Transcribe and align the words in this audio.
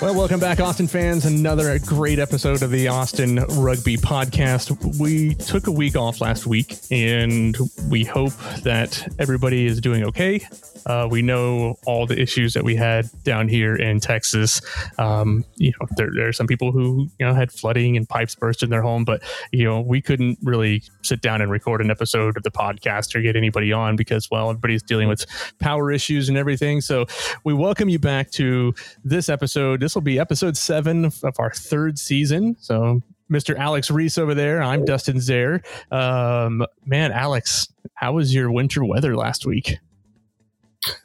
Well, 0.00 0.14
welcome 0.14 0.38
back, 0.38 0.60
Austin 0.60 0.86
fans. 0.86 1.24
Another 1.24 1.76
great 1.80 2.20
episode 2.20 2.62
of 2.62 2.70
the 2.70 2.86
Austin 2.86 3.36
Rugby 3.36 3.96
Podcast. 3.96 4.96
We 4.96 5.34
took 5.34 5.66
a 5.66 5.72
week 5.72 5.96
off 5.96 6.20
last 6.20 6.46
week, 6.46 6.78
and 6.92 7.56
we 7.88 8.04
hope 8.04 8.32
that 8.62 9.12
everybody 9.18 9.66
is 9.66 9.80
doing 9.80 10.04
okay. 10.04 10.46
Uh, 10.88 11.06
we 11.10 11.22
know 11.22 11.76
all 11.86 12.06
the 12.06 12.20
issues 12.20 12.54
that 12.54 12.64
we 12.64 12.74
had 12.74 13.06
down 13.22 13.46
here 13.46 13.76
in 13.76 14.00
Texas. 14.00 14.60
Um, 14.98 15.44
you 15.56 15.72
know, 15.78 15.86
there, 15.96 16.10
there, 16.14 16.28
are 16.28 16.32
some 16.32 16.46
people 16.46 16.72
who 16.72 17.08
you 17.18 17.26
know 17.26 17.34
had 17.34 17.52
flooding 17.52 17.96
and 17.96 18.08
pipes 18.08 18.34
burst 18.34 18.62
in 18.62 18.70
their 18.70 18.82
home, 18.82 19.04
but 19.04 19.22
you 19.52 19.64
know 19.64 19.80
we 19.80 20.00
couldn't 20.00 20.38
really 20.42 20.82
sit 21.02 21.20
down 21.20 21.40
and 21.40 21.50
record 21.50 21.80
an 21.80 21.90
episode 21.90 22.36
of 22.36 22.42
the 22.42 22.50
podcast 22.50 23.14
or 23.14 23.22
get 23.22 23.36
anybody 23.36 23.72
on 23.72 23.96
because 23.96 24.30
well, 24.30 24.50
everybody's 24.50 24.82
dealing 24.82 25.08
with 25.08 25.26
power 25.58 25.92
issues 25.92 26.28
and 26.28 26.38
everything. 26.38 26.80
So 26.80 27.06
we 27.44 27.54
welcome 27.54 27.88
you 27.88 27.98
back 27.98 28.30
to 28.32 28.74
this 29.04 29.28
episode. 29.28 29.80
This 29.80 29.94
will 29.94 30.02
be 30.02 30.18
episode 30.18 30.56
seven 30.56 31.04
of 31.04 31.34
our 31.38 31.50
third 31.50 31.98
season. 31.98 32.56
So 32.60 33.02
Mr. 33.30 33.56
Alex 33.56 33.90
Reese 33.90 34.16
over 34.16 34.34
there. 34.34 34.62
I'm 34.62 34.84
Dustin 34.84 35.20
Zare. 35.20 35.62
Um, 35.90 36.64
man, 36.86 37.12
Alex, 37.12 37.68
how 37.94 38.14
was 38.14 38.34
your 38.34 38.50
winter 38.50 38.84
weather 38.84 39.16
last 39.16 39.44
week? 39.44 39.78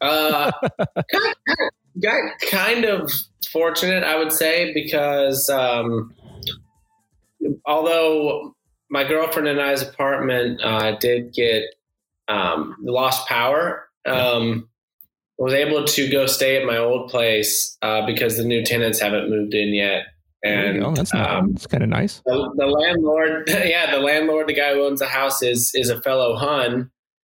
Uh, 0.02 0.52
got, 1.12 1.36
got, 2.02 2.40
kind 2.50 2.86
of 2.86 3.12
fortunate, 3.52 4.04
I 4.04 4.18
would 4.18 4.32
say, 4.32 4.74
because 4.74 5.50
um, 5.50 6.14
although 7.66 8.56
my 8.90 9.04
girlfriend 9.04 9.48
and 9.48 9.62
I's 9.62 9.82
apartment 9.82 10.62
uh, 10.64 10.96
did 10.98 11.34
get 11.34 11.64
um, 12.28 12.76
lost 12.82 13.28
power, 13.28 13.88
um, 14.06 14.70
was 15.38 15.54
able 15.54 15.84
to 15.84 16.10
go 16.10 16.26
stay 16.26 16.58
at 16.58 16.66
my 16.66 16.78
old 16.78 17.10
place 17.10 17.78
uh, 17.82 18.06
because 18.06 18.38
the 18.38 18.44
new 18.44 18.64
tenants 18.64 19.00
haven't 19.00 19.30
moved 19.30 19.54
in 19.54 19.74
yet. 19.74 20.06
And 20.44 20.84
oh, 20.84 20.94
that's, 20.94 21.14
um, 21.14 21.54
that's 21.54 21.68
kind 21.68 21.84
of 21.84 21.90
nice. 21.90 22.22
The, 22.26 22.54
the 22.58 22.68
landlord, 22.68 23.50
yeah, 23.66 23.92
the 23.92 24.00
landlord, 24.02 24.48
the 24.48 24.54
guy 24.54 24.74
who 24.74 24.86
owns 24.86 25.00
the 25.00 25.08
house, 25.08 25.42
is 25.42 25.72
is 25.74 25.90
a 25.90 26.02
fellow 26.02 26.36
Hun, 26.36 26.92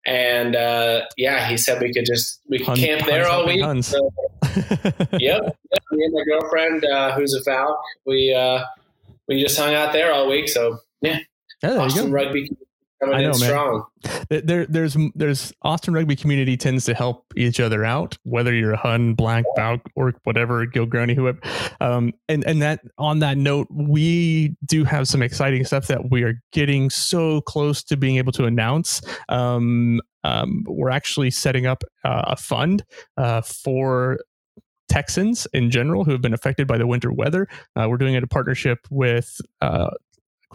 and 0.06 0.54
uh, 0.54 1.02
yeah, 1.16 1.48
he 1.48 1.56
said 1.56 1.82
we 1.82 1.92
could 1.92 2.06
just 2.06 2.40
we 2.48 2.58
could 2.58 2.68
Hun, 2.68 2.76
camp 2.76 3.06
there 3.06 3.28
all 3.28 3.44
week. 3.44 3.60
So, 3.82 4.12
yep, 5.12 5.20
yep, 5.20 5.56
me 5.92 6.04
and 6.04 6.14
my 6.14 6.22
girlfriend, 6.24 6.84
uh, 6.84 7.12
who's 7.12 7.34
a 7.34 7.48
Falc, 7.48 7.76
we 8.06 8.32
uh, 8.32 8.64
we 9.26 9.42
just 9.42 9.58
hung 9.58 9.74
out 9.74 9.92
there 9.92 10.12
all 10.12 10.28
week. 10.28 10.48
So 10.48 10.78
yeah, 11.00 11.18
yeah 11.62 11.76
Austin 11.76 12.12
rugby 12.12 12.48
coming 13.00 13.16
I 13.16 13.22
know, 13.22 13.28
in 13.28 13.34
strong. 13.34 13.84
There, 14.30 14.66
there's 14.66 14.96
there's 15.14 15.52
Austin 15.62 15.94
rugby 15.94 16.16
community 16.16 16.56
tends 16.56 16.84
to 16.86 16.94
help 16.94 17.24
each 17.36 17.60
other 17.60 17.84
out, 17.84 18.16
whether 18.24 18.54
you're 18.54 18.72
a 18.72 18.76
Hun, 18.76 19.14
Black, 19.14 19.44
Falc, 19.56 19.80
or 19.94 20.14
whatever, 20.24 20.66
Gilgroni, 20.66 21.14
whoever. 21.14 21.38
Um, 21.80 22.12
and 22.28 22.44
and 22.44 22.62
that 22.62 22.80
on 22.98 23.18
that 23.20 23.36
note, 23.36 23.68
we 23.70 24.56
do 24.64 24.84
have 24.84 25.08
some 25.08 25.22
exciting 25.22 25.64
stuff 25.64 25.86
that 25.88 26.10
we 26.10 26.22
are 26.22 26.40
getting 26.52 26.90
so 26.90 27.40
close 27.42 27.82
to 27.84 27.96
being 27.96 28.16
able 28.16 28.32
to 28.32 28.44
announce. 28.44 29.00
Um, 29.28 30.00
um, 30.24 30.64
we're 30.66 30.90
actually 30.90 31.30
setting 31.30 31.66
up 31.66 31.84
uh, 32.04 32.22
a 32.26 32.36
fund 32.36 32.84
uh, 33.16 33.42
for 33.42 34.18
Texans 34.88 35.46
in 35.52 35.70
general 35.70 36.04
who 36.04 36.12
have 36.12 36.22
been 36.22 36.34
affected 36.34 36.66
by 36.66 36.78
the 36.78 36.86
winter 36.86 37.12
weather. 37.12 37.48
Uh, 37.74 37.86
we're 37.88 37.96
doing 37.96 38.14
it 38.14 38.18
in 38.18 38.24
a 38.24 38.28
partnership 38.28 38.78
with 38.90 39.40
uh, 39.60 39.90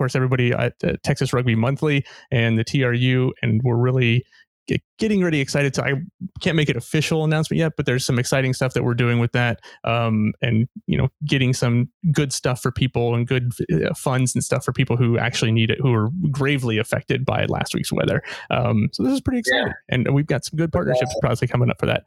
course, 0.01 0.15
everybody 0.15 0.51
at 0.51 0.73
uh, 0.83 0.93
Texas 1.03 1.31
Rugby 1.31 1.53
Monthly 1.53 2.03
and 2.31 2.57
the 2.57 2.63
TRU, 2.63 3.33
and 3.43 3.61
we're 3.63 3.77
really 3.77 4.25
getting 4.97 5.21
really 5.21 5.39
excited. 5.39 5.75
So 5.75 5.83
i 5.83 5.93
can't 6.39 6.55
make 6.55 6.69
it 6.69 6.77
official 6.77 7.23
announcement 7.23 7.59
yet 7.59 7.73
but 7.75 7.85
there's 7.85 8.05
some 8.05 8.17
exciting 8.17 8.53
stuff 8.53 8.73
that 8.73 8.83
we're 8.83 8.93
doing 8.93 9.19
with 9.19 9.31
that 9.33 9.59
um, 9.83 10.33
and 10.41 10.67
you 10.87 10.97
know 10.97 11.09
getting 11.25 11.53
some 11.53 11.89
good 12.11 12.31
stuff 12.31 12.61
for 12.61 12.71
people 12.71 13.13
and 13.13 13.27
good 13.27 13.51
uh, 13.73 13.93
funds 13.93 14.33
and 14.33 14.43
stuff 14.43 14.63
for 14.63 14.71
people 14.71 14.95
who 14.95 15.17
actually 15.17 15.51
need 15.51 15.69
it 15.69 15.79
who 15.81 15.93
are 15.93 16.09
gravely 16.31 16.77
affected 16.77 17.25
by 17.25 17.45
last 17.45 17.73
week's 17.73 17.91
weather. 17.91 18.21
Um, 18.49 18.89
so 18.93 19.03
this 19.03 19.13
is 19.13 19.21
pretty 19.21 19.39
exciting 19.39 19.67
yeah. 19.67 19.73
and 19.89 20.13
we've 20.13 20.27
got 20.27 20.45
some 20.45 20.57
good 20.57 20.71
partnerships 20.71 21.13
probably 21.19 21.47
coming 21.47 21.69
up 21.69 21.79
for 21.79 21.87
that. 21.87 22.03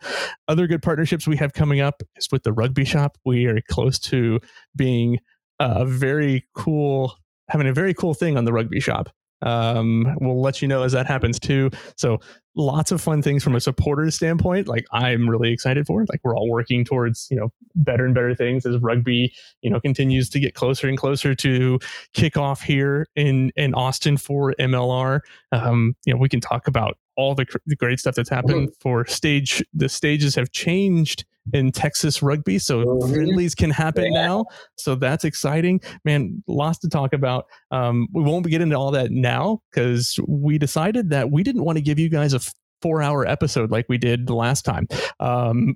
Other 0.49 0.66
good 0.66 0.83
partnerships 0.83 1.27
we 1.27 1.37
have 1.37 1.53
coming 1.53 1.81
up 1.81 2.03
is 2.16 2.28
with 2.33 2.44
the 2.44 2.53
rugby 2.53 2.84
shop. 2.84 3.19
We 3.25 3.47
are 3.47 3.60
close 3.69 3.99
to 4.00 4.41
being 4.77 5.19
a 5.60 5.84
very 5.84 6.47
cool 6.54 7.16
having 7.49 7.66
a 7.66 7.72
very 7.72 7.94
cool 7.94 8.15
thing 8.15 8.37
on 8.37 8.44
the 8.44 8.53
rugby 8.53 8.81
shop. 8.81 9.09
Um, 9.43 10.16
we'll 10.21 10.41
let 10.41 10.62
you 10.62 10.69
know 10.69 10.82
as 10.82 10.93
that 10.93 11.06
happens 11.06 11.38
too. 11.38 11.71
So 11.97 12.19
lots 12.56 12.91
of 12.93 13.00
fun 13.00 13.21
things 13.21 13.44
from 13.44 13.55
a 13.55 13.60
supporter 13.60 14.10
standpoint. 14.10 14.69
Like 14.69 14.87
I'm 14.93 15.28
really 15.28 15.53
excited 15.53 15.87
for. 15.87 16.04
Like 16.09 16.21
we're 16.25 16.37
all 16.37 16.49
working 16.49 16.84
towards 16.84 17.28
you 17.31 17.37
know 17.37 17.50
better 17.75 18.06
and 18.06 18.15
better 18.15 18.34
things 18.34 18.65
as 18.65 18.78
rugby 18.78 19.34
you 19.60 19.71
know 19.71 19.81
continues 19.81 20.31
to 20.31 20.41
get 20.41 20.54
closer 20.54 20.88
and 20.88 20.97
closer 20.97 21.34
to 21.34 21.78
kick 22.15 22.37
off 22.37 22.62
here 22.62 23.06
in 23.16 23.50
in 23.56 23.75
Austin 23.75 24.16
for 24.16 24.54
MLR. 24.59 25.21
Um, 25.53 25.94
you 26.06 26.15
know 26.15 26.19
we 26.19 26.28
can 26.28 26.41
talk 26.41 26.66
about 26.66 26.97
all 27.17 27.35
the, 27.35 27.47
the 27.67 27.77
great 27.77 28.01
stuff 28.01 28.15
that's 28.15 28.31
happened 28.31 28.69
mm-hmm. 28.69 28.81
for 28.81 29.07
stage. 29.07 29.63
The 29.73 29.89
stages 29.89 30.35
have 30.35 30.51
changed 30.53 31.25
in 31.53 31.73
Texas 31.73 32.23
rugby. 32.23 32.59
So 32.59 32.85
mm-hmm. 32.85 33.13
friendlies 33.13 33.55
can 33.55 33.71
happen 33.71 34.13
yeah. 34.13 34.27
now. 34.27 34.45
So 34.77 34.95
that's 34.95 35.25
exciting. 35.25 35.81
Man, 36.05 36.43
lots 36.47 36.79
to 36.81 36.89
talk 36.89 37.13
about. 37.13 37.47
Um, 37.71 38.09
we 38.13 38.23
won't 38.23 38.47
get 38.47 38.61
into 38.61 38.77
all 38.77 38.91
that 38.93 39.11
now 39.11 39.61
because 39.71 40.19
we 40.27 40.59
decided 40.59 41.11
that 41.11 41.31
we 41.31 41.43
didn't 41.43 41.65
want 41.65 41.77
to 41.77 41.83
give 41.83 41.99
you 41.99 42.09
guys 42.09 42.33
a 42.35 42.41
four 42.85 43.01
hour 43.01 43.27
episode 43.27 43.71
like 43.71 43.87
we 43.89 43.97
did 43.97 44.27
the 44.27 44.35
last 44.35 44.63
time. 44.63 44.87
Um, 45.19 45.75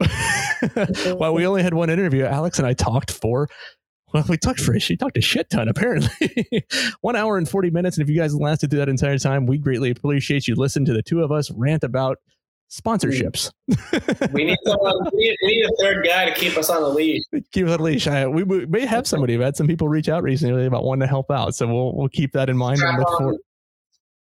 while 1.17 1.35
we 1.35 1.47
only 1.47 1.63
had 1.63 1.75
one 1.75 1.91
interview, 1.91 2.25
Alex 2.25 2.59
and 2.59 2.67
I 2.67 2.75
talked 2.75 3.13
for 3.13 3.49
well, 4.13 4.25
we 4.29 4.37
talked 4.37 4.61
for 4.61 4.79
she 4.81 4.97
talked 4.97 5.17
a 5.19 5.21
shit 5.21 5.51
ton 5.51 5.69
apparently. 5.69 6.47
One 7.01 7.17
hour 7.17 7.37
and 7.37 7.49
40 7.49 7.71
minutes. 7.71 7.97
And 7.97 8.03
if 8.09 8.11
you 8.11 8.19
guys 8.19 8.35
lasted 8.35 8.71
through 8.71 8.81
that 8.81 8.89
entire 8.89 9.19
time, 9.19 9.47
we 9.47 9.59
greatly 9.59 9.91
appreciate 9.91 10.49
you 10.49 10.55
listen 10.55 10.85
to 10.87 10.93
the 10.93 11.03
two 11.03 11.23
of 11.23 11.31
us 11.33 11.51
rant 11.51 11.85
about 11.85 12.19
sponsorships. 12.71 13.51
we 14.33 14.45
need 14.45 14.59
someone. 14.65 14.95
We 15.13 15.29
need, 15.29 15.37
we 15.43 15.49
need, 15.49 15.65
a 15.65 15.77
third 15.81 16.07
guy 16.07 16.27
to 16.27 16.35
keep 16.35 16.57
us 16.57 16.71
on 16.71 16.83
the 16.83 16.89
leash. 16.89 17.23
Keep 17.53 17.67
us 17.67 17.73
on 17.73 17.79
the 17.79 17.83
leash. 17.83 18.07
I, 18.07 18.27
we, 18.27 18.43
we, 18.43 18.67
may 18.67 18.87
have 18.87 19.07
somebody. 19.07 19.37
We've 19.37 19.45
had 19.45 19.57
some 19.57 19.67
people 19.67 19.89
reach 19.89 20.09
out 20.09 20.23
recently 20.23 20.67
about 20.67 20.85
wanting 20.85 21.01
to 21.01 21.07
help 21.07 21.31
out, 21.31 21.55
so 21.55 21.67
we'll 21.67 21.95
we'll 21.95 22.09
keep 22.09 22.33
that 22.33 22.49
in 22.49 22.57
mind. 22.57 22.79
Strap 22.79 23.01
on, 23.01 23.39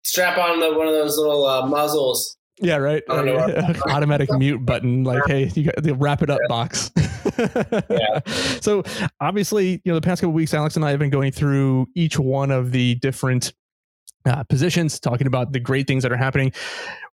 strap 0.02 0.38
on 0.38 0.60
the, 0.60 0.72
one 0.76 0.86
of 0.86 0.94
those 0.94 1.16
little 1.16 1.44
uh, 1.44 1.66
muzzles. 1.66 2.36
Yeah, 2.60 2.76
right. 2.76 3.02
Automatic 3.08 4.30
mute 4.32 4.64
button, 4.64 5.04
like, 5.04 5.22
hey, 5.26 5.50
you 5.54 5.64
got 5.64 5.82
the 5.82 5.94
wrap 5.94 6.22
it 6.22 6.30
up 6.30 6.40
yeah. 6.42 6.48
box. 6.48 6.90
yeah. 7.90 8.20
So 8.60 8.82
obviously, 9.20 9.80
you 9.84 9.92
know, 9.92 9.94
the 9.94 10.02
past 10.02 10.20
couple 10.20 10.34
weeks, 10.34 10.52
Alex 10.52 10.76
and 10.76 10.84
I 10.84 10.90
have 10.90 10.98
been 10.98 11.10
going 11.10 11.32
through 11.32 11.86
each 11.94 12.18
one 12.18 12.50
of 12.50 12.72
the 12.72 12.96
different 12.96 13.52
uh, 14.26 14.44
positions, 14.44 15.00
talking 15.00 15.26
about 15.26 15.52
the 15.52 15.60
great 15.60 15.86
things 15.86 16.02
that 16.02 16.12
are 16.12 16.16
happening. 16.16 16.52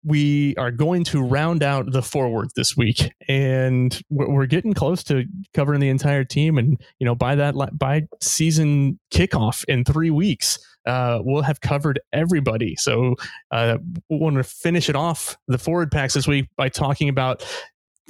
We 0.02 0.56
are 0.56 0.72
going 0.72 1.04
to 1.04 1.22
round 1.22 1.62
out 1.62 1.92
the 1.92 2.02
forward 2.02 2.48
this 2.56 2.76
week, 2.76 3.12
and 3.28 3.98
we're, 4.10 4.28
we're 4.28 4.46
getting 4.46 4.74
close 4.74 5.04
to 5.04 5.24
covering 5.54 5.80
the 5.80 5.88
entire 5.88 6.24
team. 6.24 6.58
And 6.58 6.80
you 6.98 7.04
know, 7.04 7.14
by 7.14 7.36
that 7.36 7.54
by 7.78 8.08
season 8.20 8.98
kickoff 9.12 9.64
in 9.68 9.84
three 9.84 10.10
weeks, 10.10 10.58
uh, 10.86 11.20
we'll 11.22 11.42
have 11.42 11.60
covered 11.60 12.00
everybody. 12.12 12.76
So 12.76 13.16
uh, 13.50 13.78
we 14.08 14.18
want 14.18 14.36
to 14.36 14.44
finish 14.44 14.88
it 14.88 14.96
off 14.96 15.36
the 15.48 15.58
forward 15.58 15.90
packs 15.90 16.14
this 16.14 16.26
week 16.26 16.48
by 16.56 16.68
talking 16.68 17.08
about 17.08 17.44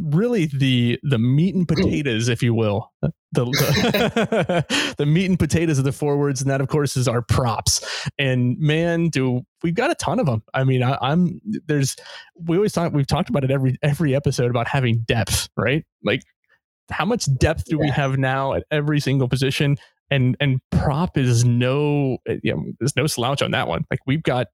really 0.03 0.47
the 0.47 0.99
the 1.03 1.19
meat 1.19 1.55
and 1.55 1.67
potatoes, 1.67 2.29
if 2.29 2.43
you 2.43 2.55
will, 2.55 2.93
the 3.01 3.13
the, 3.33 4.95
the, 4.99 5.07
meat 5.07 5.27
and 5.27 5.39
potatoes 5.39 5.79
of 5.79 5.85
the 5.85 5.93
forwards, 5.93 6.41
and 6.41 6.51
that 6.51 6.61
of 6.61 6.69
course 6.69 6.97
is 6.97 7.09
our 7.09 7.23
props. 7.23 8.09
And 8.19 8.59
man, 8.59 9.09
do 9.09 9.43
we've 9.63 9.75
got 9.75 9.91
a 9.91 9.95
ton 9.95 10.19
of 10.19 10.27
them. 10.27 10.43
I 10.55 10.65
mean, 10.65 10.83
I, 10.83 10.99
am 11.01 11.41
there's 11.67 11.97
we 12.35 12.57
always 12.57 12.73
talk 12.73 12.93
we've 12.93 13.07
talked 13.07 13.31
about 13.31 13.45
it 13.45 13.51
every 13.51 13.79
every 13.83 14.15
episode 14.15 14.51
about 14.51 14.69
having 14.69 14.99
depth, 15.07 15.49
right? 15.57 15.85
Like 16.03 16.23
how 16.91 17.05
much 17.05 17.27
depth 17.39 17.65
do 17.65 17.77
yeah. 17.77 17.83
we 17.83 17.89
have 17.91 18.19
now 18.19 18.55
at 18.55 18.65
every 18.71 19.01
single 19.01 19.29
position? 19.29 19.77
And 20.11 20.37
and 20.41 20.61
prop 20.71 21.19
is 21.19 21.45
no 21.45 22.19
you 22.27 22.55
know, 22.55 22.65
there's 22.79 22.97
no 22.97 23.07
slouch 23.07 23.43
on 23.43 23.51
that 23.53 23.69
one. 23.69 23.85
Like 23.91 24.01
we've 24.07 24.23
got 24.23 24.49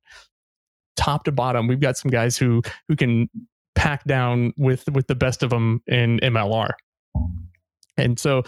top 0.96 1.24
to 1.24 1.32
bottom, 1.32 1.66
we've 1.66 1.80
got 1.80 1.96
some 1.96 2.10
guys 2.10 2.36
who 2.36 2.62
who 2.88 2.96
can 2.96 3.28
pack 3.74 4.04
down 4.04 4.52
with 4.56 4.88
with 4.90 5.06
the 5.06 5.14
best 5.14 5.42
of 5.42 5.50
them 5.50 5.82
in 5.86 6.18
MLR. 6.20 6.70
And 7.98 8.18
so, 8.18 8.42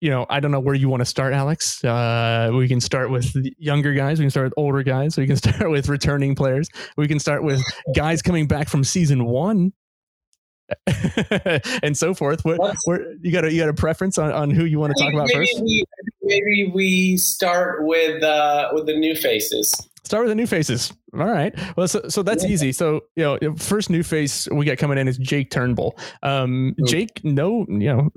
you 0.00 0.10
know, 0.10 0.26
I 0.28 0.40
don't 0.40 0.50
know 0.50 0.60
where 0.60 0.74
you 0.74 0.88
want 0.88 1.00
to 1.00 1.06
start, 1.06 1.32
Alex. 1.32 1.82
Uh, 1.82 2.50
we 2.52 2.68
can 2.68 2.80
start 2.80 3.10
with 3.10 3.34
younger 3.58 3.94
guys. 3.94 4.18
We 4.18 4.24
can 4.24 4.30
start 4.30 4.46
with 4.46 4.54
older 4.56 4.82
guys. 4.82 5.16
We 5.16 5.26
can 5.26 5.36
start 5.44 5.70
with 5.70 5.88
returning 5.88 6.34
players. 6.34 6.68
We 6.96 7.08
can 7.08 7.18
start 7.18 7.42
with 7.42 7.62
guys 7.96 8.20
coming 8.20 8.46
back 8.46 8.68
from 8.68 8.84
season 8.84 9.24
one, 9.24 9.72
and 11.82 11.96
so 11.96 12.14
forth. 12.14 12.44
What, 12.44 12.76
where, 12.84 13.14
you 13.20 13.32
got 13.32 13.44
a 13.44 13.52
you 13.52 13.60
got 13.60 13.68
a 13.68 13.74
preference 13.74 14.18
on, 14.18 14.32
on 14.32 14.50
who 14.50 14.64
you 14.64 14.78
want 14.78 14.96
to 14.96 15.02
talk 15.02 15.12
about 15.12 15.28
maybe 15.28 15.46
first? 15.46 15.62
We, 15.62 15.84
maybe 16.22 16.70
we 16.74 17.16
start 17.16 17.86
with 17.86 18.22
uh, 18.22 18.70
with 18.72 18.86
the 18.86 18.96
new 18.96 19.14
faces. 19.14 19.72
Start 20.04 20.24
with 20.24 20.30
the 20.30 20.34
new 20.34 20.46
faces. 20.46 20.92
All 21.14 21.26
right. 21.26 21.54
Well, 21.76 21.86
so, 21.86 22.08
so 22.08 22.22
that's 22.22 22.42
yeah. 22.42 22.50
easy. 22.50 22.72
So, 22.72 23.02
you 23.14 23.38
know, 23.40 23.54
first 23.56 23.90
new 23.90 24.02
face 24.02 24.48
we 24.50 24.64
got 24.64 24.78
coming 24.78 24.98
in 24.98 25.06
is 25.06 25.18
Jake 25.18 25.50
Turnbull. 25.50 25.96
Um, 26.22 26.74
Jake, 26.86 27.20
no, 27.22 27.66
you 27.68 27.94
know, 27.94 28.10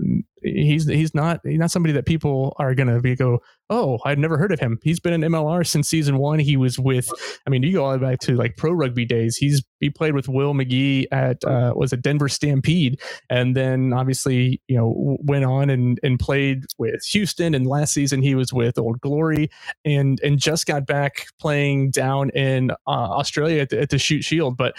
he's 0.44 0.88
he's 0.88 1.14
not 1.14 1.40
he's 1.44 1.60
not 1.60 1.72
somebody 1.72 1.94
that 1.94 2.06
people 2.06 2.56
are 2.60 2.76
gonna 2.76 3.00
be 3.00 3.16
go 3.16 3.40
oh 3.70 4.00
I'd 4.06 4.20
never 4.20 4.38
heard 4.38 4.52
of 4.52 4.60
him. 4.60 4.80
He's 4.84 5.00
been 5.00 5.14
in 5.14 5.32
MLR 5.32 5.66
since 5.66 5.90
season 5.90 6.18
one. 6.18 6.40
He 6.40 6.58
was 6.58 6.78
with 6.78 7.10
I 7.48 7.50
mean 7.50 7.64
you 7.64 7.74
go 7.74 7.86
all 7.86 7.92
the 7.94 8.00
way 8.00 8.12
back 8.12 8.20
to 8.22 8.36
like 8.36 8.58
pro 8.58 8.72
rugby 8.72 9.06
days. 9.06 9.38
He's 9.38 9.64
he 9.80 9.90
played 9.90 10.14
with 10.14 10.30
Will 10.30 10.54
McGee 10.54 11.06
at 11.12 11.44
uh, 11.44 11.74
was 11.76 11.92
a 11.92 11.98
Denver 11.98 12.30
Stampede, 12.30 13.00
and 13.30 13.56
then 13.56 13.94
obviously 13.94 14.62
you 14.68 14.78
know 14.78 15.18
went 15.22 15.46
on 15.46 15.70
and 15.70 16.00
and 16.04 16.20
played 16.20 16.66
with 16.78 17.04
Houston. 17.06 17.54
And 17.54 17.68
last 17.68 17.94
season 17.94 18.22
he 18.22 18.36
was 18.36 18.54
with 18.54 18.78
Old 18.78 19.02
Glory, 19.02 19.50
and 19.84 20.20
and 20.24 20.40
just 20.40 20.66
got 20.66 20.86
back 20.86 21.26
playing 21.40 21.92
down 21.92 22.30
in 22.32 22.72
uh, 22.72 22.76
Australia 22.88 23.62
at 23.62 23.70
the, 23.70 23.82
at 23.82 23.90
the 23.90 23.98
Shute 23.98 24.24
Shield. 24.24 24.58
But 24.58 24.76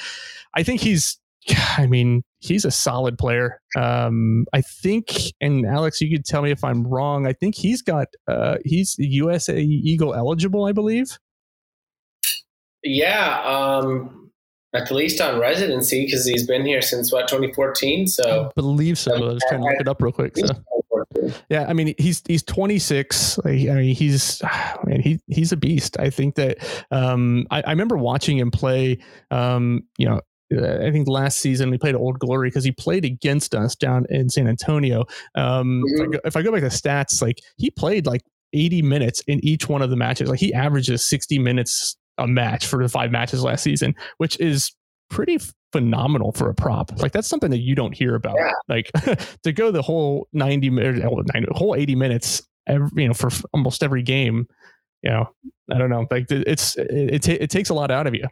I 0.55 0.63
think 0.63 0.81
he's 0.81 1.19
I 1.79 1.87
mean, 1.87 2.23
he's 2.41 2.65
a 2.65 2.71
solid 2.71 3.19
player. 3.19 3.61
Um, 3.77 4.47
I 4.53 4.61
think, 4.61 5.33
and 5.41 5.67
Alex, 5.67 6.01
you 6.01 6.15
could 6.15 6.25
tell 6.25 6.43
me 6.43 6.51
if 6.51 6.65
I'm 6.65 6.87
wrong. 6.87 7.27
I 7.27 7.33
think 7.33 7.55
he's 7.55 7.83
got 7.83 8.09
uh, 8.29 8.57
he's 8.65 8.97
USA 8.99 9.59
Eagle 9.59 10.15
eligible, 10.15 10.65
I 10.65 10.73
believe. 10.73 11.19
Yeah, 12.83 13.41
um, 13.43 14.31
at 14.75 14.91
least 14.91 15.21
on 15.21 15.41
residency 15.41 16.05
because 16.05 16.27
he's 16.27 16.47
been 16.47 16.67
here 16.67 16.83
since 16.83 17.13
what 17.13 17.29
2014. 17.29 18.07
So 18.09 18.47
I 18.47 18.53
believe 18.55 18.99
so. 18.99 19.15
I 19.15 19.21
was 19.21 19.43
trying 19.49 19.63
to 19.63 19.67
look 19.67 19.81
it 19.81 19.89
up 19.89 20.03
real 20.03 20.13
quick. 20.13 20.37
So. 20.37 20.49
Yeah, 21.49 21.67
I 21.69 21.73
mean 21.73 21.95
he's 21.99 22.23
he's 22.27 22.43
26. 22.43 23.39
I 23.45 23.51
mean 23.51 23.95
he's 23.95 24.43
man 24.85 25.01
he 25.01 25.21
he's 25.29 25.53
a 25.53 25.57
beast. 25.57 25.99
I 25.99 26.11
think 26.11 26.35
that 26.35 26.59
um, 26.91 27.47
I, 27.51 27.63
I 27.63 27.71
remember 27.71 27.97
watching 27.97 28.39
him 28.39 28.51
play. 28.51 28.99
Um, 29.31 29.85
you 29.97 30.07
know 30.07 30.21
I 30.53 30.91
think 30.91 31.09
last 31.09 31.39
season 31.41 31.71
we 31.71 31.79
played 31.79 31.95
Old 31.95 32.19
Glory 32.19 32.49
because 32.49 32.65
he 32.65 32.73
played 32.73 33.05
against 33.05 33.55
us 33.55 33.75
down 33.75 34.07
in 34.11 34.29
San 34.29 34.47
Antonio. 34.47 35.05
Um, 35.35 35.83
mm-hmm. 35.83 35.95
if, 35.95 36.01
I 36.01 36.03
mm-hmm. 36.03 36.11
go, 36.13 36.19
if 36.25 36.37
I 36.37 36.43
go 36.43 36.53
back 36.53 36.61
to 36.61 36.67
stats, 36.67 37.23
like 37.23 37.41
he 37.57 37.71
played 37.71 38.07
like 38.07 38.23
80 38.55 38.83
minutes 38.83 39.21
in 39.27 39.45
each 39.45 39.69
one 39.69 39.83
of 39.83 39.91
the 39.91 39.97
matches. 39.97 40.29
Like 40.29 40.41
he 40.41 40.55
averages 40.55 41.05
60 41.07 41.39
minutes 41.39 41.97
a 42.19 42.27
match 42.27 42.67
for 42.67 42.83
the 42.83 42.89
five 42.89 43.11
matches 43.11 43.43
last 43.43 43.63
season, 43.63 43.95
which 44.19 44.39
is 44.39 44.73
pretty 45.11 45.39
phenomenal 45.73 46.33
for 46.33 46.49
a 46.49 46.55
prop. 46.55 46.93
Like 47.01 47.13
that's 47.13 47.29
something 47.29 47.51
that 47.51 47.59
you 47.61 47.75
don't 47.75 47.95
hear 47.95 48.15
about. 48.15 48.37
Yeah. 48.39 48.53
Like 48.69 48.91
to 49.43 49.53
go 49.53 49.71
the 49.71 49.83
whole 49.83 50.29
90 50.33 50.71
minutes, 50.71 51.05
whole 51.53 51.75
80 51.75 51.97
minutes, 51.97 52.43
every, 52.67 53.03
you 53.03 53.09
know, 53.09 53.15
for 53.15 53.31
almost 53.53 53.83
every 53.83 54.03
game. 54.03 54.47
You 55.03 55.11
know, 55.11 55.29
I 55.71 55.79
don't 55.79 55.91
know. 55.91 56.07
Like 56.11 56.31
it's 56.31 56.77
it, 56.77 57.15
it, 57.15 57.23
t- 57.23 57.33
it 57.33 57.51
takes 57.51 57.69
a 57.69 57.75
lot 57.75 57.91
out 57.91 58.07
of 58.07 58.15
you. 58.15 58.25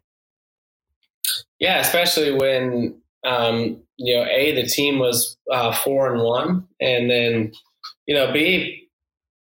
Yeah, 1.62 1.78
especially 1.78 2.32
when 2.32 2.96
um, 3.24 3.80
you 3.96 4.16
know, 4.16 4.24
a 4.24 4.52
the 4.52 4.66
team 4.66 4.98
was 4.98 5.36
uh, 5.48 5.72
four 5.72 6.12
and 6.12 6.20
one, 6.20 6.66
and 6.80 7.08
then 7.08 7.52
you 8.08 8.16
know, 8.16 8.32
b 8.32 8.88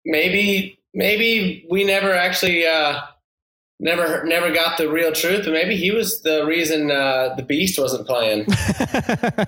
maybe 0.03 0.77
maybe 0.93 1.65
we 1.71 1.85
never 1.85 2.13
actually 2.13 2.67
uh, 2.67 2.99
never 3.83 4.23
never 4.23 4.51
got 4.51 4.77
the 4.77 4.89
real 4.89 5.11
truth, 5.11 5.43
but 5.43 5.51
maybe 5.51 5.75
he 5.75 5.91
was 5.91 6.21
the 6.21 6.45
reason 6.45 6.89
uh, 6.89 7.35
the 7.35 7.43
Beast 7.43 7.77
wasn't 7.77 8.07
playing. 8.07 8.45
the, 8.45 9.45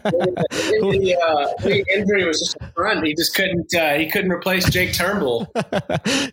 uh, 1.26 1.48
the, 1.64 1.86
injury 1.94 2.26
was 2.26 2.40
just 2.40 2.58
a 2.60 2.70
front. 2.74 3.06
He 3.06 3.16
just 3.16 3.34
couldn't 3.34 3.74
uh, 3.74 3.94
he 3.94 4.12
couldn't 4.12 4.32
replace 4.32 4.70
Jake 4.70 4.94
Turnbull. 4.94 5.48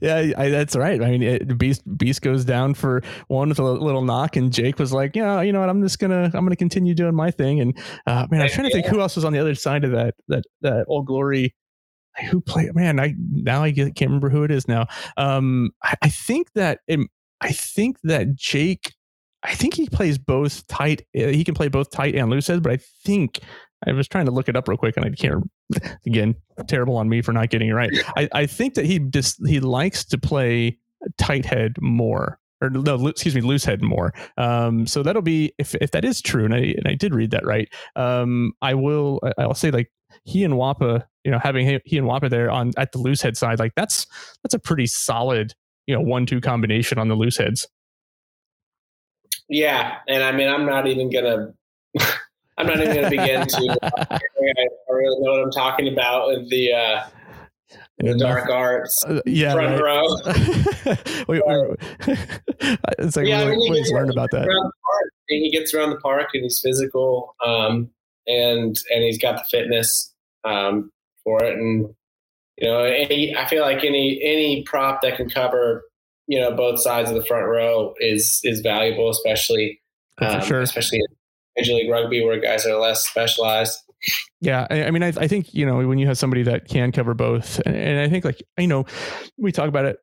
yeah, 0.02 0.32
I, 0.36 0.48
that's 0.50 0.76
right. 0.76 1.00
I 1.00 1.10
mean, 1.10 1.22
it, 1.22 1.56
Beast 1.56 1.82
Beast 1.96 2.22
goes 2.22 2.44
down 2.44 2.74
for 2.74 3.02
one 3.28 3.48
with 3.48 3.60
a 3.60 3.62
little 3.62 4.02
knock, 4.02 4.36
and 4.36 4.52
Jake 4.52 4.78
was 4.78 4.92
like, 4.92 5.16
yeah, 5.16 5.40
you 5.40 5.52
know 5.52 5.60
what, 5.60 5.70
I'm 5.70 5.82
just 5.82 5.98
gonna 5.98 6.24
I'm 6.34 6.44
gonna 6.44 6.56
continue 6.56 6.94
doing 6.94 7.14
my 7.14 7.30
thing. 7.30 7.60
And 7.60 7.78
uh, 8.06 8.26
man, 8.30 8.42
I'm 8.42 8.48
trying 8.48 8.68
to 8.68 8.74
think 8.74 8.86
who 8.86 9.00
else 9.00 9.16
was 9.16 9.24
on 9.24 9.32
the 9.32 9.38
other 9.38 9.54
side 9.54 9.84
of 9.84 9.92
that 9.92 10.14
that 10.28 10.44
that 10.60 10.84
Old 10.88 11.06
Glory 11.06 11.54
who 12.30 12.42
played 12.42 12.74
man 12.74 13.00
i 13.00 13.14
now 13.30 13.62
i 13.62 13.72
can't 13.72 13.98
remember 14.02 14.28
who 14.28 14.44
it 14.44 14.50
is 14.50 14.68
now 14.68 14.86
um 15.16 15.70
i, 15.82 15.94
I 16.02 16.08
think 16.10 16.52
that 16.52 16.80
it, 16.86 17.00
I 17.42 17.52
think 17.52 17.98
that 18.04 18.34
Jake, 18.36 18.94
I 19.42 19.54
think 19.54 19.74
he 19.74 19.88
plays 19.88 20.16
both 20.16 20.66
tight. 20.68 21.02
Uh, 21.16 21.26
he 21.26 21.44
can 21.44 21.54
play 21.54 21.68
both 21.68 21.90
tight 21.90 22.14
and 22.14 22.30
loose 22.30 22.46
but 22.46 22.70
I 22.70 22.78
think 23.04 23.40
I 23.86 23.92
was 23.92 24.06
trying 24.08 24.26
to 24.26 24.30
look 24.30 24.48
it 24.48 24.56
up 24.56 24.68
real 24.68 24.78
quick, 24.78 24.96
and 24.96 25.04
I 25.04 25.10
can't. 25.10 25.50
Again, 26.06 26.34
terrible 26.68 26.96
on 26.96 27.08
me 27.08 27.20
for 27.22 27.32
not 27.32 27.50
getting 27.50 27.68
it 27.68 27.72
right. 27.72 27.90
I, 28.16 28.28
I 28.32 28.46
think 28.46 28.74
that 28.74 28.84
he 28.84 28.98
just 28.98 29.44
he 29.46 29.60
likes 29.60 30.04
to 30.06 30.18
play 30.18 30.78
tight 31.18 31.44
head 31.44 31.74
more, 31.80 32.38
or 32.60 32.70
no, 32.70 33.06
excuse 33.08 33.34
me, 33.34 33.40
loose 33.40 33.64
head 33.64 33.82
more. 33.82 34.14
Um, 34.36 34.86
so 34.86 35.02
that'll 35.02 35.22
be 35.22 35.52
if 35.58 35.74
if 35.76 35.90
that 35.90 36.04
is 36.04 36.22
true, 36.22 36.44
and 36.44 36.54
I 36.54 36.74
and 36.76 36.86
I 36.86 36.94
did 36.94 37.14
read 37.14 37.32
that 37.32 37.44
right. 37.44 37.68
Um, 37.96 38.52
I 38.62 38.74
will 38.74 39.20
I'll 39.36 39.54
say 39.54 39.72
like 39.72 39.90
he 40.24 40.44
and 40.44 40.54
Wapa, 40.54 41.04
you 41.24 41.30
know, 41.30 41.38
having 41.38 41.66
he, 41.66 41.80
he 41.84 41.98
and 41.98 42.06
Wapa 42.06 42.30
there 42.30 42.50
on 42.50 42.72
at 42.76 42.92
the 42.92 42.98
loose 42.98 43.22
head 43.22 43.36
side, 43.36 43.58
like 43.58 43.72
that's 43.74 44.06
that's 44.44 44.54
a 44.54 44.58
pretty 44.60 44.86
solid 44.86 45.54
you 45.86 45.94
know 45.94 46.00
one 46.00 46.26
two 46.26 46.40
combination 46.40 46.98
on 46.98 47.08
the 47.08 47.14
loose 47.14 47.36
heads. 47.36 47.68
Yeah, 49.48 49.98
and 50.08 50.22
I 50.22 50.32
mean 50.32 50.48
I'm 50.48 50.66
not 50.66 50.86
even 50.86 51.10
gonna 51.10 51.52
I'm 52.58 52.66
not 52.66 52.80
even 52.80 52.94
gonna 52.94 53.10
begin 53.10 53.46
to. 53.46 53.78
Uh, 53.82 54.06
I 54.10 54.92
really 54.92 55.20
know 55.20 55.32
what 55.32 55.42
I'm 55.42 55.50
talking 55.50 55.88
about 55.88 56.28
with 56.28 56.50
the. 56.50 56.72
Uh, 56.72 57.02
the 57.98 58.16
dark 58.16 58.50
arts, 58.50 58.98
uh, 59.06 59.20
yeah, 59.26 59.52
front 59.52 59.80
right. 59.80 60.00
row. 60.86 60.96
wait, 61.28 61.42
wait, 61.46 61.76
it's 62.98 63.16
like 63.16 63.26
yeah, 63.26 63.44
really, 63.44 63.68
please 63.68 63.90
learn 63.92 64.10
about 64.10 64.30
that. 64.32 64.48
He 65.28 65.50
gets 65.50 65.72
around 65.72 65.90
the 65.90 65.96
park 65.96 66.28
and 66.34 66.42
he's 66.42 66.60
physical, 66.60 67.34
um, 67.44 67.90
and 68.26 68.76
and 68.90 69.04
he's 69.04 69.18
got 69.18 69.36
the 69.36 69.44
fitness 69.50 70.12
um, 70.44 70.90
for 71.22 71.42
it, 71.44 71.56
and 71.56 71.94
you 72.58 72.68
know, 72.68 72.84
any, 72.84 73.34
I 73.36 73.46
feel 73.46 73.62
like 73.62 73.84
any 73.84 74.20
any 74.22 74.62
prop 74.64 75.02
that 75.02 75.16
can 75.16 75.28
cover 75.28 75.84
you 76.26 76.40
know 76.40 76.54
both 76.54 76.80
sides 76.80 77.10
of 77.10 77.16
the 77.16 77.24
front 77.24 77.46
row 77.46 77.94
is 78.00 78.40
is 78.44 78.60
valuable, 78.60 79.10
especially 79.10 79.80
um, 80.18 80.40
sure. 80.42 80.60
especially 80.60 80.98
in 80.98 81.06
Major 81.56 81.74
League 81.74 81.90
Rugby 81.90 82.24
where 82.24 82.40
guys 82.40 82.66
are 82.66 82.78
less 82.78 83.06
specialized. 83.06 83.78
Yeah, 84.40 84.66
I, 84.70 84.84
I 84.84 84.90
mean, 84.90 85.02
I, 85.02 85.08
I, 85.08 85.28
think 85.28 85.54
you 85.54 85.64
know 85.64 85.86
when 85.86 85.98
you 85.98 86.06
have 86.06 86.18
somebody 86.18 86.42
that 86.44 86.66
can 86.68 86.90
cover 86.90 87.14
both, 87.14 87.60
and, 87.66 87.76
and, 87.76 88.00
I 88.00 88.08
think 88.08 88.24
like 88.24 88.42
you 88.58 88.66
know, 88.66 88.84
we 89.38 89.52
talk 89.52 89.68
about 89.68 89.84
it. 89.84 89.98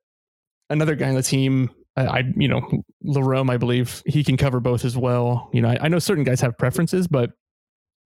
Another 0.69 0.95
guy 0.95 1.09
on 1.09 1.15
the 1.15 1.23
team, 1.23 1.71
I, 1.97 2.05
I 2.05 2.23
you 2.37 2.47
know, 2.47 2.61
Larome, 3.05 3.49
I 3.49 3.57
believe 3.57 4.01
he 4.05 4.23
can 4.23 4.37
cover 4.37 4.59
both 4.59 4.85
as 4.85 4.95
well. 4.95 5.49
You 5.51 5.61
know, 5.61 5.69
I, 5.69 5.77
I 5.81 5.87
know 5.89 5.99
certain 5.99 6.23
guys 6.23 6.39
have 6.41 6.57
preferences, 6.57 7.07
but 7.07 7.31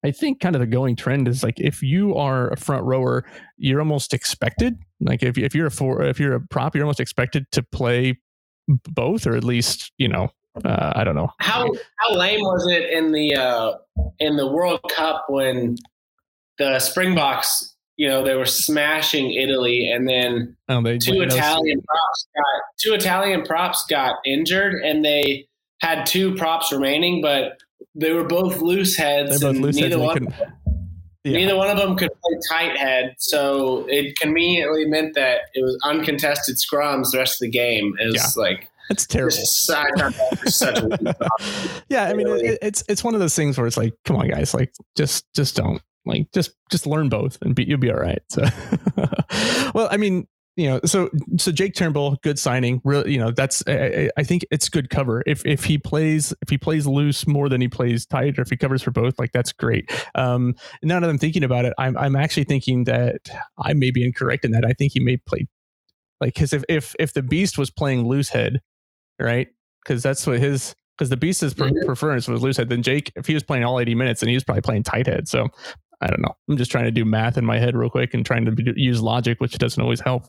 I 0.03 0.12
think 0.12 0.39
kind 0.39 0.55
of 0.55 0.60
the 0.60 0.67
going 0.67 0.95
trend 0.95 1.27
is 1.27 1.43
like 1.43 1.60
if 1.60 1.81
you 1.81 2.15
are 2.15 2.50
a 2.50 2.57
front 2.57 2.83
rower, 2.83 3.25
you're 3.57 3.79
almost 3.79 4.13
expected. 4.13 4.77
Like 5.00 5.24
if 5.24 5.38
if 5.38 5.55
you're 5.55 5.67
a 5.67 5.72
for 5.72 6.03
if 6.03 6.19
you're 6.19 6.36
a 6.36 6.41
prop, 6.41 6.75
you're 6.75 6.83
almost 6.83 7.00
expected 7.00 7.45
to 7.51 7.63
play 7.63 8.19
both, 8.67 9.25
or 9.25 9.36
at 9.36 9.43
least 9.43 9.91
you 9.98 10.07
know 10.07 10.29
uh, 10.63 10.93
I 10.95 11.03
don't 11.03 11.15
know. 11.15 11.29
How 11.39 11.72
how 11.98 12.15
lame 12.15 12.41
was 12.41 12.67
it 12.69 12.89
in 12.89 13.12
the 13.12 13.36
uh, 13.36 13.74
in 14.19 14.38
the 14.38 14.48
World 14.48 14.81
Cup 14.89 15.25
when 15.27 15.77
the 16.60 16.79
Springboks, 16.79 17.75
you 17.98 18.07
know, 18.07 18.24
they 18.24 18.36
were 18.36 18.45
smashing 18.45 19.33
Italy, 19.33 19.89
and 19.89 20.07
then 20.07 20.55
oh, 20.69 20.81
two 20.98 21.22
Italian 21.22 21.81
props 21.81 22.27
got 22.36 22.62
two 22.79 22.93
Italian 22.93 23.43
props 23.43 23.86
got 23.89 24.15
injured, 24.25 24.75
and 24.83 25.03
they 25.03 25.48
had 25.81 26.05
two 26.05 26.36
props 26.36 26.72
remaining, 26.72 27.22
but 27.22 27.57
they 27.96 28.12
were 28.12 28.24
both 28.24 28.62
loose 28.62 28.96
heads. 28.96 29.42
Both 29.42 29.58
loose 29.58 29.76
neither 29.76 30.00
heads 30.00 30.22
one, 30.22 30.34
yeah. 31.24 31.38
neither 31.38 31.56
one 31.56 31.70
of 31.70 31.78
them 31.78 31.96
could 31.96 32.10
play 32.10 32.40
tight 32.50 32.78
head. 32.78 33.16
So 33.18 33.86
it 33.88 34.18
conveniently 34.20 34.86
meant 34.86 35.16
that 35.16 35.42
it 35.54 35.64
was 35.64 35.78
uncontested 35.84 36.58
scrums 36.58 37.12
the 37.12 37.20
rest 37.20 37.42
of 37.42 37.46
the 37.46 37.52
game. 37.52 37.94
It 38.00 38.08
was 38.08 38.36
yeah. 38.36 38.42
like 38.42 38.70
it's 38.90 39.08
terrible. 39.08 39.38
yeah, 41.90 42.06
I 42.06 42.14
mean, 42.14 42.28
it, 42.28 42.60
it's 42.62 42.84
it's 42.90 43.04
one 43.04 43.14
of 43.14 43.20
those 43.20 43.36
things 43.36 43.58
where 43.58 43.68
it's 43.68 43.78
like, 43.78 43.94
come 44.06 44.18
on, 44.18 44.28
guys, 44.28 44.54
like 44.54 44.74
just 44.96 45.26
just 45.34 45.56
don't 45.56 45.82
like 46.06 46.28
just 46.34 46.52
just 46.70 46.86
learn 46.86 47.10
both 47.10 47.38
and 47.42 47.56
be, 47.56 47.64
you'll 47.64 47.80
be 47.80 47.92
all 47.92 47.98
right. 47.98 48.22
So, 48.30 48.44
well, 49.74 49.88
I 49.90 49.98
mean, 49.98 50.28
you 50.55 50.67
know, 50.67 50.79
so 50.86 51.10
so 51.38 51.51
Jake 51.51 51.74
Turnbull, 51.74 52.17
good 52.22 52.38
signing. 52.38 52.79
Really, 52.83 53.13
you 53.13 53.17
know, 53.17 53.31
that's 53.31 53.63
I, 53.67 54.10
I, 54.17 54.24
think 54.24 54.45
it's 54.51 54.69
good 54.69 54.89
cover. 54.89 55.24
If 55.25 55.43
if 55.45 55.63
he 55.63 55.79
plays 55.79 56.33
if 56.43 56.50
he 56.50 56.60
plays 56.60 56.86
loose 56.86 57.25
more 57.25 57.50
than 57.50 57.60
he 57.60 57.67
plays 57.67 58.05
tight, 58.05 58.38
or 58.38 58.43
if 58.43 58.50
he 58.50 58.57
covers 58.57 58.83
for 58.83 58.91
both, 58.91 59.17
like 59.17 59.31
that's 59.31 59.51
great. 59.51 59.91
Um, 60.13 60.55
now 60.83 61.00
that 61.00 61.10
I'm 61.10 61.17
thinking 61.17 61.43
about 61.43 61.65
it, 61.65 61.74
I'm 61.79 61.98
I'm 61.98 62.15
actually 62.15 62.43
thinking 62.43 62.83
that 62.83 63.29
I 63.57 63.74
may 63.74 63.89
be 63.89 64.05
incorrect 64.05 64.45
in 64.45 64.51
that. 64.51 64.63
I 64.63 64.74
think 64.74 64.93
he 64.93 65.00
may 65.00 65.17
play 65.17 65.48
like 66.22 66.36
because 66.36 66.53
if 66.53 66.63
if 66.69 66.95
if 67.00 67.13
the 67.13 67.24
Beast 67.24 67.57
was 67.57 67.72
playing 67.72 68.07
loose 68.07 68.29
head, 68.29 68.62
right? 69.19 69.48
Because 69.83 70.03
that's 70.03 70.25
what 70.27 70.39
his 70.39 70.75
because 70.98 71.10
the 71.10 71.17
Beast's 71.17 71.53
pre- 71.53 71.72
mm-hmm. 71.72 71.86
preference 71.86 72.27
was 72.27 72.41
loose 72.41 72.57
head. 72.57 72.69
Then 72.69 72.83
Jake, 72.83 73.12
if 73.15 73.25
he 73.25 73.33
was 73.33 73.43
playing 73.43 73.63
all 73.63 73.79
80 73.79 73.95
minutes, 73.95 74.19
then 74.19 74.29
he 74.29 74.36
was 74.36 74.43
probably 74.43 74.62
playing 74.62 74.83
tight 74.83 75.07
head. 75.07 75.27
So 75.27 75.50
I 76.02 76.08
don't 76.08 76.22
know. 76.22 76.36
I'm 76.50 76.58
just 76.58 76.72
trying 76.72 76.86
to 76.86 76.92
do 76.92 77.06
math 77.06 77.38
in 77.38 77.46
my 77.46 77.60
head 77.60 77.76
real 77.76 77.90
quick 77.90 78.14
and 78.14 78.26
trying 78.26 78.46
to 78.46 78.52
be, 78.52 78.72
use 78.76 79.02
logic, 79.02 79.40
which 79.40 79.58
doesn't 79.58 79.82
always 79.82 80.00
help. 80.00 80.26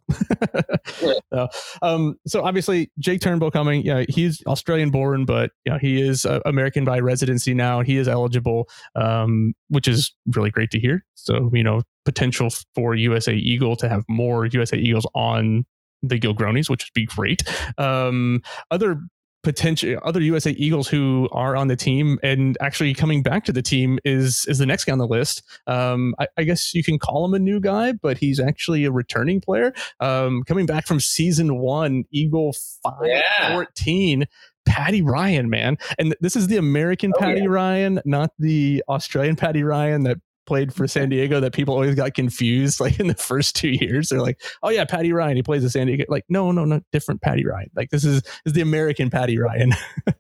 so, 1.33 1.49
um, 1.83 2.17
so 2.27 2.45
obviously 2.45 2.91
Jake 2.99 3.21
Turnbull 3.21 3.51
coming. 3.51 3.83
Yeah, 3.83 4.05
he's 4.09 4.43
Australian 4.47 4.91
born, 4.91 5.25
but 5.25 5.51
you 5.65 5.73
know, 5.73 5.79
he 5.79 6.01
is 6.01 6.25
uh, 6.25 6.41
American 6.47 6.85
by 6.85 7.01
residency 7.01 7.55
now. 7.55 7.81
He 7.81 7.97
is 7.97 8.09
eligible, 8.09 8.69
um, 8.95 9.55
which 9.69 9.89
is 9.89 10.15
really 10.35 10.51
great 10.51 10.71
to 10.71 10.81
hear. 10.81 11.05
So 11.15 11.51
you 11.53 11.65
know, 11.65 11.83
potential 12.05 12.49
for 12.75 12.95
USA 12.95 13.35
Eagle 13.35 13.77
to 13.77 13.89
have 13.89 14.05
more 14.09 14.47
USA 14.47 14.77
Eagles 14.77 15.07
on 15.15 15.65
the 16.05 16.19
Gilgronis, 16.19 16.69
which 16.69 16.85
would 16.85 16.95
be 16.95 17.07
great. 17.07 17.43
Um, 17.79 18.43
other 18.71 19.01
potential 19.45 19.99
other 20.03 20.21
USA 20.21 20.51
Eagles 20.53 20.89
who 20.89 21.29
are 21.33 21.55
on 21.55 21.69
the 21.69 21.77
team 21.77 22.19
and 22.23 22.57
actually 22.61 22.95
coming 22.95 23.23
back 23.23 23.45
to 23.45 23.53
the 23.53 23.63
team 23.63 23.99
is 24.05 24.45
is 24.49 24.59
the 24.59 24.67
next 24.67 24.85
guy 24.85 24.93
on 24.93 24.99
the 24.99 25.07
list. 25.07 25.43
Um, 25.67 26.15
I, 26.19 26.27
I, 26.37 26.45
guess 26.45 26.75
you 26.75 26.83
can 26.83 26.99
call 26.99 27.25
him 27.25 27.35
a 27.35 27.39
new 27.39 27.61
guy, 27.61 27.93
but 27.93 28.19
he's 28.19 28.41
actually 28.41 28.85
a 28.85 28.91
returning 28.91 29.41
player. 29.41 29.73
Um, 30.01 30.43
coming 30.45 30.67
back 30.67 30.87
from 30.87 30.99
season 30.99 31.59
one, 31.59 32.05
Eagle 32.11 32.55
five 32.83 32.95
yeah. 33.05 33.53
fourteen. 33.53 34.27
Paddy 34.67 35.03
Ryan, 35.03 35.51
man. 35.51 35.77
And 35.99 36.17
this 36.21 36.37
is 36.37 36.47
the 36.47 36.57
American 36.57 37.13
oh, 37.15 37.21
Paddy 37.21 37.43
yeah. 37.43 37.49
Ryan, 37.49 38.01
not 38.07 38.31
the 38.39 38.83
Australian 38.89 39.37
Paddy 39.37 39.63
Ryan 39.63 40.05
that 40.05 40.17
played 40.47 40.73
for 40.73 40.87
San 40.87 41.09
Diego 41.09 41.41
that 41.41 41.53
people 41.53 41.75
always 41.75 41.95
got 41.95 42.15
confused 42.15 42.81
like 42.81 43.01
in 43.01 43.07
the 43.07 43.15
first 43.15 43.57
two 43.57 43.71
years. 43.71 44.09
They're 44.09 44.21
like, 44.21 44.43
oh 44.63 44.71
yeah, 44.71 44.85
Paddy 44.85 45.13
Ryan, 45.13 45.37
he 45.37 45.43
plays 45.43 45.63
the 45.63 45.71
San 45.71 45.87
Diego. 45.87 46.05
Like, 46.09 46.25
no, 46.29 46.53
no, 46.53 46.65
no, 46.65 46.81
different 46.93 47.23
Paddy 47.23 47.45
Ryan. 47.45 47.71
Like 47.75 47.91
this 47.91 48.05
is, 48.05 48.23
this 48.23 48.33
is 48.47 48.53
the 48.53 48.61
American 48.61 49.11
Paddy 49.11 49.39
Ryan. 49.39 49.73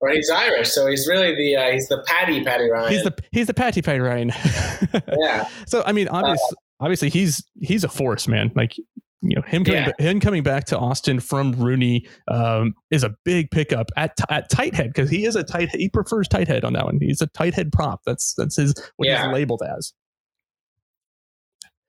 well, 0.00 0.14
he's 0.14 0.30
Irish, 0.30 0.70
so 0.70 0.86
he's 0.86 1.06
really 1.08 1.34
the 1.34 1.56
uh, 1.56 1.70
he's 1.72 1.88
the 1.88 2.02
Paddy 2.06 2.44
Paddy 2.44 2.68
Ryan. 2.70 2.92
He's 2.92 3.04
the 3.04 3.14
he's 3.32 3.46
the 3.46 3.54
Patty 3.54 3.82
Paddy 3.82 4.00
Ryan. 4.00 4.32
yeah. 5.18 5.48
So 5.66 5.82
I 5.86 5.92
mean, 5.92 6.08
obviously, 6.08 6.56
uh, 6.80 6.84
obviously 6.84 7.10
he's 7.10 7.44
he's 7.60 7.84
a 7.84 7.88
force, 7.88 8.28
man. 8.28 8.52
Like 8.54 8.74
you 9.22 9.34
know 9.34 9.42
him 9.42 9.64
coming 9.64 9.82
yeah. 9.82 9.92
him 9.98 10.20
coming 10.20 10.42
back 10.42 10.64
to 10.66 10.78
Austin 10.78 11.20
from 11.20 11.54
RUNY 11.54 12.06
um, 12.28 12.74
is 12.90 13.02
a 13.02 13.14
big 13.24 13.50
pickup 13.50 13.90
at 13.96 14.12
at 14.28 14.50
tight 14.50 14.74
head 14.74 14.88
because 14.88 15.08
he 15.08 15.24
is 15.24 15.36
a 15.36 15.42
tight 15.42 15.70
he 15.74 15.88
prefers 15.88 16.28
tight 16.28 16.48
head 16.48 16.64
on 16.64 16.74
that 16.74 16.84
one. 16.84 16.98
He's 17.00 17.20
a 17.20 17.26
tight 17.28 17.54
head 17.54 17.72
prop. 17.72 18.02
That's 18.04 18.34
that's 18.34 18.56
his 18.56 18.74
what 18.96 19.08
yeah. 19.08 19.24
he's 19.24 19.32
labeled 19.32 19.62
as. 19.76 19.92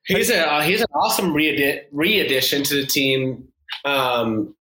He's 0.06 0.30
a 0.30 0.50
uh, 0.50 0.62
he's 0.62 0.82
an 0.82 0.88
awesome 0.96 1.34
re 1.34 1.50
addition 2.20 2.64
to 2.64 2.76
the 2.76 2.88
team. 2.88 3.48
Um, 3.84 4.56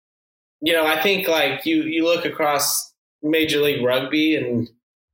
you 0.62 0.72
know, 0.72 0.86
I 0.86 1.02
think 1.02 1.28
like 1.28 1.66
you 1.66 1.82
you 1.82 2.04
look 2.04 2.24
across 2.24 2.94
Major 3.22 3.60
League 3.60 3.84
Rugby 3.84 4.36
and 4.36 4.68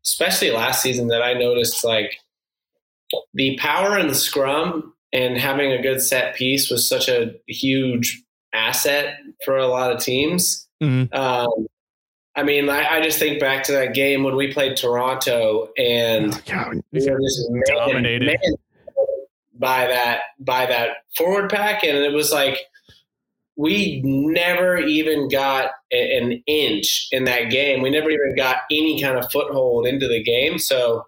especially 0.05 0.51
last 0.51 0.83
season 0.83 1.09
that 1.09 1.23
I 1.23 1.35
noticed 1.35 1.85
like 1.85 2.19
the 3.35 3.57
power 3.59 3.99
in 3.99 4.07
the 4.07 4.15
scrum 4.15 4.95
and 5.13 5.37
having 5.37 5.73
a 5.73 5.83
good 5.83 6.03
set 6.03 6.35
piece 6.35 6.71
was 6.71 6.89
such 6.89 7.09
a 7.09 7.35
huge 7.47 8.23
asset 8.53 9.19
for 9.45 9.57
a 9.57 9.67
lot 9.67 9.93
of 9.93 10.03
teams. 10.03 10.69
Mm-hmm. 10.83 11.15
Um, 11.15 11.67
I 12.37 12.43
mean, 12.43 12.69
I, 12.69 12.97
I, 12.97 13.01
just 13.03 13.19
think 13.19 13.41
back 13.41 13.65
to 13.65 13.73
that 13.73 13.93
game 13.93 14.23
when 14.23 14.37
we 14.37 14.53
played 14.53 14.77
Toronto 14.77 15.69
and 15.77 16.33
oh, 16.33 16.41
God, 16.47 16.81
we 16.93 17.01
were 17.07 17.19
just 17.21 17.51
dominated 17.67 18.27
man, 18.27 18.55
by 19.59 19.87
that 19.89 20.21
by 20.39 20.65
that 20.67 20.91
forward 21.17 21.51
pack, 21.51 21.83
and 21.85 21.99
it 21.99 22.13
was 22.13 22.33
like 22.33 22.59
we 23.57 24.01
never 24.05 24.79
even 24.79 25.29
got 25.29 25.73
an 25.91 26.43
inch 26.47 27.09
in 27.11 27.25
that 27.25 27.51
game. 27.51 27.83
We 27.83 27.91
never 27.91 28.09
even 28.09 28.35
got 28.37 28.59
any 28.71 29.03
kind 29.03 29.19
of 29.19 29.31
foothold 29.31 29.87
into 29.87 30.09
the 30.09 30.23
game. 30.23 30.59
So, 30.59 31.05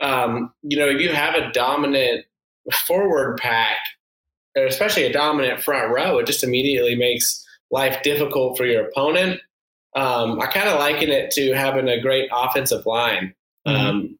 um, 0.00 0.52
you 0.62 0.76
know, 0.76 0.88
if 0.88 1.00
you 1.00 1.14
have 1.14 1.34
a 1.34 1.50
dominant 1.52 2.26
forward 2.72 3.38
pack, 3.38 3.78
especially 4.56 5.04
a 5.04 5.12
dominant 5.12 5.62
front 5.62 5.92
row, 5.92 6.18
it 6.18 6.26
just 6.26 6.44
immediately 6.44 6.94
makes 6.94 7.44
life 7.70 8.02
difficult 8.02 8.56
for 8.56 8.66
your 8.66 8.86
opponent. 8.86 9.40
Um, 9.96 10.40
I 10.40 10.46
kind 10.46 10.68
of 10.68 10.78
liken 10.78 11.10
it 11.10 11.30
to 11.32 11.52
having 11.52 11.88
a 11.88 12.00
great 12.00 12.28
offensive 12.32 12.86
line. 12.86 13.34
Mm-hmm. 13.66 13.86
Um, 13.86 14.18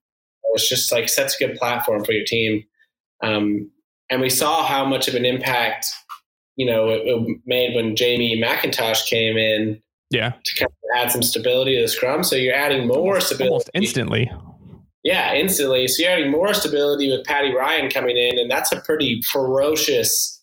it's 0.54 0.68
just 0.68 0.92
like 0.92 1.08
sets 1.08 1.40
a 1.40 1.46
good 1.46 1.56
platform 1.56 2.04
for 2.04 2.12
your 2.12 2.24
team. 2.24 2.64
Um, 3.22 3.70
and 4.10 4.20
we 4.20 4.30
saw 4.30 4.64
how 4.64 4.84
much 4.84 5.08
of 5.08 5.14
an 5.14 5.24
impact, 5.24 5.86
you 6.56 6.66
know, 6.66 6.90
it, 6.90 7.02
it 7.04 7.38
made 7.44 7.74
when 7.74 7.96
Jamie 7.96 8.40
Mackintosh 8.40 9.06
came 9.06 9.36
in. 9.36 9.82
Yeah. 10.10 10.32
To 10.44 10.54
kind 10.56 10.70
of 10.70 11.00
add 11.00 11.10
some 11.10 11.22
stability 11.22 11.74
to 11.76 11.82
the 11.82 11.88
scrum. 11.88 12.22
So 12.22 12.36
you're 12.36 12.54
adding 12.54 12.86
more 12.86 13.14
almost, 13.14 13.26
stability. 13.26 13.50
Almost 13.50 13.70
instantly. 13.74 14.30
Yeah, 15.04 15.34
instantly. 15.34 15.86
So 15.86 16.02
you're 16.02 16.12
adding 16.12 16.30
more 16.30 16.54
stability 16.54 17.10
with 17.10 17.24
Paddy 17.24 17.54
Ryan 17.54 17.90
coming 17.90 18.16
in, 18.16 18.38
and 18.38 18.50
that's 18.50 18.72
a 18.72 18.80
pretty 18.80 19.20
ferocious 19.30 20.42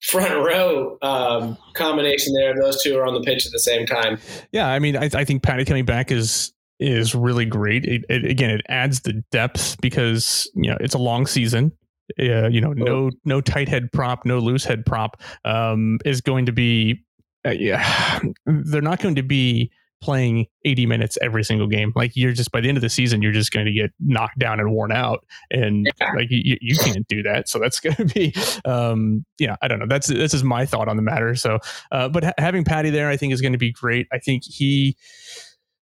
front 0.00 0.34
row 0.34 0.96
um, 1.02 1.58
combination 1.74 2.32
there. 2.34 2.54
Those 2.54 2.82
two 2.82 2.96
are 2.96 3.06
on 3.06 3.12
the 3.12 3.20
pitch 3.20 3.44
at 3.44 3.52
the 3.52 3.58
same 3.58 3.84
time. 3.86 4.18
Yeah, 4.52 4.68
I 4.68 4.78
mean, 4.78 4.96
I, 4.96 5.10
I 5.12 5.24
think 5.24 5.42
Paddy 5.42 5.66
coming 5.66 5.84
back 5.84 6.10
is 6.10 6.52
is 6.80 7.14
really 7.14 7.44
great. 7.44 7.84
It, 7.84 8.04
it, 8.08 8.24
again, 8.24 8.50
it 8.50 8.62
adds 8.68 9.00
the 9.00 9.22
depth 9.30 9.80
because 9.82 10.50
you 10.54 10.70
know 10.70 10.78
it's 10.80 10.94
a 10.94 10.98
long 10.98 11.26
season. 11.26 11.70
Uh, 12.18 12.48
you 12.48 12.62
know, 12.62 12.72
no 12.72 13.10
no 13.26 13.42
tight 13.42 13.68
head 13.68 13.92
prop, 13.92 14.24
no 14.24 14.38
loose 14.38 14.64
head 14.64 14.86
prop 14.86 15.20
um, 15.44 15.98
is 16.06 16.22
going 16.22 16.46
to 16.46 16.52
be. 16.52 17.04
Uh, 17.46 17.50
yeah, 17.50 18.18
they're 18.46 18.80
not 18.80 19.00
going 19.00 19.16
to 19.16 19.22
be 19.22 19.70
playing 20.04 20.46
80 20.64 20.86
minutes 20.86 21.18
every 21.22 21.42
single 21.42 21.66
game. 21.66 21.92
Like 21.96 22.12
you're 22.14 22.32
just 22.32 22.52
by 22.52 22.60
the 22.60 22.68
end 22.68 22.76
of 22.76 22.82
the 22.82 22.88
season, 22.88 23.22
you're 23.22 23.32
just 23.32 23.50
going 23.52 23.66
to 23.66 23.72
get 23.72 23.90
knocked 23.98 24.38
down 24.38 24.60
and 24.60 24.70
worn 24.70 24.92
out, 24.92 25.24
and 25.50 25.90
yeah. 26.00 26.12
like 26.14 26.28
you, 26.30 26.56
you 26.60 26.76
can't 26.76 27.08
do 27.08 27.22
that. 27.22 27.48
So 27.48 27.58
that's 27.58 27.80
going 27.84 27.96
to 27.96 28.04
be, 28.04 28.34
um, 28.64 29.24
yeah, 29.38 29.56
I 29.62 29.68
don't 29.68 29.78
know. 29.78 29.86
That's 29.88 30.06
this 30.06 30.34
is 30.34 30.44
my 30.44 30.66
thought 30.66 30.88
on 30.88 30.96
the 30.96 31.02
matter. 31.02 31.34
So, 31.34 31.58
uh, 31.90 32.08
but 32.08 32.24
ha- 32.24 32.34
having 32.38 32.64
Paddy 32.64 32.90
there, 32.90 33.08
I 33.08 33.16
think 33.16 33.32
is 33.32 33.40
going 33.40 33.52
to 33.52 33.58
be 33.58 33.72
great. 33.72 34.06
I 34.12 34.18
think 34.18 34.44
he 34.44 34.96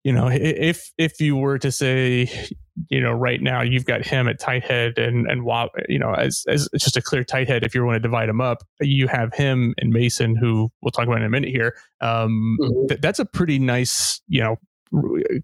you 0.03 0.13
know, 0.13 0.29
if 0.31 0.91
if 0.97 1.19
you 1.19 1.35
were 1.35 1.59
to 1.59 1.71
say, 1.71 2.31
you 2.89 3.01
know, 3.01 3.11
right 3.11 3.41
now 3.41 3.61
you've 3.61 3.85
got 3.85 4.05
him 4.05 4.27
at 4.27 4.39
tight 4.39 4.63
head 4.63 4.97
and 4.97 5.29
and 5.29 5.41
you 5.87 5.99
know, 5.99 6.13
as 6.13 6.45
as 6.47 6.69
just 6.77 6.97
a 6.97 7.01
clear 7.01 7.23
tight 7.23 7.47
head. 7.47 7.63
If 7.63 7.75
you 7.75 7.83
want 7.83 7.95
to 7.95 7.99
divide 7.99 8.29
him 8.29 8.41
up, 8.41 8.63
you 8.79 9.07
have 9.07 9.33
him 9.33 9.73
and 9.77 9.91
Mason, 9.91 10.35
who 10.35 10.71
we'll 10.81 10.91
talk 10.91 11.05
about 11.05 11.17
in 11.17 11.23
a 11.23 11.29
minute 11.29 11.49
here. 11.49 11.75
Um, 12.01 12.57
mm-hmm. 12.61 12.87
th- 12.87 13.01
that's 13.01 13.19
a 13.19 13.25
pretty 13.25 13.59
nice, 13.59 14.21
you 14.27 14.41
know, 14.41 14.57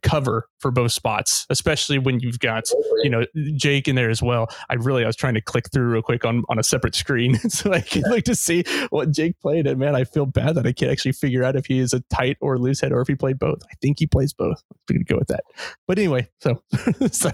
cover 0.01 0.47
for 0.59 0.71
both 0.71 0.91
spots, 0.91 1.45
especially 1.49 1.99
when 1.99 2.19
you've 2.19 2.39
got 2.39 2.63
you 3.03 3.09
know 3.09 3.25
Jake 3.55 3.87
in 3.87 3.95
there 3.95 4.09
as 4.09 4.21
well. 4.21 4.47
I 4.69 4.75
really 4.75 5.03
I 5.03 5.07
was 5.07 5.15
trying 5.15 5.35
to 5.35 5.41
click 5.41 5.65
through 5.71 5.87
real 5.87 6.01
quick 6.01 6.25
on 6.25 6.43
on 6.49 6.59
a 6.59 6.63
separate 6.63 6.95
screen 6.95 7.35
so 7.49 7.71
I 7.71 7.81
can 7.81 8.03
like 8.03 8.23
to 8.25 8.35
see 8.35 8.63
what 8.89 9.11
Jake 9.11 9.39
played. 9.39 9.67
And 9.67 9.79
man, 9.79 9.95
I 9.95 10.03
feel 10.03 10.25
bad 10.25 10.55
that 10.55 10.65
I 10.65 10.71
can't 10.71 10.91
actually 10.91 11.13
figure 11.13 11.43
out 11.43 11.55
if 11.55 11.65
he 11.65 11.79
is 11.79 11.93
a 11.93 12.01
tight 12.09 12.37
or 12.41 12.57
loose 12.57 12.81
head 12.81 12.91
or 12.91 13.01
if 13.01 13.07
he 13.07 13.15
played 13.15 13.39
both. 13.39 13.61
I 13.63 13.75
think 13.81 13.99
he 13.99 14.07
plays 14.07 14.33
both. 14.33 14.61
We're 14.89 14.95
gonna 14.95 15.05
go 15.05 15.17
with 15.17 15.27
that. 15.27 15.43
But 15.87 15.99
anyway, 15.99 16.27
so, 16.39 16.61
so 17.11 17.31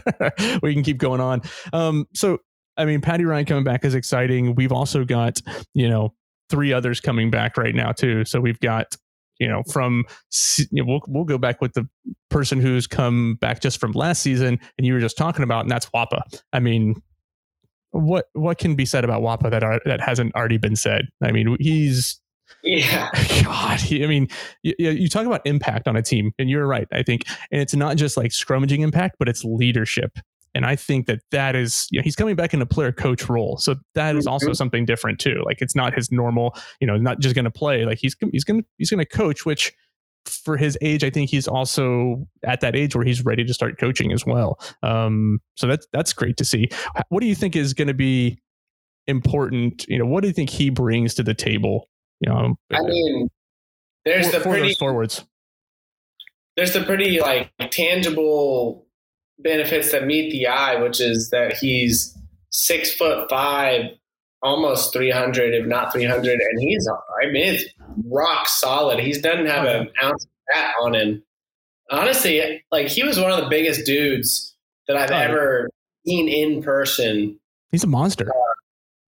we 0.61 0.73
can 0.73 0.83
keep 0.83 0.97
going 0.97 1.21
on. 1.21 1.41
Um, 1.73 2.07
so 2.13 2.39
I 2.77 2.85
mean, 2.85 3.01
Paddy 3.01 3.25
Ryan 3.25 3.45
coming 3.45 3.63
back 3.63 3.85
is 3.85 3.95
exciting. 3.95 4.55
We've 4.55 4.71
also 4.71 5.03
got 5.05 5.39
you 5.73 5.89
know 5.89 6.13
three 6.49 6.73
others 6.73 6.99
coming 6.99 7.31
back 7.31 7.57
right 7.57 7.73
now 7.73 7.93
too. 7.93 8.25
So 8.25 8.41
we've 8.41 8.59
got 8.59 8.95
you 9.41 9.47
know, 9.47 9.63
from 9.63 10.05
you 10.69 10.83
know, 10.83 10.85
we'll 10.85 11.01
we'll 11.07 11.23
go 11.25 11.39
back 11.39 11.61
with 11.61 11.73
the 11.73 11.87
person 12.29 12.61
who's 12.61 12.85
come 12.85 13.35
back 13.41 13.59
just 13.59 13.79
from 13.79 13.91
last 13.93 14.21
season, 14.21 14.59
and 14.77 14.85
you 14.85 14.93
were 14.93 14.99
just 14.99 15.17
talking 15.17 15.43
about, 15.43 15.61
and 15.61 15.71
that's 15.71 15.87
Wapa. 15.87 16.21
I 16.53 16.59
mean, 16.59 17.01
what 17.89 18.27
what 18.33 18.59
can 18.59 18.75
be 18.75 18.85
said 18.85 19.03
about 19.03 19.23
Wapa 19.23 19.49
that 19.49 19.63
are, 19.63 19.81
that 19.85 19.99
hasn't 19.99 20.35
already 20.35 20.59
been 20.59 20.75
said? 20.75 21.07
I 21.23 21.31
mean, 21.31 21.57
he's 21.59 22.21
yeah. 22.63 23.09
God, 23.43 23.79
he, 23.79 24.03
I 24.03 24.07
mean, 24.07 24.27
you, 24.61 24.75
you, 24.77 25.09
talk 25.09 25.25
about 25.25 25.41
impact 25.45 25.87
on 25.87 25.95
a 25.95 26.03
team, 26.03 26.33
and 26.37 26.47
you're 26.47 26.67
right. 26.67 26.87
I 26.91 27.01
think, 27.01 27.23
and 27.51 27.59
it's 27.61 27.73
not 27.73 27.97
just 27.97 28.17
like 28.17 28.31
scrummaging 28.31 28.81
impact, 28.81 29.15
but 29.17 29.27
it's 29.27 29.43
leadership. 29.43 30.19
And 30.53 30.65
I 30.65 30.75
think 30.75 31.07
that 31.07 31.19
that 31.31 31.55
is, 31.55 31.87
you 31.91 31.99
know, 31.99 32.03
he's 32.03 32.15
coming 32.15 32.35
back 32.35 32.53
in 32.53 32.61
a 32.61 32.65
player 32.65 32.91
coach 32.91 33.29
role. 33.29 33.57
So 33.57 33.75
that 33.95 34.15
is 34.15 34.27
also 34.27 34.47
mm-hmm. 34.47 34.53
something 34.53 34.85
different 34.85 35.19
too. 35.19 35.41
Like 35.45 35.61
it's 35.61 35.75
not 35.75 35.93
his 35.93 36.11
normal, 36.11 36.55
you 36.79 36.87
know, 36.87 36.97
not 36.97 37.19
just 37.19 37.35
going 37.35 37.45
to 37.45 37.51
play. 37.51 37.85
Like 37.85 37.99
he's, 37.99 38.15
he's 38.31 38.43
going 38.43 38.61
to, 38.61 38.67
he's 38.77 38.89
going 38.89 38.99
to 38.99 39.05
coach, 39.05 39.45
which 39.45 39.71
for 40.25 40.57
his 40.57 40.77
age, 40.81 41.03
I 41.03 41.09
think 41.09 41.29
he's 41.29 41.47
also 41.47 42.27
at 42.43 42.61
that 42.61 42.75
age 42.75 42.95
where 42.95 43.05
he's 43.05 43.23
ready 43.23 43.43
to 43.45 43.53
start 43.53 43.79
coaching 43.79 44.11
as 44.11 44.25
well. 44.25 44.59
Um, 44.83 45.39
so 45.55 45.67
that's, 45.67 45.87
that's 45.93 46.13
great 46.13 46.37
to 46.37 46.45
see. 46.45 46.69
What 47.09 47.21
do 47.21 47.27
you 47.27 47.35
think 47.35 47.55
is 47.55 47.73
going 47.73 47.87
to 47.87 47.93
be 47.93 48.39
important? 49.07 49.85
You 49.87 49.99
know, 49.99 50.05
what 50.05 50.21
do 50.21 50.27
you 50.27 50.33
think 50.33 50.49
he 50.49 50.69
brings 50.69 51.15
to 51.15 51.23
the 51.23 51.33
table? 51.33 51.87
You 52.19 52.29
know, 52.29 52.55
I 52.71 52.81
mean, 52.81 53.29
there's 54.05 54.29
for, 54.29 54.39
the 54.39 54.43
pretty 54.43 54.75
forwards. 54.75 55.25
There's 56.55 56.73
the 56.73 56.83
pretty 56.83 57.19
like 57.19 57.51
tangible 57.71 58.85
benefits 59.43 59.91
that 59.91 60.05
meet 60.05 60.31
the 60.31 60.47
eye, 60.47 60.81
which 60.81 60.99
is 60.99 61.29
that 61.29 61.53
he's 61.53 62.17
six 62.49 62.93
foot 62.93 63.29
five, 63.29 63.85
almost 64.41 64.93
300, 64.93 65.53
if 65.53 65.65
not 65.65 65.93
300. 65.93 66.39
And 66.39 66.61
he's, 66.61 66.87
I 67.21 67.27
mean, 67.27 67.55
it's 67.55 67.65
rock 68.05 68.47
solid. 68.47 68.99
He 68.99 69.13
doesn't 69.13 69.47
have 69.47 69.65
an 69.65 69.89
ounce 70.03 70.23
of 70.23 70.29
fat 70.53 70.73
on 70.81 70.95
him. 70.95 71.23
Honestly, 71.89 72.63
like 72.71 72.87
he 72.87 73.03
was 73.03 73.19
one 73.19 73.31
of 73.31 73.37
the 73.37 73.49
biggest 73.49 73.85
dudes 73.85 74.55
that 74.87 74.97
I've 74.97 75.11
ever 75.11 75.69
seen 76.05 76.29
in 76.29 76.63
person 76.63 77.37
He's 77.71 77.83
a 77.83 77.87
monster. 77.87 78.29
Uh, 78.29 78.53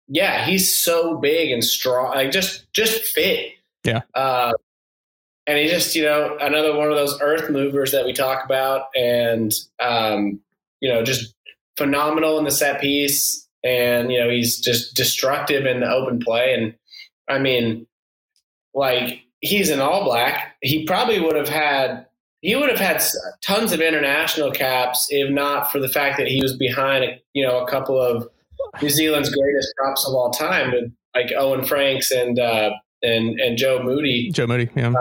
yeah, 0.09 0.47
he's 0.47 0.77
so 0.77 1.19
big 1.19 1.51
and 1.51 1.63
strong, 1.63 2.15
like 2.15 2.31
just 2.31 2.73
just 2.73 3.05
fit. 3.05 3.53
Yeah. 3.85 4.03
Uh, 4.15 4.53
and 5.47 5.59
he 5.59 5.69
just, 5.69 5.95
you 5.95 6.05
know, 6.05 6.37
another 6.41 6.77
one 6.77 6.89
of 6.89 6.97
those 6.97 7.19
earth 7.21 7.51
movers 7.51 7.93
that 7.93 8.05
we 8.05 8.13
talk 8.13 8.45
about, 8.45 8.89
and 8.95 9.53
um, 9.81 10.41
you 10.81 10.89
know, 10.89 11.03
just 11.03 11.35
phenomenal 11.77 12.39
in 12.39 12.45
the 12.45 12.51
set 12.51 12.81
piece, 12.81 13.47
and 13.65 14.11
you 14.11 14.19
know, 14.19 14.29
he's 14.29 14.59
just 14.59 14.95
destructive 14.95 15.67
in 15.67 15.81
the 15.81 15.91
open 15.91 16.19
play, 16.19 16.55
and 16.55 16.75
I 17.29 17.39
mean, 17.39 17.87
like 18.75 19.23
he's 19.41 19.71
an 19.71 19.81
All 19.81 20.05
Black. 20.05 20.57
He 20.63 20.85
probably 20.85 21.21
would 21.21 21.37
have 21.37 21.49
had 21.49 22.07
he 22.43 22.55
would 22.55 22.69
have 22.69 22.79
had 22.79 23.03
tons 23.43 23.73
of 23.73 23.81
international 23.81 24.53
caps 24.53 25.07
if 25.11 25.31
not 25.31 25.73
for 25.73 25.81
the 25.81 25.89
fact 25.89 26.19
that 26.19 26.29
he 26.29 26.41
was 26.43 26.57
behind, 26.57 27.21
you 27.33 27.45
know, 27.45 27.59
a 27.59 27.69
couple 27.69 28.01
of 28.01 28.29
New 28.81 28.91
Zealand's 28.91 29.35
greatest 29.35 29.73
props 29.77 30.07
of 30.07 30.15
all 30.15 30.31
time 30.31 30.95
like 31.17 31.33
Owen 31.37 31.65
Franks 31.65 32.11
and 32.11 32.39
uh, 32.39 32.71
and 33.03 33.41
and 33.41 33.57
Joe 33.57 33.83
Moody. 33.83 34.31
Joe 34.31 34.47
Moody, 34.47 34.69
yeah. 34.77 34.93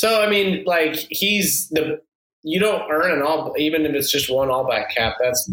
So 0.00 0.22
I 0.22 0.30
mean, 0.30 0.64
like 0.64 0.94
he's 1.10 1.68
the 1.68 2.00
you 2.42 2.58
don't 2.58 2.90
earn 2.90 3.12
an 3.12 3.20
all 3.20 3.54
even 3.58 3.84
if 3.84 3.94
it's 3.94 4.10
just 4.10 4.30
one 4.30 4.48
all 4.48 4.64
black 4.64 4.94
cap. 4.96 5.16
That's 5.20 5.52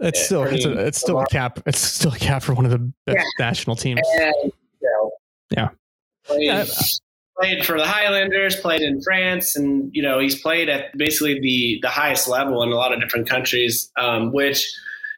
it's 0.00 0.22
still 0.22 0.42
it's, 0.42 0.66
a, 0.66 0.86
it's 0.86 1.00
still 1.00 1.18
a 1.18 1.26
cap. 1.28 1.60
It's 1.64 1.80
still 1.80 2.12
a 2.12 2.18
cap 2.18 2.42
for 2.42 2.52
one 2.52 2.66
of 2.66 2.70
the 2.70 2.92
best 3.06 3.16
yeah. 3.16 3.46
national 3.46 3.74
teams. 3.74 4.02
And, 4.20 4.34
you 4.44 4.52
know, 4.82 5.10
yeah. 5.50 5.68
Played, 6.26 6.44
yeah. 6.44 6.66
Played 7.40 7.64
for 7.64 7.78
the 7.78 7.86
Highlanders, 7.86 8.56
played 8.56 8.82
in 8.82 9.00
France, 9.00 9.56
and 9.56 9.88
you 9.94 10.02
know 10.02 10.18
he's 10.18 10.42
played 10.42 10.68
at 10.68 10.94
basically 10.98 11.40
the 11.40 11.78
the 11.80 11.88
highest 11.88 12.28
level 12.28 12.62
in 12.62 12.72
a 12.72 12.74
lot 12.74 12.92
of 12.92 13.00
different 13.00 13.26
countries, 13.26 13.90
um, 13.98 14.30
which 14.30 14.70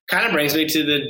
kind 0.08 0.24
of 0.24 0.30
brings 0.30 0.54
me 0.54 0.68
to 0.68 0.84
the 0.84 1.00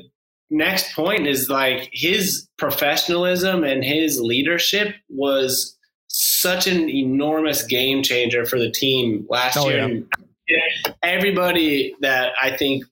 next 0.49 0.95
point 0.95 1.27
is 1.27 1.51
like 1.51 1.91
his 1.93 2.49
professionalism 2.57 3.63
and 3.63 3.85
his 3.85 4.19
leadership 4.19 4.95
was 5.11 5.78
such 6.09 6.67
an 6.67 6.89
enormous 6.89 7.63
game 7.63 8.03
changer 8.03 8.45
for 8.45 8.59
the 8.59 8.71
team 8.71 9.27
last 9.29 9.57
oh, 9.57 9.69
year. 9.69 10.03
Yeah. 10.49 10.93
Everybody 11.03 11.95
that 12.01 12.33
I 12.41 12.57
think 12.57 12.85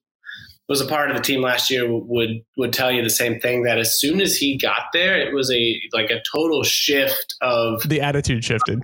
was 0.69 0.81
a 0.81 0.87
part 0.87 1.11
of 1.11 1.17
the 1.17 1.23
team 1.23 1.43
last 1.43 1.71
year 1.71 1.87
would 1.89 2.45
would 2.57 2.73
tell 2.73 2.91
you 2.91 3.03
the 3.03 3.11
same 3.11 3.41
thing 3.41 3.63
that 3.63 3.79
as 3.79 3.99
soon 3.99 4.21
as 4.21 4.37
he 4.37 4.59
got 4.59 4.83
there 4.93 5.17
it 5.17 5.33
was 5.33 5.51
a 5.53 5.81
like 5.93 6.11
a 6.11 6.21
total 6.31 6.65
shift 6.65 7.37
of 7.41 7.89
the 7.89 8.01
attitude 8.01 8.45
shifted 8.45 8.83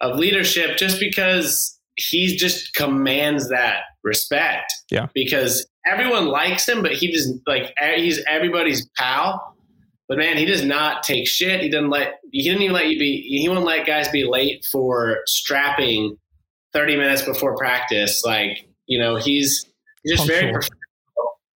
of 0.00 0.18
leadership 0.18 0.76
just 0.76 0.98
because 0.98 1.78
he 1.94 2.36
just 2.36 2.74
commands 2.74 3.48
that 3.48 3.82
respect 4.02 4.72
yeah 4.90 5.06
because 5.14 5.68
everyone 5.88 6.26
likes 6.26 6.68
him, 6.68 6.82
but 6.82 6.92
he 6.92 7.10
just 7.12 7.30
like 7.46 7.74
he's 7.96 8.22
everybody's 8.28 8.88
pal. 8.96 9.54
But 10.08 10.18
man, 10.18 10.38
he 10.38 10.46
does 10.46 10.64
not 10.64 11.02
take 11.02 11.26
shit. 11.26 11.60
He 11.60 11.68
doesn't 11.68 11.90
let 11.90 12.20
he 12.32 12.42
didn't 12.42 12.62
even 12.62 12.74
let 12.74 12.88
you 12.88 12.98
be. 12.98 13.20
He 13.20 13.48
won't 13.48 13.64
let 13.64 13.86
guys 13.86 14.08
be 14.08 14.24
late 14.24 14.64
for 14.64 15.18
strapping 15.26 16.16
thirty 16.72 16.96
minutes 16.96 17.22
before 17.22 17.56
practice. 17.56 18.24
Like 18.24 18.66
you 18.86 18.98
know, 18.98 19.16
he's, 19.16 19.66
he's 20.02 20.16
just 20.16 20.28
punctual. 20.28 20.52
very 20.52 20.64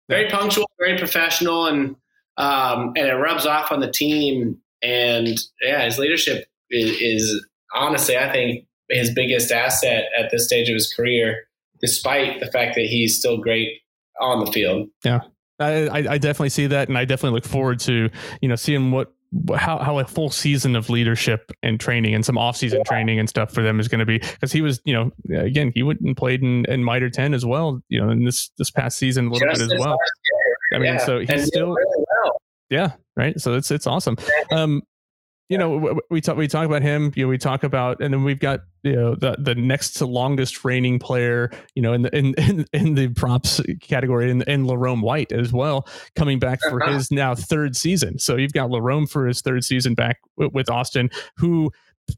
very 0.10 0.30
punctual, 0.30 0.70
very 0.80 0.98
professional, 0.98 1.68
and 1.68 1.96
um, 2.38 2.94
and 2.98 3.08
it 3.08 3.14
rubs 3.14 3.46
off 3.46 3.72
on 3.72 3.80
the 3.80 3.92
team. 3.92 4.58
And 4.82 5.40
yeah, 5.62 5.86
his 5.86 6.00
leadership 6.00 6.48
is, 6.72 7.00
is 7.00 7.48
honestly, 7.74 8.18
I 8.18 8.32
think, 8.32 8.66
his 8.90 9.14
biggest 9.14 9.52
asset 9.52 10.06
at 10.18 10.32
this 10.32 10.46
stage 10.46 10.68
of 10.68 10.74
his 10.74 10.92
career, 10.92 11.44
despite 11.80 12.40
the 12.40 12.48
fact 12.48 12.74
that 12.76 12.86
he's 12.86 13.18
still 13.18 13.38
great 13.38 13.82
on 14.20 14.44
the 14.44 14.52
field. 14.52 14.90
Yeah. 15.04 15.20
I, 15.60 16.14
I 16.14 16.18
definitely 16.18 16.50
see 16.50 16.68
that, 16.68 16.88
and 16.88 16.98
I 16.98 17.06
definitely 17.06 17.38
look 17.38 17.46
forward 17.46 17.80
to 17.82 18.10
you 18.42 18.50
know 18.50 18.56
seeing 18.56 18.92
what 18.92 19.14
how 19.56 19.78
how 19.78 20.00
a 20.00 20.06
full 20.06 20.32
season 20.32 20.76
of 20.76 20.90
leadership 20.90 21.52
and 21.62 21.80
training 21.80 22.16
and 22.16 22.26
some 22.26 22.38
off 22.38 22.58
season 22.58 22.80
yeah. 22.80 22.90
training 22.90 23.20
and 23.20 23.30
stuff 23.30 23.54
for 23.54 23.62
them 23.62 23.80
is 23.80 23.88
going 23.88 24.00
to 24.00 24.06
be 24.06 24.18
because 24.18 24.52
he 24.52 24.62
was 24.62 24.82
you 24.86 24.94
know 24.94 25.12
again 25.40 25.72
he 25.76 25.84
went 25.84 26.00
and 26.02 26.18
played 26.18 26.42
in, 26.42 26.66
in 26.66 26.84
Mitre 26.84 27.10
ten 27.10 27.34
as 27.34 27.46
well 27.46 27.82
you 27.90 28.02
know 28.02 28.10
in 28.10 28.24
this 28.26 28.50
this 28.58 28.72
past 28.72 28.98
season 28.98 29.28
a 29.28 29.32
little 29.32 29.48
Just 29.50 29.62
bit 29.62 29.74
as 29.74 29.80
well. 29.80 29.98
I 30.74 30.78
mean, 30.78 30.94
yeah. 30.94 30.98
so 30.98 31.20
he's 31.20 31.30
and 31.30 31.44
still 31.44 31.74
really 31.74 32.06
well. 32.24 32.42
yeah 32.70 32.92
right. 33.16 33.40
So 33.40 33.54
it's 33.54 33.70
it's 33.70 33.86
awesome. 33.86 34.18
Um, 34.52 34.82
you 35.50 35.58
know, 35.58 36.00
we 36.12 36.22
talk 36.22 36.38
we 36.38 36.48
talk 36.48 36.66
about 36.66 36.84
him. 36.84 37.12
You 37.16 37.26
know, 37.26 37.30
we 37.30 37.40
talk 37.40 37.64
about, 37.64 38.02
and 38.02 38.14
then 38.14 38.24
we've 38.24 38.40
got 38.40 38.62
you 38.84 38.96
know 38.96 39.16
the 39.16 39.36
the 39.40 39.56
next 39.56 39.94
to 39.94 40.06
longest 40.06 40.64
reigning 40.64 41.00
player. 41.00 41.50
You 41.74 41.82
know, 41.82 41.92
in 41.94 42.04
the 42.04 42.16
in 42.16 42.36
in, 42.36 42.66
in 42.72 42.94
the 42.94 43.08
props 43.10 43.60
category, 43.82 44.30
and 44.30 44.44
in, 44.44 44.62
in 44.62 44.66
Larome 44.68 45.02
White 45.02 45.32
as 45.32 45.52
well, 45.52 45.88
coming 46.16 46.38
back 46.38 46.60
for 46.62 46.84
uh-huh. 46.84 46.94
his 46.94 47.10
now 47.10 47.34
third 47.34 47.76
season. 47.76 48.20
So 48.20 48.36
you've 48.36 48.54
got 48.54 48.70
Larome 48.70 49.10
for 49.10 49.26
his 49.26 49.42
third 49.42 49.64
season 49.64 49.96
back 49.96 50.20
with 50.38 50.70
Austin, 50.70 51.10
who 51.36 51.72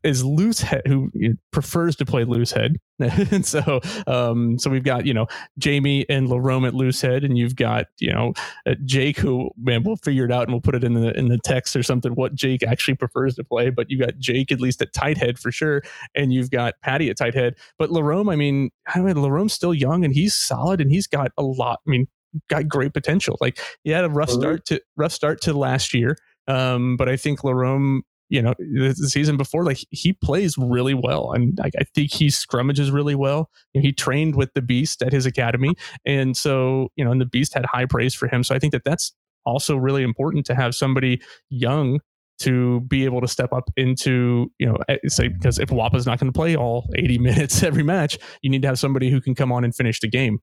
is 0.03 0.23
loose 0.23 0.61
head 0.61 0.81
who 0.85 1.09
prefers 1.51 1.95
to 1.97 2.05
play 2.05 2.23
loose 2.23 2.51
head. 2.51 2.77
And 3.31 3.43
so 3.43 3.81
um 4.05 4.59
so 4.59 4.69
we've 4.69 4.83
got 4.83 5.07
you 5.07 5.13
know 5.13 5.25
jamie 5.57 6.05
and 6.07 6.27
larome 6.27 6.67
at 6.67 6.75
loose 6.75 7.01
head 7.01 7.23
and 7.23 7.35
you've 7.35 7.55
got 7.55 7.87
you 7.99 8.13
know 8.13 8.33
uh, 8.67 8.75
jake 8.85 9.17
who 9.17 9.49
man 9.57 9.81
we'll 9.81 9.95
figure 9.95 10.25
it 10.25 10.31
out 10.31 10.43
and 10.43 10.51
we'll 10.51 10.61
put 10.61 10.75
it 10.75 10.83
in 10.83 10.93
the 10.93 11.17
in 11.17 11.27
the 11.27 11.39
text 11.43 11.75
or 11.75 11.81
something 11.81 12.11
what 12.13 12.35
jake 12.35 12.61
actually 12.61 12.93
prefers 12.93 13.33
to 13.33 13.43
play 13.43 13.71
but 13.71 13.89
you've 13.89 14.01
got 14.01 14.19
jake 14.19 14.51
at 14.51 14.61
least 14.61 14.83
at 14.83 14.93
tight 14.93 15.17
head 15.17 15.39
for 15.39 15.51
sure 15.51 15.81
and 16.13 16.31
you've 16.31 16.51
got 16.51 16.75
paddy 16.83 17.09
at 17.09 17.17
tight 17.17 17.33
head. 17.33 17.55
But 17.79 17.89
larome 17.89 18.31
i 18.31 18.35
mean 18.35 18.69
i 18.87 18.99
mean 18.99 19.15
larome's 19.15 19.53
still 19.53 19.73
young 19.73 20.05
and 20.05 20.13
he's 20.13 20.35
solid 20.35 20.79
and 20.79 20.91
he's 20.91 21.07
got 21.07 21.31
a 21.39 21.43
lot 21.43 21.79
i 21.87 21.89
mean 21.89 22.07
got 22.49 22.67
great 22.67 22.93
potential. 22.93 23.37
Like 23.41 23.59
he 23.83 23.91
had 23.91 24.05
a 24.05 24.09
rough 24.09 24.29
start 24.29 24.65
to 24.67 24.81
rough 24.95 25.11
start 25.11 25.41
to 25.41 25.53
last 25.53 25.93
year 25.93 26.17
um, 26.47 26.97
but 26.97 27.07
I 27.07 27.17
think 27.17 27.41
Larome 27.41 28.01
you 28.31 28.41
know 28.41 28.53
the, 28.57 28.93
season 28.95 29.35
before 29.35 29.63
like 29.65 29.85
he 29.91 30.13
plays 30.13 30.57
really 30.57 30.93
well. 30.93 31.33
And 31.33 31.59
I, 31.61 31.69
I 31.79 31.83
think 31.93 32.11
he 32.11 32.27
scrummages 32.27 32.91
really 32.91 33.15
well. 33.15 33.49
You 33.73 33.81
know, 33.81 33.85
he 33.85 33.91
trained 33.91 34.35
with 34.35 34.53
the 34.55 34.61
beast 34.61 35.03
at 35.03 35.11
his 35.11 35.25
academy. 35.25 35.75
And 36.05 36.35
so 36.35 36.89
you 36.95 37.03
know 37.03 37.11
and 37.11 37.19
the 37.19 37.25
beast 37.25 37.53
had 37.53 37.65
high 37.65 37.85
praise 37.85 38.15
for 38.15 38.27
him. 38.27 38.43
So 38.43 38.55
i 38.55 38.59
think 38.59 38.71
that 38.71 38.83
that's 38.85 39.13
also 39.45 39.75
really 39.75 40.03
important 40.03 40.45
to 40.45 40.55
have 40.55 40.73
somebody 40.73 41.21
young 41.49 41.99
to 42.39 42.81
be 42.81 43.05
able 43.05 43.21
to 43.21 43.27
step 43.27 43.53
up 43.53 43.69
into 43.75 44.51
you 44.57 44.65
know 44.65 44.77
eh, 44.87 44.97
say 45.07 45.27
because 45.27 45.59
if 45.59 45.69
wapa's 45.69 46.05
not 46.07 46.19
going 46.19 46.31
to 46.31 46.37
play 46.37 46.55
all 46.55 46.87
80 46.95 47.17
minutes 47.29 47.63
every 47.63 47.83
match 47.83 48.17
you 48.41 48.49
need 48.49 48.61
to 48.61 48.67
have 48.67 48.79
somebody 48.79 49.09
who 49.09 49.21
can 49.21 49.35
come 49.35 49.51
on 49.51 49.63
and 49.63 49.75
finish 49.75 49.99
the 49.99 50.07
game. 50.07 50.39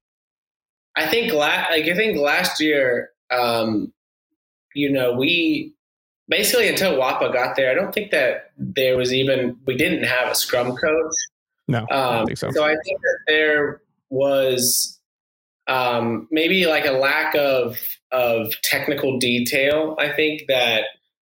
I 0.97 1.07
think 1.07 1.33
la- 1.33 1.67
like 1.71 1.85
i 1.85 1.95
think 1.95 2.19
last 2.19 2.61
year 2.61 3.11
um 3.31 3.93
you 4.75 4.91
know 4.91 5.13
we 5.15 5.75
basically 6.29 6.69
until 6.69 6.97
Wapa 6.99 7.33
got 7.33 7.57
there, 7.57 7.71
I 7.71 7.75
don't 7.75 7.93
think 7.93 8.11
that 8.11 8.51
there 8.57 8.97
was 8.97 9.13
even 9.13 9.57
we 9.67 9.77
didn't 9.77 10.05
have 10.05 10.31
a 10.31 10.35
scrum 10.35 10.77
coach. 10.77 11.15
No, 11.67 11.81
um, 11.81 11.89
I 11.91 12.25
think 12.25 12.39
so. 12.39 12.51
So 12.51 12.65
I 12.65 12.77
think 12.85 13.01
that 13.01 13.19
there 13.27 13.81
was 14.11 14.99
um, 15.67 16.29
maybe 16.31 16.67
like 16.67 16.87
a 16.87 16.93
lack 16.93 17.35
of 17.35 17.79
of 18.11 18.53
technical 18.63 19.19
detail. 19.19 19.97
I 19.99 20.11
think 20.11 20.43
that 20.49 20.85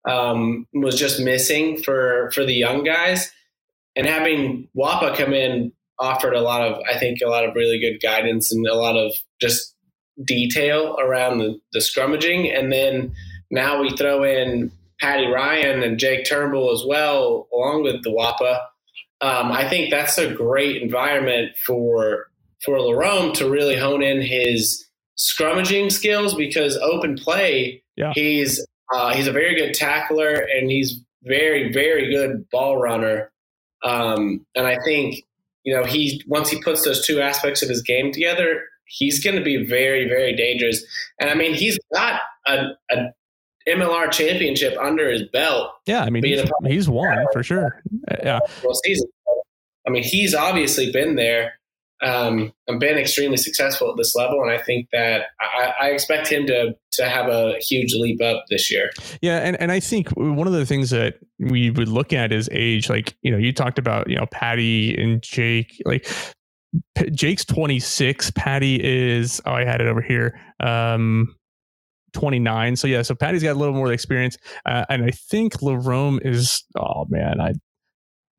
um, 0.09 0.67
was 0.73 0.99
just 0.99 1.21
missing 1.21 1.83
for 1.83 2.31
for 2.33 2.45
the 2.45 2.55
young 2.55 2.85
guys, 2.85 3.31
and 3.97 4.07
having 4.07 4.69
Wapa 4.77 5.17
come 5.17 5.33
in 5.33 5.73
offered 6.01 6.35
a 6.35 6.41
lot 6.41 6.63
of 6.63 6.83
I 6.91 6.99
think 6.99 7.21
a 7.25 7.29
lot 7.29 7.45
of 7.45 7.55
really 7.55 7.79
good 7.79 8.01
guidance 8.03 8.53
and 8.53 8.67
a 8.67 8.75
lot 8.75 8.97
of 8.97 9.13
just 9.41 9.75
detail 10.25 10.97
around 11.01 11.39
the, 11.39 11.59
the 11.73 11.81
scrummaging, 11.81 12.57
and 12.57 12.73
then 12.73 13.15
now 13.51 13.81
we 13.81 13.97
throw 13.97 14.25
in 14.25 14.73
Paddy 15.01 15.27
Ryan 15.27 15.83
and 15.83 15.99
Jake 15.99 16.27
Turnbull 16.27 16.73
as 16.73 16.85
well, 16.87 17.49
along 17.53 17.83
with 17.83 18.03
the 18.03 18.11
WAPA. 18.11 18.61
Um, 19.21 19.53
I 19.53 19.69
think 19.69 19.91
that's 19.91 20.19
a 20.19 20.33
great 20.33 20.83
environment 20.83 21.57
for 21.67 22.27
for 22.65 22.79
Larome 22.79 23.35
to 23.35 23.51
really 23.51 23.77
hone 23.77 24.03
in 24.03 24.23
his 24.23 24.87
scrummaging 25.19 25.93
skills 25.93 26.35
because 26.35 26.77
open 26.79 27.17
play, 27.17 27.83
yeah. 27.97 28.13
he's 28.15 28.65
uh, 28.93 29.15
he's 29.15 29.27
a 29.27 29.33
very 29.33 29.55
good 29.55 29.75
tackler 29.75 30.35
and 30.35 30.71
he's 30.71 31.01
very 31.23 31.73
very 31.73 32.11
good 32.11 32.49
ball 32.51 32.79
runner. 32.79 33.31
Um, 33.83 34.45
and 34.55 34.67
I 34.67 34.79
think 34.85 35.25
you 35.63 35.75
know 35.75 35.85
he 35.85 36.23
once 36.27 36.51
he 36.51 36.63
puts 36.63 36.85
those 36.85 37.07
two 37.07 37.21
aspects 37.21 37.63
of 37.63 37.69
his 37.69 37.83
game 37.83 38.13
together, 38.13 38.63
he's 38.87 39.23
going 39.23 39.37
to 39.37 39.43
be 39.43 39.65
very 39.65 40.09
very 40.09 40.35
dangerous. 40.35 40.85
And 41.21 41.31
I 41.31 41.35
mean 41.35 41.55
he's 41.55 41.79
got 41.93 42.21
a, 42.47 42.71
a 42.91 42.97
MLR 43.69 44.11
championship 44.11 44.77
under 44.79 45.11
his 45.11 45.23
belt. 45.33 45.71
Yeah, 45.87 46.03
I 46.03 46.11
mean, 46.11 46.25
he's, 46.25 46.43
he's 46.67 46.89
won 46.89 47.25
for 47.33 47.43
sure. 47.43 47.83
Yeah. 48.23 48.41
I 49.87 49.91
mean, 49.91 50.03
he's 50.03 50.35
obviously 50.35 50.91
been 50.93 51.17
there 51.17 51.55
um, 52.03 52.53
and 52.67 52.81
been 52.81 52.99
extremely 52.99 53.37
successful 53.37 53.91
at 53.91 53.97
this 53.97 54.15
level. 54.15 54.43
And 54.43 54.51
I 54.51 54.59
think 54.59 54.89
that 54.93 55.27
I, 55.41 55.73
I, 55.81 55.89
expect 55.91 56.29
him 56.29 56.47
to 56.47 56.77
to 56.93 57.09
have 57.09 57.29
a 57.29 57.59
huge 57.61 57.95
leap 57.95 58.21
up 58.23 58.45
this 58.51 58.71
year. 58.71 58.91
Yeah, 59.23 59.39
and, 59.39 59.59
and 59.61 59.73
I 59.73 59.81
think 59.81 60.09
one 60.11 60.47
of 60.47 60.53
the 60.53 60.67
things 60.67 60.91
that 60.91 61.19
we 61.39 61.71
would 61.71 61.89
look 61.89 62.13
at 62.13 62.33
is 62.33 62.49
age. 62.53 62.91
Like, 62.91 63.17
you 63.23 63.31
know, 63.31 63.39
you 63.39 63.53
talked 63.53 63.79
about, 63.79 64.09
you 64.09 64.17
know, 64.17 64.27
Paddy 64.27 65.01
and 65.01 65.23
Jake. 65.23 65.81
Like 65.85 66.07
Jake's 67.13 67.45
26. 67.45 68.33
Paddy 68.33 68.81
is, 68.83 69.41
oh, 69.47 69.53
I 69.53 69.65
had 69.65 69.81
it 69.81 69.87
over 69.87 70.03
here. 70.03 70.39
Um, 70.61 71.35
29. 72.15 72.77
So 72.77 72.87
yeah, 72.87 73.03
so 73.03 73.15
Paddy's 73.15 73.43
got 73.43 73.53
a 73.53 73.59
little 73.59 73.75
more 73.75 73.93
experience, 73.93 74.39
uh, 74.65 74.85
and 74.89 75.05
I 75.05 75.11
think 75.11 75.55
Larome 75.59 76.25
is. 76.25 76.65
Oh 76.77 77.05
man, 77.09 77.41
I 77.41 77.53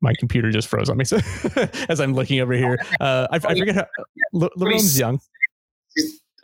my 0.00 0.12
computer 0.18 0.50
just 0.50 0.68
froze 0.68 0.90
on 0.90 0.98
me 0.98 1.04
so, 1.04 1.18
as 1.88 2.00
I'm 2.00 2.14
looking 2.14 2.40
over 2.40 2.52
here. 2.52 2.78
Uh, 3.00 3.26
I, 3.30 3.36
I 3.36 3.38
forget 3.38 3.74
how 3.74 3.86
L- 4.34 4.50
Larome's 4.58 4.98
young. 4.98 5.20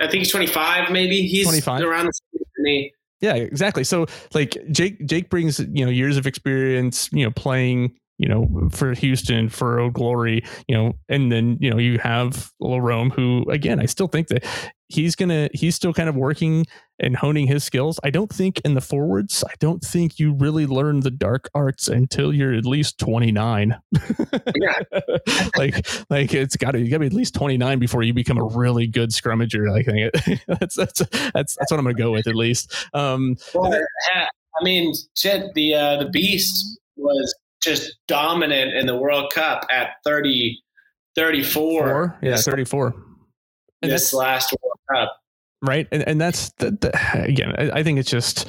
I 0.01 0.07
think 0.07 0.21
he's 0.21 0.31
25, 0.31 0.91
maybe. 0.91 1.27
He's 1.27 1.47
25. 1.47 1.83
around 1.83 2.07
the 2.07 2.13
same 2.13 2.43
me. 2.59 2.93
Yeah, 3.21 3.35
exactly. 3.35 3.85
So 3.85 4.07
like 4.35 4.57
Jake, 4.71 5.05
Jake 5.07 5.31
brings 5.31 5.61
you 5.61 5.85
know 5.85 5.91
years 5.91 6.17
of 6.17 6.27
experience, 6.27 7.09
you 7.13 7.25
know, 7.25 7.31
playing 7.31 7.97
you 8.23 8.29
know, 8.29 8.69
for 8.71 8.95
Houston, 8.95 9.49
for 9.49 9.81
Old 9.81 9.95
Glory, 9.95 10.45
you 10.69 10.77
know, 10.77 10.93
and 11.09 11.33
then, 11.33 11.59
you 11.61 11.69
know, 11.69 11.79
you 11.79 11.99
have 11.99 12.53
Larome, 12.63 13.13
who, 13.13 13.45
again, 13.51 13.81
I 13.81 13.87
still 13.87 14.07
think 14.07 14.29
that 14.29 14.45
he's 14.87 15.17
going 15.17 15.31
to, 15.31 15.51
he's 15.53 15.75
still 15.75 15.93
kind 15.93 16.09
of 16.09 16.15
working 16.15 16.65
and 17.01 17.17
honing 17.17 17.49
his 17.49 17.65
skills. 17.65 17.99
I 18.05 18.11
don't 18.11 18.33
think 18.33 18.61
in 18.61 18.75
the 18.75 18.81
forwards, 18.81 19.43
I 19.45 19.55
don't 19.59 19.83
think 19.83 20.21
you 20.21 20.35
really 20.35 20.67
learn 20.67 21.01
the 21.01 21.11
dark 21.11 21.51
arts 21.53 21.89
until 21.89 22.33
you're 22.33 22.55
at 22.55 22.65
least 22.65 22.97
29. 22.99 23.77
yeah. 24.55 25.01
like, 25.59 25.85
like 26.09 26.33
it's 26.33 26.55
got 26.55 26.73
to, 26.73 26.79
you 26.81 26.91
got 26.91 26.97
to 26.97 27.01
be 27.01 27.07
at 27.07 27.13
least 27.13 27.35
29 27.35 27.81
before 27.81 28.05
you 28.05 28.15
become 28.15 28.39
a 28.39 28.45
really 28.45 28.87
good 28.87 29.11
scrummager. 29.11 29.69
I 29.69 29.83
think 29.83 30.43
that's, 30.47 30.77
that's, 30.77 31.03
that's, 31.35 31.57
that's 31.57 31.73
what 31.73 31.73
I'm 31.73 31.85
going 31.85 31.97
to 31.97 32.03
go 32.03 32.13
with 32.13 32.29
at 32.29 32.37
least. 32.37 32.73
Um, 32.95 33.35
well, 33.53 33.75
I 34.15 34.63
mean, 34.63 34.95
Chet, 35.17 35.55
the, 35.55 35.75
uh, 35.75 35.97
the 35.97 36.09
beast 36.09 36.79
was 36.95 37.35
just 37.63 37.97
dominant 38.09 38.75
in 38.75 38.87
the 38.87 38.97
World 38.97 39.33
Cup 39.33 39.67
at 39.71 39.91
30, 40.05 40.59
34. 41.15 41.89
Four? 41.89 42.19
Yeah, 42.23 42.37
34. 42.37 42.95
And 43.83 43.91
this 43.91 44.13
last 44.13 44.55
World 44.63 44.79
Cup. 44.93 45.17
Right. 45.63 45.87
And, 45.93 46.07
and 46.07 46.21
that's, 46.21 46.51
the, 46.59 46.73
the, 46.73 47.23
again, 47.23 47.55
I, 47.57 47.81
I 47.81 47.83
think 47.83 47.99
it's 47.99 48.11
just, 48.11 48.49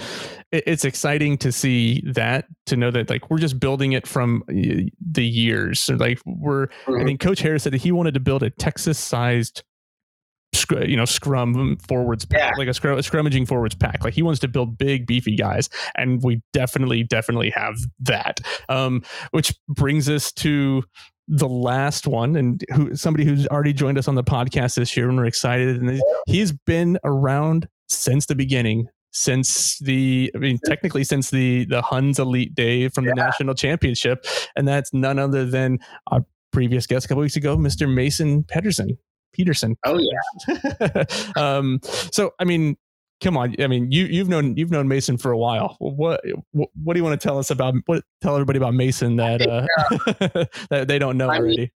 it's 0.51 0.85
exciting 0.85 1.37
to 1.39 1.51
see 1.51 2.03
that 2.05 2.45
to 2.67 2.77
know 2.77 2.91
that 2.91 3.09
like 3.09 3.29
we're 3.29 3.39
just 3.39 3.59
building 3.59 3.93
it 3.93 4.05
from 4.05 4.43
the 4.47 5.25
years 5.25 5.89
like 5.97 6.19
we're 6.27 6.67
mm-hmm. 6.67 7.01
i 7.01 7.03
think 7.03 7.19
coach 7.19 7.39
harris 7.39 7.63
said 7.63 7.73
that 7.73 7.81
he 7.81 7.91
wanted 7.91 8.13
to 8.13 8.19
build 8.19 8.43
a 8.43 8.51
texas 8.51 8.99
sized 8.99 9.63
you 10.87 10.95
know 10.95 11.05
scrum 11.05 11.77
forwards 11.77 12.25
pack, 12.25 12.39
yeah. 12.39 12.51
like 12.57 12.67
a, 12.67 12.73
scrum, 12.73 12.97
a 12.97 13.01
scrummaging 13.01 13.47
forwards 13.47 13.75
pack 13.75 14.03
like 14.03 14.13
he 14.13 14.21
wants 14.21 14.39
to 14.39 14.47
build 14.47 14.77
big 14.77 15.05
beefy 15.05 15.35
guys 15.35 15.69
and 15.95 16.21
we 16.23 16.41
definitely 16.53 17.03
definitely 17.03 17.49
have 17.49 17.75
that 17.99 18.39
um, 18.69 19.01
which 19.31 19.53
brings 19.67 20.09
us 20.09 20.31
to 20.31 20.83
the 21.27 21.47
last 21.47 22.05
one 22.05 22.35
and 22.35 22.65
who 22.73 22.95
somebody 22.95 23.23
who's 23.23 23.47
already 23.47 23.73
joined 23.73 23.97
us 23.97 24.07
on 24.07 24.15
the 24.15 24.23
podcast 24.23 24.75
this 24.75 24.95
year 24.95 25.07
and 25.07 25.17
we're 25.17 25.25
excited 25.25 25.81
and 25.81 26.01
he's 26.27 26.51
been 26.51 26.97
around 27.03 27.67
since 27.87 28.25
the 28.25 28.35
beginning 28.35 28.87
since 29.11 29.77
the 29.79 30.31
I 30.35 30.39
mean 30.39 30.59
technically 30.65 31.03
since 31.03 31.29
the 31.29 31.65
the 31.65 31.81
Huns 31.81 32.19
elite 32.19 32.55
day 32.55 32.89
from 32.89 33.05
the 33.05 33.13
yeah. 33.15 33.25
national 33.25 33.53
championship 33.53 34.25
and 34.55 34.67
that's 34.67 34.93
none 34.93 35.19
other 35.19 35.45
than 35.45 35.79
our 36.07 36.25
previous 36.51 36.85
guest 36.85 37.05
a 37.05 37.07
couple 37.07 37.21
weeks 37.21 37.35
ago 37.35 37.55
Mr. 37.55 37.91
Mason 37.91 38.43
Pedersen 38.43 38.97
Peterson. 39.33 39.75
Oh 39.85 39.99
yeah. 39.99 41.03
um, 41.35 41.79
so 41.83 42.33
I 42.39 42.45
mean, 42.45 42.77
come 43.23 43.37
on. 43.37 43.55
I 43.59 43.67
mean, 43.67 43.91
you 43.91 44.05
you've 44.05 44.29
known 44.29 44.55
you've 44.57 44.71
known 44.71 44.87
Mason 44.87 45.17
for 45.17 45.31
a 45.31 45.37
while. 45.37 45.75
What 45.79 46.21
what, 46.51 46.69
what 46.83 46.93
do 46.93 46.99
you 46.99 47.03
want 47.03 47.19
to 47.19 47.27
tell 47.27 47.37
us 47.37 47.49
about? 47.49 47.75
What 47.85 48.03
tell 48.21 48.35
everybody 48.35 48.57
about 48.57 48.73
Mason 48.73 49.15
that 49.15 49.41
uh, 49.41 49.65
that 50.69 50.87
they 50.87 50.99
don't 50.99 51.17
know 51.17 51.29
I 51.29 51.37
already? 51.37 51.71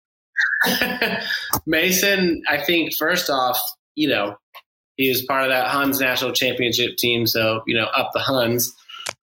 Mean, 0.66 1.18
Mason, 1.66 2.42
I 2.48 2.62
think 2.62 2.94
first 2.94 3.30
off, 3.30 3.58
you 3.94 4.08
know, 4.08 4.36
he 4.96 5.08
was 5.08 5.22
part 5.22 5.44
of 5.44 5.50
that 5.50 5.68
Huns 5.68 6.00
national 6.00 6.32
championship 6.32 6.96
team. 6.96 7.26
So 7.26 7.62
you 7.66 7.76
know, 7.76 7.86
up 7.86 8.10
the 8.12 8.20
Huns. 8.20 8.74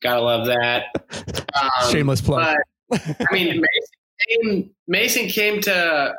Gotta 0.01 0.21
love 0.21 0.47
that. 0.47 0.85
Um, 1.61 1.91
Shameless 1.91 2.21
plug. 2.21 2.55
But, 2.89 3.01
I 3.29 3.33
mean, 3.33 3.61
Mason 3.61 3.61
came, 4.29 4.69
Mason 4.87 5.27
came 5.27 5.61
to 5.61 6.13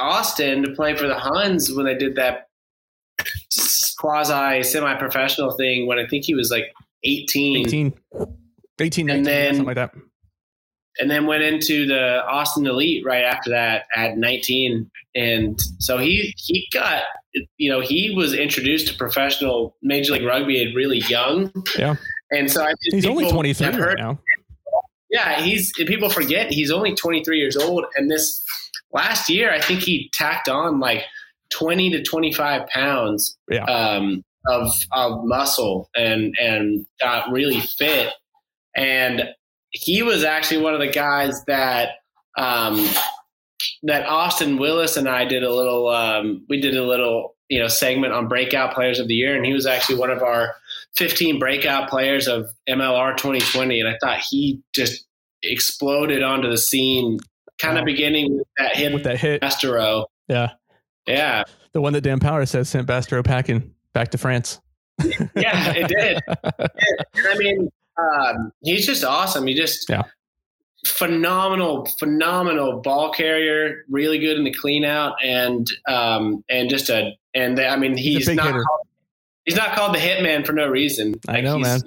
Austin 0.00 0.62
to 0.62 0.72
play 0.72 0.96
for 0.96 1.06
the 1.06 1.14
Huns 1.14 1.72
when 1.72 1.86
they 1.86 1.94
did 1.94 2.16
that 2.16 2.48
quasi 3.98 4.62
semi 4.62 4.94
professional 4.94 5.52
thing 5.52 5.86
when 5.86 5.98
I 5.98 6.06
think 6.06 6.24
he 6.24 6.34
was 6.34 6.50
like 6.50 6.72
18. 7.04 7.66
18. 7.66 7.94
18, 8.80 9.06
19, 9.06 9.10
and 9.10 9.26
then, 9.26 9.54
something 9.54 9.66
like 9.66 9.76
that. 9.76 9.92
And 10.98 11.10
then 11.10 11.26
went 11.26 11.42
into 11.42 11.86
the 11.86 12.24
Austin 12.26 12.66
Elite 12.66 13.04
right 13.04 13.24
after 13.24 13.50
that 13.50 13.84
at 13.94 14.16
19. 14.16 14.90
And 15.14 15.60
so 15.78 15.98
he 15.98 16.34
he 16.36 16.66
got 16.72 17.02
you 17.58 17.70
know, 17.70 17.80
he 17.80 18.12
was 18.14 18.34
introduced 18.34 18.88
to 18.88 18.94
professional 18.94 19.76
Major 19.82 20.14
League 20.14 20.24
Rugby 20.24 20.66
at 20.66 20.74
really 20.74 20.98
young. 20.98 21.52
Yeah. 21.78 21.96
And 22.32 22.50
so 22.50 22.64
I 22.64 22.74
he's 22.90 23.06
only 23.06 23.30
23 23.30 23.66
right 23.66 23.98
now. 23.98 24.18
Yeah, 25.10 25.40
he's 25.40 25.72
people 25.72 26.08
forget 26.08 26.52
he's 26.52 26.70
only 26.70 26.94
23 26.94 27.38
years 27.38 27.56
old, 27.56 27.84
and 27.96 28.08
this 28.08 28.44
last 28.92 29.28
year, 29.28 29.52
I 29.52 29.60
think 29.60 29.80
he 29.80 30.10
tacked 30.12 30.48
on 30.48 30.80
like 30.80 31.02
20 31.50 31.90
to 31.90 32.02
25 32.02 32.66
pounds 32.68 33.36
yeah. 33.50 33.64
um, 33.64 34.22
of, 34.46 34.72
of 34.92 35.24
muscle 35.24 35.90
and, 35.96 36.34
and 36.40 36.86
got 37.00 37.30
really 37.30 37.60
fit. 37.60 38.12
And 38.76 39.24
he 39.70 40.02
was 40.02 40.24
actually 40.24 40.62
one 40.62 40.74
of 40.74 40.80
the 40.80 40.88
guys 40.88 41.44
that, 41.46 41.90
um, 42.38 42.88
that 43.82 44.06
Austin 44.06 44.58
Willis 44.58 44.96
and 44.96 45.08
I 45.08 45.24
did 45.24 45.42
a 45.42 45.54
little, 45.54 45.88
um, 45.88 46.44
we 46.48 46.60
did 46.60 46.76
a 46.76 46.84
little, 46.84 47.36
you 47.48 47.58
know, 47.58 47.68
segment 47.68 48.12
on 48.12 48.28
breakout 48.28 48.74
players 48.74 48.98
of 48.98 49.08
the 49.08 49.14
year. 49.14 49.36
And 49.36 49.44
he 49.44 49.52
was 49.52 49.66
actually 49.66 49.98
one 49.98 50.10
of 50.10 50.22
our 50.22 50.54
15 50.96 51.38
breakout 51.38 51.88
players 51.88 52.28
of 52.28 52.50
MLR 52.68 53.16
2020. 53.16 53.80
And 53.80 53.88
I 53.88 53.96
thought 54.00 54.20
he 54.28 54.60
just 54.74 55.04
exploded 55.42 56.22
onto 56.22 56.50
the 56.50 56.58
scene 56.58 57.18
kind 57.60 57.78
of 57.78 57.84
beginning 57.84 58.38
with 58.38 58.48
that 58.58 58.76
hit 58.76 58.92
with 58.92 59.04
that 59.04 59.18
hit 59.18 59.42
Bastareaud. 59.42 60.06
Yeah. 60.28 60.52
Yeah. 61.06 61.44
The 61.72 61.80
one 61.80 61.92
that 61.92 62.02
Dan 62.02 62.20
Power 62.20 62.46
says 62.46 62.68
sent 62.68 62.86
Bastareaud 62.86 63.24
packing 63.24 63.74
back 63.92 64.10
to 64.10 64.18
France. 64.18 64.60
yeah, 65.34 65.72
it 65.74 65.88
did. 65.88 66.20
I 67.30 67.38
mean, 67.38 67.68
um, 67.96 68.52
he's 68.62 68.86
just 68.86 69.04
awesome. 69.04 69.46
He 69.46 69.54
just 69.54 69.88
yeah. 69.88 70.02
phenomenal, 70.86 71.86
phenomenal 71.98 72.80
ball 72.80 73.12
carrier. 73.12 73.84
Really 73.88 74.18
good 74.18 74.36
in 74.36 74.44
the 74.44 74.52
clean 74.52 74.84
out, 74.84 75.14
and 75.24 75.70
um, 75.88 76.44
and 76.48 76.68
just 76.68 76.90
a 76.90 77.12
and 77.34 77.56
the, 77.56 77.66
I 77.66 77.76
mean, 77.76 77.96
he's, 77.96 78.26
he's 78.26 78.36
not 78.36 78.52
called, 78.52 78.86
he's 79.44 79.56
not 79.56 79.74
called 79.74 79.94
the 79.94 79.98
hitman 79.98 80.44
for 80.44 80.52
no 80.52 80.68
reason. 80.68 81.14
Like 81.26 81.38
I 81.38 81.40
know, 81.40 81.58
man. 81.58 81.80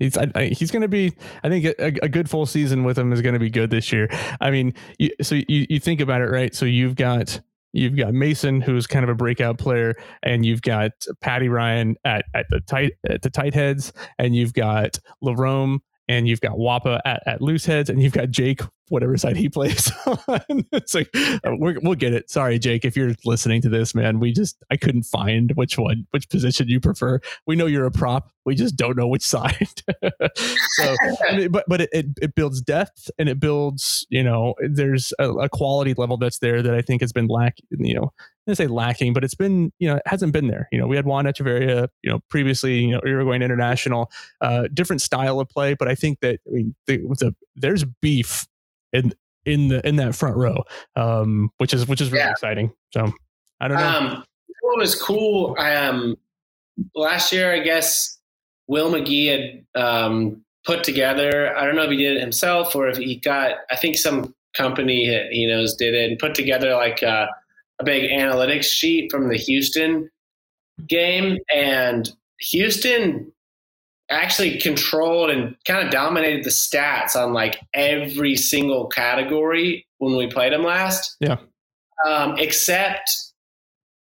He's 0.00 0.16
I, 0.16 0.28
I, 0.34 0.44
he's 0.46 0.70
going 0.72 0.82
to 0.82 0.88
be. 0.88 1.12
I 1.44 1.48
think 1.48 1.66
a, 1.66 1.92
a, 2.02 2.08
good 2.08 2.28
full 2.28 2.46
season 2.46 2.84
with 2.84 2.98
him 2.98 3.12
is 3.12 3.20
going 3.20 3.34
to 3.34 3.38
be 3.38 3.50
good 3.50 3.70
this 3.70 3.92
year. 3.92 4.08
I 4.40 4.50
mean, 4.50 4.74
you, 4.98 5.10
so 5.22 5.36
you 5.36 5.66
you 5.68 5.78
think 5.78 6.00
about 6.00 6.22
it, 6.22 6.30
right? 6.30 6.54
So 6.54 6.64
you've 6.64 6.96
got 6.96 7.38
you've 7.72 7.96
got 7.96 8.14
Mason, 8.14 8.62
who's 8.62 8.86
kind 8.86 9.04
of 9.04 9.10
a 9.10 9.14
breakout 9.14 9.58
player, 9.58 9.94
and 10.22 10.44
you've 10.44 10.62
got 10.62 10.92
Patty 11.20 11.50
Ryan 11.50 11.96
at 12.04 12.24
at 12.34 12.46
the 12.48 12.60
tight 12.60 12.94
at 13.08 13.20
the 13.20 13.30
tight 13.30 13.54
heads, 13.54 13.92
and 14.18 14.34
you've 14.34 14.54
got 14.54 14.98
Larome, 15.22 15.80
and 16.10 16.26
you've 16.26 16.40
got 16.40 16.56
Wapa 16.58 17.00
at, 17.04 17.22
at 17.24 17.40
loose 17.40 17.64
heads, 17.64 17.88
and 17.88 18.02
you've 18.02 18.12
got 18.12 18.30
Jake 18.30 18.62
whatever 18.88 19.16
side 19.16 19.36
he 19.36 19.48
plays 19.48 19.92
on. 20.06 20.66
it's 20.72 20.92
like 20.92 21.08
uh, 21.14 21.54
we 21.56 21.78
will 21.78 21.94
get 21.94 22.12
it. 22.12 22.28
Sorry, 22.28 22.58
Jake, 22.58 22.84
if 22.84 22.96
you're 22.96 23.14
listening 23.24 23.62
to 23.62 23.68
this, 23.68 23.94
man. 23.94 24.18
We 24.18 24.32
just 24.32 24.62
I 24.72 24.76
couldn't 24.76 25.04
find 25.04 25.52
which 25.52 25.78
one, 25.78 26.08
which 26.10 26.28
position 26.28 26.68
you 26.68 26.80
prefer. 26.80 27.20
We 27.46 27.54
know 27.54 27.66
you're 27.66 27.86
a 27.86 27.92
prop. 27.92 28.32
We 28.44 28.56
just 28.56 28.74
don't 28.74 28.96
know 28.96 29.06
which 29.06 29.22
side. 29.26 29.82
so, 30.02 30.96
but 31.50 31.64
but 31.68 31.82
it, 31.82 31.90
it, 31.92 32.06
it 32.20 32.34
builds 32.34 32.60
depth 32.60 33.08
and 33.16 33.28
it 33.28 33.38
builds 33.38 34.04
you 34.10 34.24
know 34.24 34.54
there's 34.68 35.12
a, 35.20 35.30
a, 35.30 35.48
quality 35.48 35.94
level 35.96 36.16
that's 36.16 36.38
there 36.38 36.60
that 36.60 36.74
I 36.74 36.82
think 36.82 37.02
has 37.02 37.12
been 37.12 37.28
lacking. 37.28 37.66
You 37.70 37.94
know, 37.94 38.12
Say 38.54 38.66
lacking, 38.66 39.12
but 39.12 39.24
it's 39.24 39.34
been 39.34 39.72
you 39.78 39.88
know 39.88 39.96
it 39.96 40.02
hasn't 40.06 40.32
been 40.32 40.48
there. 40.48 40.68
You 40.72 40.78
know, 40.78 40.86
we 40.86 40.96
had 40.96 41.04
Juan 41.04 41.24
Echeverria, 41.24 41.88
you 42.02 42.10
know, 42.10 42.20
previously 42.28 42.78
you 42.78 42.92
know 42.92 43.00
Uruguayan 43.04 43.42
international, 43.42 44.10
uh, 44.40 44.68
different 44.72 45.02
style 45.02 45.40
of 45.40 45.48
play, 45.48 45.74
but 45.74 45.88
I 45.88 45.94
think 45.94 46.20
that 46.20 46.40
I 46.46 46.50
mean 46.50 46.74
the, 46.86 46.98
the, 46.98 47.34
there's 47.56 47.84
beef 48.00 48.46
in 48.92 49.12
in 49.44 49.68
the 49.68 49.86
in 49.86 49.96
that 49.96 50.14
front 50.14 50.36
row, 50.36 50.64
um, 50.96 51.50
which 51.58 51.74
is 51.74 51.86
which 51.88 52.00
is 52.00 52.10
really 52.10 52.24
yeah. 52.24 52.30
exciting. 52.30 52.72
So 52.92 53.12
I 53.60 53.68
don't 53.68 53.78
know. 53.78 53.88
Um, 53.88 54.24
what 54.62 54.78
was 54.78 55.00
cool? 55.00 55.56
Um, 55.58 56.16
last 56.94 57.32
year, 57.32 57.52
I 57.52 57.60
guess 57.60 58.18
Will 58.66 58.92
McGee 58.92 59.64
had 59.74 59.82
um, 59.82 60.44
put 60.64 60.84
together. 60.84 61.56
I 61.56 61.64
don't 61.64 61.76
know 61.76 61.84
if 61.84 61.90
he 61.90 61.96
did 61.96 62.16
it 62.16 62.20
himself 62.20 62.74
or 62.74 62.88
if 62.88 62.96
he 62.96 63.16
got. 63.16 63.56
I 63.70 63.76
think 63.76 63.96
some 63.96 64.34
company 64.54 65.28
he 65.30 65.46
knows 65.46 65.74
did 65.76 65.94
it 65.94 66.10
and 66.10 66.18
put 66.18 66.34
together 66.34 66.74
like 66.74 67.02
a, 67.02 67.28
a 67.80 67.84
big 67.84 68.10
analytics 68.10 68.64
sheet 68.64 69.10
from 69.10 69.28
the 69.28 69.36
Houston 69.36 70.10
game, 70.86 71.38
and 71.52 72.10
Houston 72.50 73.32
actually 74.10 74.58
controlled 74.58 75.30
and 75.30 75.56
kind 75.64 75.84
of 75.84 75.92
dominated 75.92 76.44
the 76.44 76.50
stats 76.50 77.14
on 77.14 77.32
like 77.32 77.60
every 77.74 78.36
single 78.36 78.88
category 78.88 79.86
when 79.98 80.16
we 80.16 80.26
played 80.26 80.52
them 80.52 80.64
last. 80.64 81.16
Yeah. 81.20 81.36
Um, 82.06 82.34
except 82.38 83.10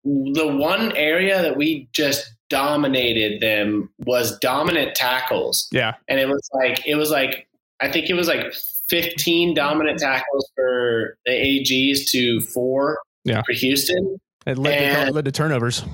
the 0.04 0.46
one 0.46 0.92
area 0.96 1.42
that 1.42 1.56
we 1.56 1.88
just 1.92 2.32
dominated 2.48 3.40
them 3.40 3.90
was 3.98 4.38
dominant 4.38 4.94
tackles. 4.94 5.68
Yeah. 5.72 5.94
And 6.06 6.20
it 6.20 6.28
was 6.28 6.48
like, 6.52 6.86
it 6.86 6.94
was 6.94 7.10
like, 7.10 7.48
I 7.80 7.90
think 7.90 8.08
it 8.08 8.14
was 8.14 8.28
like 8.28 8.54
15 8.88 9.54
dominant 9.54 9.98
tackles 9.98 10.48
for 10.54 11.18
the 11.26 11.32
AGs 11.32 12.08
to 12.10 12.40
four 12.42 12.98
yeah. 13.26 13.42
for 13.46 13.52
Houston. 13.52 14.18
It 14.46 14.58
led, 14.58 14.74
and, 14.74 15.08
to, 15.08 15.14
led 15.14 15.24
to 15.24 15.32
turnovers. 15.32 15.84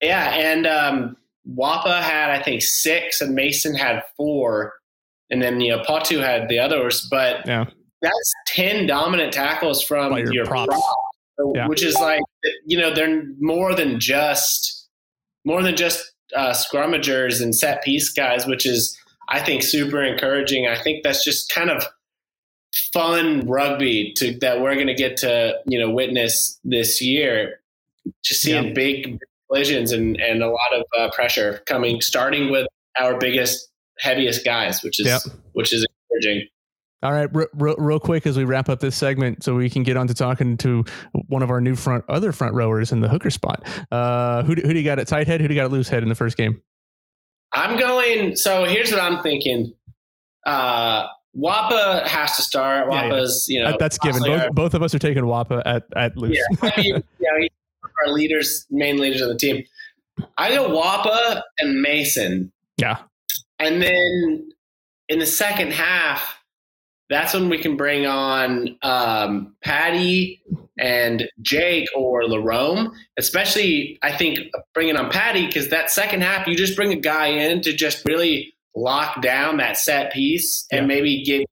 Yeah. 0.00 0.30
And 0.30 0.66
um, 0.66 1.16
Wapa 1.48 2.00
had, 2.00 2.30
I 2.30 2.42
think, 2.42 2.62
six, 2.62 3.20
and 3.20 3.34
Mason 3.34 3.74
had 3.74 4.02
four. 4.16 4.74
And 5.30 5.42
then, 5.42 5.60
you 5.60 5.70
know, 5.70 5.82
Patu 5.82 6.20
had 6.20 6.48
the 6.48 6.58
others. 6.58 7.06
But 7.10 7.46
yeah. 7.46 7.66
that's 8.00 8.32
10 8.48 8.86
dominant 8.86 9.32
tackles 9.32 9.82
from 9.82 10.16
your, 10.16 10.32
your 10.32 10.46
props. 10.46 10.68
Prop, 10.68 11.54
yeah. 11.54 11.68
which 11.68 11.84
is 11.84 11.94
like, 11.96 12.22
you 12.66 12.78
know, 12.78 12.92
they're 12.94 13.24
more 13.38 13.74
than 13.74 14.00
just, 14.00 14.88
more 15.44 15.62
than 15.62 15.76
just 15.76 16.12
uh, 16.34 16.52
scrummagers 16.52 17.42
and 17.42 17.54
set 17.54 17.82
piece 17.82 18.10
guys, 18.10 18.46
which 18.46 18.64
is, 18.66 18.96
I 19.28 19.40
think, 19.40 19.62
super 19.62 20.02
encouraging. 20.02 20.66
I 20.66 20.80
think 20.82 21.04
that's 21.04 21.24
just 21.24 21.52
kind 21.52 21.70
of 21.70 21.84
fun 22.92 23.46
rugby 23.48 24.12
to 24.16 24.38
that 24.40 24.60
we're 24.60 24.74
going 24.74 24.86
to 24.86 24.94
get 24.94 25.16
to 25.18 25.54
you 25.66 25.78
know 25.78 25.90
witness 25.90 26.58
this 26.64 27.00
year. 27.00 27.60
Just 28.24 28.40
seeing 28.40 28.68
yeah. 28.68 28.72
big 28.72 29.18
collisions 29.48 29.92
and 29.92 30.20
and 30.20 30.42
a 30.42 30.48
lot 30.48 30.72
of 30.74 30.84
uh, 30.98 31.10
pressure 31.12 31.62
coming, 31.66 32.00
starting 32.00 32.50
with 32.50 32.66
our 32.98 33.18
biggest, 33.18 33.68
heaviest 33.98 34.44
guys, 34.44 34.82
which 34.82 35.00
is 35.00 35.06
yep. 35.06 35.22
which 35.52 35.72
is 35.72 35.86
encouraging. 36.10 36.48
All 37.02 37.12
right, 37.12 37.30
real, 37.32 37.76
real 37.78 37.98
quick 37.98 38.26
as 38.26 38.36
we 38.36 38.44
wrap 38.44 38.68
up 38.68 38.80
this 38.80 38.94
segment, 38.94 39.42
so 39.42 39.54
we 39.54 39.70
can 39.70 39.84
get 39.84 39.96
on 39.96 40.06
to 40.08 40.14
talking 40.14 40.58
to 40.58 40.84
one 41.28 41.42
of 41.42 41.50
our 41.50 41.60
new 41.60 41.74
front 41.74 42.04
other 42.08 42.30
front 42.30 42.54
rowers 42.54 42.92
in 42.92 43.00
the 43.00 43.08
hooker 43.08 43.30
spot. 43.30 43.66
Uh, 43.90 44.42
who, 44.42 44.54
who 44.54 44.74
do 44.74 44.78
you 44.78 44.84
got 44.84 44.98
at 44.98 45.08
tight 45.08 45.26
head? 45.26 45.40
Who 45.40 45.48
do 45.48 45.54
you 45.54 45.60
got 45.60 45.64
at 45.64 45.72
loose 45.72 45.88
head 45.88 46.02
in 46.02 46.10
the 46.10 46.14
first 46.14 46.36
game? 46.36 46.60
I'm 47.52 47.78
going. 47.78 48.36
So 48.36 48.64
here's 48.64 48.92
what 48.92 49.00
I'm 49.00 49.22
thinking. 49.22 49.72
Uh, 50.44 51.06
Wapa 51.36 52.06
has 52.06 52.36
to 52.36 52.42
start. 52.42 52.88
Wapa's, 52.88 53.46
yeah, 53.48 53.60
yeah. 53.60 53.66
you 53.66 53.72
know, 53.72 53.76
that's 53.78 53.98
given. 53.98 54.22
Both, 54.22 54.40
our, 54.40 54.50
both 54.50 54.74
of 54.74 54.82
us 54.82 54.94
are 54.94 54.98
taking 54.98 55.24
Wapa 55.24 55.62
at 55.64 55.84
at 55.96 56.16
loose. 56.16 56.36
Yeah, 56.36 56.70
I 56.70 56.76
mean, 56.76 56.86
you 57.20 57.32
know, 57.32 57.38
he's 57.38 57.50
our 58.04 58.12
leaders, 58.12 58.66
main 58.70 58.98
leaders 58.98 59.20
of 59.20 59.28
the 59.28 59.36
team. 59.36 59.64
I 60.36 60.50
go 60.50 60.68
Wapa 60.70 61.42
and 61.58 61.80
Mason. 61.80 62.52
Yeah, 62.78 62.98
and 63.58 63.80
then 63.80 64.52
in 65.08 65.18
the 65.18 65.26
second 65.26 65.72
half, 65.72 66.36
that's 67.08 67.32
when 67.32 67.48
we 67.48 67.58
can 67.58 67.76
bring 67.76 68.06
on 68.06 68.76
um, 68.82 69.54
Paddy 69.62 70.42
and 70.78 71.28
Jake 71.42 71.88
or 71.94 72.22
Larome. 72.22 72.92
Especially, 73.18 73.98
I 74.02 74.12
think 74.16 74.38
bringing 74.74 74.96
on 74.96 75.10
Paddy 75.10 75.46
because 75.46 75.68
that 75.68 75.90
second 75.90 76.22
half, 76.22 76.48
you 76.48 76.56
just 76.56 76.74
bring 76.74 76.92
a 76.92 76.96
guy 76.96 77.26
in 77.26 77.60
to 77.62 77.72
just 77.72 78.04
really 78.04 78.54
lock 78.74 79.20
down 79.22 79.56
that 79.58 79.76
set 79.76 80.12
piece 80.12 80.66
and 80.70 80.82
yeah. 80.82 80.86
maybe 80.86 81.22
get 81.24 81.46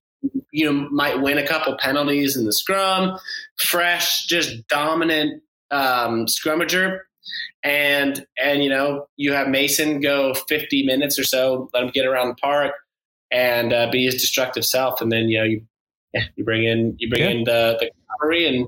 you 0.51 0.65
know 0.65 0.89
might 0.89 1.21
win 1.21 1.37
a 1.37 1.47
couple 1.47 1.75
penalties 1.77 2.35
in 2.35 2.45
the 2.45 2.53
scrum. 2.53 3.17
Fresh, 3.57 4.25
just 4.27 4.67
dominant 4.67 5.41
um, 5.71 6.25
scrummager. 6.25 6.99
And 7.63 8.25
and 8.41 8.63
you 8.63 8.69
know 8.69 9.07
you 9.17 9.33
have 9.33 9.49
Mason 9.49 9.99
go 9.99 10.33
50 10.33 10.85
minutes 10.85 11.19
or 11.19 11.23
so, 11.23 11.69
let 11.73 11.83
him 11.83 11.91
get 11.93 12.05
around 12.05 12.29
the 12.29 12.35
park 12.35 12.73
and 13.31 13.73
uh, 13.73 13.89
be 13.91 14.05
his 14.05 14.15
destructive 14.15 14.65
self. 14.65 15.01
And 15.01 15.11
then 15.11 15.29
you 15.29 15.39
know 15.39 15.43
you 15.43 15.61
you 16.35 16.43
bring 16.43 16.63
in 16.63 16.95
you 16.97 17.09
bring 17.09 17.21
yeah. 17.21 17.29
in 17.29 17.43
the 17.43 17.77
the 17.79 17.91
cavalry 18.09 18.47
and 18.47 18.67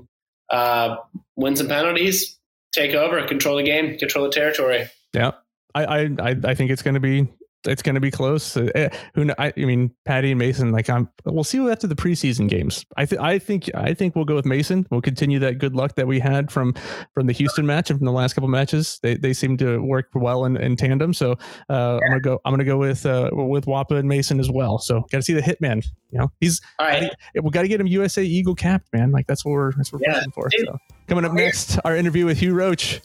uh, 0.50 0.96
win 1.36 1.56
some 1.56 1.68
penalties, 1.68 2.38
take 2.72 2.94
over, 2.94 3.26
control 3.26 3.56
the 3.56 3.62
game, 3.62 3.96
control 3.98 4.26
the 4.26 4.30
territory. 4.30 4.88
Yeah, 5.14 5.32
I 5.74 6.14
I 6.20 6.36
I 6.44 6.54
think 6.54 6.70
it's 6.70 6.82
going 6.82 6.94
to 6.94 7.00
be 7.00 7.28
it's 7.66 7.82
going 7.82 7.94
to 7.94 8.00
be 8.00 8.10
close. 8.10 8.56
Uh, 8.56 8.88
who 9.14 9.30
I, 9.38 9.52
I, 9.56 9.60
mean, 9.60 9.94
Paddy 10.04 10.32
and 10.32 10.38
Mason. 10.38 10.72
Like 10.72 10.90
I'm, 10.90 11.08
we'll 11.24 11.44
see 11.44 11.58
after 11.70 11.86
the 11.86 11.94
preseason 11.94 12.48
games. 12.48 12.84
I 12.96 13.06
think 13.06 13.20
I 13.20 13.38
think 13.38 13.70
I 13.74 13.94
think 13.94 14.16
we'll 14.16 14.24
go 14.24 14.34
with 14.34 14.46
Mason. 14.46 14.86
We'll 14.90 15.00
continue 15.00 15.38
that 15.40 15.58
good 15.58 15.74
luck 15.74 15.94
that 15.96 16.06
we 16.06 16.18
had 16.18 16.50
from 16.50 16.74
from 17.14 17.26
the 17.26 17.32
Houston 17.32 17.66
match 17.66 17.90
and 17.90 17.98
from 17.98 18.06
the 18.06 18.12
last 18.12 18.34
couple 18.34 18.48
matches. 18.48 18.98
They 19.02 19.16
they 19.16 19.32
seem 19.32 19.56
to 19.58 19.78
work 19.78 20.06
well 20.14 20.44
in, 20.44 20.56
in 20.56 20.76
tandem. 20.76 21.14
So 21.14 21.32
uh, 21.70 21.98
I'm 22.02 22.08
gonna 22.08 22.20
go. 22.20 22.40
I'm 22.44 22.52
gonna 22.52 22.64
go 22.64 22.78
with 22.78 23.06
uh, 23.06 23.30
with 23.32 23.66
Wapa 23.66 23.98
and 23.98 24.08
Mason 24.08 24.40
as 24.40 24.50
well. 24.50 24.78
So 24.78 25.00
got 25.10 25.18
to 25.18 25.22
see 25.22 25.34
the 25.34 25.42
hitman. 25.42 25.84
You 26.10 26.18
know, 26.18 26.32
he's 26.40 26.60
all 26.78 26.86
right. 26.86 27.10
we 27.40 27.50
got 27.50 27.62
to 27.62 27.68
get 27.68 27.80
him 27.80 27.86
USA 27.86 28.22
Eagle 28.22 28.54
capped, 28.54 28.92
man. 28.92 29.12
Like 29.12 29.26
that's 29.26 29.44
what 29.44 29.52
we're 29.52 29.72
that's 29.72 29.92
what 29.92 30.02
we're 30.02 30.12
yeah, 30.12 30.24
for. 30.34 30.48
So 30.64 30.78
coming 31.06 31.24
up 31.24 31.32
next, 31.32 31.78
our 31.84 31.96
interview 31.96 32.26
with 32.26 32.38
Hugh 32.38 32.54
Roach. 32.54 33.00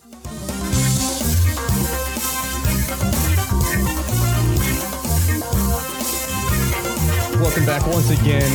Welcome 7.48 7.66
back 7.66 7.88
once 7.88 8.10
again. 8.10 8.52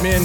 Man, 0.00 0.24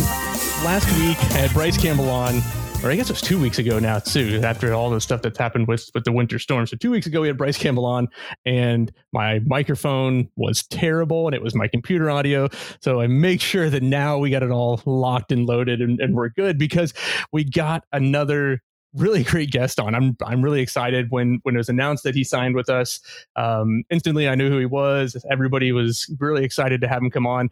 last 0.64 0.86
week 1.00 1.18
had 1.32 1.52
Bryce 1.52 1.82
Campbell 1.82 2.12
on, 2.12 2.44
or 2.84 2.92
I 2.92 2.96
guess 2.96 3.10
it 3.10 3.14
was 3.14 3.22
two 3.22 3.40
weeks 3.40 3.58
ago 3.58 3.80
now 3.80 3.98
too, 3.98 4.40
after 4.44 4.72
all 4.72 4.92
the 4.92 5.02
stuff 5.02 5.24
that's 5.24 5.40
happened 5.40 5.68
with, 5.68 5.90
with 5.96 6.04
the 6.04 6.12
winter 6.12 6.38
storm. 6.38 6.68
So 6.68 6.78
two 6.78 6.92
weeks 6.92 7.08
ago 7.08 7.22
we 7.22 7.28
had 7.28 7.40
Bryce 7.40 7.58
Campbell 7.58 7.86
on 7.86 8.08
and 8.46 8.92
my 9.14 9.40
microphone 9.48 10.30
was 10.36 10.62
terrible 10.68 11.26
and 11.28 11.34
it 11.34 11.42
was 11.42 11.56
my 11.56 11.68
computer 11.68 12.12
audio. 12.12 12.50
So 12.82 13.02
I 13.02 13.08
make 13.08 13.42
sure 13.42 13.68
that 13.68 13.82
now 13.82 14.20
we 14.20 14.30
got 14.30 14.44
it 14.44 14.52
all 14.52 14.80
locked 14.86 15.32
and 15.32 15.48
loaded 15.48 15.82
and, 15.82 16.00
and 16.00 16.14
we're 16.14 16.30
good 16.30 16.60
because 16.60 16.94
we 17.34 17.46
got 17.46 17.84
another 17.92 18.62
really 18.94 19.24
great 19.24 19.50
guest 19.52 19.80
on. 19.80 19.96
I'm 19.96 20.16
I'm 20.24 20.44
really 20.44 20.62
excited 20.62 21.08
when 21.10 21.40
when 21.44 21.56
it 21.56 21.58
was 21.58 21.70
announced 21.70 22.04
that 22.04 22.16
he 22.16 22.24
signed 22.24 22.56
with 22.56 22.70
us. 22.70 23.00
Um, 23.36 23.84
instantly, 23.90 24.30
I 24.30 24.36
knew 24.36 24.50
who 24.50 24.60
he 24.60 24.66
was. 24.66 25.24
Everybody 25.32 25.72
was 25.72 26.14
really 26.20 26.44
excited 26.44 26.80
to 26.82 26.88
have 26.88 27.02
him 27.02 27.10
come 27.10 27.28
on. 27.28 27.50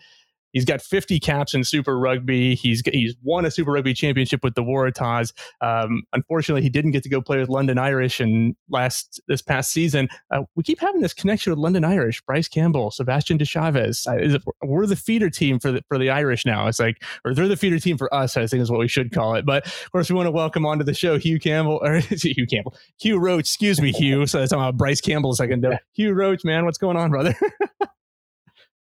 He's 0.55 0.63
got 0.63 0.81
50 0.81 1.19
caps 1.19 1.53
in 1.53 1.65
Super 1.65 1.99
Rugby. 1.99 2.55
He's 2.55 2.81
he's 2.91 3.13
won 3.21 3.45
a 3.45 3.51
Super 3.51 3.73
Rugby 3.73 3.93
championship 3.93 4.41
with 4.41 4.55
the 4.55 4.63
Waratahs. 4.63 5.33
Um, 5.59 6.03
unfortunately, 6.13 6.61
he 6.61 6.69
didn't 6.69 6.91
get 6.91 7.03
to 7.03 7.09
go 7.09 7.21
play 7.21 7.39
with 7.39 7.49
London 7.49 7.77
Irish 7.77 8.21
and 8.21 8.55
last 8.69 9.21
this 9.27 9.41
past 9.41 9.71
season. 9.71 10.07
Uh, 10.31 10.43
we 10.55 10.63
keep 10.63 10.79
having 10.79 11.01
this 11.01 11.13
connection 11.13 11.51
with 11.51 11.59
London 11.59 11.83
Irish. 11.83 12.21
Bryce 12.21 12.47
Campbell, 12.47 12.89
Sebastian 12.89 13.35
De 13.35 13.43
Chaves. 13.43 14.07
Uh, 14.07 14.39
we're 14.63 14.85
the 14.85 14.95
feeder 14.95 15.29
team 15.29 15.59
for 15.59 15.73
the 15.73 15.83
for 15.89 15.97
the 15.97 16.09
Irish 16.09 16.45
now. 16.45 16.67
It's 16.67 16.79
like, 16.79 17.03
or 17.25 17.33
they're 17.33 17.49
the 17.49 17.57
feeder 17.57 17.77
team 17.77 17.97
for 17.97 18.11
us. 18.13 18.37
I 18.37 18.47
think 18.47 18.63
is 18.63 18.71
what 18.71 18.79
we 18.79 18.87
should 18.87 19.11
call 19.11 19.35
it. 19.35 19.45
But 19.45 19.67
of 19.67 19.91
course, 19.91 20.09
we 20.09 20.15
want 20.15 20.27
to 20.27 20.31
welcome 20.31 20.65
onto 20.65 20.85
the 20.85 20.93
show 20.93 21.19
Hugh 21.19 21.37
Campbell 21.37 21.81
or 21.83 21.99
Hugh 22.09 22.47
Campbell, 22.47 22.73
Hugh 22.97 23.19
Roach. 23.19 23.41
Excuse 23.41 23.81
me, 23.81 23.91
Hugh. 23.91 24.25
So 24.25 24.39
that's 24.39 24.53
about 24.53 24.77
Bryce 24.77 25.01
Campbell 25.01 25.31
a 25.31 25.35
second. 25.35 25.67
Hugh 25.91 26.13
Roach, 26.13 26.45
man, 26.45 26.63
what's 26.63 26.77
going 26.77 26.95
on, 26.95 27.11
brother? 27.11 27.35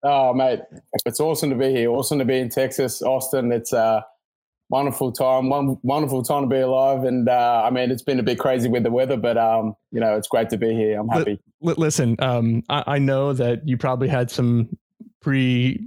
Oh, 0.04 0.34
mate, 0.34 0.60
it's 1.06 1.18
awesome 1.18 1.48
to 1.48 1.56
be 1.56 1.70
here. 1.70 1.90
Awesome 1.90 2.18
to 2.18 2.26
be 2.26 2.38
in 2.38 2.50
Texas, 2.50 3.00
Austin. 3.00 3.50
It's 3.52 3.72
a 3.72 4.04
wonderful 4.68 5.12
time, 5.12 5.48
one 5.48 5.78
wonderful 5.82 6.22
time 6.22 6.42
to 6.42 6.48
be 6.48 6.60
alive. 6.60 7.04
And 7.04 7.26
uh, 7.26 7.62
I 7.64 7.70
mean, 7.70 7.90
it's 7.90 8.02
been 8.02 8.20
a 8.20 8.22
bit 8.22 8.38
crazy 8.38 8.68
with 8.68 8.82
the 8.82 8.90
weather, 8.90 9.16
but 9.16 9.38
um, 9.38 9.74
you 9.92 10.00
know, 10.00 10.16
it's 10.16 10.28
great 10.28 10.50
to 10.50 10.58
be 10.58 10.74
here. 10.74 11.00
I'm 11.00 11.08
happy. 11.08 11.40
L- 11.66 11.74
listen, 11.78 12.16
um, 12.18 12.62
I-, 12.68 12.84
I 12.86 12.98
know 12.98 13.32
that 13.32 13.66
you 13.66 13.78
probably 13.78 14.08
had 14.08 14.30
some 14.30 14.76
pre 15.22 15.82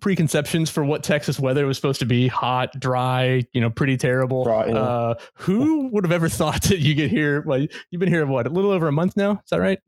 preconceptions 0.00 0.70
for 0.70 0.84
what 0.84 1.02
Texas 1.02 1.38
weather 1.38 1.66
was 1.66 1.76
supposed 1.76 2.00
to 2.00 2.06
be 2.06 2.28
hot, 2.28 2.78
dry, 2.78 3.42
you 3.52 3.60
know, 3.60 3.68
pretty 3.68 3.96
terrible. 3.96 4.44
Right, 4.44 4.68
yeah. 4.68 4.76
uh, 4.76 5.14
who 5.34 5.88
would 5.88 6.04
have 6.04 6.12
ever 6.12 6.28
thought 6.30 6.62
that 6.62 6.78
you 6.78 6.94
get 6.94 7.10
here? 7.10 7.42
Well, 7.42 7.66
you've 7.90 7.98
been 7.98 8.08
here 8.08 8.24
what 8.26 8.46
a 8.46 8.50
little 8.50 8.70
over 8.70 8.86
a 8.86 8.92
month 8.92 9.16
now. 9.16 9.32
Is 9.32 9.50
that 9.50 9.60
right? 9.60 9.80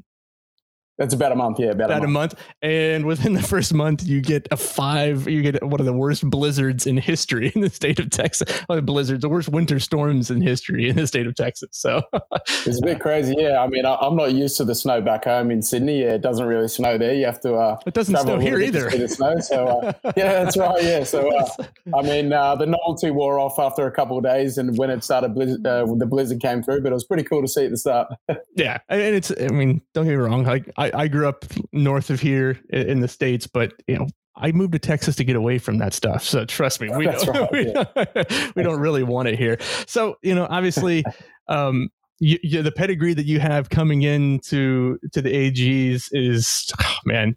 That's 0.99 1.15
about 1.15 1.33
a 1.33 1.37
month, 1.37 1.59
yeah. 1.59 1.71
About, 1.71 1.91
about 1.91 2.05
a, 2.05 2.09
month. 2.09 2.35
a, 2.35 2.37
month. 2.37 2.49
And 2.61 3.07
within 3.07 3.33
the 3.33 3.43
first 3.43 3.73
month, 3.73 4.07
you 4.07 4.21
get 4.21 4.47
a 4.51 4.57
five, 4.57 5.27
you 5.27 5.43
get 5.43 5.63
one 5.65 5.81
of 5.81 5.87
the 5.87 5.93
worst 5.93 6.29
blizzards 6.29 6.87
in 6.87 6.99
history 6.99 7.51
in 7.55 7.63
the 7.63 7.71
state 7.71 7.99
of 7.99 8.11
Texas. 8.11 8.63
Oh, 8.69 8.81
blizzards, 8.81 9.23
the 9.23 9.29
worst 9.29 9.49
winter 9.49 9.81
storms 9.81 10.31
in 10.31 10.43
history 10.43 10.89
in 10.89 10.97
the 10.97 11.07
state 11.07 11.27
of 11.27 11.35
Texas. 11.35 11.71
So 11.73 12.03
it's 12.47 12.79
a 12.79 12.83
bit 12.83 13.01
crazy. 13.01 13.35
Yeah. 13.39 13.63
I 13.63 13.69
mean, 13.69 13.87
I, 13.87 13.97
am 14.07 14.17
not 14.17 14.35
used 14.35 14.57
to 14.59 14.65
the 14.65 14.75
snow 14.75 15.01
back 15.01 15.25
home 15.25 15.51
in 15.51 15.63
Sydney. 15.63 16.03
Yeah, 16.03 16.15
it 16.15 16.21
doesn't 16.21 16.47
really 16.47 16.69
snow 16.69 16.99
there. 16.99 17.15
You 17.15 17.25
have 17.25 17.41
to, 17.41 17.55
uh, 17.55 17.79
it 17.87 17.95
doesn't 17.95 18.17
snow 18.17 18.39
here 18.39 18.61
either. 18.61 18.91
The 18.91 19.09
snow. 19.09 19.41
So, 19.41 19.67
uh, 19.67 19.93
yeah, 20.17 20.45
that's 20.45 20.57
right. 20.57 20.83
Yeah. 20.83 21.05
So, 21.05 21.35
uh, 21.35 21.49
I 21.97 22.03
mean, 22.03 22.33
uh, 22.33 22.55
the 22.57 22.67
novelty 22.67 23.11
wore 23.11 23.39
off 23.39 23.59
after 23.59 23.87
a 23.87 23.93
couple 23.93 24.19
of 24.19 24.25
days 24.25 24.59
and 24.59 24.77
when 24.77 24.91
it 24.91 25.03
started, 25.03 25.35
blizzard, 25.35 25.67
uh, 25.67 25.87
the 25.97 26.07
blizzard 26.07 26.41
came 26.41 26.63
through, 26.63 26.83
but 26.83 26.93
it 26.93 26.95
was 26.95 27.05
pretty 27.05 27.25
cool 27.25 27.41
to 27.41 27.49
see 27.49 27.65
at 27.65 27.71
the 27.71 27.79
start. 27.79 28.13
yeah. 28.57 28.79
And 28.89 29.01
it's, 29.01 29.33
I 29.41 29.49
mean, 29.49 29.81
don't 29.95 30.05
get 30.05 30.11
me 30.11 30.17
wrong. 30.17 30.45
Like, 30.45 30.71
I, 30.77 30.92
I 30.95 31.09
grew 31.09 31.29
up 31.29 31.45
north 31.73 32.11
of 32.11 32.21
here 32.21 32.59
in 32.71 33.01
the 33.01 33.09
states, 33.09 33.47
but 33.47 33.73
you 33.87 33.99
know, 33.99 34.09
I 34.37 34.53
moved 34.53 34.73
to 34.73 34.79
Texas 34.79 35.17
to 35.17 35.25
get 35.25 35.37
away 35.37 35.59
from 35.59 35.79
that 35.79 35.93
stuff. 35.93 36.25
So 36.25 36.45
trust 36.45 36.81
me, 36.81 36.89
we 36.97 37.05
don't, 37.05 37.27
right, 37.29 37.53
we, 37.53 37.73
yeah. 37.73 38.51
we, 38.57 38.63
don't 38.63 38.81
really 38.81 39.03
want 39.03 39.29
it 39.29 39.39
here. 39.39 39.59
So 39.87 40.17
you 40.23 40.35
know, 40.35 40.47
obviously, 40.49 41.05
um, 41.49 41.91
you, 42.19 42.39
you, 42.43 42.63
the 42.63 42.73
pedigree 42.73 43.15
that 43.15 43.27
you 43.27 43.41
have 43.41 43.69
coming 43.69 44.03
into 44.03 44.99
to 45.13 45.21
the 45.21 45.31
AGs 45.31 46.09
is, 46.13 46.73
oh, 46.81 46.95
man, 47.05 47.37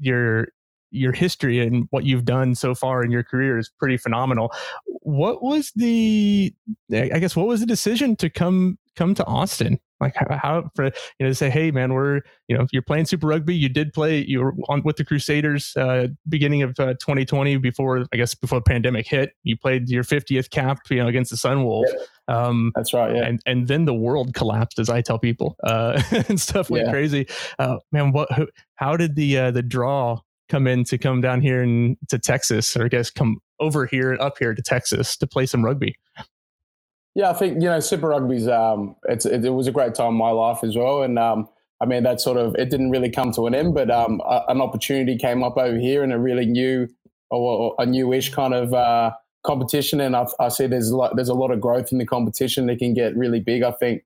your 0.00 0.48
your 0.90 1.12
history 1.12 1.58
and 1.58 1.86
what 1.90 2.04
you've 2.04 2.24
done 2.24 2.54
so 2.54 2.74
far 2.74 3.04
in 3.04 3.10
your 3.10 3.22
career 3.22 3.58
is 3.58 3.70
pretty 3.78 3.96
phenomenal. 3.96 4.52
What 5.02 5.42
was 5.42 5.72
the, 5.76 6.54
I 6.92 7.18
guess, 7.18 7.36
what 7.36 7.46
was 7.46 7.60
the 7.60 7.66
decision 7.66 8.16
to 8.16 8.30
come 8.30 8.78
come 8.94 9.14
to 9.14 9.26
Austin? 9.26 9.78
Like 10.00 10.14
how, 10.16 10.70
for 10.74 10.86
you 11.18 11.26
know 11.26 11.32
say, 11.32 11.48
hey 11.48 11.70
man, 11.70 11.94
we're 11.94 12.20
you 12.48 12.56
know 12.56 12.62
if 12.62 12.72
you're 12.72 12.82
playing 12.82 13.06
Super 13.06 13.28
Rugby. 13.28 13.54
You 13.54 13.68
did 13.68 13.92
play. 13.92 14.24
You 14.26 14.40
were 14.40 14.54
on 14.68 14.82
with 14.84 14.96
the 14.96 15.04
Crusaders 15.04 15.74
uh, 15.76 16.08
beginning 16.28 16.62
of 16.62 16.78
uh, 16.78 16.94
2020 16.94 17.56
before 17.56 18.04
I 18.12 18.16
guess 18.16 18.34
before 18.34 18.58
the 18.58 18.64
pandemic 18.64 19.06
hit. 19.06 19.30
You 19.42 19.56
played 19.56 19.88
your 19.88 20.04
50th 20.04 20.50
cap 20.50 20.80
you 20.90 20.98
know 20.98 21.08
against 21.08 21.30
the 21.30 21.36
Sunwolves. 21.36 21.90
Um, 22.28 22.72
That's 22.74 22.92
right. 22.92 23.14
Yeah. 23.14 23.24
And 23.24 23.40
and 23.46 23.68
then 23.68 23.86
the 23.86 23.94
world 23.94 24.34
collapsed, 24.34 24.78
as 24.78 24.90
I 24.90 25.00
tell 25.00 25.18
people, 25.18 25.56
uh, 25.64 26.02
and 26.28 26.40
stuff 26.40 26.68
went 26.68 26.86
yeah. 26.86 26.92
crazy. 26.92 27.26
Uh, 27.58 27.76
man, 27.92 28.12
what? 28.12 28.30
Who, 28.32 28.48
how 28.74 28.96
did 28.96 29.16
the 29.16 29.38
uh, 29.38 29.50
the 29.50 29.62
draw 29.62 30.20
come 30.48 30.66
in 30.66 30.84
to 30.84 30.98
come 30.98 31.20
down 31.20 31.40
here 31.40 31.62
and 31.62 31.96
to 32.08 32.18
Texas, 32.18 32.76
or 32.76 32.84
I 32.84 32.88
guess 32.88 33.10
come 33.10 33.38
over 33.60 33.86
here 33.86 34.12
and 34.12 34.20
up 34.20 34.36
here 34.38 34.54
to 34.54 34.62
Texas 34.62 35.16
to 35.16 35.26
play 35.26 35.46
some 35.46 35.64
rugby? 35.64 35.94
Yeah, 37.16 37.30
I 37.30 37.32
think 37.32 37.62
you 37.62 37.68
know 37.70 37.80
Super 37.80 38.08
Rugby's 38.08 38.46
um, 38.46 38.94
it's 39.08 39.24
it, 39.24 39.42
it, 39.42 39.48
was 39.48 39.66
a 39.66 39.72
great 39.72 39.94
time 39.94 40.08
in 40.08 40.18
my 40.18 40.32
life 40.32 40.62
as 40.62 40.76
well, 40.76 41.00
and 41.00 41.18
um, 41.18 41.48
I 41.80 41.86
mean 41.86 42.02
that 42.02 42.20
sort 42.20 42.36
of 42.36 42.54
it 42.56 42.68
didn't 42.68 42.90
really 42.90 43.08
come 43.08 43.32
to 43.32 43.46
an 43.46 43.54
end, 43.54 43.72
but 43.72 43.90
um, 43.90 44.20
a, 44.26 44.42
an 44.48 44.60
opportunity 44.60 45.16
came 45.16 45.42
up 45.42 45.56
over 45.56 45.78
here 45.78 46.04
in 46.04 46.12
a 46.12 46.18
really 46.18 46.44
new 46.44 46.86
or, 47.30 47.74
a 47.78 47.86
newish 47.86 48.34
kind 48.34 48.52
of 48.52 48.74
uh, 48.74 49.12
competition, 49.46 49.98
and 50.02 50.14
I, 50.14 50.26
I 50.38 50.48
see 50.48 50.66
there's 50.66 50.90
a 50.90 50.96
lot 50.96 51.16
there's 51.16 51.30
a 51.30 51.34
lot 51.34 51.50
of 51.52 51.58
growth 51.58 51.90
in 51.90 51.96
the 51.96 52.04
competition. 52.04 52.68
It 52.68 52.80
can 52.80 52.92
get 52.92 53.16
really 53.16 53.40
big. 53.40 53.62
I 53.62 53.70
think 53.70 54.04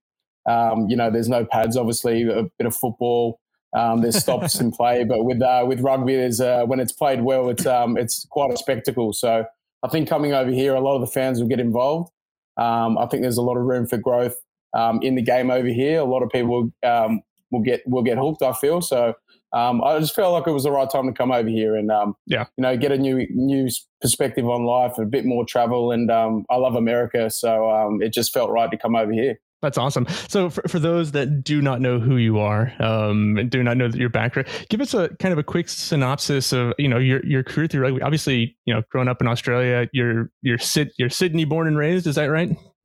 um, 0.48 0.86
you 0.88 0.94
know 0.94 1.10
there's 1.10 1.28
no 1.28 1.44
pads, 1.44 1.76
obviously 1.76 2.30
a 2.30 2.44
bit 2.58 2.66
of 2.68 2.76
football. 2.76 3.40
Um, 3.76 4.02
there's 4.02 4.18
stops 4.18 4.60
in 4.60 4.70
play, 4.80 5.02
but 5.02 5.24
with 5.24 5.42
uh, 5.42 5.64
with 5.66 5.80
rugby, 5.80 6.14
there's 6.14 6.40
uh, 6.40 6.62
when 6.64 6.78
it's 6.78 6.92
played 6.92 7.22
well, 7.22 7.50
it's 7.50 7.66
um, 7.66 7.96
it's 7.96 8.24
quite 8.30 8.52
a 8.52 8.56
spectacle. 8.56 9.12
So 9.12 9.46
I 9.82 9.88
think 9.88 10.08
coming 10.08 10.32
over 10.32 10.52
here, 10.52 10.76
a 10.76 10.80
lot 10.80 10.94
of 10.94 11.00
the 11.00 11.08
fans 11.08 11.40
will 11.40 11.48
get 11.48 11.58
involved. 11.58 12.12
Um, 12.60 12.98
I 12.98 13.06
think 13.06 13.22
there's 13.22 13.38
a 13.38 13.42
lot 13.42 13.56
of 13.56 13.64
room 13.64 13.86
for 13.86 13.96
growth 13.96 14.36
um, 14.76 15.00
in 15.02 15.14
the 15.14 15.22
game 15.22 15.50
over 15.50 15.68
here. 15.68 16.00
A 16.00 16.04
lot 16.04 16.22
of 16.22 16.30
people 16.30 16.70
um, 16.84 17.22
will 17.50 17.62
get 17.62 17.82
will 17.86 18.02
get 18.02 18.18
hooked. 18.18 18.42
I 18.42 18.52
feel 18.52 18.80
so. 18.80 19.14
Um, 19.52 19.82
I 19.82 19.98
just 19.98 20.14
felt 20.14 20.32
like 20.32 20.46
it 20.46 20.52
was 20.52 20.62
the 20.62 20.70
right 20.70 20.88
time 20.88 21.06
to 21.06 21.12
come 21.12 21.32
over 21.32 21.48
here 21.48 21.74
and 21.74 21.90
um, 21.90 22.14
yeah, 22.26 22.44
you 22.56 22.62
know, 22.62 22.76
get 22.76 22.92
a 22.92 22.98
new 22.98 23.26
new 23.30 23.68
perspective 24.00 24.48
on 24.48 24.64
life, 24.64 24.96
a 24.98 25.04
bit 25.04 25.24
more 25.24 25.44
travel, 25.44 25.90
and 25.90 26.10
um, 26.10 26.44
I 26.50 26.56
love 26.56 26.76
America, 26.76 27.30
so 27.30 27.98
it 28.00 28.12
just 28.12 28.32
felt 28.32 28.50
right 28.50 28.70
to 28.70 28.76
come 28.76 28.94
over 28.94 29.12
here. 29.12 29.40
That's 29.62 29.76
awesome. 29.76 30.06
So, 30.28 30.48
for, 30.48 30.62
for 30.68 30.78
those 30.78 31.12
that 31.12 31.44
do 31.44 31.60
not 31.60 31.82
know 31.82 32.00
who 32.00 32.16
you 32.16 32.38
are 32.38 32.72
um, 32.80 33.36
and 33.36 33.50
do 33.50 33.62
not 33.62 33.76
know 33.76 33.88
that 33.88 33.98
your 33.98 34.08
background, 34.08 34.48
give 34.70 34.80
us 34.80 34.94
a 34.94 35.10
kind 35.16 35.32
of 35.32 35.38
a 35.38 35.42
quick 35.42 35.68
synopsis 35.68 36.52
of 36.52 36.72
you 36.78 36.88
know 36.88 36.98
your 36.98 37.24
your 37.26 37.42
career 37.42 37.66
through 37.66 37.82
rugby. 37.82 38.00
Obviously, 38.00 38.56
you 38.64 38.72
know, 38.72 38.82
growing 38.90 39.08
up 39.08 39.20
in 39.20 39.28
Australia, 39.28 39.86
you're 39.92 40.30
you're 40.40 40.58
Sid, 40.58 40.92
you're 40.98 41.10
Sydney 41.10 41.44
born 41.44 41.66
and 41.66 41.76
raised. 41.76 42.06
Is 42.06 42.14
that 42.14 42.26
right? 42.26 42.56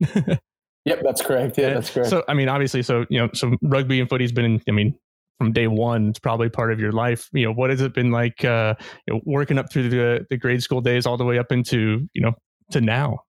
yep, 0.84 1.00
that's 1.02 1.22
correct. 1.22 1.56
Yeah, 1.56 1.74
that's 1.74 1.88
correct. 1.88 2.10
So, 2.10 2.24
I 2.28 2.34
mean, 2.34 2.50
obviously, 2.50 2.82
so 2.82 3.06
you 3.08 3.20
know, 3.20 3.30
so 3.32 3.56
rugby 3.62 3.98
and 3.98 4.08
footy's 4.08 4.32
been, 4.32 4.44
in, 4.44 4.62
I 4.68 4.72
mean, 4.72 4.98
from 5.38 5.52
day 5.52 5.68
one, 5.68 6.10
it's 6.10 6.18
probably 6.18 6.50
part 6.50 6.72
of 6.72 6.78
your 6.78 6.92
life. 6.92 7.30
You 7.32 7.46
know, 7.46 7.52
what 7.52 7.70
has 7.70 7.80
it 7.80 7.94
been 7.94 8.10
like? 8.10 8.44
Uh, 8.44 8.74
you 9.06 9.14
know, 9.14 9.20
working 9.24 9.56
up 9.56 9.72
through 9.72 9.88
the 9.88 10.26
the 10.28 10.36
grade 10.36 10.62
school 10.62 10.82
days, 10.82 11.06
all 11.06 11.16
the 11.16 11.24
way 11.24 11.38
up 11.38 11.52
into 11.52 12.06
you 12.12 12.20
know 12.20 12.32
to 12.72 12.82
now. 12.82 13.20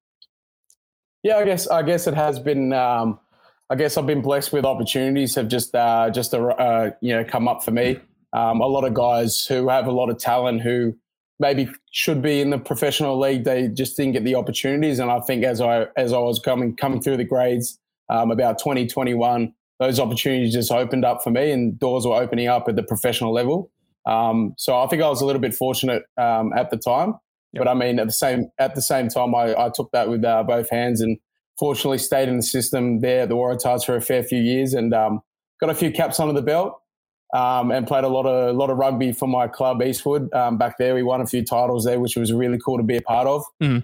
Yeah, 1.24 1.38
I 1.38 1.46
guess 1.46 1.68
I 1.68 1.82
guess 1.82 2.08
it 2.08 2.14
has 2.14 2.40
been. 2.40 2.74
Um, 2.74 3.20
I 3.69 3.75
guess 3.75 3.97
I've 3.97 4.06
been 4.06 4.21
blessed 4.21 4.53
with 4.53 4.65
opportunities 4.65 5.36
have 5.36 5.49
just 5.49 5.75
uh, 5.75 6.10
just 6.10 6.34
uh, 6.34 6.91
you 7.01 7.13
know 7.13 7.23
come 7.23 7.47
up 7.47 7.63
for 7.63 7.71
me. 7.71 7.99
Um, 8.34 8.62
a 8.62 8.67
lot 8.67 8.84
of 8.84 8.93
guys 8.93 9.45
who 9.45 9.69
have 9.69 9.88
a 9.88 9.91
lot 9.91 10.10
of 10.10 10.17
talent 10.17 10.62
who 10.62 10.95
maybe 11.39 11.69
should 11.91 12.21
be 12.21 12.41
in 12.41 12.49
the 12.49 12.58
professional 12.58 13.19
league, 13.19 13.43
they 13.43 13.67
just 13.67 13.97
didn't 13.97 14.13
get 14.13 14.23
the 14.23 14.36
opportunities. 14.36 14.99
And 14.99 15.12
I 15.12 15.19
think 15.19 15.43
as 15.43 15.62
I 15.62 15.88
as 15.97 16.13
I 16.13 16.19
was 16.19 16.39
coming 16.39 16.75
coming 16.75 17.01
through 17.01 17.17
the 17.17 17.25
grades 17.25 17.77
um, 18.10 18.32
about 18.32 18.60
2021, 18.60 19.53
those 19.80 19.99
opportunities 19.99 20.53
just 20.53 20.71
opened 20.71 21.06
up 21.06 21.23
for 21.23 21.32
me, 21.32 21.51
and 21.51 21.77
doors 21.77 22.06
were 22.06 22.15
opening 22.15 22.47
up 22.47 22.67
at 22.69 22.75
the 22.75 22.84
professional 22.84 23.34
level. 23.34 23.69
Um, 24.06 24.53
so 24.58 24.77
I 24.77 24.88
think 24.88 25.01
I 25.03 25.10
was 25.10 25.21
a 25.21 25.25
little 25.25 25.41
bit 25.41 25.53
fortunate 25.53 26.03
um, 26.17 26.53
at 26.53 26.69
the 26.69 26.77
time. 26.77 27.15
Yep. 27.53 27.63
But 27.63 27.67
I 27.67 27.73
mean, 27.73 27.99
at 27.99 28.08
the 28.08 28.13
same 28.13 28.49
at 28.60 28.75
the 28.75 28.82
same 28.82 29.10
time, 29.10 29.36
I, 29.36 29.56
I 29.56 29.71
took 29.73 29.91
that 29.91 30.10
with 30.10 30.23
uh, 30.23 30.43
both 30.43 30.69
hands 30.69 31.01
and 31.01 31.17
fortunately 31.60 31.98
stayed 31.98 32.30
in 32.30 32.38
the 32.38 32.43
system 32.43 33.00
there 33.00 33.22
at 33.22 33.30
the 33.30 33.36
Waratahs 33.36 33.86
for 33.86 33.96
a 33.96 34.02
fair 34.02 34.24
few 34.24 34.39
years 34.39 34.74
and 34.74 34.93
um, 34.93 35.22
got 35.60 35.70
a 35.70 35.76
few 35.76 35.91
caps 35.91 36.20
under 36.20 36.34
the 36.34 36.41
belt 36.41 36.80
um, 37.34 37.72
and 37.72 37.88
played 37.88 38.04
a 38.04 38.08
lot 38.08 38.26
of 38.26 38.50
a 38.50 38.58
lot 38.58 38.70
of 38.70 38.78
rugby 38.78 39.12
for 39.12 39.28
my 39.28 39.48
club 39.48 39.82
Eastwood 39.82 40.34
um, 40.34 40.58
back 40.58 40.78
there. 40.78 40.96
We 40.96 41.04
won 41.04 41.22
a 41.22 41.28
few 41.28 41.43
titles 41.43 41.86
there, 41.86 42.00
which 42.00 42.15
was 42.15 42.32
really 42.32 42.60
cool 42.63 42.78
to 42.78 42.84
be 42.84 42.98
a 42.98 43.02
part 43.02 43.28
of. 43.28 43.43
Mm. 43.62 43.84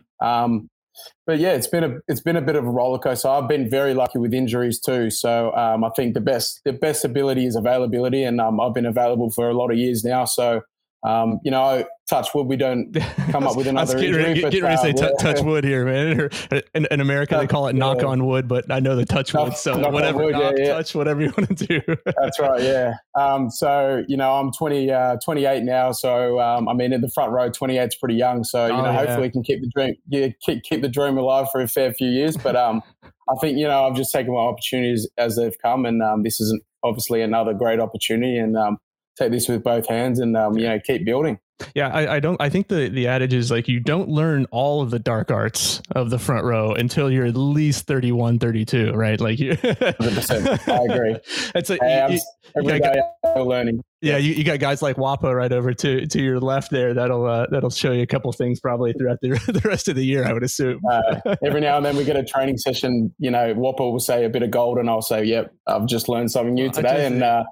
but 1.26 1.40
yeah, 1.40 1.52
it's 1.52 1.68
been 1.68 1.84
a 1.84 1.98
it's 2.08 2.22
been 2.22 2.38
a 2.38 2.42
bit 2.42 2.56
of 2.56 2.66
a 2.66 2.70
roller 2.70 3.00
coaster. 3.00 3.28
I've 3.28 3.48
been 3.48 3.70
very 3.70 3.94
lucky 3.94 4.20
with 4.20 4.34
injuries 4.34 4.80
too, 4.80 5.10
so 5.10 5.54
um, 5.56 5.84
I 5.84 5.90
think 5.90 6.14
the 6.14 6.22
best 6.22 6.62
the 6.64 6.74
best 6.74 7.04
ability 7.04 7.46
is 7.46 7.56
availability, 7.56 8.24
and 8.24 8.40
um, 8.40 8.62
I've 8.62 8.74
been 8.74 8.86
available 8.86 9.30
for 9.30 9.50
a 9.50 9.54
lot 9.54 9.72
of 9.72 9.78
years 9.78 10.04
now. 10.04 10.26
So 10.26 10.62
um, 11.04 11.40
you 11.44 11.52
know, 11.52 11.86
touch 12.10 12.34
wood, 12.34 12.48
we 12.48 12.58
don't 12.58 12.94
come 13.32 13.48
up 13.48 13.56
with 13.56 13.68
another 13.68 13.96
get 13.96 14.04
injury. 14.06 14.24
Ready, 14.24 14.42
get, 14.42 14.52
get 14.52 14.64
ready 14.64 14.76
to 14.76 14.82
say 14.82 14.94
t- 14.94 15.16
touch 15.20 15.42
wood 15.42 15.64
here, 15.64 15.86
man. 15.86 16.30
In, 16.76 16.88
in 16.90 17.02
America, 17.02 17.38
they 17.38 17.48
call 17.48 17.68
it 17.68 17.76
knock 17.76 18.02
yeah. 18.02 18.08
on 18.08 18.26
wood, 18.26 18.48
but 18.48 18.72
I 18.72 18.80
know 18.80 18.96
the 18.96 19.06
touch 19.06 19.34
wood. 19.34 19.56
So 19.56 19.76
knock 19.76 19.94
whatever, 19.94 20.24
wood, 20.24 20.34
knock, 20.34 20.56
yeah, 20.58 20.66
yeah. 20.66 20.74
touch, 20.74 20.96
whatever 20.96 21.22
you 21.22 21.34
want 21.38 21.58
to 21.58 21.68
do. 21.68 21.82
That's 22.06 22.40
right. 22.40 22.62
Yeah. 22.62 22.94
Um, 23.16 23.50
so 23.50 24.04
you 24.08 24.18
know, 24.18 24.34
I'm 24.34 24.52
20, 24.52 24.92
uh, 24.92 25.18
28 25.24 25.64
now. 25.64 25.92
So 25.92 26.40
um, 26.40 26.68
I 26.68 26.74
mean, 26.74 26.94
in 26.94 27.02
the 27.02 27.10
front 27.14 27.32
row, 27.32 27.50
28 27.50 27.88
is 27.88 27.96
pretty 27.96 28.16
young. 28.16 28.44
So 28.44 28.66
you 28.68 28.74
oh, 28.74 28.82
know, 28.82 28.94
hopefully, 28.94 29.22
we 29.22 29.32
can 29.32 29.44
keep 29.44 29.62
the 29.62 29.70
dream, 29.76 29.96
yeah, 30.08 30.30
keep, 30.46 30.64
keep 30.64 30.82
the 30.82 30.90
dream 30.90 31.18
alive 31.18 31.48
for 31.52 31.62
a 31.62 31.68
fair 31.68 31.94
few 31.94 32.10
years. 32.10 32.38
But 32.38 32.56
um, 32.56 32.82
I 33.30 33.36
think 33.40 33.58
you 33.58 33.68
know, 33.68 33.86
I've 33.86 33.96
just 33.96 34.12
taken 34.12 34.34
my 34.34 34.40
opportunities 34.40 35.08
as 35.18 35.36
they've 35.36 35.58
come, 35.62 35.86
and 35.86 36.02
um, 36.02 36.24
this 36.24 36.40
is 36.40 36.60
obviously 36.84 37.22
another 37.22 37.54
great 37.54 37.80
opportunity, 37.80 38.38
and 38.38 38.58
um, 38.58 38.78
take 39.18 39.32
this 39.32 39.48
with 39.48 39.64
both 39.64 39.88
hands 39.88 40.20
and 40.20 40.36
um, 40.36 40.58
you 40.58 40.68
know 40.68 40.80
keep 40.80 41.06
building. 41.06 41.40
Yeah, 41.76 41.90
I, 41.90 42.16
I, 42.16 42.20
don't. 42.20 42.40
I 42.42 42.50
think 42.50 42.68
the 42.68 42.90
the 42.90 43.08
adage 43.08 43.34
is 43.34 43.52
like 43.52 43.68
you 43.68 43.80
don't 43.80 44.10
learn 44.10 44.46
all 44.52 44.82
of 44.82 44.92
the 44.92 45.00
dark 45.00 45.32
arts 45.32 45.82
of 45.96 46.10
the 46.10 46.20
front 46.20 46.46
row 46.46 46.74
until 46.74 47.12
you're 47.12 47.26
at 47.26 47.38
least 47.38 47.88
31, 47.88 48.40
32, 48.40 48.92
right? 48.94 49.20
Like 49.20 49.40
you. 49.40 49.54
100%. 49.54 50.70
I 50.70 50.94
agree. 50.94 51.18
It's 51.56 51.70
like 51.70 51.82
hey, 51.82 52.08
you, 52.10 52.20
every 52.58 52.80
day 52.80 53.02
learning. 53.36 53.84
Yeah, 54.02 54.18
you, 54.18 54.34
you 54.34 54.44
got 54.44 54.60
guys 54.60 54.82
like 54.82 54.98
Wapa 54.98 55.34
right 55.34 55.52
over 55.52 55.74
to 55.74 56.06
to 56.06 56.22
your 56.22 56.40
left 56.40 56.72
there. 56.72 56.94
That'll 56.94 57.26
uh, 57.26 57.48
that'll 57.50 57.70
show 57.70 57.92
you 57.92 58.02
a 58.02 58.08
couple 58.08 58.32
things 58.34 58.60
probably 58.60 58.94
throughout 58.94 59.20
the 59.22 59.30
the 59.48 59.62
rest 59.68 59.88
of 59.88 59.96
the 59.96 60.06
year. 60.06 60.26
I 60.26 60.34
would 60.34 60.44
assume. 60.44 60.82
uh, 60.90 61.36
every 61.46 61.62
now 61.62 61.78
and 61.78 61.86
then 61.86 61.96
we 61.96 62.04
get 62.04 62.18
a 62.18 62.24
training 62.24 62.58
session. 62.58 63.14
You 63.18 63.32
know, 63.32 63.54
Wapa 63.54 63.80
will 63.80 64.00
say 64.00 64.26
a 64.26 64.30
bit 64.30 64.44
of 64.44 64.52
gold, 64.52 64.78
and 64.78 64.90
I'll 64.90 65.02
say, 65.02 65.24
"Yep, 65.24 65.54
I've 65.68 65.86
just 65.86 66.10
learned 66.10 66.32
something 66.32 66.54
new 66.54 66.70
today." 66.70 67.06
And 67.06 67.24
uh, 67.24 67.44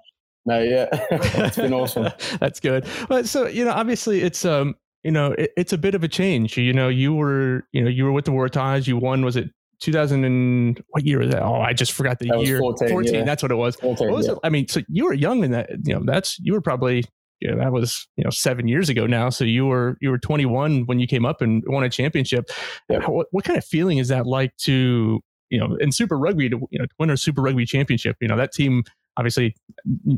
no, 0.45 0.61
yeah, 0.61 0.87
it's 1.11 1.57
been 1.57 1.73
awesome. 1.73 2.09
That's 2.39 2.59
good. 2.59 2.85
But 3.07 3.27
so 3.27 3.47
you 3.47 3.65
know, 3.65 3.71
obviously, 3.71 4.21
it's 4.21 4.43
um, 4.45 4.75
you 5.03 5.11
know, 5.11 5.33
it, 5.33 5.51
it's 5.55 5.73
a 5.73 5.77
bit 5.77 5.95
of 5.95 6.03
a 6.03 6.07
change. 6.07 6.57
You 6.57 6.73
know, 6.73 6.89
you 6.89 7.13
were, 7.13 7.63
you 7.71 7.83
know, 7.83 7.89
you 7.89 8.05
were 8.05 8.11
with 8.11 8.25
the 8.25 8.31
Waratahs. 8.31 8.87
You 8.87 8.97
won. 8.97 9.23
Was 9.23 9.35
it 9.35 9.49
2000 9.81 10.23
and 10.23 10.83
what 10.89 11.05
year 11.05 11.19
was 11.19 11.29
that? 11.29 11.43
Oh, 11.43 11.61
I 11.61 11.73
just 11.73 11.91
forgot 11.91 12.19
the 12.19 12.27
that 12.27 12.45
year. 12.45 12.59
14, 12.59 12.89
14 12.89 13.13
yeah. 13.13 13.23
That's 13.23 13.43
what 13.43 13.51
it 13.51 13.55
was. 13.55 13.75
14, 13.77 14.07
what 14.07 14.17
was 14.17 14.27
yeah. 14.27 14.33
it? 14.33 14.39
I 14.43 14.49
mean, 14.49 14.67
so 14.67 14.81
you 14.87 15.05
were 15.05 15.13
young 15.13 15.43
in 15.43 15.51
that. 15.51 15.69
You 15.85 15.95
know, 15.95 16.03
that's 16.05 16.39
you 16.39 16.53
were 16.53 16.61
probably. 16.61 17.05
Yeah, 17.43 17.55
that 17.55 17.71
was 17.71 18.07
you 18.17 18.23
know 18.23 18.29
seven 18.29 18.67
years 18.67 18.87
ago 18.87 19.07
now. 19.07 19.29
So 19.29 19.45
you 19.45 19.65
were 19.65 19.97
you 19.99 20.11
were 20.11 20.19
21 20.19 20.85
when 20.85 20.99
you 20.99 21.07
came 21.07 21.25
up 21.25 21.41
and 21.41 21.63
won 21.65 21.83
a 21.83 21.89
championship. 21.89 22.51
Yeah. 22.87 23.03
What, 23.07 23.25
what 23.31 23.43
kind 23.45 23.57
of 23.57 23.65
feeling 23.65 23.97
is 23.97 24.09
that 24.09 24.27
like 24.27 24.55
to 24.57 25.21
you 25.49 25.59
know 25.59 25.75
in 25.77 25.91
Super 25.91 26.19
Rugby 26.19 26.49
to 26.49 26.59
you 26.69 26.77
know 26.77 26.85
win 26.99 27.09
a 27.09 27.17
Super 27.17 27.41
Rugby 27.41 27.65
championship? 27.65 28.17
You 28.21 28.27
know 28.27 28.37
that 28.37 28.51
team 28.51 28.83
obviously 29.21 29.55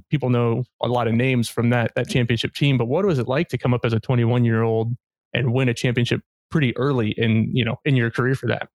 people 0.09 0.29
know 0.29 0.63
a 0.81 0.87
lot 0.87 1.09
of 1.09 1.13
names 1.13 1.49
from 1.49 1.69
that 1.69 1.91
that 1.95 2.07
championship 2.07 2.53
team 2.53 2.77
but 2.77 2.85
what 2.85 3.05
was 3.05 3.19
it 3.19 3.27
like 3.27 3.49
to 3.49 3.57
come 3.57 3.73
up 3.73 3.81
as 3.83 3.91
a 3.91 3.99
21 3.99 4.45
year 4.45 4.63
old 4.63 4.95
and 5.33 5.53
win 5.53 5.67
a 5.67 5.73
championship 5.73 6.21
pretty 6.49 6.75
early 6.77 7.09
in 7.17 7.53
you 7.53 7.65
know 7.65 7.75
in 7.83 7.97
your 7.97 8.09
career 8.09 8.33
for 8.33 8.47
that? 8.47 8.69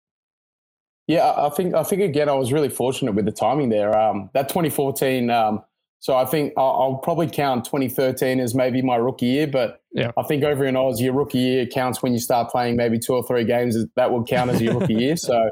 Yeah 1.08 1.34
i 1.38 1.50
think 1.50 1.74
i 1.76 1.84
think 1.84 2.02
again 2.02 2.28
i 2.28 2.34
was 2.34 2.52
really 2.52 2.68
fortunate 2.68 3.14
with 3.14 3.24
the 3.24 3.32
timing 3.32 3.70
there. 3.70 3.98
Um, 3.98 4.30
that 4.34 4.50
2014 4.50 5.30
um, 5.30 5.64
so 6.00 6.18
i 6.18 6.26
think 6.26 6.52
I'll, 6.58 6.76
I'll, 6.82 6.96
probably 6.96 7.30
count 7.30 7.64
2013 7.64 8.42
as 8.42 8.54
maybe 8.54 8.82
my 8.82 8.98
rookie 8.98 9.28
year 9.28 9.48
but 9.48 9.82
yeah. 9.94 10.12
i 10.18 10.24
think 10.24 10.44
over 10.44 10.66
in 10.66 10.76
oz 10.76 11.00
your 11.00 11.14
rookie 11.14 11.38
year 11.38 11.66
counts 11.66 12.04
when 12.04 12.12
you 12.12 12.20
start 12.20 12.52
playing 12.52 12.76
maybe 12.76 13.00
two 13.00 13.14
or 13.14 13.26
three 13.26 13.46
games 13.46 13.78
that 13.96 14.12
will 14.12 14.26
count 14.26 14.52
as 14.52 14.62
your 14.62 14.78
rookie 14.78 14.96
year. 14.96 15.16
So 15.30 15.50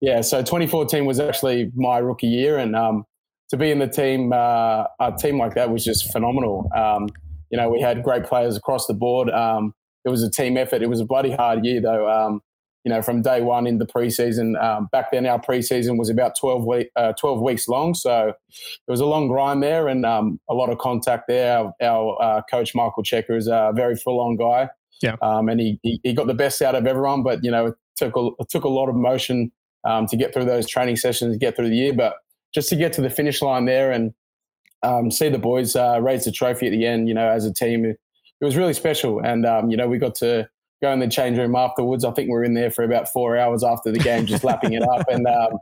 yeah 0.00 0.22
so 0.22 0.38
2014 0.38 1.04
was 1.04 1.20
actually 1.20 1.70
my 1.74 1.98
rookie 1.98 2.26
year 2.26 2.56
and 2.56 2.74
um, 2.74 3.04
to 3.54 3.58
be 3.64 3.70
in 3.70 3.78
the 3.78 3.86
team, 3.86 4.32
uh, 4.32 4.84
a 5.00 5.12
team 5.16 5.38
like 5.38 5.54
that 5.54 5.70
was 5.70 5.84
just 5.84 6.12
phenomenal. 6.12 6.68
Um, 6.74 7.08
you 7.50 7.56
know, 7.56 7.68
we 7.70 7.80
had 7.80 8.02
great 8.02 8.24
players 8.24 8.56
across 8.56 8.86
the 8.86 8.94
board. 8.94 9.30
Um, 9.30 9.74
it 10.04 10.08
was 10.08 10.22
a 10.22 10.30
team 10.30 10.56
effort. 10.56 10.82
It 10.82 10.88
was 10.88 11.00
a 11.00 11.04
bloody 11.04 11.30
hard 11.30 11.64
year, 11.64 11.80
though. 11.80 12.10
Um, 12.10 12.40
you 12.84 12.92
know, 12.92 13.00
from 13.00 13.22
day 13.22 13.40
one 13.40 13.66
in 13.66 13.78
the 13.78 13.86
preseason. 13.86 14.62
Um, 14.62 14.88
back 14.92 15.10
then, 15.12 15.24
our 15.24 15.40
preseason 15.40 15.98
was 15.98 16.10
about 16.10 16.36
12, 16.38 16.66
week, 16.66 16.90
uh, 16.96 17.14
12 17.18 17.40
weeks 17.40 17.66
long. 17.66 17.94
So 17.94 18.28
it 18.28 18.90
was 18.90 19.00
a 19.00 19.06
long 19.06 19.28
grind 19.28 19.62
there 19.62 19.88
and 19.88 20.04
um, 20.04 20.38
a 20.50 20.54
lot 20.54 20.68
of 20.68 20.76
contact 20.78 21.24
there. 21.28 21.56
Our, 21.56 21.72
our 21.80 22.22
uh, 22.22 22.42
coach, 22.50 22.74
Michael 22.74 23.02
Cheika, 23.02 23.38
is 23.38 23.46
a 23.46 23.72
very 23.74 23.96
full 23.96 24.20
on 24.20 24.36
guy. 24.36 24.68
Yeah. 25.00 25.16
Um, 25.22 25.48
and 25.48 25.60
he, 25.60 25.80
he, 25.82 26.00
he, 26.02 26.12
got 26.12 26.26
the 26.26 26.34
best 26.34 26.60
out 26.60 26.74
of 26.74 26.86
everyone, 26.86 27.22
but, 27.22 27.42
you 27.42 27.50
know, 27.50 27.66
it 27.66 27.74
took 27.96 28.16
a, 28.16 28.28
it 28.38 28.48
took 28.50 28.64
a 28.64 28.68
lot 28.68 28.88
of 28.88 28.96
motion 28.96 29.50
to 29.86 30.16
get 30.16 30.34
through 30.34 30.44
those 30.44 30.68
training 30.68 30.96
sessions, 30.96 31.36
get 31.38 31.56
through 31.56 31.68
the 31.70 31.76
year. 31.76 31.94
But 31.94 32.16
just 32.54 32.68
to 32.68 32.76
get 32.76 32.92
to 32.94 33.00
the 33.00 33.10
finish 33.10 33.42
line 33.42 33.64
there 33.64 33.90
and 33.90 34.14
um, 34.82 35.10
see 35.10 35.28
the 35.28 35.38
boys 35.38 35.74
uh, 35.74 35.98
raise 36.00 36.24
the 36.24 36.32
trophy 36.32 36.66
at 36.66 36.70
the 36.70 36.86
end, 36.86 37.08
you 37.08 37.14
know, 37.14 37.28
as 37.28 37.44
a 37.44 37.52
team, 37.52 37.84
it, 37.84 37.98
it 38.40 38.44
was 38.44 38.56
really 38.56 38.74
special. 38.74 39.20
And 39.20 39.46
um, 39.46 39.70
you 39.70 39.76
know, 39.76 39.88
we 39.88 39.98
got 39.98 40.14
to 40.16 40.48
go 40.82 40.92
in 40.92 41.00
the 41.00 41.08
change 41.08 41.38
room 41.38 41.56
afterwards. 41.56 42.04
I 42.04 42.12
think 42.12 42.28
we 42.28 42.34
were 42.34 42.44
in 42.44 42.54
there 42.54 42.70
for 42.70 42.84
about 42.84 43.08
four 43.08 43.36
hours 43.36 43.64
after 43.64 43.90
the 43.90 43.98
game, 43.98 44.26
just 44.26 44.44
lapping 44.44 44.74
it 44.74 44.82
up. 44.82 45.06
And 45.08 45.26
um, 45.26 45.58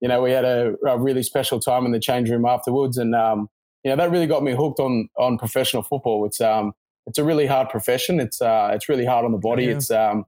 you 0.00 0.08
know, 0.08 0.22
we 0.22 0.30
had 0.32 0.44
a, 0.44 0.74
a, 0.86 0.98
really 0.98 1.22
special 1.22 1.60
time 1.60 1.86
in 1.86 1.92
the 1.92 2.00
change 2.00 2.30
room 2.30 2.44
afterwards. 2.44 2.98
And 2.98 3.14
um, 3.14 3.48
you 3.84 3.90
know, 3.90 3.96
that 3.96 4.10
really 4.10 4.26
got 4.26 4.42
me 4.42 4.54
hooked 4.54 4.80
on 4.80 5.08
on 5.18 5.38
professional 5.38 5.82
football. 5.82 6.24
It's 6.24 6.40
um, 6.40 6.72
it's 7.06 7.18
a 7.18 7.24
really 7.24 7.46
hard 7.46 7.68
profession. 7.68 8.20
It's 8.20 8.40
uh, 8.40 8.70
it's 8.72 8.88
really 8.88 9.04
hard 9.04 9.24
on 9.24 9.32
the 9.32 9.38
body. 9.38 9.64
Yeah. 9.64 9.72
It's 9.72 9.90
um, 9.90 10.24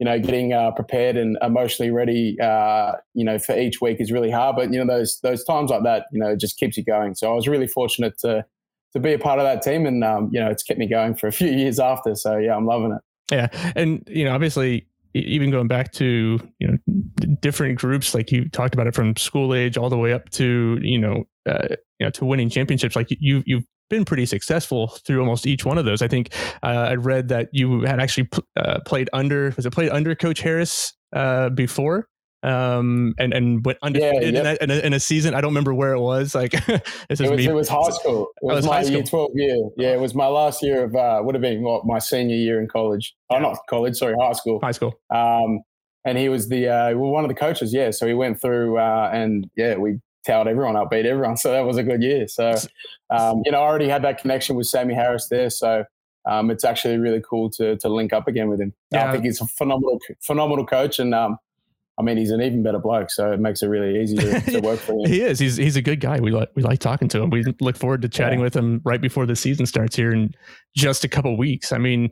you 0.00 0.06
know, 0.06 0.18
getting 0.18 0.54
uh, 0.54 0.70
prepared 0.70 1.18
and 1.18 1.36
emotionally 1.42 1.90
ready, 1.90 2.40
uh, 2.40 2.92
you 3.12 3.22
know, 3.22 3.38
for 3.38 3.56
each 3.56 3.82
week 3.82 4.00
is 4.00 4.10
really 4.10 4.30
hard. 4.30 4.56
But 4.56 4.72
you 4.72 4.82
know, 4.82 4.90
those 4.90 5.20
those 5.20 5.44
times 5.44 5.70
like 5.70 5.82
that, 5.84 6.06
you 6.10 6.18
know, 6.18 6.34
just 6.34 6.56
keeps 6.56 6.78
you 6.78 6.84
going. 6.84 7.14
So 7.14 7.30
I 7.30 7.34
was 7.34 7.46
really 7.46 7.66
fortunate 7.66 8.18
to 8.20 8.46
to 8.94 8.98
be 8.98 9.12
a 9.12 9.18
part 9.18 9.38
of 9.38 9.44
that 9.44 9.60
team, 9.60 9.84
and 9.84 10.02
um, 10.02 10.30
you 10.32 10.40
know, 10.40 10.50
it's 10.50 10.62
kept 10.62 10.80
me 10.80 10.88
going 10.88 11.14
for 11.14 11.26
a 11.26 11.32
few 11.32 11.48
years 11.50 11.78
after. 11.78 12.14
So 12.14 12.38
yeah, 12.38 12.56
I'm 12.56 12.64
loving 12.64 12.92
it. 12.92 13.02
Yeah, 13.30 13.72
and 13.76 14.02
you 14.10 14.24
know, 14.24 14.34
obviously, 14.34 14.86
even 15.12 15.50
going 15.50 15.68
back 15.68 15.92
to 15.92 16.40
you 16.58 16.66
know 16.66 16.78
different 17.42 17.78
groups, 17.78 18.14
like 18.14 18.32
you 18.32 18.48
talked 18.48 18.72
about 18.72 18.86
it 18.86 18.94
from 18.94 19.14
school 19.16 19.54
age 19.54 19.76
all 19.76 19.90
the 19.90 19.98
way 19.98 20.14
up 20.14 20.30
to 20.30 20.78
you 20.80 20.98
know, 20.98 21.24
uh, 21.44 21.68
you 21.98 22.06
know, 22.06 22.10
to 22.10 22.24
winning 22.24 22.48
championships. 22.48 22.96
Like 22.96 23.08
you 23.10 23.42
you've 23.44 23.64
been 23.90 24.06
pretty 24.06 24.24
successful 24.24 24.88
through 25.04 25.20
almost 25.20 25.46
each 25.46 25.66
one 25.66 25.76
of 25.76 25.84
those. 25.84 26.00
I 26.00 26.08
think 26.08 26.32
uh, 26.62 26.88
I 26.90 26.94
read 26.94 27.28
that 27.28 27.50
you 27.52 27.82
had 27.82 28.00
actually 28.00 28.30
uh, 28.56 28.78
played 28.86 29.10
under 29.12 29.52
was 29.56 29.66
it 29.66 29.72
played 29.72 29.90
under 29.90 30.14
Coach 30.14 30.40
Harris 30.40 30.94
uh, 31.12 31.50
before? 31.50 32.06
Um 32.42 33.14
and 33.18 33.34
and 33.34 33.62
went 33.66 33.76
undefeated 33.82 34.34
yeah, 34.34 34.42
yep. 34.42 34.62
in, 34.62 34.70
a, 34.70 34.72
in, 34.74 34.80
a, 34.80 34.86
in, 34.86 34.92
a, 34.94 35.00
season. 35.00 35.34
I 35.34 35.42
don't 35.42 35.50
remember 35.50 35.74
where 35.74 35.92
it 35.92 36.00
was. 36.00 36.34
Like 36.34 36.52
this 36.66 37.20
it, 37.20 37.30
was, 37.30 37.44
it 37.44 37.52
was 37.52 37.68
high 37.68 37.90
school. 37.90 38.28
It 38.40 38.46
was, 38.46 38.64
oh, 38.64 38.70
was 38.70 38.88
my 38.88 38.94
year 38.94 39.02
12 39.02 39.30
year 39.34 39.56
yeah. 39.76 39.92
It 39.92 40.00
was 40.00 40.14
my 40.14 40.26
last 40.26 40.62
year 40.62 40.84
of 40.84 40.96
uh 40.96 41.20
would 41.22 41.34
have 41.34 41.42
been 41.42 41.62
what 41.62 41.84
my 41.84 41.98
senior 41.98 42.36
year 42.36 42.58
in 42.58 42.66
college. 42.66 43.14
Oh 43.28 43.38
not 43.40 43.58
college 43.68 43.94
sorry 43.96 44.14
high 44.18 44.32
school. 44.32 44.58
High 44.62 44.72
school. 44.72 44.98
Um 45.14 45.60
and 46.06 46.16
he 46.16 46.30
was 46.30 46.48
the 46.48 46.66
uh 46.66 46.96
well, 46.96 47.10
one 47.10 47.24
of 47.24 47.28
the 47.28 47.34
coaches 47.34 47.74
yeah. 47.74 47.90
So 47.90 48.06
he 48.06 48.14
went 48.14 48.40
through 48.40 48.78
uh 48.78 49.10
and 49.12 49.46
yeah 49.58 49.76
we 49.76 49.98
towed 50.26 50.46
everyone 50.46 50.76
up 50.76 50.90
beat 50.90 51.06
everyone 51.06 51.36
so 51.36 51.50
that 51.52 51.64
was 51.64 51.76
a 51.76 51.82
good 51.82 52.02
year 52.02 52.28
so 52.28 52.54
um 53.10 53.42
you 53.44 53.52
know 53.52 53.58
i 53.58 53.62
already 53.62 53.88
had 53.88 54.02
that 54.02 54.20
connection 54.20 54.56
with 54.56 54.66
sammy 54.66 54.94
harris 54.94 55.28
there 55.28 55.50
so 55.50 55.84
um, 56.28 56.50
it's 56.50 56.64
actually 56.64 56.98
really 56.98 57.22
cool 57.28 57.50
to 57.50 57.76
to 57.78 57.88
link 57.88 58.12
up 58.12 58.28
again 58.28 58.48
with 58.48 58.60
him. 58.60 58.74
Yeah. 58.90 59.08
I 59.08 59.12
think 59.12 59.24
he's 59.24 59.40
a 59.40 59.46
phenomenal, 59.46 59.98
phenomenal 60.20 60.66
coach, 60.66 60.98
and 60.98 61.14
um, 61.14 61.38
I 61.98 62.02
mean, 62.02 62.16
he's 62.16 62.30
an 62.30 62.40
even 62.40 62.62
better 62.62 62.78
bloke, 62.78 63.10
so 63.10 63.32
it 63.32 63.40
makes 63.40 63.62
it 63.62 63.66
really 63.66 64.00
easy 64.02 64.16
to, 64.16 64.40
to 64.40 64.60
work 64.62 64.78
for 64.78 64.92
him. 64.92 65.10
he 65.10 65.22
is. 65.22 65.38
He's 65.38 65.56
he's 65.56 65.76
a 65.76 65.82
good 65.82 66.00
guy. 66.00 66.20
We 66.20 66.30
like 66.30 66.50
we 66.54 66.62
like 66.62 66.78
talking 66.78 67.08
to 67.08 67.22
him. 67.22 67.30
We 67.30 67.44
look 67.60 67.76
forward 67.76 68.02
to 68.02 68.08
chatting 68.08 68.38
yeah. 68.38 68.44
with 68.44 68.56
him 68.56 68.80
right 68.84 69.00
before 69.00 69.26
the 69.26 69.36
season 69.36 69.66
starts 69.66 69.96
here 69.96 70.12
in 70.12 70.34
just 70.76 71.04
a 71.04 71.08
couple 71.08 71.36
weeks. 71.36 71.72
I 71.72 71.78
mean, 71.78 72.10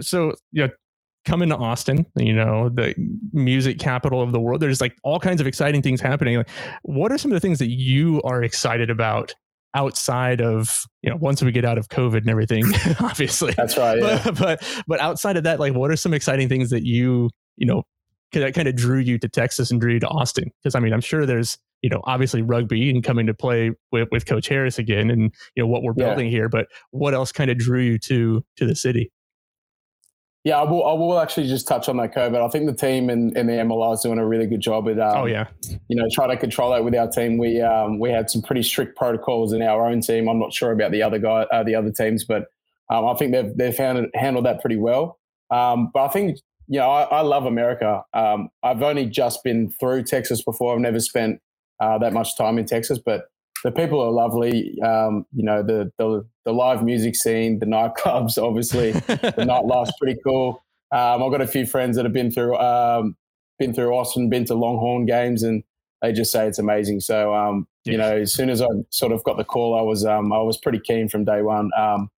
so 0.00 0.34
you 0.52 0.66
know, 0.66 0.72
coming 1.24 1.48
to 1.50 1.56
Austin, 1.56 2.06
you 2.16 2.32
know, 2.32 2.68
the 2.68 2.94
music 3.32 3.78
capital 3.78 4.22
of 4.22 4.32
the 4.32 4.40
world. 4.40 4.60
There's 4.60 4.80
like 4.80 4.96
all 5.02 5.20
kinds 5.20 5.40
of 5.40 5.46
exciting 5.46 5.82
things 5.82 6.00
happening. 6.00 6.38
Like, 6.38 6.48
what 6.82 7.12
are 7.12 7.18
some 7.18 7.30
of 7.30 7.36
the 7.36 7.40
things 7.40 7.58
that 7.58 7.70
you 7.70 8.22
are 8.22 8.42
excited 8.42 8.90
about 8.90 9.34
outside 9.72 10.40
of 10.40 10.82
you 11.00 11.08
know 11.08 11.16
once 11.20 11.40
we 11.44 11.52
get 11.52 11.64
out 11.64 11.78
of 11.78 11.86
covid 11.86 12.16
and 12.16 12.28
everything 12.28 12.64
obviously 13.00 13.52
that's 13.52 13.78
right 13.78 14.00
yeah. 14.00 14.20
but, 14.24 14.36
but 14.36 14.82
but 14.88 14.98
outside 14.98 15.36
of 15.36 15.44
that 15.44 15.60
like 15.60 15.72
what 15.74 15.92
are 15.92 15.96
some 15.96 16.12
exciting 16.12 16.48
things 16.48 16.70
that 16.70 16.84
you 16.84 17.30
you 17.56 17.64
know 17.64 17.84
that 18.32 18.54
kind 18.54 18.68
of 18.68 18.76
drew 18.76 18.98
you 18.98 19.18
to 19.18 19.28
Texas 19.28 19.70
and 19.70 19.80
drew 19.80 19.94
you 19.94 20.00
to 20.00 20.08
Austin? 20.08 20.50
Because 20.62 20.74
I 20.74 20.80
mean, 20.80 20.92
I'm 20.92 21.00
sure 21.00 21.26
there's 21.26 21.58
you 21.82 21.90
know 21.90 22.00
obviously 22.04 22.42
rugby 22.42 22.90
and 22.90 23.02
coming 23.02 23.26
to 23.26 23.34
play 23.34 23.72
with, 23.90 24.08
with 24.12 24.26
Coach 24.26 24.48
Harris 24.48 24.78
again, 24.78 25.10
and 25.10 25.32
you 25.54 25.62
know 25.62 25.66
what 25.66 25.82
we're 25.82 25.92
building 25.92 26.26
yeah. 26.26 26.32
here. 26.32 26.48
But 26.48 26.66
what 26.90 27.14
else 27.14 27.32
kind 27.32 27.50
of 27.50 27.58
drew 27.58 27.80
you 27.80 27.98
to 28.00 28.44
to 28.56 28.66
the 28.66 28.76
city? 28.76 29.10
Yeah, 30.42 30.58
I 30.58 30.62
will, 30.62 30.86
I 30.86 30.92
will 30.94 31.20
actually 31.20 31.48
just 31.48 31.68
touch 31.68 31.88
on 31.88 31.98
that 31.98 32.14
COVID. 32.14 32.42
I 32.42 32.48
think 32.48 32.64
the 32.64 32.74
team 32.74 33.10
and, 33.10 33.36
and 33.36 33.46
the 33.46 33.52
MLR 33.52 33.92
is 33.92 34.00
doing 34.00 34.18
a 34.18 34.26
really 34.26 34.46
good 34.46 34.60
job 34.60 34.88
at, 34.88 34.98
um, 34.98 35.18
oh 35.18 35.26
yeah, 35.26 35.48
you 35.88 35.96
know, 35.96 36.06
trying 36.12 36.30
to 36.30 36.36
control 36.36 36.70
that 36.70 36.82
with 36.82 36.94
our 36.94 37.08
team. 37.10 37.36
We 37.36 37.60
um, 37.60 37.98
we 37.98 38.10
had 38.10 38.30
some 38.30 38.40
pretty 38.40 38.62
strict 38.62 38.96
protocols 38.96 39.52
in 39.52 39.60
our 39.60 39.86
own 39.86 40.00
team. 40.00 40.28
I'm 40.28 40.38
not 40.38 40.54
sure 40.54 40.72
about 40.72 40.92
the 40.92 41.02
other 41.02 41.18
guy, 41.18 41.42
uh, 41.52 41.62
the 41.62 41.74
other 41.74 41.90
teams, 41.90 42.24
but 42.24 42.46
um, 42.88 43.06
I 43.06 43.14
think 43.14 43.32
they've 43.32 43.54
they've 43.54 43.76
handled, 43.76 44.06
handled 44.14 44.46
that 44.46 44.60
pretty 44.62 44.76
well. 44.76 45.18
Um, 45.50 45.90
but 45.92 46.04
I 46.04 46.08
think 46.08 46.38
you 46.70 46.78
know, 46.78 46.88
I, 46.88 47.02
I 47.02 47.20
love 47.22 47.46
America. 47.46 48.02
Um, 48.14 48.48
I've 48.62 48.80
only 48.80 49.04
just 49.06 49.42
been 49.42 49.70
through 49.80 50.04
Texas 50.04 50.40
before. 50.40 50.72
I've 50.72 50.80
never 50.80 51.00
spent 51.00 51.40
uh, 51.80 51.98
that 51.98 52.12
much 52.12 52.36
time 52.38 52.58
in 52.58 52.64
Texas, 52.64 53.00
but 53.04 53.24
the 53.64 53.72
people 53.72 54.00
are 54.00 54.12
lovely. 54.12 54.80
Um, 54.80 55.26
you 55.34 55.42
know, 55.42 55.64
the, 55.64 55.90
the, 55.98 56.24
the 56.44 56.52
live 56.52 56.82
music 56.82 57.16
scene, 57.16 57.58
the 57.58 57.66
nightclubs, 57.66 58.38
obviously, 58.42 58.92
the 58.92 59.44
nightlife's 59.46 59.92
pretty 59.98 60.18
cool. 60.24 60.62
Um, 60.92 61.22
I've 61.22 61.30
got 61.30 61.40
a 61.40 61.46
few 61.46 61.66
friends 61.66 61.96
that 61.96 62.04
have 62.04 62.12
been 62.12 62.30
through 62.30 62.56
um, 62.56 63.16
been 63.58 63.72
through 63.72 63.94
Austin, 63.94 64.28
been 64.28 64.44
to 64.46 64.54
Longhorn 64.54 65.06
games, 65.06 65.42
and 65.42 65.62
they 66.02 66.12
just 66.12 66.32
say 66.32 66.46
it's 66.46 66.58
amazing. 66.58 67.00
So, 67.00 67.34
um, 67.34 67.68
yes. 67.84 67.92
you 67.92 67.98
know, 67.98 68.16
as 68.16 68.32
soon 68.32 68.50
as 68.50 68.60
I 68.62 68.66
sort 68.88 69.12
of 69.12 69.22
got 69.22 69.36
the 69.36 69.44
call, 69.44 69.78
I 69.78 69.82
was 69.82 70.04
um, 70.04 70.32
I 70.32 70.40
was 70.40 70.56
pretty 70.56 70.80
keen 70.80 71.08
from 71.08 71.24
day 71.24 71.42
one. 71.42 71.70
Um, 71.76 72.10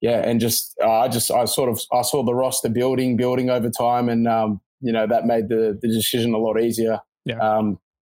yeah, 0.00 0.18
and 0.26 0.40
just 0.40 0.74
uh, 0.82 1.00
I 1.00 1.08
just 1.08 1.30
I 1.30 1.44
sort 1.44 1.68
of 1.68 1.80
I 1.92 2.02
saw 2.02 2.22
the 2.22 2.34
roster 2.34 2.68
building, 2.68 3.16
building 3.16 3.50
over 3.50 3.70
time, 3.70 4.08
and 4.08 4.26
um, 4.26 4.60
you 4.80 4.92
know 4.92 5.06
that 5.06 5.26
made 5.26 5.48
the 5.48 5.78
the 5.80 5.88
decision 5.88 6.32
a 6.32 6.38
lot 6.38 6.60
easier. 6.60 7.00
Yeah. 7.24 7.38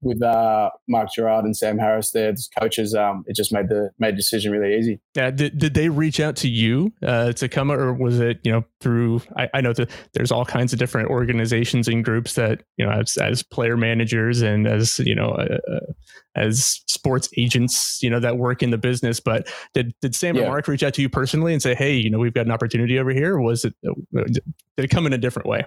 With 0.02 0.22
uh, 0.22 0.70
Mark 0.88 1.10
Gerrard 1.14 1.44
and 1.44 1.56
Sam 1.56 1.78
Harris 1.78 2.10
there 2.12 2.30
as 2.30 2.48
coaches, 2.58 2.94
um, 2.94 3.24
it 3.26 3.36
just 3.36 3.52
made 3.52 3.68
the 3.68 3.90
made 3.98 4.14
the 4.14 4.16
decision 4.16 4.50
really 4.50 4.78
easy. 4.78 5.00
Yeah, 5.14 5.30
did, 5.30 5.58
did 5.58 5.74
they 5.74 5.90
reach 5.90 6.20
out 6.20 6.36
to 6.36 6.48
you 6.48 6.92
uh, 7.06 7.32
to 7.32 7.48
come, 7.48 7.70
or 7.70 7.92
was 7.92 8.18
it 8.18 8.40
you 8.42 8.50
know 8.50 8.64
through? 8.80 9.20
I, 9.36 9.48
I 9.52 9.60
know 9.60 9.72
that 9.74 9.90
there's 10.14 10.32
all 10.32 10.44
kinds 10.44 10.72
of 10.72 10.78
different 10.78 11.10
organizations 11.10 11.86
and 11.86 12.04
groups 12.04 12.34
that 12.34 12.62
you 12.78 12.86
know 12.86 12.92
as, 12.92 13.16
as 13.18 13.42
player 13.42 13.76
managers 13.76 14.40
and 14.40 14.66
as 14.66 14.98
you 15.00 15.14
know 15.14 15.32
uh, 15.32 15.58
uh 15.70 15.92
as 16.36 16.80
sports 16.86 17.28
agents, 17.36 18.02
you 18.02 18.10
know 18.10 18.20
that 18.20 18.38
work 18.38 18.62
in 18.62 18.70
the 18.70 18.78
business. 18.78 19.20
But 19.20 19.48
did 19.74 19.94
did 20.00 20.14
Sam 20.14 20.36
yeah. 20.36 20.42
and 20.42 20.50
Mark 20.50 20.68
reach 20.68 20.82
out 20.82 20.94
to 20.94 21.02
you 21.02 21.08
personally 21.08 21.52
and 21.52 21.62
say, 21.62 21.74
hey, 21.74 21.94
you 21.94 22.10
know, 22.10 22.18
we've 22.18 22.34
got 22.34 22.46
an 22.46 22.52
opportunity 22.52 22.98
over 22.98 23.10
here? 23.10 23.34
Or 23.36 23.40
was 23.40 23.64
it 23.64 23.74
uh, 23.86 24.22
did 24.24 24.42
it 24.76 24.88
come 24.88 25.06
in 25.06 25.12
a 25.12 25.18
different 25.18 25.48
way? 25.48 25.64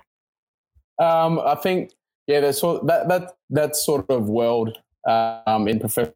Um, 1.00 1.40
I 1.40 1.56
think 1.56 1.92
yeah, 2.28 2.40
that's 2.40 2.60
sort 2.60 2.86
that 2.88 3.08
that 3.10 3.36
that 3.50 3.76
sort 3.76 4.10
of 4.10 4.28
world 4.28 4.78
um, 5.08 5.68
in 5.68 5.80
professional 5.80 6.16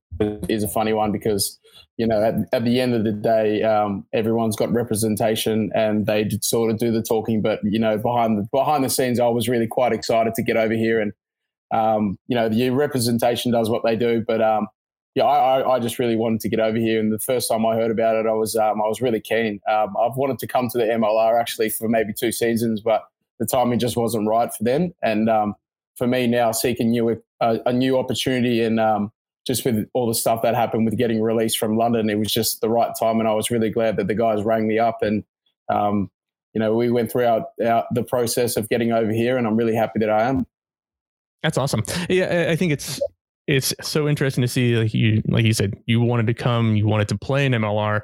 is 0.49 0.63
a 0.63 0.67
funny 0.67 0.93
one 0.93 1.11
because 1.11 1.59
you 1.97 2.07
know 2.07 2.21
at, 2.23 2.35
at 2.53 2.63
the 2.63 2.79
end 2.79 2.93
of 2.93 3.03
the 3.03 3.11
day, 3.11 3.63
um, 3.63 4.05
everyone's 4.13 4.55
got 4.55 4.71
representation 4.71 5.71
and 5.75 6.05
they 6.05 6.29
sort 6.41 6.71
of 6.71 6.77
do 6.77 6.91
the 6.91 7.01
talking. 7.01 7.41
But 7.41 7.59
you 7.63 7.79
know, 7.79 7.97
behind 7.97 8.37
the 8.37 8.47
behind 8.51 8.83
the 8.83 8.89
scenes, 8.89 9.19
I 9.19 9.27
was 9.27 9.49
really 9.49 9.67
quite 9.67 9.91
excited 9.91 10.33
to 10.35 10.43
get 10.43 10.57
over 10.57 10.73
here 10.73 11.01
and 11.01 11.13
um, 11.71 12.17
you 12.27 12.35
know 12.35 12.47
the 12.47 12.69
representation 12.69 13.51
does 13.51 13.69
what 13.69 13.83
they 13.83 13.95
do, 13.95 14.23
but 14.25 14.41
um, 14.41 14.67
yeah, 15.17 15.23
I, 15.25 15.75
I, 15.75 15.79
just 15.79 15.97
really 15.97 16.15
wanted 16.15 16.41
to 16.41 16.49
get 16.49 16.59
over 16.59 16.77
here. 16.77 16.99
And 16.99 17.11
the 17.11 17.17
first 17.17 17.49
time 17.49 17.65
I 17.65 17.75
heard 17.75 17.89
about 17.89 18.15
it, 18.17 18.27
I 18.27 18.33
was 18.33 18.55
um, 18.55 18.79
I 18.81 18.87
was 18.87 19.01
really 19.01 19.19
keen. 19.19 19.59
Um, 19.67 19.97
I've 19.99 20.15
wanted 20.15 20.37
to 20.39 20.47
come 20.47 20.69
to 20.69 20.77
the 20.77 20.83
MLR 20.83 21.39
actually 21.39 21.69
for 21.69 21.89
maybe 21.89 22.13
two 22.13 22.31
seasons, 22.31 22.81
but 22.81 23.03
the 23.39 23.47
timing 23.47 23.79
just 23.79 23.97
wasn't 23.97 24.27
right 24.27 24.53
for 24.53 24.63
them. 24.63 24.93
And 25.01 25.27
um, 25.27 25.55
for 25.97 26.07
me 26.07 26.27
now 26.27 26.51
seeking 26.51 26.91
new 26.91 27.21
a, 27.41 27.59
a 27.65 27.73
new 27.73 27.97
opportunity 27.97 28.61
and 28.61 28.79
um, 28.79 29.11
just 29.45 29.65
with 29.65 29.87
all 29.93 30.07
the 30.07 30.13
stuff 30.13 30.41
that 30.41 30.55
happened 30.55 30.85
with 30.85 30.97
getting 30.97 31.21
released 31.21 31.57
from 31.57 31.77
London, 31.77 32.09
it 32.09 32.19
was 32.19 32.31
just 32.31 32.61
the 32.61 32.69
right 32.69 32.91
time, 32.99 33.19
and 33.19 33.27
I 33.27 33.33
was 33.33 33.49
really 33.49 33.69
glad 33.69 33.97
that 33.97 34.07
the 34.07 34.15
guys 34.15 34.43
rang 34.43 34.67
me 34.67 34.79
up 34.79 35.01
and. 35.01 35.23
Um, 35.69 36.09
you 36.53 36.59
know, 36.59 36.73
we 36.73 36.89
went 36.89 37.11
through 37.11 37.25
our, 37.25 37.45
our, 37.63 37.85
the 37.91 38.03
process 38.03 38.57
of 38.57 38.67
getting 38.69 38.91
over 38.91 39.11
here, 39.11 39.37
and 39.37 39.45
I'm 39.45 39.55
really 39.55 39.75
happy 39.75 39.99
that 39.99 40.09
I 40.09 40.23
am. 40.23 40.43
That's 41.43 41.55
awesome. 41.55 41.83
Yeah, 42.09 42.47
I 42.49 42.55
think 42.55 42.71
it's 42.71 42.99
it's 43.47 43.73
so 43.81 44.09
interesting 44.09 44.41
to 44.41 44.47
see 44.47 44.75
like 44.75 44.93
you 44.93 45.21
like 45.27 45.45
you 45.45 45.53
said 45.53 45.73
you 45.85 46.01
wanted 46.01 46.27
to 46.27 46.33
come 46.33 46.75
you 46.75 46.85
wanted 46.85 47.07
to 47.07 47.17
play 47.17 47.45
in 47.45 47.53
mlr 47.53 48.01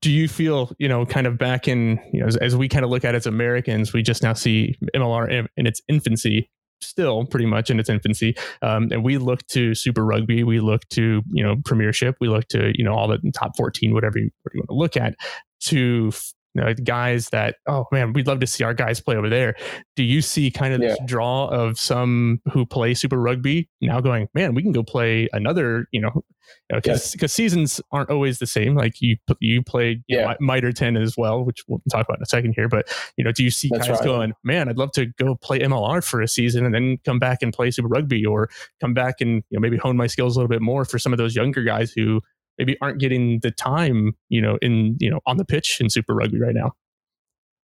do 0.00 0.10
you 0.10 0.26
feel 0.26 0.72
you 0.78 0.88
know 0.88 1.04
kind 1.04 1.26
of 1.26 1.36
back 1.36 1.68
in 1.68 2.00
you 2.10 2.20
know 2.20 2.26
as, 2.26 2.36
as 2.38 2.56
we 2.56 2.68
kind 2.68 2.86
of 2.86 2.90
look 2.90 3.04
at 3.04 3.14
it 3.14 3.18
as 3.18 3.26
americans 3.26 3.92
we 3.92 4.02
just 4.02 4.22
now 4.22 4.32
see 4.32 4.74
mlr 4.96 5.30
in, 5.30 5.46
in 5.58 5.66
its 5.66 5.82
infancy 5.88 6.48
still 6.80 7.24
pretty 7.26 7.46
much 7.46 7.70
in 7.70 7.78
its 7.78 7.88
infancy. 7.88 8.36
Um, 8.62 8.88
and 8.90 9.04
we 9.04 9.18
look 9.18 9.46
to 9.48 9.74
Super 9.74 10.04
Rugby, 10.04 10.44
we 10.44 10.60
look 10.60 10.88
to 10.90 11.22
you 11.30 11.44
know 11.44 11.56
Premiership, 11.64 12.16
we 12.20 12.28
look 12.28 12.48
to 12.48 12.72
you 12.74 12.84
know 12.84 12.94
all 12.94 13.08
the 13.08 13.18
top 13.34 13.56
fourteen, 13.56 13.94
whatever 13.94 14.18
you, 14.18 14.30
whatever 14.42 14.56
you 14.56 14.60
want 14.60 14.68
to 14.68 14.74
look 14.74 14.96
at, 14.96 15.16
to 15.60 16.12
you 16.58 16.64
know, 16.64 16.74
guys 16.74 17.28
that 17.28 17.56
oh 17.68 17.86
man, 17.92 18.12
we'd 18.12 18.26
love 18.26 18.40
to 18.40 18.46
see 18.46 18.64
our 18.64 18.74
guys 18.74 19.00
play 19.00 19.16
over 19.16 19.28
there. 19.28 19.54
Do 19.96 20.02
you 20.02 20.20
see 20.20 20.50
kind 20.50 20.74
of 20.74 20.80
this 20.80 20.98
draw 21.06 21.46
of 21.46 21.78
some 21.78 22.40
who 22.52 22.66
play 22.66 22.94
Super 22.94 23.18
Rugby 23.18 23.68
now 23.80 24.00
going, 24.00 24.28
man, 24.34 24.54
we 24.54 24.62
can 24.62 24.72
go 24.72 24.82
play 24.82 25.28
another, 25.32 25.86
you 25.92 26.00
know, 26.00 26.24
because 26.70 27.12
because 27.12 27.32
seasons 27.32 27.80
aren't 27.92 28.10
always 28.10 28.38
the 28.38 28.46
same. 28.46 28.74
Like 28.74 29.00
you 29.00 29.16
you 29.40 29.62
played 29.62 30.02
you 30.08 30.18
yeah. 30.18 30.26
know, 30.26 30.36
Mitre 30.40 30.72
ten 30.72 30.96
as 30.96 31.16
well, 31.16 31.44
which 31.44 31.62
we'll 31.68 31.80
talk 31.90 32.06
about 32.06 32.18
in 32.18 32.22
a 32.22 32.26
second 32.26 32.54
here. 32.54 32.68
But 32.68 32.92
you 33.16 33.24
know, 33.24 33.30
do 33.30 33.44
you 33.44 33.50
see 33.50 33.68
That's 33.70 33.86
guys 33.86 33.98
right. 33.98 34.04
going, 34.04 34.32
man, 34.42 34.68
I'd 34.68 34.78
love 34.78 34.92
to 34.92 35.06
go 35.06 35.36
play 35.36 35.60
MLR 35.60 36.04
for 36.04 36.20
a 36.20 36.28
season 36.28 36.64
and 36.64 36.74
then 36.74 36.98
come 37.04 37.18
back 37.18 37.38
and 37.42 37.52
play 37.52 37.70
Super 37.70 37.88
Rugby, 37.88 38.26
or 38.26 38.50
come 38.80 38.94
back 38.94 39.20
and 39.20 39.44
you 39.50 39.58
know 39.58 39.60
maybe 39.60 39.76
hone 39.76 39.96
my 39.96 40.08
skills 40.08 40.36
a 40.36 40.40
little 40.40 40.48
bit 40.48 40.62
more 40.62 40.84
for 40.84 40.98
some 40.98 41.12
of 41.12 41.18
those 41.18 41.36
younger 41.36 41.62
guys 41.62 41.92
who 41.92 42.20
maybe 42.58 42.76
aren't 42.80 42.98
getting 42.98 43.40
the 43.40 43.50
time, 43.50 44.16
you 44.28 44.40
know, 44.40 44.58
in 44.60 44.96
you 45.00 45.10
know 45.10 45.20
on 45.26 45.36
the 45.36 45.44
pitch 45.44 45.80
in 45.80 45.90
Super 45.90 46.14
Rugby 46.14 46.40
right 46.40 46.54
now. 46.54 46.72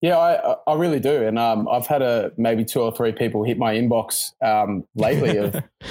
Yeah, 0.02 0.18
I, 0.18 0.56
I 0.66 0.74
really 0.74 1.00
do, 1.00 1.24
and 1.28 1.38
um, 1.38 1.68
I've 1.70 1.86
had 1.86 2.02
a 2.02 2.32
maybe 2.36 2.66
two 2.66 2.82
or 2.82 2.92
three 2.92 3.12
people 3.12 3.44
hit 3.44 3.60
my 3.60 3.76
inbox 3.76 4.32
um, 4.44 4.84
lately 4.96 5.38
of 5.38 5.54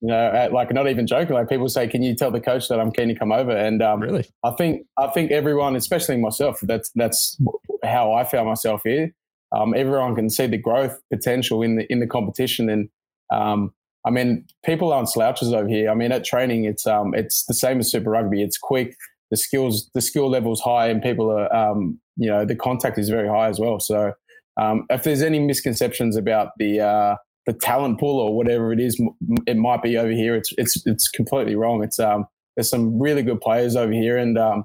you 0.00 0.08
know, 0.08 0.48
like 0.52 0.72
not 0.72 0.88
even 0.88 1.06
joking. 1.06 1.34
Like 1.34 1.48
people 1.48 1.68
say, 1.68 1.88
"Can 1.88 2.02
you 2.02 2.14
tell 2.14 2.30
the 2.30 2.40
coach 2.40 2.68
that 2.68 2.78
I'm 2.78 2.92
keen 2.92 3.08
to 3.08 3.14
come 3.14 3.32
over?" 3.32 3.50
And 3.50 3.82
um, 3.82 4.00
really, 4.00 4.24
I 4.44 4.52
think 4.52 4.86
I 4.96 5.08
think 5.08 5.32
everyone, 5.32 5.74
especially 5.74 6.16
myself, 6.16 6.60
that's 6.62 6.90
that's 6.94 7.36
how 7.82 8.12
I 8.12 8.24
found 8.24 8.46
myself 8.46 8.82
here. 8.84 9.12
Um, 9.56 9.74
everyone 9.74 10.14
can 10.14 10.28
see 10.30 10.46
the 10.46 10.58
growth 10.58 11.00
potential 11.12 11.62
in 11.62 11.76
the 11.76 11.90
in 11.90 12.00
the 12.00 12.06
competition, 12.06 12.68
and 12.68 12.88
um, 13.32 13.72
I 14.06 14.10
mean, 14.10 14.46
people 14.64 14.92
aren't 14.92 15.08
slouches 15.08 15.52
over 15.52 15.68
here. 15.68 15.90
I 15.90 15.94
mean, 15.94 16.12
at 16.12 16.24
training, 16.24 16.64
it's 16.64 16.86
um, 16.86 17.12
it's 17.14 17.44
the 17.46 17.54
same 17.54 17.80
as 17.80 17.90
Super 17.90 18.10
Rugby. 18.10 18.42
It's 18.42 18.56
quick. 18.56 18.96
The 19.30 19.36
skills, 19.36 19.90
the 19.92 20.00
skill 20.00 20.30
level 20.30 20.52
is 20.52 20.60
high, 20.60 20.86
and 20.86 21.02
people 21.02 21.30
are, 21.30 21.52
um, 21.54 22.00
you 22.16 22.30
know, 22.30 22.44
the 22.44 22.54
contact 22.54 22.96
is 22.96 23.08
very 23.08 23.28
high 23.28 23.48
as 23.48 23.58
well. 23.58 23.80
So, 23.80 24.12
um, 24.56 24.86
if 24.88 25.02
there's 25.02 25.22
any 25.22 25.40
misconceptions 25.40 26.16
about 26.16 26.50
the 26.58 26.80
uh, 26.80 27.16
the 27.46 27.52
talent 27.52 27.98
pool 27.98 28.20
or 28.20 28.36
whatever 28.36 28.72
it 28.72 28.80
is, 28.80 29.00
it 29.46 29.56
might 29.56 29.82
be 29.82 29.96
over 29.96 30.10
here. 30.10 30.36
It's 30.36 30.52
it's 30.58 30.86
it's 30.86 31.08
completely 31.08 31.56
wrong. 31.56 31.82
It's 31.82 31.98
um 31.98 32.26
there's 32.56 32.70
some 32.70 33.00
really 33.00 33.22
good 33.22 33.40
players 33.40 33.74
over 33.74 33.92
here, 33.92 34.16
and 34.16 34.38
um 34.38 34.64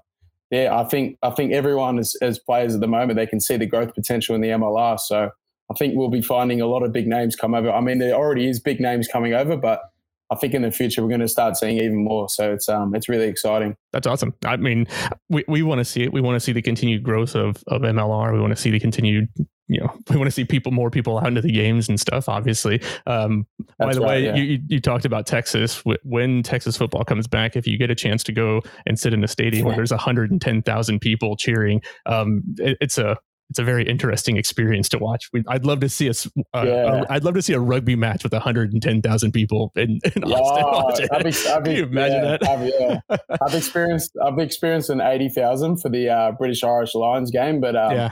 yeah, 0.51 0.77
I 0.77 0.83
think 0.83 1.17
I 1.23 1.29
think 1.29 1.53
everyone 1.53 1.97
as, 1.97 2.15
as 2.21 2.39
players 2.39 2.75
at 2.75 2.81
the 2.81 2.87
moment 2.87 3.15
they 3.15 3.27
can 3.27 3.39
see 3.39 3.57
the 3.57 3.65
growth 3.65 3.95
potential 3.95 4.35
in 4.35 4.41
the 4.41 4.49
MLR. 4.49 4.99
So 4.99 5.31
I 5.72 5.74
think 5.74 5.95
we'll 5.95 6.09
be 6.09 6.22
finding 6.22 6.59
a 6.59 6.67
lot 6.67 6.84
of 6.84 6.91
big 6.91 7.07
names 7.07 7.38
come 7.38 7.55
over. 7.55 7.72
I 7.72 7.80
mean, 7.80 7.99
there 7.99 8.13
already 8.13 8.49
is 8.49 8.59
big 8.59 8.82
names 8.82 9.07
coming 9.07 9.34
over, 9.34 9.55
but 9.55 9.82
I 10.30 10.36
think 10.36 10.53
in 10.53 10.63
the 10.63 10.72
future 10.72 11.01
we're 11.01 11.07
going 11.07 11.22
to 11.22 11.30
start 11.30 11.55
seeing 11.55 11.78
even 11.78 12.03
more. 12.03 12.28
So 12.28 12.51
it's 12.51 12.67
um 12.67 12.93
it's 12.93 13.07
really 13.07 13.28
exciting. 13.28 13.76
That's 13.93 14.05
awesome. 14.05 14.34
I 14.45 14.57
mean, 14.57 14.88
we, 15.30 15.45
we 15.47 15.63
want 15.63 15.80
to 15.80 15.86
see 15.86 16.03
it. 16.03 16.11
We 16.11 16.19
want 16.19 16.36
to 16.36 16.41
see 16.41 16.51
the 16.51 16.61
continued 16.61 17.03
growth 17.03 17.36
of 17.36 17.63
of 17.67 17.84
MLR. 17.84 18.34
We 18.34 18.41
want 18.41 18.51
to 18.51 18.61
see 18.61 18.69
the 18.69 18.80
continued 18.80 19.30
you 19.67 19.80
know 19.80 19.97
we 20.09 20.17
want 20.17 20.28
to 20.28 20.32
see 20.32 20.43
people 20.43 20.74
more 20.74 20.91
people 20.91 21.17
out 21.17 21.28
into 21.28 21.41
the 21.41 21.51
games 21.51 21.88
and 21.88 21.99
stuff 21.99 22.28
obviously 22.28 22.82
um, 23.07 23.47
by 23.80 23.93
the 23.93 24.01
right, 24.01 24.07
way 24.07 24.26
yeah. 24.26 24.36
you, 24.36 24.59
you 24.67 24.82
talked 24.82 25.05
about 25.05 25.26
texas 25.26 25.82
when 26.03 26.43
texas 26.43 26.76
football 26.76 27.05
comes 27.05 27.26
back 27.26 27.55
if 27.55 27.65
you 27.65 27.78
get 27.78 27.89
a 27.89 27.95
chance 27.95 28.22
to 28.22 28.34
go 28.34 28.61
and 28.86 28.99
sit 28.99 29.13
in 29.13 29.24
a 29.24 29.28
stadium 29.28 29.65
where 29.65 29.76
there's 29.76 29.91
110000 29.91 30.99
people 30.99 31.38
cheering 31.38 31.82
um, 32.05 32.43
it, 32.57 32.78
it's 32.82 32.97
a 32.97 33.17
it's 33.51 33.59
a 33.59 33.63
very 33.65 33.85
interesting 33.85 34.37
experience 34.37 34.87
to 34.87 34.97
watch. 34.97 35.29
We, 35.33 35.43
I'd 35.49 35.65
love 35.65 35.81
to 35.81 35.89
see 35.89 36.09
us. 36.09 36.25
Uh, 36.53 36.63
yeah. 36.65 37.03
I'd 37.09 37.25
love 37.25 37.33
to 37.33 37.41
see 37.41 37.51
a 37.51 37.59
rugby 37.59 37.97
match 37.97 38.23
with 38.23 38.31
110,000 38.31 39.31
people 39.33 39.73
in, 39.75 39.99
in 40.15 40.23
yeah, 40.25 40.35
Austin. 40.37 41.09
I've, 41.11 41.25
I've, 41.25 41.63
Can 41.65 41.75
you 41.75 41.83
imagine 41.83 42.23
yeah, 42.23 42.37
that? 42.37 42.47
I've, 42.47 43.09
yeah. 43.09 43.17
I've 43.41 43.53
experienced 43.53 44.13
I've 44.25 44.39
experienced 44.39 44.89
an 44.89 45.01
80,000 45.01 45.81
for 45.81 45.89
the 45.89 46.07
uh, 46.07 46.31
British 46.31 46.63
Irish 46.63 46.95
Lions 46.95 47.29
game, 47.29 47.59
but 47.59 47.75
um, 47.75 47.91
yeah. 47.91 48.11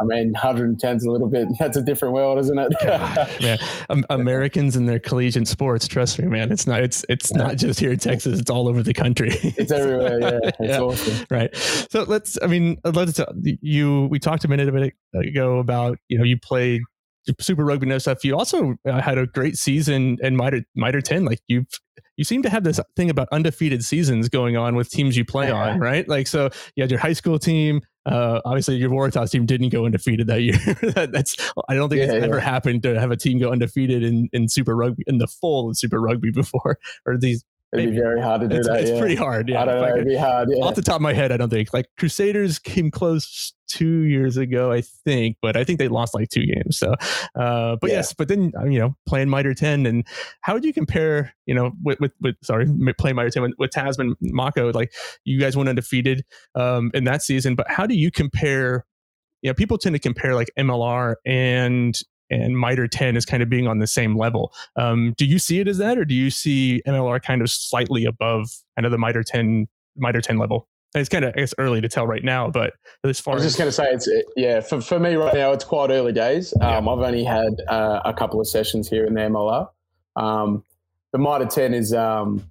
I 0.00 0.04
mean, 0.04 0.32
110 0.32 0.96
is 0.96 1.04
a 1.04 1.10
little 1.10 1.28
bit. 1.28 1.48
That's 1.58 1.76
a 1.76 1.82
different 1.82 2.14
world, 2.14 2.38
isn't 2.38 2.58
it? 2.58 2.72
man, 3.42 3.58
um, 3.90 4.04
Americans 4.10 4.76
and 4.76 4.88
their 4.88 4.98
collegiate 4.98 5.48
sports. 5.48 5.86
Trust 5.86 6.18
me, 6.18 6.26
man. 6.26 6.50
It's 6.50 6.66
not. 6.66 6.82
It's 6.82 7.04
it's 7.08 7.32
not 7.32 7.56
just 7.56 7.80
here 7.80 7.92
in 7.92 7.98
Texas. 7.98 8.40
It's 8.40 8.50
all 8.50 8.68
over 8.68 8.82
the 8.82 8.94
country. 8.94 9.30
it's 9.42 9.70
everywhere. 9.70 10.20
Yeah, 10.20 10.38
it's 10.44 10.56
yeah. 10.60 10.80
awesome. 10.80 11.26
Right. 11.30 11.54
So 11.54 12.04
let's. 12.04 12.38
I 12.42 12.46
mean, 12.46 12.78
let's. 12.84 13.20
You. 13.60 14.08
We 14.10 14.18
talked 14.18 14.44
a 14.44 14.48
minute 14.48 14.68
a 14.68 14.72
minute 14.72 14.94
ago 15.14 15.58
about 15.58 15.98
you 16.08 16.18
know 16.18 16.24
you 16.24 16.38
played 16.38 16.82
Super 17.38 17.64
Rugby 17.64 17.90
and 17.90 18.00
stuff. 18.00 18.24
You 18.24 18.36
also 18.36 18.76
uh, 18.88 19.00
had 19.00 19.18
a 19.18 19.26
great 19.26 19.56
season 19.56 20.18
in 20.22 20.36
Mitre 20.36 20.62
Mitre 20.74 21.02
ten. 21.02 21.24
Like 21.24 21.40
you've 21.48 21.66
you 22.16 22.24
seem 22.24 22.42
to 22.42 22.50
have 22.50 22.64
this 22.64 22.78
thing 22.96 23.08
about 23.08 23.28
undefeated 23.32 23.82
seasons 23.82 24.28
going 24.28 24.54
on 24.54 24.76
with 24.76 24.90
teams 24.90 25.16
you 25.16 25.24
play 25.24 25.50
on, 25.50 25.80
right? 25.80 26.06
Like 26.06 26.26
so, 26.26 26.50
you 26.76 26.82
had 26.82 26.90
your 26.90 27.00
high 27.00 27.14
school 27.14 27.38
team. 27.38 27.80
Uh, 28.06 28.40
obviously, 28.44 28.76
your 28.76 28.90
Waratahs 28.90 29.30
team 29.30 29.46
didn't 29.46 29.68
go 29.68 29.84
undefeated 29.84 30.26
that 30.28 30.40
year. 30.42 30.56
that, 30.94 31.10
that's 31.12 31.36
I 31.68 31.74
don't 31.74 31.88
think 31.88 31.98
yeah, 31.98 32.06
it's 32.06 32.14
yeah. 32.14 32.24
ever 32.24 32.40
happened 32.40 32.82
to 32.84 32.98
have 32.98 33.10
a 33.10 33.16
team 33.16 33.38
go 33.38 33.52
undefeated 33.52 34.02
in, 34.02 34.28
in 34.32 34.48
Super 34.48 34.74
Rugby 34.74 35.04
in 35.06 35.18
the 35.18 35.26
full 35.26 35.74
Super 35.74 36.00
Rugby 36.00 36.30
before, 36.30 36.78
or 37.06 37.18
these 37.18 37.44
It'd 37.72 37.84
Maybe. 37.84 37.96
be 37.96 38.02
very 38.02 38.20
hard 38.20 38.40
to 38.40 38.48
do 38.48 38.56
it's, 38.56 38.66
that. 38.66 38.80
It's 38.80 38.90
yeah. 38.90 38.98
pretty 38.98 39.14
hard. 39.14 39.48
Yeah, 39.48 39.62
I 39.62 39.64
don't 39.64 39.80
know. 39.80 39.94
It'd 39.94 40.08
be 40.08 40.16
hard. 40.16 40.48
Yeah. 40.50 40.64
Off 40.64 40.74
the 40.74 40.82
top 40.82 40.96
of 40.96 41.02
my 41.02 41.12
head, 41.12 41.30
I 41.30 41.36
don't 41.36 41.50
think 41.50 41.72
like 41.72 41.86
Crusaders 41.96 42.58
came 42.58 42.90
close 42.90 43.54
two 43.70 44.02
years 44.02 44.36
ago, 44.36 44.72
I 44.72 44.80
think, 44.80 45.36
but 45.40 45.56
I 45.56 45.64
think 45.64 45.78
they 45.78 45.88
lost 45.88 46.14
like 46.14 46.28
two 46.28 46.44
games. 46.44 46.78
So, 46.78 46.92
uh, 47.34 47.76
but 47.80 47.90
yeah. 47.90 47.96
yes, 47.96 48.12
but 48.12 48.28
then 48.28 48.52
uh, 48.58 48.64
you 48.64 48.78
know, 48.78 48.96
playing 49.06 49.30
Mitre 49.30 49.54
ten, 49.54 49.86
and 49.86 50.06
how 50.40 50.54
would 50.54 50.64
you 50.64 50.72
compare? 50.72 51.34
You 51.46 51.54
know, 51.54 51.72
with 51.82 52.00
with, 52.00 52.12
with 52.20 52.36
sorry, 52.42 52.66
playing 52.98 53.16
Mitre 53.16 53.30
ten 53.30 53.42
with, 53.42 53.52
with 53.58 53.70
Tasman 53.70 54.16
Mako, 54.20 54.72
like 54.72 54.92
you 55.24 55.38
guys 55.38 55.56
went 55.56 55.68
undefeated 55.68 56.24
um, 56.54 56.90
in 56.94 57.04
that 57.04 57.22
season, 57.22 57.54
but 57.54 57.70
how 57.70 57.86
do 57.86 57.94
you 57.94 58.10
compare? 58.10 58.84
You 59.42 59.50
know, 59.50 59.54
people 59.54 59.78
tend 59.78 59.94
to 59.94 60.00
compare 60.00 60.34
like 60.34 60.50
MLR 60.58 61.14
and 61.24 61.98
and 62.30 62.58
Mitre 62.58 62.86
10 62.86 63.16
is 63.16 63.24
kind 63.24 63.42
of 63.42 63.48
being 63.48 63.66
on 63.66 63.80
the 63.80 63.86
same 63.86 64.16
level. 64.16 64.52
Um, 64.76 65.14
do 65.16 65.26
you 65.26 65.40
see 65.40 65.58
it 65.58 65.66
as 65.66 65.78
that, 65.78 65.98
or 65.98 66.04
do 66.04 66.14
you 66.14 66.30
see 66.30 66.80
MLR 66.86 67.20
kind 67.20 67.42
of 67.42 67.50
slightly 67.50 68.04
above 68.04 68.50
kind 68.76 68.86
of 68.86 68.92
the 68.92 68.98
Mitre 68.98 69.24
10 69.24 69.66
Mitre 69.96 70.20
10 70.20 70.38
level? 70.38 70.68
It's 70.94 71.08
kind 71.08 71.24
of 71.24 71.34
I 71.36 71.40
guess 71.40 71.54
early 71.58 71.80
to 71.80 71.88
tell 71.88 72.06
right 72.06 72.24
now, 72.24 72.50
but 72.50 72.74
as 73.04 73.20
far 73.20 73.32
I 73.32 73.36
was 73.36 73.44
as 73.44 73.52
just 73.52 73.58
going 73.58 73.68
to 73.68 73.72
say 73.72 73.90
it's 73.90 74.08
yeah 74.36 74.60
for, 74.60 74.80
for 74.80 74.98
me 74.98 75.14
right 75.14 75.34
now 75.34 75.52
it's 75.52 75.64
quite 75.64 75.90
early 75.90 76.12
days. 76.12 76.52
Um, 76.60 76.86
yeah. 76.86 76.92
I've 76.92 76.98
only 76.98 77.24
had 77.24 77.60
uh, 77.68 78.00
a 78.04 78.12
couple 78.12 78.40
of 78.40 78.48
sessions 78.48 78.88
here 78.88 79.04
in 79.04 79.14
the 79.14 79.20
MLR. 79.20 79.68
Um, 80.16 80.64
the 81.12 81.18
Mitre 81.18 81.46
10 81.46 81.74
is 81.74 81.94
um, 81.94 82.50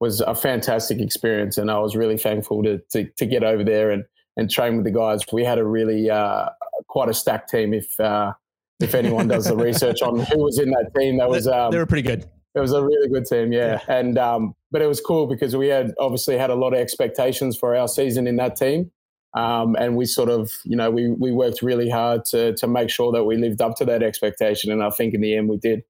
was 0.00 0.20
a 0.20 0.34
fantastic 0.34 1.00
experience, 1.00 1.58
and 1.58 1.70
I 1.70 1.78
was 1.78 1.96
really 1.96 2.18
thankful 2.18 2.62
to 2.64 2.78
to, 2.90 3.04
to 3.04 3.26
get 3.26 3.44
over 3.44 3.64
there 3.64 3.90
and 3.90 4.04
and 4.36 4.50
train 4.50 4.76
with 4.76 4.84
the 4.84 4.90
guys. 4.90 5.22
We 5.32 5.44
had 5.44 5.58
a 5.58 5.64
really 5.64 6.10
uh, 6.10 6.50
quite 6.88 7.08
a 7.08 7.14
stacked 7.14 7.50
team. 7.50 7.72
If 7.72 7.98
uh, 8.00 8.32
if 8.80 8.94
anyone 8.94 9.28
does 9.28 9.46
the 9.46 9.56
research 9.56 10.02
on 10.02 10.18
who 10.18 10.42
was 10.42 10.58
in 10.58 10.70
that 10.70 10.90
team, 10.96 11.18
that 11.18 11.28
was 11.28 11.46
um, 11.46 11.70
they 11.70 11.78
were 11.78 11.86
pretty 11.86 12.06
good. 12.06 12.28
It 12.56 12.60
was 12.60 12.72
a 12.72 12.82
really 12.82 13.08
good 13.08 13.26
team, 13.26 13.52
yeah. 13.52 13.80
yeah. 13.86 13.94
And 13.94 14.16
um, 14.16 14.54
but 14.70 14.80
it 14.80 14.86
was 14.86 15.00
cool 15.00 15.26
because 15.26 15.54
we 15.54 15.68
had 15.68 15.92
obviously 15.98 16.38
had 16.38 16.48
a 16.48 16.54
lot 16.54 16.72
of 16.72 16.80
expectations 16.80 17.56
for 17.56 17.76
our 17.76 17.86
season 17.86 18.26
in 18.26 18.36
that 18.36 18.56
team, 18.56 18.90
um, 19.34 19.76
and 19.78 19.94
we 19.94 20.06
sort 20.06 20.30
of 20.30 20.50
you 20.64 20.74
know 20.74 20.90
we 20.90 21.10
we 21.10 21.32
worked 21.32 21.60
really 21.60 21.90
hard 21.90 22.24
to 22.30 22.54
to 22.54 22.66
make 22.66 22.88
sure 22.88 23.12
that 23.12 23.24
we 23.24 23.36
lived 23.36 23.60
up 23.60 23.76
to 23.76 23.84
that 23.84 24.02
expectation, 24.02 24.72
and 24.72 24.82
I 24.82 24.88
think 24.88 25.12
in 25.12 25.20
the 25.20 25.36
end 25.36 25.50
we 25.50 25.58
did. 25.58 25.82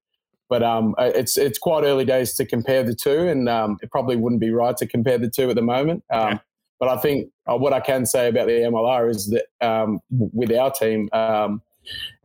But 0.49 0.61
um, 0.61 0.93
uh, 0.97 1.11
it's 1.15 1.37
it's 1.37 1.57
quite 1.57 1.85
early 1.85 2.03
days 2.03 2.33
to 2.33 2.45
compare 2.45 2.83
the 2.83 2.93
two, 2.93 3.27
and 3.27 3.47
um, 3.47 3.77
it 3.81 3.89
probably 3.89 4.17
wouldn't 4.17 4.41
be 4.41 4.51
right 4.51 4.75
to 4.75 4.85
compare 4.85 5.17
the 5.17 5.29
two 5.29 5.49
at 5.49 5.55
the 5.55 5.61
moment. 5.61 6.03
Um, 6.11 6.31
yeah. 6.33 6.39
But 6.79 6.89
I 6.89 6.97
think 6.97 7.29
uh, 7.47 7.57
what 7.57 7.71
I 7.71 7.79
can 7.79 8.05
say 8.05 8.27
about 8.27 8.47
the 8.47 8.53
MLR 8.53 9.09
is 9.09 9.29
that 9.29 9.45
um, 9.65 9.99
with 10.11 10.51
our 10.51 10.69
team, 10.69 11.09
um, 11.11 11.61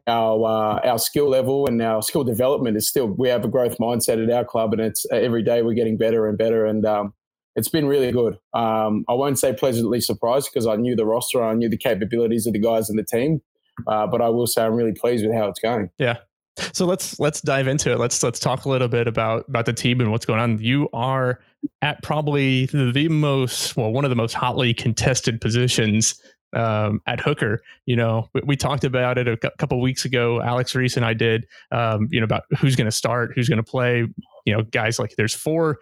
our 0.06 0.44
uh, 0.44 0.88
our 0.88 0.98
skill 0.98 1.28
level 1.28 1.66
and 1.66 1.80
our 1.80 2.02
skill 2.02 2.24
development 2.24 2.76
is 2.76 2.88
still 2.88 3.06
we 3.06 3.28
have 3.28 3.44
a 3.44 3.48
growth 3.48 3.78
mindset 3.78 4.22
at 4.22 4.32
our 4.32 4.44
club, 4.44 4.72
and 4.72 4.82
it's 4.82 5.06
uh, 5.12 5.16
every 5.16 5.42
day 5.42 5.62
we're 5.62 5.74
getting 5.74 5.96
better 5.96 6.26
and 6.26 6.36
better, 6.36 6.66
and 6.66 6.84
um, 6.84 7.14
it's 7.54 7.68
been 7.68 7.86
really 7.86 8.10
good. 8.10 8.38
Um, 8.54 9.04
I 9.08 9.14
won't 9.14 9.38
say 9.38 9.52
pleasantly 9.52 10.00
surprised 10.00 10.50
because 10.52 10.66
I 10.66 10.76
knew 10.76 10.96
the 10.96 11.06
roster, 11.06 11.42
I 11.42 11.54
knew 11.54 11.68
the 11.68 11.76
capabilities 11.76 12.46
of 12.46 12.52
the 12.52 12.58
guys 12.58 12.90
in 12.90 12.96
the 12.96 13.04
team, 13.04 13.42
uh, 13.86 14.06
but 14.06 14.20
I 14.20 14.28
will 14.28 14.46
say 14.46 14.64
I'm 14.64 14.74
really 14.74 14.92
pleased 14.92 15.24
with 15.24 15.34
how 15.34 15.48
it's 15.48 15.60
going. 15.60 15.90
Yeah. 15.98 16.18
So 16.72 16.84
let's 16.84 17.18
let's 17.18 17.40
dive 17.40 17.66
into 17.66 17.90
it. 17.90 17.98
Let's 17.98 18.22
let's 18.22 18.38
talk 18.38 18.66
a 18.66 18.68
little 18.68 18.88
bit 18.88 19.06
about 19.08 19.48
about 19.48 19.64
the 19.64 19.72
team 19.72 20.00
and 20.00 20.10
what's 20.10 20.26
going 20.26 20.40
on. 20.40 20.58
You 20.58 20.88
are 20.92 21.40
at 21.80 22.02
probably 22.02 22.66
the 22.66 23.08
most 23.08 23.76
well 23.76 23.90
one 23.90 24.04
of 24.04 24.10
the 24.10 24.16
most 24.16 24.34
hotly 24.34 24.74
contested 24.74 25.40
positions 25.40 26.20
um, 26.52 27.00
at 27.06 27.20
hooker. 27.20 27.62
You 27.86 27.96
know, 27.96 28.28
we, 28.34 28.42
we, 28.44 28.56
talked 28.56 28.84
about 28.84 29.18
it 29.18 29.28
a 29.28 29.36
couple 29.58 29.80
weeks 29.80 30.04
ago. 30.04 30.40
Alex 30.40 30.74
Reese 30.74 30.96
and 30.96 31.04
I 31.04 31.14
did, 31.14 31.46
um, 31.70 32.08
you 32.10 32.20
know, 32.20 32.24
about 32.24 32.44
who's 32.58 32.76
going 32.76 32.86
to 32.86 32.92
start, 32.92 33.32
who's 33.34 33.48
going 33.48 33.62
to 33.62 33.62
play. 33.62 34.06
You 34.44 34.56
know, 34.56 34.62
guys 34.62 34.98
like 34.98 35.14
there's 35.16 35.34
four. 35.34 35.78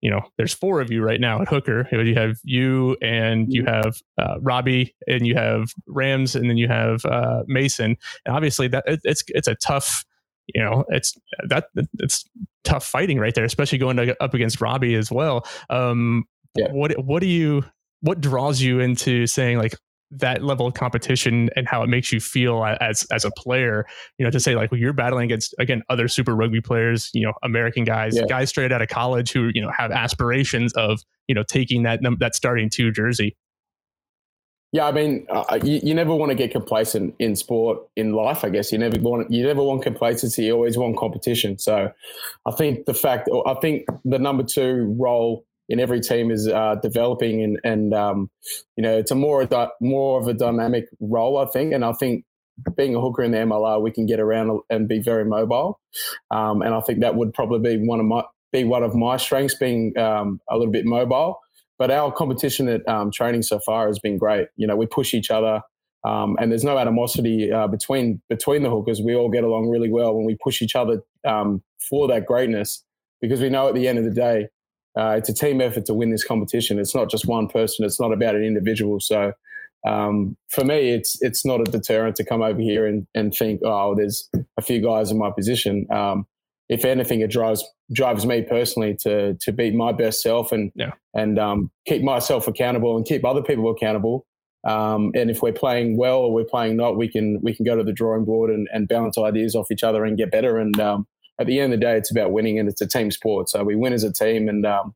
You 0.00 0.10
know, 0.10 0.22
there's 0.36 0.52
four 0.52 0.80
of 0.80 0.90
you 0.90 1.02
right 1.02 1.20
now 1.20 1.42
at 1.42 1.48
hooker. 1.48 1.86
You 1.92 2.14
have 2.16 2.36
you 2.42 2.96
and 3.00 3.52
you 3.52 3.62
mm-hmm. 3.62 3.72
have 3.72 4.02
uh, 4.18 4.40
Robbie 4.40 4.96
and 5.06 5.26
you 5.26 5.36
have 5.36 5.72
Rams 5.86 6.34
and 6.34 6.50
then 6.50 6.56
you 6.56 6.66
have 6.66 7.04
uh, 7.04 7.42
Mason. 7.46 7.96
And 8.26 8.34
obviously, 8.34 8.66
that 8.68 8.82
it, 8.86 9.00
it's 9.04 9.22
it's 9.28 9.48
a 9.48 9.54
tough. 9.54 10.04
You 10.52 10.60
know, 10.60 10.84
it's 10.88 11.16
that 11.48 11.66
it's 12.00 12.24
tough 12.64 12.84
fighting 12.84 13.18
right 13.18 13.32
there, 13.32 13.44
especially 13.44 13.78
going 13.78 13.96
to, 13.96 14.20
up 14.20 14.34
against 14.34 14.60
Robbie 14.60 14.96
as 14.96 15.10
well. 15.10 15.46
Um, 15.70 16.24
yeah. 16.56 16.72
What 16.72 16.92
what 17.04 17.20
do 17.20 17.28
you 17.28 17.64
what 18.00 18.20
draws 18.20 18.60
you 18.60 18.80
into 18.80 19.26
saying 19.26 19.58
like 19.58 19.74
that 20.12 20.42
level 20.42 20.66
of 20.66 20.74
competition 20.74 21.50
and 21.56 21.66
how 21.66 21.82
it 21.82 21.88
makes 21.88 22.12
you 22.12 22.20
feel 22.20 22.64
as 22.80 23.06
as 23.10 23.24
a 23.24 23.30
player. 23.36 23.84
You 24.18 24.24
know, 24.24 24.30
to 24.30 24.40
say 24.40 24.54
like 24.54 24.70
well, 24.70 24.80
you're 24.80 24.92
battling 24.92 25.24
against 25.24 25.54
again 25.58 25.82
other 25.88 26.08
Super 26.08 26.34
Rugby 26.34 26.60
players, 26.60 27.10
you 27.14 27.26
know, 27.26 27.32
American 27.42 27.84
guys, 27.84 28.16
yeah. 28.16 28.24
guys 28.28 28.50
straight 28.50 28.72
out 28.72 28.82
of 28.82 28.88
college 28.88 29.32
who 29.32 29.50
you 29.54 29.60
know 29.62 29.70
have 29.76 29.90
aspirations 29.90 30.72
of 30.74 31.00
you 31.28 31.34
know 31.34 31.42
taking 31.42 31.82
that 31.84 32.00
that 32.20 32.34
starting 32.34 32.70
two 32.70 32.92
jersey. 32.92 33.36
Yeah, 34.72 34.86
I 34.86 34.92
mean, 34.92 35.26
uh, 35.28 35.58
you, 35.62 35.80
you 35.82 35.94
never 35.94 36.14
want 36.14 36.30
to 36.30 36.34
get 36.34 36.50
complacent 36.50 37.14
in 37.18 37.36
sport, 37.36 37.86
in 37.94 38.14
life. 38.14 38.42
I 38.42 38.48
guess 38.48 38.72
you 38.72 38.78
never 38.78 38.98
want 38.98 39.30
you 39.30 39.46
never 39.46 39.62
want 39.62 39.82
complacency. 39.82 40.44
You 40.44 40.54
always 40.54 40.78
want 40.78 40.96
competition. 40.96 41.58
So, 41.58 41.92
I 42.46 42.50
think 42.52 42.86
the 42.86 42.94
fact, 42.94 43.28
I 43.46 43.54
think 43.60 43.84
the 44.06 44.18
number 44.18 44.42
two 44.42 44.96
role 44.98 45.44
in 45.72 45.80
every 45.80 46.00
team 46.00 46.30
is 46.30 46.46
uh, 46.46 46.76
developing, 46.82 47.42
and 47.42 47.58
and 47.64 47.94
um, 47.94 48.30
you 48.76 48.82
know, 48.82 48.96
it's 48.96 49.10
a 49.10 49.14
more 49.14 49.48
more 49.80 50.20
of 50.20 50.28
a 50.28 50.34
dynamic 50.34 50.86
role. 51.00 51.38
I 51.38 51.46
think, 51.46 51.72
and 51.72 51.82
I 51.82 51.92
think 51.94 52.24
being 52.76 52.94
a 52.94 53.00
hooker 53.00 53.22
in 53.22 53.32
the 53.32 53.38
MLR, 53.38 53.80
we 53.80 53.90
can 53.90 54.04
get 54.04 54.20
around 54.20 54.60
and 54.68 54.86
be 54.86 55.00
very 55.00 55.24
mobile. 55.24 55.80
Um, 56.30 56.60
and 56.60 56.74
I 56.74 56.80
think 56.82 57.00
that 57.00 57.16
would 57.16 57.32
probably 57.32 57.76
be 57.76 57.86
one 57.86 58.00
of 58.00 58.06
my 58.06 58.22
be 58.52 58.64
one 58.64 58.82
of 58.82 58.94
my 58.94 59.16
strengths, 59.16 59.54
being 59.54 59.96
um, 59.98 60.40
a 60.50 60.58
little 60.58 60.72
bit 60.72 60.84
mobile. 60.84 61.40
But 61.78 61.90
our 61.90 62.12
competition 62.12 62.68
at 62.68 62.86
um, 62.86 63.10
training 63.10 63.42
so 63.42 63.58
far 63.58 63.86
has 63.86 63.98
been 63.98 64.18
great. 64.18 64.48
You 64.56 64.66
know, 64.66 64.76
we 64.76 64.84
push 64.84 65.14
each 65.14 65.30
other, 65.30 65.62
um, 66.04 66.36
and 66.38 66.52
there's 66.52 66.64
no 66.64 66.76
animosity 66.78 67.50
uh, 67.50 67.66
between 67.66 68.20
between 68.28 68.62
the 68.62 68.68
hookers. 68.68 69.00
We 69.00 69.16
all 69.16 69.30
get 69.30 69.42
along 69.42 69.70
really 69.70 69.90
well 69.90 70.14
when 70.14 70.26
we 70.26 70.36
push 70.44 70.60
each 70.60 70.76
other 70.76 71.00
um, 71.26 71.62
for 71.88 72.06
that 72.08 72.26
greatness, 72.26 72.84
because 73.22 73.40
we 73.40 73.48
know 73.48 73.68
at 73.68 73.74
the 73.74 73.88
end 73.88 73.98
of 73.98 74.04
the 74.04 74.10
day, 74.10 74.48
uh, 74.98 75.14
it's 75.18 75.28
a 75.28 75.34
team 75.34 75.60
effort 75.60 75.86
to 75.86 75.94
win 75.94 76.10
this 76.10 76.24
competition. 76.24 76.78
It's 76.78 76.94
not 76.94 77.10
just 77.10 77.26
one 77.26 77.48
person. 77.48 77.84
It's 77.84 78.00
not 78.00 78.12
about 78.12 78.34
an 78.34 78.44
individual. 78.44 79.00
So. 79.00 79.32
Um, 79.84 80.36
for 80.48 80.64
me, 80.64 80.90
it's 80.90 81.20
it's 81.22 81.44
not 81.44 81.60
a 81.60 81.64
deterrent 81.64 82.14
to 82.14 82.24
come 82.24 82.40
over 82.40 82.60
here 82.60 82.86
and, 82.86 83.04
and 83.16 83.34
think, 83.34 83.62
oh, 83.64 83.96
there's 83.96 84.30
a 84.56 84.62
few 84.62 84.80
guys 84.80 85.10
in 85.10 85.18
my 85.18 85.32
position. 85.36 85.88
Um, 85.90 86.24
if 86.68 86.84
anything, 86.84 87.20
it 87.20 87.30
drives 87.30 87.64
drives 87.92 88.24
me 88.24 88.42
personally 88.42 88.96
to 89.00 89.34
to 89.40 89.52
be 89.52 89.70
my 89.70 89.92
best 89.92 90.22
self 90.22 90.52
and 90.52 90.72
yeah. 90.74 90.92
and 91.14 91.38
um, 91.38 91.70
keep 91.86 92.02
myself 92.02 92.48
accountable 92.48 92.96
and 92.96 93.04
keep 93.06 93.24
other 93.24 93.42
people 93.42 93.70
accountable. 93.70 94.26
Um, 94.64 95.10
and 95.14 95.30
if 95.30 95.42
we're 95.42 95.52
playing 95.52 95.96
well 95.96 96.18
or 96.18 96.32
we're 96.32 96.44
playing 96.44 96.76
not, 96.76 96.96
we 96.96 97.08
can 97.08 97.40
we 97.42 97.54
can 97.54 97.64
go 97.64 97.76
to 97.76 97.82
the 97.82 97.92
drawing 97.92 98.24
board 98.24 98.50
and, 98.50 98.68
and 98.72 98.88
bounce 98.88 99.18
ideas 99.18 99.54
off 99.54 99.70
each 99.70 99.82
other 99.82 100.04
and 100.04 100.16
get 100.16 100.30
better. 100.30 100.58
And 100.58 100.78
um, 100.80 101.06
at 101.42 101.46
the 101.46 101.60
end 101.60 101.72
of 101.72 101.80
the 101.80 101.86
day, 101.86 101.96
it's 101.96 102.10
about 102.10 102.32
winning, 102.32 102.58
and 102.58 102.68
it's 102.68 102.80
a 102.80 102.86
team 102.86 103.10
sport. 103.10 103.48
So 103.48 103.62
we 103.62 103.76
win 103.76 103.92
as 103.92 104.04
a 104.04 104.12
team, 104.12 104.48
and 104.48 104.64
um, 104.64 104.94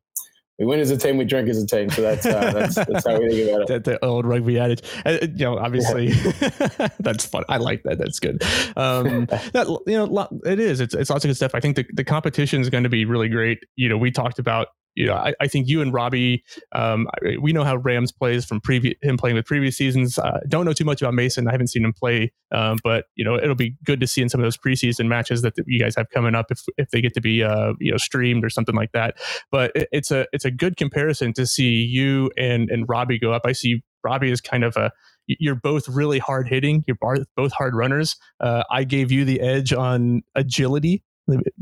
we 0.59 0.65
win 0.65 0.79
as 0.79 0.89
a 0.89 0.97
team, 0.97 1.17
we 1.17 1.25
drink 1.25 1.47
as 1.49 1.61
a 1.61 1.67
team. 1.67 1.89
So 1.89 2.01
that's 2.01 2.25
uh, 2.25 2.51
that's, 2.51 2.75
that's 2.87 3.07
how 3.07 3.19
we 3.19 3.29
think 3.29 3.49
about 3.49 3.69
it. 3.69 3.83
The, 3.83 3.91
the 3.91 4.05
old 4.05 4.25
rugby 4.25 4.59
adage. 4.59 4.81
Uh, 5.05 5.19
you 5.21 5.45
know, 5.45 5.57
obviously, 5.57 6.07
yeah. 6.07 6.87
that's 6.99 7.25
fun. 7.25 7.43
I 7.47 7.57
like 7.57 7.83
that. 7.83 7.99
That's 7.99 8.19
good. 8.19 8.41
Um, 8.75 9.25
that 9.53 9.67
you 9.85 9.97
know, 9.97 10.27
it 10.45 10.59
is. 10.59 10.79
It's 10.79 10.95
it's 10.95 11.09
lots 11.09 11.23
of 11.25 11.29
good 11.29 11.35
stuff. 11.35 11.51
I 11.53 11.59
think 11.59 11.75
the 11.75 11.85
the 11.93 12.03
competition 12.03 12.61
is 12.61 12.69
going 12.69 12.83
to 12.83 12.89
be 12.89 13.05
really 13.05 13.29
great. 13.29 13.59
You 13.75 13.89
know, 13.89 13.97
we 13.97 14.09
talked 14.09 14.39
about 14.39 14.69
you 14.97 15.05
know, 15.05 15.13
I, 15.13 15.33
I 15.39 15.47
think 15.47 15.67
you 15.67 15.81
and 15.81 15.93
Robbie, 15.93 16.43
um, 16.71 17.07
we 17.39 17.53
know 17.53 17.63
how 17.63 17.75
Rams 17.77 18.11
plays 18.11 18.45
from 18.45 18.59
previous 18.59 18.95
him 19.03 19.15
playing 19.15 19.35
with 19.35 19.45
previous 19.45 19.77
seasons. 19.77 20.17
Uh, 20.17 20.39
don't 20.47 20.65
know 20.65 20.73
too 20.73 20.85
much 20.85 21.03
about 21.03 21.13
Mason. 21.13 21.47
I 21.47 21.51
haven't 21.51 21.67
seen 21.67 21.85
him 21.85 21.93
play, 21.93 22.31
um, 22.51 22.79
but 22.83 23.05
you 23.15 23.23
know, 23.23 23.35
it'll 23.35 23.53
be 23.53 23.75
good 23.85 23.99
to 23.99 24.07
see 24.07 24.23
in 24.23 24.29
some 24.29 24.41
of 24.41 24.43
those 24.43 24.57
preseason 24.57 25.07
matches 25.07 25.43
that 25.43 25.53
you 25.67 25.79
guys 25.79 25.95
have 25.95 26.09
coming 26.09 26.33
up 26.33 26.47
if 26.49 26.63
if 26.77 26.89
they 26.89 26.99
get 26.99 27.13
to 27.13 27.21
be 27.21 27.43
uh, 27.43 27.73
you 27.79 27.91
know 27.91 27.97
streamed 27.97 28.43
or 28.43 28.49
something 28.49 28.75
like 28.75 28.91
that. 28.93 29.17
But 29.51 29.71
it, 29.75 29.87
it's 29.91 30.09
a 30.09 30.25
it's 30.33 30.45
a 30.45 30.51
good 30.51 30.77
comparison 30.77 31.31
to 31.33 31.45
see 31.45 31.83
you 31.83 32.31
and 32.35 32.71
and 32.71 32.89
Robbie 32.89 33.19
go 33.19 33.31
up. 33.31 33.43
I 33.45 33.51
see 33.51 33.83
Robbie 34.03 34.31
is 34.31 34.41
kind 34.41 34.63
of 34.63 34.75
a 34.77 34.91
you're 35.27 35.55
both 35.55 35.87
really 35.89 36.19
hard 36.19 36.47
hitting. 36.47 36.83
You're 36.87 36.97
both 37.35 37.51
hard 37.51 37.75
runners. 37.75 38.15
Uh, 38.39 38.63
I 38.71 38.83
gave 38.83 39.11
you 39.11 39.25
the 39.25 39.41
edge 39.41 39.73
on 39.73 40.23
agility 40.35 41.03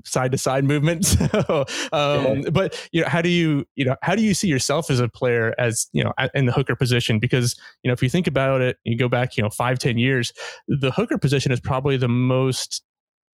side 0.03 0.32
to 0.32 0.38
side 0.38 0.63
movements. 0.63 1.20
um, 1.49 1.66
yeah. 1.91 2.49
But 2.51 2.88
you 2.91 3.01
know, 3.01 3.07
how 3.07 3.22
do 3.22 3.30
you 3.30 3.66
you 3.76 3.86
know 3.86 3.95
how 4.01 4.16
do 4.16 4.22
you 4.22 4.34
see 4.34 4.47
yourself 4.47 4.89
as 4.89 4.99
a 4.99 5.07
player 5.07 5.53
as 5.57 5.88
you 5.93 6.03
know 6.03 6.13
in 6.34 6.45
the 6.45 6.51
hooker 6.51 6.76
position? 6.76 7.20
Because 7.20 7.59
you 7.84 7.89
know 7.89 7.93
if 7.93 8.03
you 8.03 8.09
think 8.09 8.28
about 8.28 8.61
it, 8.61 8.78
you 8.84 8.97
go 8.97 9.09
back 9.09 9.38
you 9.38 9.43
know 9.43 9.49
five 9.49 9.80
ten 9.80 9.97
years, 9.97 10.34
the 10.68 10.91
hooker 10.91 11.18
position 11.18 11.51
is 11.51 11.59
probably 11.59 11.97
the 11.97 12.07
most 12.07 12.84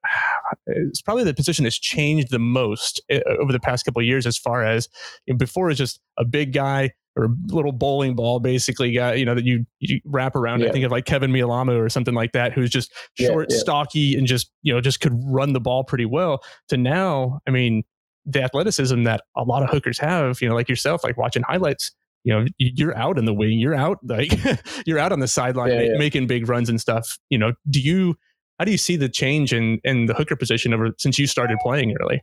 it's 0.67 1.01
probably 1.01 1.23
the 1.23 1.33
position 1.33 1.63
that's 1.63 1.79
changed 1.79 2.31
the 2.31 2.39
most 2.39 3.01
eh, 3.09 3.21
over 3.39 3.51
the 3.51 3.59
past 3.59 3.85
couple 3.85 4.01
of 4.01 4.05
years 4.05 4.25
as 4.25 4.37
far 4.37 4.63
as 4.63 4.87
you 5.25 5.33
know, 5.33 5.37
before 5.37 5.69
it's 5.69 5.77
just 5.77 5.99
a 6.17 6.25
big 6.25 6.53
guy 6.53 6.91
or 7.15 7.25
a 7.25 7.29
little 7.47 7.71
bowling 7.71 8.15
ball 8.15 8.39
basically 8.39 8.91
guy 8.91 9.13
you 9.13 9.25
know 9.25 9.35
that 9.35 9.45
you, 9.45 9.65
you 9.79 9.99
wrap 10.05 10.35
around 10.35 10.61
yeah. 10.61 10.69
i 10.69 10.71
think 10.71 10.85
of 10.85 10.91
like 10.91 11.05
Keven 11.05 11.31
Mealamu 11.31 11.77
or 11.77 11.89
something 11.89 12.13
like 12.13 12.31
that 12.31 12.53
who's 12.53 12.69
just 12.69 12.91
short 13.15 13.47
yeah, 13.49 13.55
yeah. 13.55 13.61
stocky 13.61 14.17
and 14.17 14.27
just 14.27 14.51
you 14.61 14.73
know 14.73 14.81
just 14.81 15.01
could 15.01 15.13
run 15.25 15.53
the 15.53 15.59
ball 15.59 15.83
pretty 15.83 16.05
well. 16.05 16.43
To 16.69 16.77
now 16.77 17.39
i 17.47 17.51
mean 17.51 17.83
the 18.25 18.41
athleticism 18.43 19.03
that 19.03 19.23
a 19.35 19.43
lot 19.43 19.63
of 19.63 19.69
hookers 19.69 19.99
have 19.99 20.41
you 20.41 20.47
know 20.47 20.55
like 20.55 20.69
yourself 20.69 21.03
like 21.03 21.17
watching 21.17 21.43
highlights 21.43 21.91
you 22.23 22.33
know 22.33 22.45
you're 22.57 22.95
out 22.95 23.17
in 23.17 23.25
the 23.25 23.33
wing 23.33 23.59
you're 23.59 23.75
out 23.75 23.97
like 24.03 24.31
you're 24.85 24.99
out 24.99 25.11
on 25.11 25.19
the 25.19 25.27
sideline 25.27 25.97
making 25.97 26.27
big 26.27 26.47
runs 26.47 26.69
and 26.69 26.79
stuff. 26.79 27.17
You 27.29 27.37
know 27.37 27.53
do 27.69 27.81
you 27.81 28.15
how 28.59 28.65
do 28.65 28.71
you 28.71 28.77
see 28.77 28.95
the 28.95 29.09
change 29.09 29.53
in 29.53 29.79
in 29.83 30.05
the 30.05 30.13
hooker 30.13 30.35
position 30.35 30.73
over 30.73 30.91
since 30.97 31.17
you 31.17 31.27
started 31.27 31.57
playing 31.61 31.95
early 31.99 32.21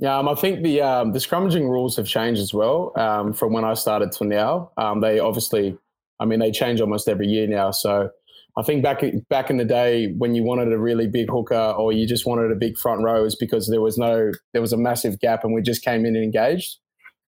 yeah, 0.00 0.18
um, 0.18 0.28
I 0.28 0.34
think 0.34 0.62
the 0.62 0.80
um, 0.80 1.12
the 1.12 1.18
scrummaging 1.18 1.68
rules 1.68 1.94
have 1.96 2.06
changed 2.06 2.40
as 2.40 2.54
well 2.54 2.92
um, 2.96 3.34
from 3.34 3.52
when 3.52 3.64
I 3.64 3.74
started 3.74 4.12
to 4.12 4.24
now. 4.24 4.72
Um, 4.78 5.02
they 5.02 5.18
obviously, 5.18 5.76
I 6.18 6.24
mean, 6.24 6.40
they 6.40 6.50
change 6.50 6.80
almost 6.80 7.06
every 7.06 7.26
year 7.26 7.46
now. 7.46 7.70
So 7.70 8.10
I 8.56 8.62
think 8.62 8.82
back 8.82 9.02
back 9.28 9.50
in 9.50 9.58
the 9.58 9.64
day 9.64 10.14
when 10.16 10.34
you 10.34 10.42
wanted 10.42 10.72
a 10.72 10.78
really 10.78 11.06
big 11.06 11.28
hooker 11.30 11.74
or 11.76 11.92
you 11.92 12.06
just 12.06 12.24
wanted 12.24 12.50
a 12.50 12.54
big 12.54 12.78
front 12.78 13.02
row 13.02 13.26
is 13.26 13.36
because 13.36 13.68
there 13.68 13.82
was 13.82 13.98
no 13.98 14.32
there 14.54 14.62
was 14.62 14.72
a 14.72 14.78
massive 14.78 15.20
gap 15.20 15.44
and 15.44 15.52
we 15.52 15.60
just 15.60 15.84
came 15.84 16.06
in 16.06 16.16
and 16.16 16.24
engaged. 16.24 16.78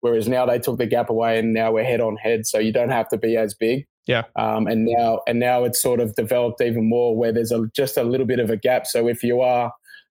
Whereas 0.01 0.27
now 0.27 0.47
they 0.47 0.57
took 0.57 0.79
the 0.79 0.87
gap 0.87 1.11
away 1.11 1.37
and 1.37 1.53
now 1.53 1.71
we're 1.71 1.83
head 1.83 2.01
on 2.01 2.17
head, 2.17 2.47
so 2.47 2.57
you 2.57 2.73
don't 2.73 2.89
have 2.89 3.09
to 3.09 3.17
be 3.17 3.37
as 3.37 3.53
big. 3.53 3.85
Yeah. 4.07 4.23
Um, 4.35 4.65
and 4.65 4.85
now 4.85 5.21
and 5.27 5.39
now 5.39 5.65
it's 5.65 5.79
sort 5.79 5.99
of 5.99 6.15
developed 6.15 6.61
even 6.61 6.89
more 6.89 7.15
where 7.15 7.31
there's 7.31 7.51
a, 7.51 7.67
just 7.75 7.95
a 7.95 8.03
little 8.03 8.25
bit 8.25 8.39
of 8.39 8.49
a 8.49 8.57
gap. 8.57 8.87
So 8.87 9.07
if 9.07 9.23
you 9.23 9.41
are 9.41 9.71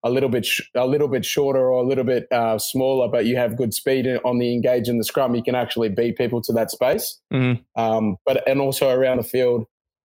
a 0.04 0.10
little 0.10 0.30
bit 0.30 0.46
sh- 0.46 0.62
a 0.76 0.86
little 0.86 1.08
bit 1.08 1.26
shorter 1.26 1.60
or 1.60 1.84
a 1.84 1.88
little 1.88 2.04
bit 2.04 2.28
uh, 2.32 2.58
smaller, 2.58 3.08
but 3.08 3.26
you 3.26 3.36
have 3.38 3.56
good 3.56 3.74
speed 3.74 4.08
on 4.24 4.38
the 4.40 4.54
engage 4.54 4.88
in 4.88 4.98
the 4.98 5.04
scrum, 5.04 5.36
you 5.36 5.44
can 5.44 5.56
actually 5.56 5.90
beat 5.90 6.18
people 6.18 6.42
to 6.42 6.54
that 6.54 6.72
space. 6.72 7.20
Mm-hmm. 7.34 7.82
Um, 7.82 8.18
but 8.26 8.48
and 8.48 8.62
also 8.62 8.90
around 8.90 9.18
the 9.18 9.24
field, 9.24 9.66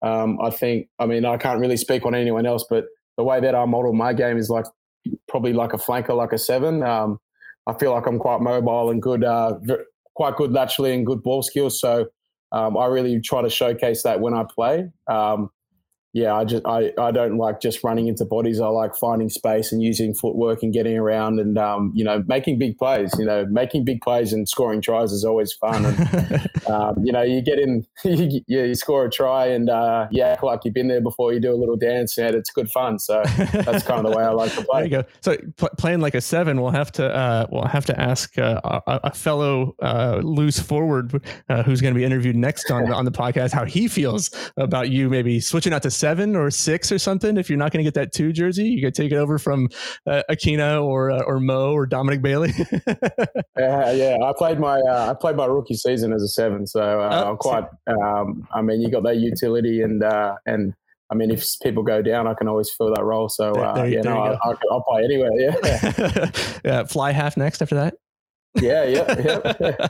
um, 0.03 0.39
I 0.41 0.51
think. 0.51 0.89
I 0.99 1.07
mean, 1.07 1.25
I 1.25 1.37
can't 1.37 1.61
really 1.61 1.77
speak 1.77 2.07
on 2.07 2.15
anyone 2.15 2.47
else, 2.47 2.65
but 2.69 2.87
the 3.17 3.25
way 3.25 3.41
that 3.41 3.55
I 3.55 3.65
model 3.65 3.93
my 3.93 4.13
game 4.13 4.39
is 4.39 4.49
like 4.49 4.67
probably 5.29 5.53
like 5.53 5.73
a 5.73 5.79
flanker, 5.79 6.17
like 6.17 6.33
a 6.33 6.39
seven. 6.39 6.83
Um, 6.83 7.19
I 7.67 7.75
feel 7.75 7.93
like 7.93 8.07
I'm 8.07 8.19
quite 8.19 8.41
mobile 8.41 8.91
and 8.91 9.01
good, 9.01 9.25
uh, 9.25 9.55
quite 10.15 10.37
good 10.37 10.53
laterally 10.53 10.95
and 10.95 11.07
good 11.07 11.23
ball 11.23 11.43
skills. 11.43 11.81
So 11.81 12.07
um, 12.53 12.77
I 12.77 12.87
really 12.87 13.21
try 13.21 13.43
to 13.43 13.51
showcase 13.51 14.03
that 14.03 14.21
when 14.21 14.35
I 14.35 14.45
play. 14.45 14.91
Yeah, 16.15 16.35
I 16.35 16.45
just 16.45 16.67
I, 16.67 16.93
I 16.99 17.11
don't 17.11 17.39
like 17.39 17.61
just 17.61 17.83
running 17.83 18.07
into 18.07 18.27
bodies. 18.27 18.61
I 18.61 18.67
like 18.67 18.95
finding 18.95 19.31
space 19.31 19.73
and 19.73 19.83
using 19.83 20.13
footwork 20.13 20.63
and 20.63 20.71
getting 20.71 20.99
around 20.99 21.41
and 21.41 21.57
um, 21.57 21.91
you 21.95 22.05
know 22.05 22.23
making 22.27 22.59
big 22.59 22.77
plays. 22.77 23.15
You 23.19 23.25
know, 23.25 23.47
making 23.51 23.87
big 23.87 24.03
plays 24.03 24.31
and 24.33 24.47
scoring 24.47 24.83
tries 24.83 25.11
is 25.11 25.25
always 25.25 25.55
fun. 25.55 25.87
And, 25.87 26.51
um, 26.69 27.03
you 27.03 27.13
know, 27.13 27.23
you 27.23 27.41
get 27.41 27.59
in, 27.59 27.87
you, 28.05 28.43
you 28.47 28.75
score 28.75 29.07
a 29.07 29.11
try 29.11 29.47
and 29.47 29.71
uh, 29.71 30.09
you 30.11 30.23
act 30.23 30.45
like 30.45 30.61
you've 30.65 30.75
been 30.75 30.89
there 30.89 31.01
before. 31.01 31.33
You 31.33 31.41
do 31.41 31.51
a 31.51 31.57
little 31.57 31.77
dance 31.77 32.19
and 32.19 32.35
it's 32.35 32.51
good 32.51 32.71
fun. 32.71 32.99
So 32.99 33.23
that's 33.25 33.83
kind 33.83 34.05
of 34.05 34.13
the 34.13 34.17
way 34.17 34.25
I 34.25 34.31
like 34.31 34.53
to 34.55 34.63
play. 34.63 34.73
There 34.83 34.85
you 34.85 35.03
go. 35.03 35.05
So 35.21 35.37
pl- 35.57 35.69
playing 35.79 36.01
like 36.01 36.15
a 36.15 36.21
seven, 36.21 36.61
we'll 36.61 36.73
have 36.73 36.91
to 36.93 37.07
uh, 37.07 37.47
we'll 37.51 37.65
have 37.65 37.87
to 37.87 38.01
ask 38.01 38.37
uh, 38.37 38.61
a, 38.65 39.01
a, 39.05 39.15
fellow 39.15 39.77
uh, 39.81 40.21
loose 40.23 40.59
forward 40.59 41.25
uh, 41.49 41.63
who's 41.63 41.81
going 41.81 41.95
to 41.95 41.99
be 41.99 42.05
interviewed 42.05 42.35
next 42.35 42.71
on 42.71 42.93
on 42.93 43.05
the 43.05 43.13
podcast 43.13 43.53
how 43.53 43.65
he 43.65 43.87
feels 43.87 44.31
about 44.57 44.91
you 44.91 45.09
maybe 45.09 45.39
switching 45.39 45.73
out 45.73 45.83
to 45.83 45.91
seven 46.03 46.35
or 46.35 46.51
six 46.51 46.91
or 46.91 46.99
something. 46.99 47.37
If 47.37 47.49
you're 47.49 47.59
not 47.59 47.71
going 47.71 47.85
to 47.85 47.85
get 47.85 47.95
that 47.95 48.13
two 48.13 48.33
jersey, 48.33 48.65
you 48.65 48.83
could 48.83 48.93
take 48.93 49.13
it 49.13 49.17
over 49.17 49.39
from 49.39 49.69
uh, 50.05 50.23
Akina 50.29 50.83
or 50.83 51.13
uh, 51.13 51.23
or 51.23 51.39
Mo 51.39 51.73
or 51.73 51.87
Dominic 51.87 52.23
Bailey. 52.23 52.53
yeah, 53.57 53.93
yeah. 53.93 54.17
I 54.21 54.33
played 54.37 54.59
my 54.59 54.81
uh, 54.81 55.11
I 55.11 55.15
played 55.15 55.37
my 55.37 55.47
rookie 55.47 55.75
season 55.75 56.13
as 56.13 56.21
a 56.23 56.29
seven, 56.29 56.67
so 56.67 56.81
uh, 56.81 57.09
oh, 57.25 57.31
I'm 57.31 57.37
quite. 57.37 57.65
Um, 57.87 58.49
I 58.53 58.63
mean, 58.63 58.81
you 58.81 58.91
got 58.91 59.05
that 59.05 59.19
utility 59.19 59.83
and 59.83 60.03
uh, 60.03 60.35
and. 60.45 60.75
I 61.11 61.15
mean, 61.15 61.31
if 61.31 61.45
people 61.63 61.83
go 61.83 62.01
down, 62.01 62.27
I 62.27 62.33
can 62.33 62.49
always 62.49 62.71
fill 62.71 62.95
that 62.95 63.05
role. 63.05 63.29
So, 63.29 63.51
uh, 63.53 63.75
there, 63.75 63.85
there, 63.85 63.93
yeah, 63.97 64.01
no, 64.01 64.39
I, 64.43 64.55
will 64.71 64.83
play 64.89 65.05
anywhere. 65.05 65.31
Yeah. 65.37 66.31
yeah. 66.65 66.85
Fly 66.85 67.13
half 67.13 67.37
next 67.37 67.61
after 67.61 67.75
that 67.75 67.97
yeah, 68.61 68.85
yeah, 68.85 69.55
yeah. 69.61 69.87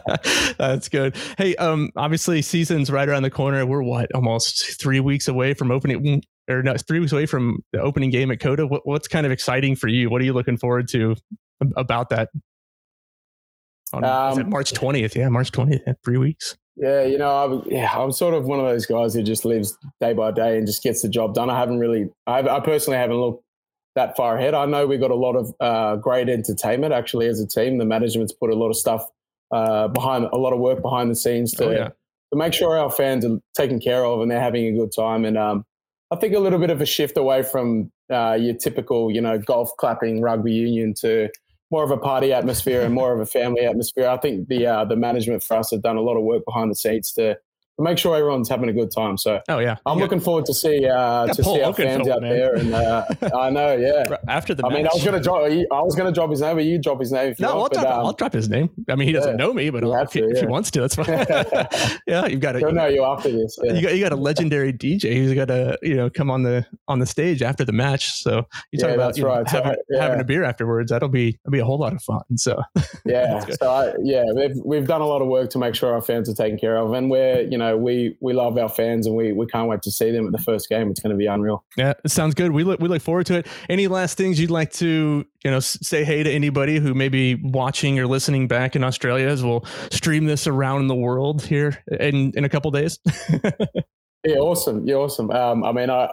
That's 0.59 0.89
good. 0.89 1.17
Hey, 1.39 1.57
um, 1.57 1.91
obviously 1.97 2.43
season's 2.43 2.91
right 2.91 3.09
around 3.09 3.23
the 3.23 3.31
corner. 3.31 3.65
We're 3.67 3.83
what 3.83 4.13
almost 4.15 4.81
three 4.81 5.01
weeks 5.01 5.29
away 5.29 5.55
from 5.55 5.71
opening, 5.71 6.23
or 6.49 6.63
no, 6.63 6.77
three 6.77 7.01
weeks 7.01 7.13
away 7.13 7.27
from 7.27 7.65
the 7.73 7.81
opening 7.81 8.11
game 8.11 8.31
at 8.31 8.41
COTA. 8.41 8.67
What, 8.67 8.87
what's 8.87 9.09
kind 9.09 9.27
of 9.27 9.33
exciting 9.33 9.77
for 9.77 9.89
you? 9.89 10.11
What 10.11 10.21
are 10.23 10.25
you 10.25 10.33
looking 10.33 10.57
forward 10.57 10.89
to 10.89 11.17
about 11.77 12.11
that? 12.11 12.31
On, 13.93 14.05
um, 14.05 14.49
March 14.49 14.73
twentieth? 14.73 15.17
Yeah, 15.17 15.29
March 15.29 15.51
twentieth. 15.53 15.83
Three 16.05 16.19
weeks. 16.19 16.57
Yeah, 16.77 17.03
you 17.03 17.19
know, 17.19 17.31
I'm, 17.31 17.63
yeah, 17.71 17.91
I'm 17.93 18.13
sort 18.13 18.33
of 18.33 18.47
one 18.47 18.59
of 18.59 18.65
those 18.65 18.87
guys 18.87 19.13
who 19.13 19.23
just 19.23 19.45
lives 19.45 19.77
day 20.01 20.15
by 20.15 20.31
day 20.31 20.57
and 20.57 20.67
just 20.67 20.83
gets 20.83 21.03
the 21.03 21.09
job 21.09 21.35
done. 21.35 21.51
I 21.51 21.59
haven't 21.59 21.79
really, 21.79 22.09
I, 22.27 22.41
I 22.41 22.61
personally 22.61 22.97
haven't 22.97 23.19
looked 23.19 23.45
that 23.95 24.16
far 24.16 24.38
ahead. 24.38 24.55
I 24.55 24.66
know 24.66 24.86
we 24.86 24.97
got 24.97 25.11
a 25.11 25.16
lot 25.16 25.36
of 25.36 25.55
uh, 25.61 25.97
great 25.97 26.28
entertainment 26.28 26.93
actually 26.93 27.26
as 27.26 27.40
a 27.40 27.47
team. 27.47 27.78
The 27.78 27.84
management's 27.84 28.32
put 28.32 28.51
a 28.51 28.55
lot 28.55 28.70
of 28.70 28.76
stuff 28.76 29.07
uh, 29.51 29.88
behind, 29.88 30.24
a 30.32 30.38
lot 30.38 30.53
of 30.53 30.61
work 30.61 30.80
behind 30.80 31.11
the 31.11 31.16
scenes 31.16 31.53
to, 31.53 31.66
oh, 31.66 31.70
yeah. 31.70 31.88
to 31.88 32.36
make 32.36 32.55
sure 32.55 32.78
our 32.78 32.90
fans 32.90 33.24
are 33.24 33.38
taken 33.55 33.80
care 33.80 34.05
of 34.05 34.20
and 34.20 34.30
they're 34.30 34.40
having 34.40 34.66
a 34.66 34.72
good 34.72 34.93
time. 34.97 35.24
And 35.24 35.36
um, 35.36 35.64
I 36.11 36.16
think 36.16 36.34
a 36.34 36.38
little 36.38 36.59
bit 36.59 36.70
of 36.70 36.80
a 36.80 36.86
shift 36.86 37.16
away 37.16 37.43
from 37.43 37.93
uh, 38.11 38.36
your 38.40 38.55
typical, 38.55 39.11
you 39.11 39.20
know, 39.20 39.38
golf 39.38 39.70
clapping 39.78 40.20
rugby 40.20 40.53
union 40.53 40.95
to 41.01 41.28
more 41.70 41.84
of 41.84 41.90
a 41.90 41.97
party 41.97 42.32
atmosphere 42.32 42.82
and 42.82 42.95
more 42.95 43.14
of 43.14 43.20
a 43.20 43.26
family 43.26 43.62
atmosphere. 43.62 44.07
I 44.07 44.18
think 44.18 44.49
the 44.49 44.66
uh, 44.66 44.84
the 44.84 44.95
management 44.95 45.43
for 45.43 45.57
us 45.57 45.70
have 45.70 45.80
done 45.80 45.97
a 45.97 46.03
lot 46.03 46.18
of 46.18 46.22
work 46.22 46.45
behind 46.45 46.70
the 46.70 46.74
scenes 46.74 47.12
to 47.12 47.38
make 47.79 47.99
sure 47.99 48.16
everyone's 48.16 48.49
having 48.49 48.68
a 48.68 48.73
good 48.73 48.91
time. 48.91 49.16
So 49.16 49.41
oh 49.49 49.59
yeah, 49.59 49.77
I'm 49.87 49.99
looking 49.99 50.20
forward 50.20 50.47
to 50.47 50.55
see 50.55 50.87
uh, 50.87 51.27
to 51.27 51.43
Paul 51.43 51.55
see 51.55 51.62
our 51.62 51.75
fans 51.75 52.09
out 52.09 52.23
man. 52.23 52.31
there. 52.31 52.55
And 52.55 52.75
uh, 52.75 53.05
I 53.37 53.51
know, 53.51 53.77
yeah. 53.77 54.05
After 54.29 54.55
the, 54.55 54.64
I 54.64 54.68
match. 54.68 54.77
mean, 54.77 54.87
I 54.87 54.91
was 54.95 55.05
gonna 55.05 55.20
drop, 55.20 55.43
I 55.43 55.83
was 55.83 55.95
gonna 55.95 56.12
drop 56.12 56.31
his 56.31 56.41
name, 56.41 56.57
but 56.57 56.64
you 56.64 56.79
drop 56.79 57.01
his 57.01 57.12
name. 57.12 57.35
no, 57.39 57.57
want, 57.57 57.77
I'll, 57.77 57.83
drop, 57.83 57.95
um, 57.95 58.07
I'll 58.07 58.12
drop 58.12 58.33
his 58.33 58.49
name. 58.49 58.70
I 58.89 58.95
mean, 58.95 59.09
he 59.09 59.12
doesn't 59.12 59.33
yeah, 59.33 59.37
know 59.37 59.53
me, 59.53 59.70
but 59.70 59.85
if, 59.85 60.11
to, 60.11 60.18
yeah. 60.20 60.27
if, 60.31 60.41
he 60.41 60.47
wants 60.47 60.70
to, 60.73 60.81
that's 60.81 60.95
fine. 60.95 61.07
yeah, 62.07 62.27
you've 62.27 62.41
got 62.41 62.53
to. 62.53 62.73
know 62.73 62.87
you 62.87 63.05
after 63.05 63.31
this. 63.31 63.59
Yeah. 63.62 63.73
You 63.73 63.83
got 63.83 63.95
you 63.95 64.01
got 64.01 64.12
a 64.12 64.16
legendary 64.16 64.73
DJ 64.73 65.14
who's 65.14 65.35
got 65.35 65.49
to 65.49 65.79
you 65.83 65.95
know 65.95 66.11
come 66.11 66.31
on 66.31 66.43
the 66.43 66.66
on 66.89 66.99
the 66.99 67.07
stage 67.07 67.43
after 67.43 67.64
the 67.64 67.73
match. 67.73 68.23
So 68.23 68.47
you 68.70 68.79
talk 68.79 68.91
about 68.91 69.16
you 69.16 69.27
right. 69.27 69.49
having, 69.49 69.77
so, 69.91 70.01
having 70.01 70.20
a 70.20 70.25
beer 70.25 70.45
afterwards. 70.45 70.91
That'll 70.91 71.09
be 71.09 71.39
that'll 71.45 71.53
be 71.53 71.59
a 71.59 71.64
whole 71.64 71.79
lot 71.79 71.93
of 71.93 72.03
fun. 72.03 72.23
So 72.37 72.61
yeah, 73.05 73.45
so 73.61 73.70
I, 73.70 73.93
yeah, 74.03 74.25
we've 74.35 74.57
we've 74.64 74.87
done 74.87 75.01
a 75.01 75.07
lot 75.07 75.23
of 75.23 75.29
work 75.29 75.51
to 75.51 75.59
make 75.59 75.75
sure 75.75 75.93
our 75.93 76.03
fans 76.03 76.29
are 76.29 76.35
taken 76.35 76.59
care 76.59 76.77
of, 76.77 76.93
and 76.93 77.11
we're 77.11 77.43
you 77.43 77.59
know 77.59 77.62
we 77.71 78.17
we 78.21 78.33
love 78.33 78.59
our 78.59 78.69
fans 78.69 79.07
and 79.07 79.17
we 79.17 79.33
we 79.33 79.47
can't 79.47 79.69
wait 79.69 79.83
to 79.83 79.91
see 79.91 80.11
them 80.11 80.27
at 80.27 80.33
the 80.33 80.39
first 80.39 80.69
game. 80.69 80.91
It's 80.91 81.01
going 81.01 81.11
to 81.11 81.17
be 81.17 81.27
unreal. 81.27 81.65
Yeah, 81.77 81.95
it 82.05 82.11
sounds 82.11 82.35
good. 82.35 82.51
We 82.53 82.65
look 82.65 82.81
we 82.81 82.89
look 82.89 83.03
forward 83.03 83.27
to 83.27 83.39
it. 83.39 83.47
Any 83.69 83.89
last 83.89 84.17
things 84.17 84.41
you'd 84.41 84.51
like 84.51 84.73
to 84.75 85.25
you 85.45 85.51
know 85.51 85.61
say 85.61 86.05
hey 86.05 86.23
to 86.23 86.31
anybody 86.31 86.79
who 86.79 86.95
may 86.95 87.09
be 87.09 87.37
watching 87.37 87.99
or 87.99 88.07
listening 88.07 88.49
back 88.49 88.77
in 88.77 88.85
Australia 88.85 89.29
as 89.29 89.43
we'll 89.43 89.65
stream 89.91 90.27
this 90.27 90.47
around 90.47 90.89
the 90.89 90.95
world 90.95 91.43
here 91.43 91.83
in 92.01 92.33
in 92.37 92.45
a 92.45 92.49
couple 92.49 92.71
days. 92.71 92.99
yeah, 94.25 94.37
awesome. 94.37 94.87
Yeah, 94.87 94.97
awesome. 94.97 95.31
Um, 95.31 95.65
I 95.65 95.73
mean, 95.73 95.91
I, 95.91 96.11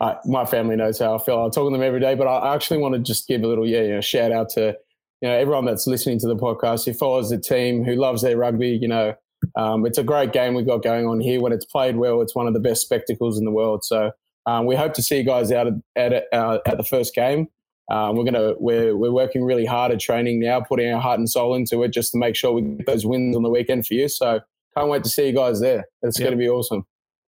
I, 0.00 0.16
my 0.24 0.44
family 0.44 0.76
knows 0.76 0.98
how 0.98 1.16
I 1.16 1.18
feel. 1.22 1.36
I 1.40 1.44
talk 1.50 1.66
to 1.66 1.70
them 1.70 1.82
every 1.82 2.00
day, 2.00 2.14
but 2.14 2.26
I 2.26 2.54
actually 2.54 2.78
want 2.78 2.94
to 2.94 3.00
just 3.00 3.28
give 3.28 3.42
a 3.42 3.46
little 3.46 3.66
yeah, 3.66 3.82
you 3.82 3.94
know, 3.94 4.00
shout 4.00 4.32
out 4.32 4.50
to 4.50 4.76
you 5.20 5.28
know 5.28 5.34
everyone 5.34 5.64
that's 5.64 5.86
listening 5.86 6.18
to 6.20 6.28
the 6.28 6.36
podcast 6.36 6.84
who 6.84 6.92
follows 6.92 7.30
the 7.30 7.38
team, 7.38 7.84
who 7.84 7.94
loves 7.94 8.22
their 8.22 8.36
rugby. 8.36 8.78
You 8.80 8.88
know, 8.88 9.14
um, 9.56 9.86
it's 9.86 9.98
a 9.98 10.04
great 10.04 10.32
game 10.32 10.54
we've 10.54 10.66
got 10.66 10.82
going 10.82 11.06
on 11.06 11.20
here. 11.20 11.40
When 11.40 11.52
it's 11.52 11.64
played 11.64 11.96
well, 11.96 12.20
it's 12.20 12.34
one 12.34 12.46
of 12.46 12.54
the 12.54 12.60
best 12.60 12.82
spectacles 12.82 13.38
in 13.38 13.44
the 13.44 13.50
world. 13.50 13.84
So 13.84 14.12
um, 14.46 14.66
we 14.66 14.76
hope 14.76 14.94
to 14.94 15.02
see 15.02 15.18
you 15.18 15.24
guys 15.24 15.52
out 15.52 15.66
at 15.66 15.74
at, 15.96 16.24
uh, 16.32 16.58
at 16.66 16.76
the 16.76 16.84
first 16.84 17.14
game. 17.14 17.48
Um, 17.90 18.16
we're 18.16 18.24
gonna 18.24 18.54
we're 18.58 18.96
we're 18.96 19.12
working 19.12 19.44
really 19.44 19.66
hard 19.66 19.92
at 19.92 20.00
training 20.00 20.40
now, 20.40 20.60
putting 20.60 20.92
our 20.92 21.00
heart 21.00 21.18
and 21.18 21.28
soul 21.28 21.54
into 21.54 21.82
it, 21.82 21.92
just 21.92 22.12
to 22.12 22.18
make 22.18 22.36
sure 22.36 22.52
we 22.52 22.62
get 22.62 22.86
those 22.86 23.04
wins 23.04 23.36
on 23.36 23.42
the 23.42 23.50
weekend 23.50 23.86
for 23.86 23.94
you. 23.94 24.08
So 24.08 24.40
can't 24.76 24.88
wait 24.88 25.04
to 25.04 25.10
see 25.10 25.28
you 25.28 25.34
guys 25.34 25.60
there. 25.60 25.84
It's 26.02 26.18
going 26.18 26.32
to 26.32 26.36
be 26.36 26.48
awesome 26.48 26.86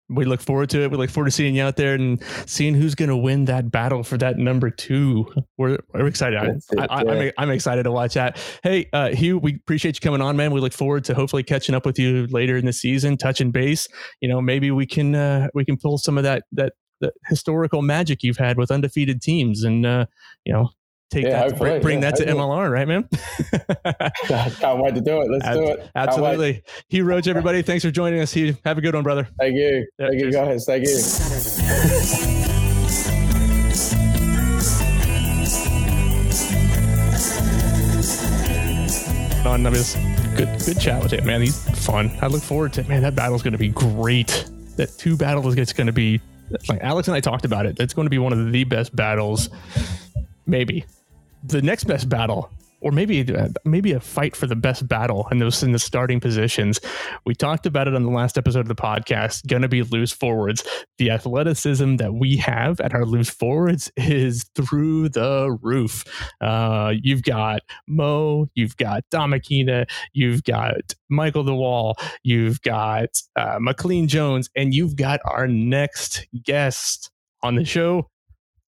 we 0.09 0.25
look 0.25 0.41
forward 0.41 0.71
to 0.71 0.83
it. 0.83 0.91
We 0.91 0.97
look 0.97 1.11
forward 1.11 1.27
to 1.27 1.31
seeing 1.31 1.57
you 1.57 1.63
out 1.63 1.77
there 1.77 1.95
and 1.95 2.23
seeing 2.47 2.75
who's 2.75 2.95
going 2.95 3.09
to 3.09 3.17
win 3.17 3.47
that 3.47 3.71
battle 3.71 4.03
for 4.03 4.17
that 4.19 4.39
number 4.39 4.71
two. 4.71 5.27
We're, 5.59 5.79
we're 5.93 6.07
excited. 6.07 6.39
I, 6.39 7.01
am 7.01 7.09
I'm, 7.09 7.33
I'm 7.39 7.51
excited 7.51 7.85
to 7.85 7.91
watch 7.91 8.15
that. 8.15 8.39
Hey, 8.63 8.89
uh, 8.93 9.11
Hugh, 9.11 9.39
we 9.39 9.55
appreciate 9.55 9.97
you 9.97 10.01
coming 10.01 10.21
on, 10.21 10.37
man. 10.37 10.53
We 10.53 10.61
look 10.61 10.73
forward 10.73 11.05
to 11.05 11.15
hopefully 11.15 11.43
catching 11.43 11.75
up 11.75 11.87
with 11.87 11.99
you 11.99 12.27
later 12.29 12.57
in 12.57 12.67
the 12.67 12.73
season, 12.73 13.17
touching 13.17 13.51
base. 13.51 13.89
You 14.21 14.29
know, 14.29 14.41
maybe 14.41 14.71
we 14.71 14.87
can 14.87 15.15
uh, 15.15 15.49
we 15.55 15.65
can 15.65 15.77
pull 15.77 15.99
some 15.99 16.19
of 16.19 16.25
that 16.25 16.45
that 16.53 16.75
the 17.01 17.13
historical 17.27 17.83
magic 17.83 18.23
you've 18.23 18.39
had 18.39 18.57
with 18.57 18.71
undefeated 18.71 19.21
teams 19.21 19.65
and 19.65 19.85
uh, 19.85 20.07
you 20.45 20.53
know 20.53 20.71
take 21.11 21.25
yeah, 21.25 21.49
that, 21.49 21.59
bring, 21.59 21.83
bring 21.83 22.03
yeah, 22.03 22.11
that 22.11 22.17
to 22.17 22.27
MLR, 22.27 22.71
right, 22.71 22.87
man? 22.89 23.09
Can't 24.59 24.83
wait 24.83 24.95
to 24.95 25.01
do 25.01 25.21
it. 25.21 25.31
Let's 25.31 25.57
do 25.57 25.65
it. 25.65 25.91
Absolutely. 25.95 26.63
Hugh 26.89 27.05
Roach, 27.05 27.29
everybody. 27.29 27.63
Thanks 27.63 27.85
for 27.85 27.91
joining 27.91 28.21
us. 28.21 28.33
Hugh, 28.33 28.57
have 28.65 28.79
a 28.79 28.81
good 28.81 28.95
one, 28.95 29.05
brother. 29.05 29.29
Thank 29.39 29.55
you. 29.55 29.87
Yeah, 29.99 30.09
Thank 30.09 30.21
cheers. 30.21 30.35
you, 30.35 30.41
guys. 30.41 30.65
Thank 30.67 30.85
you. 30.87 30.97
On, 39.47 39.65
I 39.65 39.71
mean, 39.71 40.37
good, 40.37 40.49
good 40.65 40.81
chat 40.81 41.01
with 41.01 41.13
him, 41.13 41.25
man. 41.25 41.41
He's 41.41 41.57
fun. 41.85 42.11
I 42.21 42.27
look 42.27 42.43
forward 42.43 42.73
to 42.75 42.81
it. 42.81 42.89
Man, 42.89 43.03
that 43.03 43.15
battle's 43.15 43.45
going 43.45 43.53
to 43.53 43.59
be 43.59 43.69
great. 43.69 44.45
That 44.77 44.91
two 44.99 45.17
battles 45.17 45.57
is 45.57 45.73
going 45.73 45.87
to 45.87 45.93
be 45.93 46.21
like 46.69 46.81
Alex 46.83 47.09
and 47.09 47.17
I 47.17 47.21
talked 47.21 47.45
about 47.45 47.65
it. 47.65 47.79
It's 47.79 47.95
going 47.95 48.07
to 48.07 48.11
be 48.11 48.19
one 48.19 48.33
of 48.33 48.51
the 48.53 48.65
best 48.65 48.95
battles, 48.95 49.49
maybe 50.47 50.85
the 51.45 51.63
next 51.63 51.85
best 51.85 52.09
battle 52.09 52.51
or 52.81 52.93
maybe 52.93 53.27
maybe 53.65 53.93
a 53.93 54.01
fight 54.01 54.37
for 54.37 54.47
the 54.47 54.57
best 54.57 54.87
battle 54.87 55.27
in 55.31 55.39
those 55.39 55.63
in 55.63 55.73
the 55.73 55.79
starting 55.79 56.21
positions. 56.21 56.79
We 57.25 57.35
talked 57.35 57.67
about 57.67 57.89
it 57.89 57.95
on 57.95 58.03
the 58.03 58.11
last 58.11 58.37
episode 58.37 58.61
of 58.61 58.69
the 58.69 58.75
podcast. 58.75 59.47
Going 59.47 59.63
to 59.63 59.69
be 59.69 59.83
loose 59.83 60.13
forwards. 60.13 60.63
The 60.99 61.11
athleticism 61.11 61.97
that 61.97 62.15
we 62.15 62.37
have 62.37 62.81
at 62.81 62.95
our 62.95 63.05
loose 63.05 63.31
forwards 63.31 63.91
is 63.97 64.45
through 64.55 65.09
the 65.11 65.57
roof. 65.63 66.05
Uh, 66.41 66.93
you've 67.03 67.23
got 67.23 67.63
Mo, 67.89 68.49
you've 68.55 68.77
got 68.77 69.05
Damakina, 69.11 69.87
you've 70.13 70.45
got 70.45 70.95
Michael 71.09 71.45
the 71.45 71.55
Wall, 71.55 71.97
you've 72.23 72.61
got 72.63 73.09
uh, 73.37 73.59
McLean 73.61 74.07
Jones, 74.07 74.51
and 74.55 74.75
you've 74.75 74.97
got 74.97 75.21
our 75.25 75.49
next 75.49 76.27
guest 76.45 77.11
on 77.43 77.55
the 77.55 77.65
show 77.65 78.09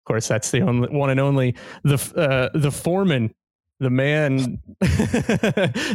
course, 0.09 0.27
that's 0.27 0.51
the 0.51 0.63
only 0.63 0.89
one 0.89 1.11
and 1.11 1.21
only 1.21 1.55
the 1.85 1.97
uh, 2.17 2.59
the 2.59 2.73
foreman, 2.73 3.33
the 3.79 3.91
man, 3.91 4.59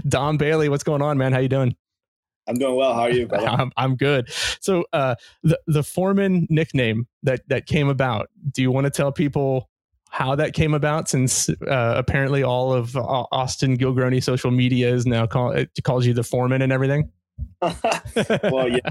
Dom 0.07 0.37
Bailey. 0.37 0.69
What's 0.69 0.83
going 0.83 1.01
on, 1.01 1.17
man? 1.17 1.33
How 1.33 1.39
you 1.39 1.49
doing? 1.49 1.75
I'm 2.47 2.55
doing 2.55 2.75
well. 2.75 2.93
How 2.93 3.01
are 3.01 3.11
you? 3.11 3.29
I'm, 3.31 3.71
I'm 3.77 3.95
good. 3.95 4.29
So, 4.59 4.85
uh, 4.93 5.15
the 5.43 5.59
the 5.67 5.83
foreman 5.83 6.47
nickname 6.49 7.07
that 7.23 7.41
that 7.49 7.65
came 7.65 7.89
about. 7.89 8.29
Do 8.51 8.61
you 8.61 8.71
want 8.71 8.85
to 8.85 8.91
tell 8.91 9.11
people 9.11 9.69
how 10.09 10.35
that 10.35 10.53
came 10.53 10.73
about? 10.73 11.09
Since 11.09 11.49
uh, 11.49 11.95
apparently 11.97 12.43
all 12.43 12.71
of 12.71 12.95
Austin 12.95 13.77
Gilgronis 13.77 14.23
social 14.23 14.51
media 14.51 14.93
is 14.93 15.05
now 15.05 15.25
call 15.25 15.51
it 15.51 15.71
calls 15.83 16.05
you 16.05 16.13
the 16.13 16.23
foreman 16.23 16.61
and 16.61 16.71
everything. 16.71 17.11
well, 17.61 18.69
yeah. 18.69 18.89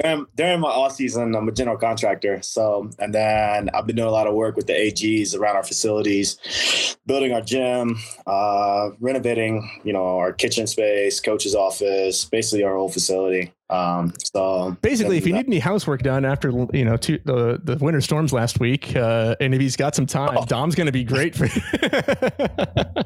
During, 0.00 0.26
during, 0.36 0.60
my 0.60 0.68
off 0.68 0.92
season, 0.92 1.34
I'm 1.34 1.48
a 1.48 1.52
general 1.52 1.76
contractor. 1.76 2.42
So, 2.42 2.90
and 2.98 3.14
then 3.14 3.70
I've 3.70 3.86
been 3.86 3.96
doing 3.96 4.08
a 4.08 4.12
lot 4.12 4.26
of 4.26 4.34
work 4.34 4.56
with 4.56 4.66
the 4.66 4.72
AGs 4.72 5.36
around 5.36 5.56
our 5.56 5.64
facilities, 5.64 6.96
building 7.06 7.32
our 7.32 7.40
gym, 7.40 7.98
uh, 8.26 8.90
renovating, 9.00 9.80
you 9.84 9.92
know, 9.92 10.18
our 10.18 10.32
kitchen 10.32 10.66
space, 10.66 11.20
coach's 11.20 11.54
office, 11.54 12.24
basically 12.24 12.64
our 12.64 12.76
whole 12.76 12.88
facility. 12.88 13.52
Um, 13.70 14.12
so 14.34 14.76
basically, 14.82 15.16
if 15.16 15.26
you 15.26 15.32
need 15.32 15.46
any 15.46 15.58
housework 15.58 16.02
done 16.02 16.24
after 16.24 16.50
you 16.72 16.84
know 16.84 16.96
two, 16.96 17.18
the 17.24 17.60
the 17.62 17.76
winter 17.78 18.00
storms 18.00 18.32
last 18.32 18.60
week, 18.60 18.94
uh, 18.94 19.34
and 19.40 19.54
if 19.54 19.60
he's 19.60 19.76
got 19.76 19.94
some 19.94 20.06
time, 20.06 20.36
oh. 20.36 20.44
Dom's 20.44 20.74
going 20.74 20.86
to 20.86 20.92
be 20.92 21.02
great 21.02 21.34
for 21.34 21.46
you. 21.46 21.62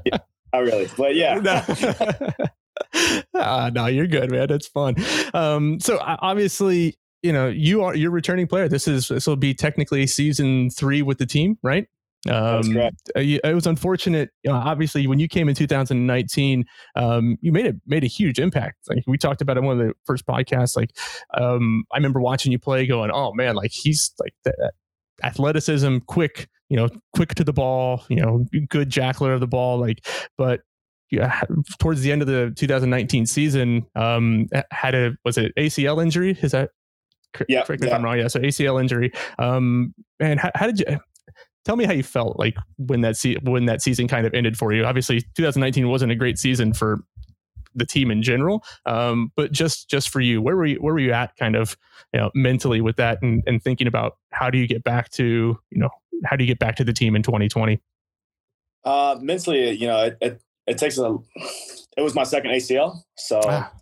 yeah, 0.04 0.18
not 0.52 0.58
really, 0.60 0.88
but 0.96 1.14
yeah 1.14 1.64
ah, 3.34 3.70
no, 3.72 3.86
you're 3.86 4.06
good, 4.06 4.30
man. 4.30 4.50
It's 4.50 4.68
fun. 4.68 4.96
Um, 5.34 5.80
so 5.80 5.98
obviously, 6.00 6.96
you 7.22 7.32
know, 7.32 7.48
you 7.48 7.82
are 7.82 7.94
you're 7.94 8.10
returning 8.10 8.46
player. 8.46 8.68
This 8.68 8.86
is 8.88 9.08
this 9.08 9.26
will 9.26 9.36
be 9.36 9.54
technically 9.54 10.06
season 10.06 10.70
three 10.70 11.02
with 11.02 11.18
the 11.18 11.26
team, 11.26 11.58
right? 11.62 11.86
Um, 12.28 12.76
uh, 12.76 12.90
it 13.14 13.54
was 13.54 13.66
unfortunate. 13.66 14.30
You 14.42 14.50
know, 14.50 14.56
obviously, 14.56 15.06
when 15.06 15.18
you 15.18 15.28
came 15.28 15.48
in 15.48 15.54
2019, 15.54 16.64
um, 16.96 17.36
you 17.40 17.52
made 17.52 17.66
a 17.66 17.74
made 17.86 18.04
a 18.04 18.08
huge 18.08 18.38
impact. 18.38 18.76
Like 18.88 19.04
we 19.06 19.18
talked 19.18 19.40
about 19.40 19.56
in 19.56 19.64
one 19.64 19.80
of 19.80 19.86
the 19.86 19.94
first 20.04 20.26
podcasts. 20.26 20.76
Like 20.76 20.90
um, 21.38 21.84
I 21.92 21.96
remember 21.96 22.20
watching 22.20 22.52
you 22.52 22.58
play, 22.58 22.86
going, 22.86 23.10
"Oh 23.12 23.32
man, 23.34 23.54
like 23.54 23.70
he's 23.72 24.12
like 24.20 24.34
that 24.44 24.72
athleticism, 25.22 25.98
quick, 26.06 26.48
you 26.68 26.76
know, 26.76 26.88
quick 27.14 27.34
to 27.36 27.44
the 27.44 27.52
ball, 27.52 28.04
you 28.08 28.16
know, 28.16 28.44
good 28.68 28.90
jackler 28.90 29.32
of 29.32 29.40
the 29.40 29.46
ball. 29.46 29.78
Like, 29.78 30.06
but 30.36 30.60
towards 31.78 32.02
the 32.02 32.12
end 32.12 32.22
of 32.22 32.28
the 32.28 32.52
2019 32.56 33.26
season, 33.26 33.86
um, 33.94 34.46
had 34.70 34.94
a 34.94 35.16
was 35.24 35.38
it 35.38 35.52
ACL 35.56 36.02
injury? 36.02 36.36
Is 36.42 36.52
that 36.52 36.70
yeah? 37.48 37.64
Correct 37.64 37.82
me 37.82 37.88
yeah. 37.88 37.94
if 37.94 37.98
I'm 37.98 38.04
wrong. 38.04 38.18
Yeah, 38.18 38.28
so 38.28 38.40
ACL 38.40 38.80
injury. 38.80 39.12
Um, 39.38 39.94
and 40.20 40.40
how, 40.40 40.50
how, 40.54 40.66
did 40.66 40.80
you? 40.80 40.98
Tell 41.64 41.76
me 41.76 41.84
how 41.84 41.92
you 41.92 42.02
felt 42.02 42.38
like 42.38 42.56
when 42.78 43.02
that 43.02 43.16
se- 43.16 43.38
when 43.42 43.66
that 43.66 43.82
season 43.82 44.08
kind 44.08 44.26
of 44.26 44.34
ended 44.34 44.56
for 44.56 44.72
you. 44.72 44.84
Obviously, 44.84 45.20
2019 45.34 45.88
wasn't 45.88 46.12
a 46.12 46.14
great 46.14 46.38
season 46.38 46.72
for 46.72 47.00
the 47.74 47.84
team 47.84 48.10
in 48.10 48.22
general, 48.22 48.64
um, 48.86 49.30
but 49.36 49.52
just 49.52 49.90
just 49.90 50.08
for 50.08 50.20
you, 50.20 50.40
where 50.40 50.56
were 50.56 50.66
you 50.66 50.76
where 50.76 50.94
were 50.94 51.00
you 51.00 51.12
at, 51.12 51.36
kind 51.36 51.56
of 51.56 51.76
you 52.12 52.20
know, 52.20 52.30
mentally 52.34 52.80
with 52.80 52.96
that, 52.96 53.18
and, 53.22 53.42
and 53.46 53.62
thinking 53.62 53.86
about 53.86 54.16
how 54.30 54.48
do 54.48 54.58
you 54.58 54.66
get 54.66 54.82
back 54.82 55.10
to 55.10 55.58
you 55.70 55.78
know 55.78 55.90
how 56.24 56.36
do 56.36 56.44
you 56.44 56.48
get 56.48 56.58
back 56.58 56.76
to 56.76 56.84
the 56.84 56.92
team 56.92 57.14
in 57.14 57.22
2020? 57.22 57.80
Uh, 58.84 59.16
mentally, 59.20 59.70
you 59.72 59.86
know, 59.86 60.10
it 60.20 60.40
it 60.68 60.78
takes 60.78 60.98
a. 60.98 61.16
It 61.96 62.02
was 62.02 62.14
my 62.14 62.24
second 62.24 62.50
ACL, 62.52 63.00
so 63.16 63.40
ah. 63.44 63.72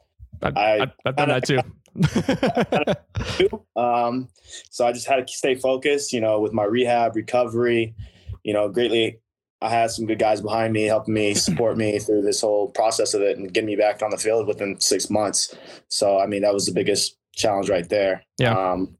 I, 0.42 0.88
have 1.04 1.16
done 1.16 1.28
that 1.28 1.44
too. 1.44 1.60
um, 3.80 4.28
so 4.70 4.86
I 4.86 4.92
just 4.92 5.06
had 5.06 5.26
to 5.26 5.32
stay 5.32 5.54
focused, 5.54 6.12
you 6.12 6.20
know, 6.20 6.40
with 6.40 6.52
my 6.52 6.64
rehab, 6.64 7.16
recovery, 7.16 7.94
you 8.42 8.52
know, 8.52 8.68
greatly. 8.68 9.18
I 9.62 9.70
had 9.70 9.90
some 9.90 10.06
good 10.06 10.18
guys 10.18 10.42
behind 10.42 10.72
me, 10.72 10.84
helping 10.84 11.14
me, 11.14 11.34
support 11.34 11.76
me 11.76 11.98
through 11.98 12.22
this 12.22 12.40
whole 12.40 12.68
process 12.70 13.14
of 13.14 13.22
it 13.22 13.38
and 13.38 13.52
getting 13.52 13.66
me 13.66 13.76
back 13.76 14.02
on 14.02 14.10
the 14.10 14.18
field 14.18 14.46
within 14.46 14.78
six 14.80 15.10
months. 15.10 15.54
So, 15.88 16.18
I 16.18 16.26
mean, 16.26 16.42
that 16.42 16.54
was 16.54 16.66
the 16.66 16.72
biggest 16.72 17.16
challenge 17.34 17.70
right 17.70 17.88
there. 17.88 18.24
Yeah. 18.38 18.52
Um, 18.52 18.96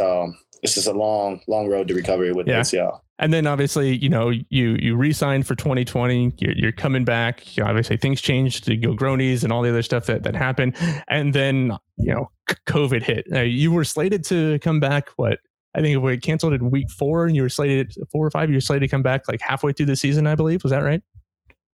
so 0.00 0.32
it's 0.62 0.74
just 0.74 0.88
a 0.88 0.92
long, 0.92 1.40
long 1.48 1.68
road 1.68 1.88
to 1.88 1.94
recovery 1.94 2.32
with 2.32 2.48
yeah. 2.48 2.60
ACL. 2.60 3.00
And 3.18 3.32
then 3.32 3.46
obviously, 3.46 3.96
you 3.96 4.08
know, 4.08 4.30
you 4.30 4.76
you 4.80 4.96
re-signed 4.96 5.46
for 5.46 5.54
2020. 5.54 6.34
You're, 6.38 6.52
you're 6.52 6.72
coming 6.72 7.04
back. 7.04 7.42
obviously, 7.60 7.96
things 7.96 8.20
changed. 8.20 8.64
to 8.64 8.76
Gilgronis 8.76 9.42
and 9.42 9.52
all 9.52 9.62
the 9.62 9.70
other 9.70 9.82
stuff 9.82 10.06
that 10.06 10.22
that 10.22 10.36
happened. 10.36 10.76
And 11.08 11.34
then 11.34 11.76
you 11.96 12.14
know, 12.14 12.30
COVID 12.66 13.02
hit. 13.02 13.26
Uh, 13.32 13.40
you 13.40 13.72
were 13.72 13.84
slated 13.84 14.24
to 14.26 14.58
come 14.60 14.78
back. 14.80 15.08
What 15.16 15.38
I 15.74 15.80
think 15.80 16.00
we 16.02 16.16
canceled 16.18 16.54
in 16.54 16.70
week 16.70 16.90
four, 16.90 17.26
and 17.26 17.34
you 17.34 17.42
were 17.42 17.48
slated 17.48 17.94
four 18.10 18.26
or 18.26 18.30
five. 18.30 18.50
You 18.50 18.56
were 18.56 18.60
slated 18.60 18.88
to 18.88 18.94
come 18.94 19.02
back 19.02 19.28
like 19.28 19.40
halfway 19.40 19.72
through 19.72 19.86
the 19.86 19.96
season, 19.96 20.26
I 20.26 20.34
believe. 20.34 20.62
Was 20.62 20.70
that 20.70 20.78
right? 20.78 21.02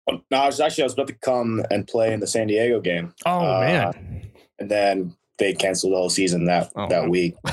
Um, 0.09 0.23
no, 0.31 0.37
I 0.37 0.45
was 0.47 0.59
actually 0.59 0.83
I 0.83 0.85
was 0.85 0.93
about 0.93 1.07
to 1.07 1.13
come 1.13 1.63
and 1.71 1.87
play 1.87 2.13
in 2.13 2.19
the 2.19 2.27
San 2.27 2.47
Diego 2.47 2.79
game. 2.79 3.13
Oh 3.25 3.39
uh, 3.39 3.59
man! 3.61 4.31
And 4.59 4.71
then 4.71 5.15
they 5.39 5.53
canceled 5.53 5.93
the 5.93 5.97
whole 5.97 6.09
season 6.09 6.45
that 6.45 6.71
oh, 6.75 6.87
that 6.89 7.09
week. 7.09 7.35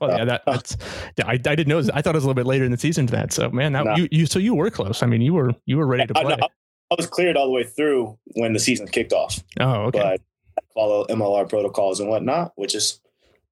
well, 0.00 0.16
yeah, 0.16 0.24
that, 0.24 0.42
that's 0.46 0.76
yeah, 1.16 1.26
I, 1.26 1.32
I 1.32 1.36
didn't 1.36 1.68
know. 1.68 1.78
I 1.94 2.02
thought 2.02 2.14
it 2.14 2.18
was 2.18 2.24
a 2.24 2.26
little 2.26 2.34
bit 2.34 2.46
later 2.46 2.64
in 2.64 2.70
the 2.70 2.78
season 2.78 3.06
to 3.06 3.12
that. 3.12 3.32
So 3.32 3.50
man, 3.50 3.72
that, 3.72 3.84
no. 3.84 3.96
you 3.96 4.08
you 4.10 4.26
so 4.26 4.38
you 4.38 4.54
were 4.54 4.70
close. 4.70 5.02
I 5.02 5.06
mean, 5.06 5.22
you 5.22 5.34
were 5.34 5.52
you 5.64 5.78
were 5.78 5.86
ready 5.86 6.06
to 6.06 6.14
play. 6.14 6.34
I, 6.34 6.46
I, 6.90 6.94
was 6.96 7.06
cleared 7.06 7.36
all 7.36 7.46
the 7.46 7.52
way 7.52 7.64
through 7.64 8.18
when 8.34 8.52
the 8.52 8.58
season 8.58 8.86
kicked 8.86 9.12
off. 9.12 9.42
Oh, 9.58 9.86
okay. 9.86 10.18
But 10.54 10.64
follow 10.74 11.04
MLR 11.06 11.48
protocols 11.48 12.00
and 12.00 12.08
whatnot, 12.08 12.52
which 12.56 12.74
is 12.74 13.00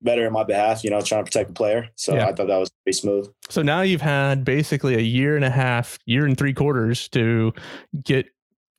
better 0.02 0.26
in 0.26 0.32
my 0.32 0.44
behalf. 0.44 0.84
You 0.84 0.90
know, 0.90 1.00
trying 1.00 1.24
to 1.24 1.30
protect 1.30 1.48
the 1.48 1.54
player. 1.54 1.88
So 1.96 2.14
yeah. 2.14 2.26
I 2.26 2.32
thought 2.32 2.48
that 2.48 2.58
was 2.58 2.70
pretty 2.84 2.98
smooth. 2.98 3.32
So 3.48 3.62
now 3.62 3.80
you've 3.80 4.02
had 4.02 4.44
basically 4.44 4.94
a 4.94 5.00
year 5.00 5.36
and 5.36 5.44
a 5.44 5.50
half, 5.50 5.98
year 6.04 6.26
and 6.26 6.36
three 6.36 6.52
quarters 6.52 7.08
to 7.08 7.52
get 8.02 8.26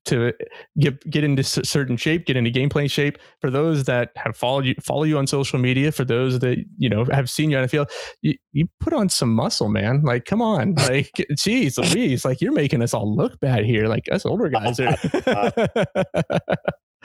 to 0.06 0.30
uh, 0.30 0.32
get 0.80 1.10
get 1.10 1.24
into 1.24 1.44
certain 1.44 1.98
shape, 1.98 2.26
get 2.26 2.38
into 2.38 2.52
gameplay 2.52 2.90
shape. 2.90 3.18
For 3.42 3.50
those 3.50 3.86
that 3.86 4.12
have 4.16 4.36
followed 4.36 4.66
you, 4.66 4.76
follow 4.82 5.04
you 5.04 5.18
on 5.18 5.28
social 5.28 5.60
media. 5.60 5.92
For 5.92 6.06
those 6.06 6.40
that 6.40 6.58
you 6.78 6.90
know 6.90 7.06
have 7.12 7.30
seen 7.30 7.50
you 7.52 7.58
on 7.58 7.64
the 7.64 7.68
field, 7.68 7.92
you, 8.22 8.36
you 8.52 8.68
put 8.80 8.94
on 8.94 9.10
some 9.10 9.34
muscle, 9.34 9.70
man. 9.70 10.02
Like, 10.04 10.26
come 10.26 10.42
on, 10.42 10.74
like, 10.90 11.12
geez, 11.38 11.78
Louise, 11.78 12.26
like 12.26 12.42
you're 12.42 12.54
making 12.54 12.82
us 12.82 12.94
all 12.94 13.16
look 13.16 13.40
bad 13.40 13.66
here. 13.66 13.88
Like 13.88 14.06
us 14.12 14.26
older 14.26 14.50
guys 14.50 14.80
are. 14.80 14.96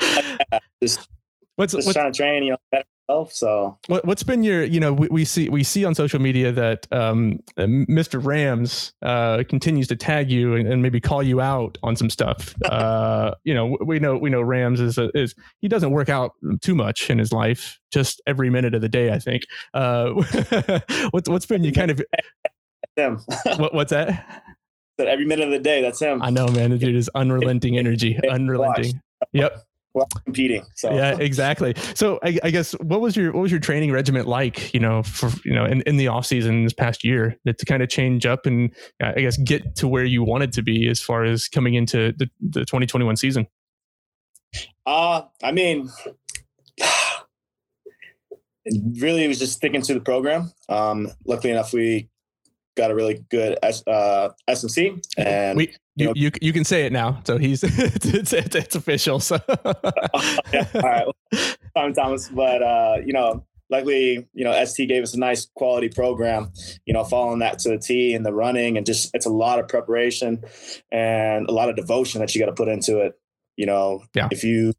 just, 0.83 1.09
what's, 1.57 1.75
just 1.75 1.87
what's, 1.87 1.93
trying 1.93 2.13
to 2.13 2.17
train, 2.17 2.43
you 2.45 2.51
know, 2.53 2.57
better. 2.71 2.85
So 3.31 3.79
what, 3.89 4.05
has 4.07 4.23
been 4.23 4.43
your, 4.43 4.65
you 4.65 4.81
know, 4.81 4.93
we, 4.93 5.09
we, 5.09 5.25
see 5.25 5.49
we 5.49 5.65
see 5.65 5.85
on 5.85 5.95
social 5.95 6.21
media 6.21 6.53
that 6.53 6.87
um, 6.93 7.41
Mr. 7.59 8.25
Rams 8.25 8.93
uh, 9.03 9.43
continues 9.49 9.89
to 9.89 9.97
tag 9.97 10.31
you 10.31 10.55
and, 10.55 10.69
and, 10.69 10.81
maybe 10.81 11.01
call 11.01 11.23
you 11.23 11.41
out 11.41 11.77
on 11.83 11.97
some 11.97 12.11
stuff. 12.11 12.55
Uh, 12.71 13.35
you 13.43 13.53
know, 13.53 13.77
we 13.85 13.99
know 13.99 14.17
we 14.17 14.31
know 14.31 14.41
Rams 14.41 14.81
is 14.81 14.97
a, 14.97 15.11
is 15.17 15.35
he 15.61 15.67
doesn't 15.67 15.91
work 15.91 16.09
out 16.09 16.33
too 16.61 16.75
much 16.75 17.11
in 17.11 17.19
his 17.19 17.33
life, 17.33 17.81
just 17.91 18.23
every 18.27 18.49
minute 18.49 18.75
of 18.75 18.81
the 18.81 18.89
day. 18.89 19.13
I 19.13 19.19
think. 19.19 19.43
Uh, 19.75 20.11
what's 21.11 21.29
what's 21.29 21.47
been 21.47 21.65
you 21.65 21.73
kind 21.73 21.91
of 21.91 22.01
him? 22.97 23.21
what, 23.57 23.75
what's 23.75 23.91
that? 23.91 24.55
That 24.99 25.09
every 25.09 25.27
minute 25.27 25.47
of 25.47 25.51
the 25.51 25.59
day, 25.59 25.83
that's 25.83 25.99
him. 25.99 26.23
I 26.23 26.31
know, 26.31 26.47
man. 26.47 26.71
The 26.71 26.79
dude 26.79 26.95
is 26.95 27.11
unrelenting 27.15 27.77
energy, 27.77 28.19
unrelenting. 28.29 29.01
Yep 29.33 29.65
well, 29.95 30.07
competing. 30.25 30.65
So 30.75 30.93
yeah, 30.95 31.17
exactly. 31.19 31.75
So 31.95 32.19
I, 32.23 32.39
I, 32.45 32.51
guess 32.51 32.73
what 32.81 33.01
was 33.01 33.17
your 33.17 33.33
what 33.33 33.43
was 33.43 33.51
your 33.51 33.61
training 33.61 33.91
regiment 33.91 34.29
like? 34.29 34.73
You 34.73 34.81
know, 34.81 35.03
for 35.03 35.31
you 35.45 35.53
know, 35.53 35.65
in, 35.65 35.83
in 35.83 35.97
the 35.97 36.09
off 36.09 36.27
season 36.27 36.65
this 36.65 36.73
past 36.73 37.05
year, 37.05 37.37
to 37.47 37.67
kind 37.67 37.83
of 37.83 37.89
change 37.89 38.25
up 38.27 38.47
and 38.47 38.73
uh, 39.03 39.13
I 39.17 39.21
guess 39.21 39.37
get 39.37 39.77
to 39.77 39.89
where 39.89 40.05
you 40.05 40.23
wanted 40.23 40.53
to 40.53 40.63
be 40.63 40.89
as 40.89 41.01
far 41.01 41.25
as 41.25 41.49
coming 41.49 41.75
into 41.75 42.13
the, 42.13 42.31
the 42.41 42.61
2021 42.61 43.17
season. 43.17 43.47
Uh, 44.87 45.23
I 45.43 45.53
mean, 45.53 45.89
really, 48.99 49.25
it 49.25 49.29
was 49.29 49.39
just 49.39 49.55
sticking 49.55 49.83
to 49.83 49.95
the 49.95 50.01
program. 50.01 50.53
Um, 50.69 51.11
luckily 51.27 51.53
enough, 51.53 51.73
we 51.73 52.09
got 52.81 52.91
a 52.91 52.95
really 52.95 53.25
good 53.31 53.59
S, 53.63 53.87
uh, 53.87 54.31
S&C, 54.49 54.97
and 55.17 55.57
we, 55.57 55.75
you, 55.97 56.07
know, 56.07 56.13
you, 56.17 56.31
you 56.41 56.53
can 56.53 56.65
say 56.65 56.87
it 56.87 56.93
now. 56.93 57.21
So 57.25 57.39
he's 57.39 57.63
it's, 57.65 58.33
it's, 58.33 58.55
it's 58.55 58.75
official. 58.75 59.21
So 59.21 59.39
yeah, 60.53 60.67
all 60.75 60.81
right, 60.81 61.07
Tom 61.77 61.93
Thomas, 61.93 62.29
but 62.29 62.63
uh, 62.63 62.97
you 63.05 63.13
know, 63.13 63.45
luckily, 63.71 64.27
you 64.33 64.45
know, 64.45 64.65
ST 64.65 64.89
gave 64.89 65.03
us 65.03 65.15
a 65.15 65.19
nice 65.19 65.47
quality 65.55 65.89
program. 65.89 66.53
You 66.87 66.95
know, 66.95 67.05
following 67.05 67.41
that 67.41 67.59
to 67.61 67.71
the 67.71 67.79
T 67.79 68.15
and 68.15 68.25
the 68.25 68.33
running, 68.33 68.77
and 68.77 68.87
just 68.87 69.11
it's 69.15 69.27
a 69.27 69.31
lot 69.31 69.59
of 69.59 69.69
preparation 69.69 70.43
and 70.91 71.49
a 71.49 71.53
lot 71.53 71.69
of 71.69 71.77
devotion 71.77 72.21
that 72.21 72.35
you 72.35 72.41
got 72.41 72.47
to 72.47 72.55
put 72.55 72.69
into 72.69 72.99
it. 72.99 73.19
You 73.57 73.67
know, 73.67 74.05
yeah. 74.15 74.29
if 74.31 74.43
you 74.43 74.73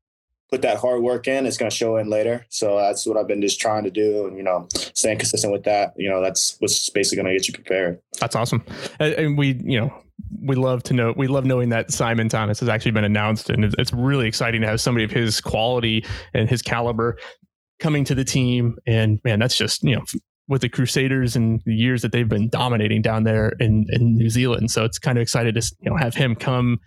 put 0.52 0.62
that 0.64 0.78
hard 0.78 1.02
work 1.02 1.28
in, 1.28 1.46
it's 1.46 1.58
going 1.58 1.70
to 1.70 1.76
show 1.76 1.96
in 1.96 2.10
later. 2.10 2.46
So 2.50 2.78
that's 2.78 3.08
what 3.08 3.16
I've 3.16 3.28
been 3.28 3.42
just 3.42 3.62
trying 3.62 3.86
to 3.86 3.90
do. 3.90 4.28
And, 4.28 4.36
you 4.36 4.44
know, 4.44 4.68
staying 4.74 5.20
consistent 5.20 5.54
with 5.54 5.64
that, 5.64 5.94
you 5.96 6.10
know, 6.10 6.22
that's 6.22 6.58
what's 6.60 6.90
basically 6.90 7.24
going 7.24 7.34
to 7.34 7.40
get 7.40 7.48
you 7.48 7.54
prepared. 7.54 8.02
That's 8.20 8.36
awesome. 8.36 8.64
And 9.00 9.38
we, 9.38 9.60
you 9.64 9.80
know, 9.80 9.94
we 10.44 10.56
love 10.56 10.84
to 10.84 10.94
know, 10.94 11.14
we 11.16 11.28
love 11.28 11.46
knowing 11.46 11.70
that 11.70 11.92
Simon 11.92 12.28
Thomas 12.28 12.60
has 12.60 12.68
actually 12.68 12.92
been 12.92 13.06
announced 13.06 13.50
and 13.50 13.74
it's 13.78 13.94
really 13.94 14.28
exciting 14.28 14.62
to 14.62 14.68
have 14.68 14.82
somebody 14.82 15.06
of 15.06 15.12
his 15.12 15.40
quality 15.40 16.06
and 16.34 16.50
his 16.50 16.62
caliber 16.62 17.18
coming 17.80 18.04
to 18.04 18.14
the 18.14 18.26
team. 18.26 18.76
And 18.86 19.22
man, 19.24 19.40
that's 19.40 19.56
just, 19.56 19.84
you 19.84 19.96
know, 19.96 20.04
with 20.50 20.62
the 20.62 20.70
Crusaders 20.70 21.38
and 21.38 21.62
the 21.66 21.74
years 21.74 22.02
that 22.02 22.12
they've 22.12 22.28
been 22.28 22.50
dominating 22.50 23.02
down 23.02 23.24
there 23.24 23.54
in, 23.62 23.86
in 23.90 24.16
New 24.16 24.30
Zealand. 24.30 24.70
So 24.70 24.84
it's 24.84 25.00
kind 25.00 25.18
of 25.18 25.22
excited 25.22 25.56
to, 25.56 25.76
you 25.80 25.90
know, 25.90 25.96
have 25.96 26.14
him 26.14 26.36
come 26.36 26.80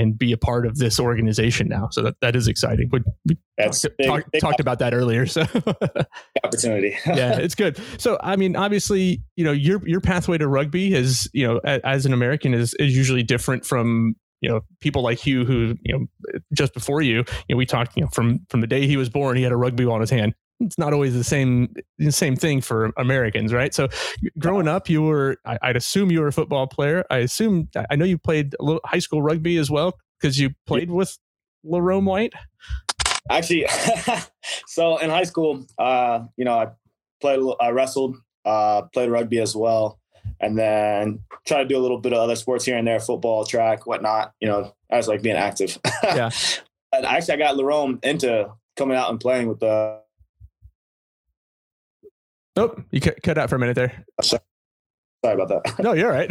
and 0.00 0.18
be 0.18 0.32
a 0.32 0.36
part 0.38 0.64
of 0.64 0.78
this 0.78 0.98
organization 0.98 1.68
now. 1.68 1.88
So 1.90 2.02
that, 2.02 2.16
that 2.22 2.34
is 2.34 2.48
exciting. 2.48 2.88
We, 2.90 3.02
we 3.26 3.36
That's 3.58 3.82
talked, 3.82 3.96
big, 3.98 4.06
talk, 4.06 4.30
big 4.32 4.40
talked 4.40 4.60
about 4.60 4.78
that 4.78 4.94
earlier. 4.94 5.26
So 5.26 5.42
opportunity. 6.44 6.96
yeah, 7.06 7.38
it's 7.38 7.54
good. 7.54 7.78
So, 7.98 8.18
I 8.22 8.36
mean, 8.36 8.56
obviously, 8.56 9.22
you 9.36 9.44
know, 9.44 9.52
your, 9.52 9.86
your 9.86 10.00
pathway 10.00 10.38
to 10.38 10.48
rugby 10.48 10.94
is, 10.94 11.28
you 11.34 11.46
know, 11.46 11.60
as, 11.64 11.80
as 11.84 12.06
an 12.06 12.14
American 12.14 12.54
is, 12.54 12.74
is 12.78 12.96
usually 12.96 13.22
different 13.22 13.66
from, 13.66 14.14
you 14.40 14.48
know, 14.48 14.62
people 14.80 15.02
like 15.02 15.26
you 15.26 15.44
who, 15.44 15.76
you 15.82 15.92
know, 15.92 16.40
just 16.54 16.72
before 16.72 17.02
you, 17.02 17.18
you 17.18 17.24
know, 17.54 17.56
we 17.58 17.66
talked, 17.66 17.94
you 17.94 18.02
know, 18.02 18.08
from, 18.08 18.40
from 18.48 18.62
the 18.62 18.66
day 18.66 18.86
he 18.86 18.96
was 18.96 19.10
born, 19.10 19.36
he 19.36 19.42
had 19.42 19.52
a 19.52 19.56
rugby 19.56 19.84
ball 19.84 19.96
in 19.96 20.00
his 20.00 20.10
hand 20.10 20.34
it's 20.60 20.78
not 20.78 20.92
always 20.92 21.14
the 21.14 21.24
same 21.24 21.74
the 21.98 22.12
same 22.12 22.36
thing 22.36 22.60
for 22.60 22.92
Americans, 22.96 23.52
right? 23.52 23.74
So, 23.74 23.88
growing 24.38 24.68
up, 24.68 24.88
you 24.88 25.02
were 25.02 25.36
I, 25.44 25.58
would 25.68 25.76
assume 25.76 26.10
you 26.10 26.20
were 26.20 26.28
a 26.28 26.32
football 26.32 26.66
player. 26.66 27.04
I 27.10 27.18
assume 27.18 27.68
I 27.90 27.96
know 27.96 28.04
you 28.04 28.18
played 28.18 28.54
a 28.60 28.64
little 28.64 28.80
high 28.84 28.98
school 28.98 29.22
rugby 29.22 29.56
as 29.56 29.70
well 29.70 29.98
because 30.20 30.38
you 30.38 30.50
played 30.66 30.90
with 30.90 31.16
Larome 31.64 32.04
White. 32.04 32.34
Actually, 33.30 33.66
so 34.66 34.98
in 34.98 35.10
high 35.10 35.24
school, 35.24 35.64
uh, 35.78 36.20
you 36.36 36.44
know, 36.44 36.58
I 36.58 36.68
played, 37.20 37.40
I 37.60 37.70
wrestled, 37.70 38.16
uh, 38.44 38.82
played 38.92 39.10
rugby 39.10 39.38
as 39.38 39.54
well, 39.54 39.98
and 40.40 40.58
then 40.58 41.20
try 41.46 41.62
to 41.62 41.68
do 41.68 41.76
a 41.76 41.80
little 41.80 41.98
bit 41.98 42.12
of 42.12 42.18
other 42.18 42.36
sports 42.36 42.64
here 42.64 42.76
and 42.76 42.86
there, 42.86 43.00
football, 43.00 43.44
track, 43.44 43.86
whatnot. 43.86 44.32
You 44.40 44.48
know, 44.48 44.74
I 44.90 44.96
was 44.96 45.08
like 45.08 45.22
being 45.22 45.36
active. 45.36 45.78
yeah. 46.02 46.30
And 46.92 47.06
actually, 47.06 47.34
I 47.34 47.36
got 47.38 47.56
Larome 47.56 48.04
into 48.04 48.50
coming 48.76 48.96
out 48.96 49.10
and 49.10 49.20
playing 49.20 49.46
with 49.46 49.60
the 49.60 50.00
Oh, 52.56 52.74
you 52.90 53.00
cut 53.00 53.38
out 53.38 53.48
for 53.48 53.56
a 53.56 53.58
minute 53.58 53.76
there. 53.76 54.04
Uh, 54.18 54.22
sorry, 54.22 54.42
sorry 55.24 55.40
about 55.40 55.64
that. 55.64 55.82
no, 55.82 55.92
you're 55.92 56.10
right. 56.10 56.30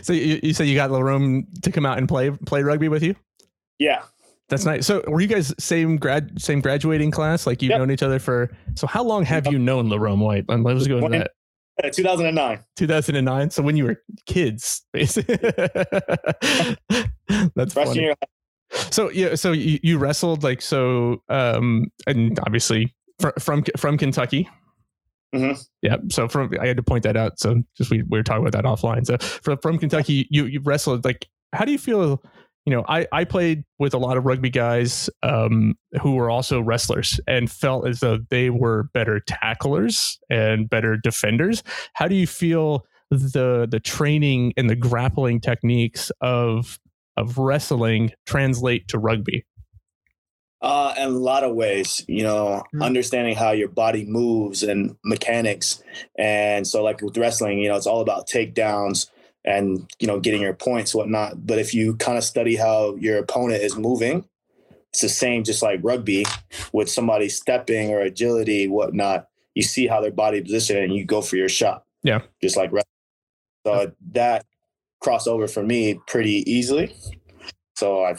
so 0.04 0.12
you, 0.12 0.40
you 0.42 0.52
said 0.52 0.66
you 0.66 0.74
got 0.74 0.90
Larome 0.90 1.46
to 1.62 1.70
come 1.70 1.86
out 1.86 1.98
and 1.98 2.08
play 2.08 2.30
play 2.30 2.62
rugby 2.62 2.88
with 2.88 3.02
you? 3.02 3.14
Yeah. 3.78 4.02
That's 4.48 4.64
nice. 4.64 4.86
So 4.86 5.02
were 5.08 5.20
you 5.20 5.26
guys 5.26 5.52
same 5.58 5.96
grad 5.96 6.40
same 6.40 6.60
graduating 6.60 7.10
class? 7.10 7.46
Like 7.46 7.62
you've 7.62 7.70
yep. 7.70 7.80
known 7.80 7.90
each 7.90 8.02
other 8.02 8.18
for 8.18 8.50
so 8.74 8.86
how 8.86 9.02
long 9.02 9.24
have 9.24 9.46
you 9.48 9.58
known 9.58 9.88
Larome 9.88 10.20
White? 10.20 10.44
And 10.48 10.62
let's 10.62 10.86
go 10.86 10.98
into 10.98 11.18
that. 11.18 11.32
Uh, 11.82 11.90
2009. 11.90 12.60
2009. 12.76 13.50
So 13.50 13.62
when 13.62 13.76
you 13.76 13.84
were 13.84 14.02
kids, 14.24 14.82
basically. 14.92 15.36
That's 17.54 17.74
Freshman 17.74 17.74
funny. 17.74 18.14
So 18.90 19.10
yeah, 19.10 19.34
so 19.34 19.52
you, 19.52 19.78
you 19.82 19.98
wrestled 19.98 20.42
like 20.42 20.62
so, 20.62 21.22
um, 21.28 21.90
and 22.06 22.38
obviously 22.40 22.94
from 23.18 23.32
from, 23.38 23.64
from 23.76 23.98
Kentucky, 23.98 24.48
Mm-hmm. 25.34 25.60
Yeah. 25.82 25.96
So 26.10 26.28
from 26.28 26.52
I 26.60 26.66
had 26.66 26.76
to 26.76 26.82
point 26.82 27.02
that 27.04 27.16
out. 27.16 27.38
So 27.38 27.62
just 27.76 27.90
we, 27.90 28.02
we 28.02 28.18
were 28.18 28.22
talking 28.22 28.46
about 28.46 28.52
that 28.52 28.64
offline. 28.64 29.06
So 29.06 29.18
from 29.18 29.58
from 29.58 29.78
Kentucky, 29.78 30.26
you 30.30 30.46
you 30.46 30.60
wrestled 30.60 31.04
like 31.04 31.28
how 31.52 31.64
do 31.64 31.72
you 31.72 31.78
feel? 31.78 32.22
You 32.64 32.74
know, 32.74 32.84
I 32.88 33.06
I 33.12 33.24
played 33.24 33.64
with 33.78 33.94
a 33.94 33.98
lot 33.98 34.16
of 34.16 34.24
rugby 34.24 34.50
guys 34.50 35.08
um, 35.22 35.74
who 36.02 36.14
were 36.14 36.30
also 36.30 36.60
wrestlers 36.60 37.20
and 37.28 37.50
felt 37.50 37.86
as 37.86 38.00
though 38.00 38.18
they 38.30 38.50
were 38.50 38.84
better 38.92 39.20
tacklers 39.20 40.18
and 40.30 40.68
better 40.68 40.96
defenders. 40.96 41.62
How 41.94 42.08
do 42.08 42.14
you 42.14 42.26
feel 42.26 42.84
the 43.10 43.68
the 43.70 43.80
training 43.80 44.52
and 44.56 44.68
the 44.68 44.76
grappling 44.76 45.40
techniques 45.40 46.10
of 46.20 46.78
of 47.16 47.38
wrestling 47.38 48.12
translate 48.26 48.88
to 48.88 48.98
rugby? 48.98 49.44
Uh, 50.66 50.92
in 50.98 51.04
a 51.04 51.10
lot 51.10 51.44
of 51.44 51.54
ways, 51.54 52.04
you 52.08 52.24
know, 52.24 52.60
mm-hmm. 52.66 52.82
understanding 52.82 53.36
how 53.36 53.52
your 53.52 53.68
body 53.68 54.04
moves 54.04 54.64
and 54.64 54.96
mechanics. 55.04 55.80
And 56.18 56.66
so, 56.66 56.82
like 56.82 57.00
with 57.00 57.16
wrestling, 57.16 57.60
you 57.60 57.68
know, 57.68 57.76
it's 57.76 57.86
all 57.86 58.00
about 58.00 58.28
takedowns 58.28 59.08
and, 59.44 59.88
you 60.00 60.08
know, 60.08 60.18
getting 60.18 60.42
your 60.42 60.54
points, 60.54 60.92
whatnot. 60.92 61.46
But 61.46 61.60
if 61.60 61.72
you 61.72 61.94
kind 61.94 62.18
of 62.18 62.24
study 62.24 62.56
how 62.56 62.96
your 62.96 63.18
opponent 63.18 63.62
is 63.62 63.76
moving, 63.76 64.24
it's 64.92 65.02
the 65.02 65.08
same, 65.08 65.44
just 65.44 65.62
like 65.62 65.78
rugby 65.84 66.24
with 66.72 66.90
somebody 66.90 67.28
stepping 67.28 67.90
or 67.90 68.00
agility, 68.00 68.66
whatnot. 68.66 69.28
You 69.54 69.62
see 69.62 69.86
how 69.86 70.00
their 70.00 70.10
body 70.10 70.40
position 70.40 70.78
and 70.78 70.92
you 70.92 71.04
go 71.04 71.20
for 71.20 71.36
your 71.36 71.48
shot. 71.48 71.84
Yeah. 72.02 72.22
Just 72.42 72.56
like 72.56 72.72
wrestling. 72.72 72.82
So 73.64 73.92
that 74.14 74.44
crossover 75.00 75.48
for 75.48 75.62
me 75.62 76.00
pretty 76.08 76.42
easily. 76.50 76.92
So 77.76 78.04
I 78.04 78.16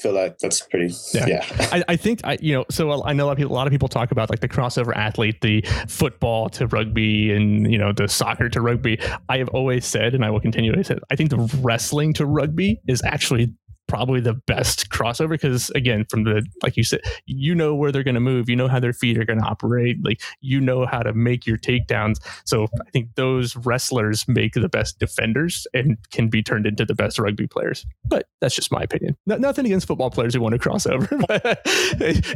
feel 0.00 0.12
like 0.12 0.38
that's 0.38 0.60
pretty. 0.60 0.94
Yeah, 1.12 1.26
yeah. 1.26 1.68
I, 1.72 1.84
I, 1.88 1.96
think 1.96 2.20
I 2.24 2.38
you 2.40 2.54
know 2.54 2.64
so 2.70 3.04
I 3.04 3.12
know 3.12 3.24
a 3.24 3.26
lot 3.26 3.32
of 3.32 3.38
people 3.38 3.52
a 3.52 3.56
lot 3.56 3.66
of 3.66 3.70
people 3.70 3.88
talk 3.88 4.10
about 4.10 4.30
like 4.30 4.40
the 4.40 4.48
crossover 4.48 4.94
athlete, 4.94 5.40
the 5.40 5.62
football 5.88 6.48
to 6.50 6.66
rugby, 6.66 7.32
and 7.32 7.70
you 7.70 7.78
know 7.78 7.92
the 7.92 8.08
soccer 8.08 8.48
to 8.48 8.60
rugby. 8.60 8.98
I 9.28 9.38
have 9.38 9.48
always 9.50 9.86
said, 9.86 10.14
and 10.14 10.24
I 10.24 10.30
will 10.30 10.40
continue 10.40 10.72
to 10.72 10.82
say, 10.82 10.98
I 11.10 11.16
think 11.16 11.30
the 11.30 11.58
wrestling 11.60 12.12
to 12.14 12.26
rugby 12.26 12.80
is 12.88 13.02
actually 13.04 13.54
probably 13.90 14.20
the 14.20 14.34
best 14.34 14.88
crossover 14.88 15.30
because 15.30 15.68
again 15.70 16.04
from 16.08 16.22
the 16.22 16.46
like 16.62 16.76
you 16.76 16.84
said 16.84 17.00
you 17.26 17.56
know 17.56 17.74
where 17.74 17.90
they're 17.90 18.04
going 18.04 18.14
to 18.14 18.20
move 18.20 18.48
you 18.48 18.54
know 18.54 18.68
how 18.68 18.78
their 18.78 18.92
feet 18.92 19.18
are 19.18 19.24
going 19.24 19.40
to 19.40 19.44
operate 19.44 19.98
like 20.04 20.22
you 20.40 20.60
know 20.60 20.86
how 20.86 21.02
to 21.02 21.12
make 21.12 21.44
your 21.44 21.58
takedowns. 21.58 22.20
So 22.44 22.68
i 22.86 22.90
think 22.92 23.12
those 23.16 23.56
wrestlers 23.56 24.28
make 24.28 24.54
the 24.54 24.68
best 24.68 25.00
defenders 25.00 25.66
and 25.74 25.98
can 26.12 26.28
be 26.28 26.40
turned 26.40 26.66
into 26.66 26.84
the 26.84 26.94
best 26.94 27.18
rugby 27.18 27.48
players. 27.48 27.84
But 28.04 28.28
that's 28.40 28.54
just 28.54 28.70
my 28.70 28.80
opinion. 28.82 29.16
No, 29.26 29.36
nothing 29.38 29.66
against 29.66 29.88
football 29.88 30.10
players 30.10 30.34
who 30.34 30.40
want 30.40 30.52
to 30.52 30.60
cross 30.60 30.86
over 30.86 31.08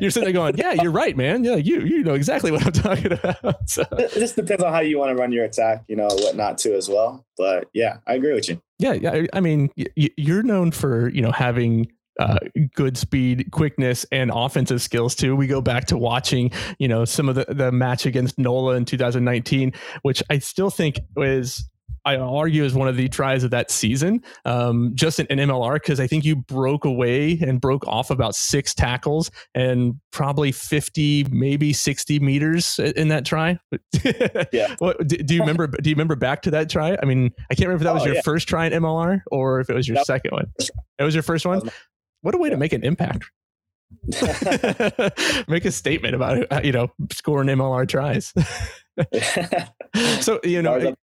you're 0.00 0.10
sitting 0.10 0.24
there 0.24 0.32
going 0.32 0.56
yeah 0.56 0.72
you're 0.72 0.90
right 0.90 1.16
man. 1.16 1.44
Yeah 1.44 1.54
you 1.54 1.82
you 1.82 2.02
know 2.02 2.14
exactly 2.14 2.50
what 2.50 2.66
i'm 2.66 2.72
talking 2.72 3.12
about. 3.12 3.36
So. 3.66 3.84
just 4.14 4.36
depends 4.36 4.62
on 4.62 4.72
how 4.72 4.80
you 4.80 4.98
want 4.98 5.16
to 5.16 5.20
run 5.20 5.30
your 5.30 5.44
attack 5.44 5.84
you 5.86 5.94
know 5.94 6.08
whatnot 6.08 6.58
too 6.58 6.74
as 6.74 6.88
well 6.88 7.24
but 7.36 7.68
yeah 7.72 7.98
i 8.06 8.14
agree 8.14 8.32
with 8.32 8.48
you 8.48 8.60
yeah, 8.78 8.92
yeah. 8.92 9.26
I 9.32 9.40
mean, 9.40 9.70
you're 9.96 10.42
known 10.42 10.70
for 10.70 11.08
you 11.08 11.22
know 11.22 11.30
having 11.30 11.90
uh, 12.18 12.38
good 12.74 12.96
speed, 12.96 13.50
quickness, 13.52 14.04
and 14.10 14.30
offensive 14.34 14.82
skills 14.82 15.14
too. 15.14 15.36
We 15.36 15.46
go 15.46 15.60
back 15.60 15.86
to 15.86 15.98
watching, 15.98 16.50
you 16.78 16.88
know, 16.88 17.04
some 17.04 17.28
of 17.28 17.34
the 17.36 17.46
the 17.48 17.70
match 17.70 18.04
against 18.04 18.38
Nola 18.38 18.74
in 18.74 18.84
2019, 18.84 19.72
which 20.02 20.22
I 20.28 20.38
still 20.38 20.70
think 20.70 20.98
was 21.14 21.68
I 22.04 22.16
argue 22.16 22.64
is 22.64 22.74
one 22.74 22.88
of 22.88 22.96
the 22.96 23.08
tries 23.08 23.44
of 23.44 23.50
that 23.50 23.70
season, 23.70 24.22
um, 24.44 24.92
just 24.94 25.18
in, 25.18 25.26
in 25.26 25.38
MLR, 25.48 25.74
because 25.74 26.00
I 26.00 26.06
think 26.06 26.24
you 26.24 26.36
broke 26.36 26.84
away 26.84 27.38
and 27.40 27.60
broke 27.60 27.86
off 27.86 28.10
about 28.10 28.34
six 28.34 28.74
tackles 28.74 29.30
and 29.54 29.94
probably 30.12 30.52
50, 30.52 31.26
maybe 31.30 31.72
60 31.72 32.20
meters 32.20 32.78
in 32.78 33.08
that 33.08 33.24
try. 33.24 33.58
yeah. 34.52 34.74
What, 34.78 35.06
do, 35.06 35.16
do, 35.16 35.34
you 35.34 35.40
remember? 35.40 35.66
Do 35.66 35.88
you 35.88 35.94
remember 35.94 36.16
back 36.16 36.42
to 36.42 36.50
that 36.50 36.68
try? 36.68 36.96
I 37.02 37.06
mean, 37.06 37.30
I 37.50 37.54
can't 37.54 37.68
remember 37.68 37.82
if 37.82 37.84
that 37.84 37.94
was 37.94 38.02
oh, 38.02 38.06
your 38.06 38.14
yeah. 38.16 38.22
first 38.22 38.48
try 38.48 38.66
in 38.66 38.72
MLR 38.72 39.22
or 39.30 39.60
if 39.60 39.70
it 39.70 39.74
was 39.74 39.88
your 39.88 40.02
second 40.04 40.32
one. 40.32 40.52
It 40.98 41.04
was 41.04 41.14
your 41.14 41.22
first 41.22 41.46
one. 41.46 41.62
What 42.20 42.34
a 42.34 42.38
way 42.38 42.50
to 42.50 42.56
make 42.56 42.72
an 42.72 42.84
impact. 42.84 43.30
make 45.48 45.64
a 45.64 45.70
statement 45.70 46.14
about 46.14 46.64
you 46.64 46.72
know 46.72 46.88
scoring 47.12 47.48
MLR 47.48 47.88
tries. 47.88 48.32
so 50.20 50.40
you 50.42 50.62
know 50.62 50.94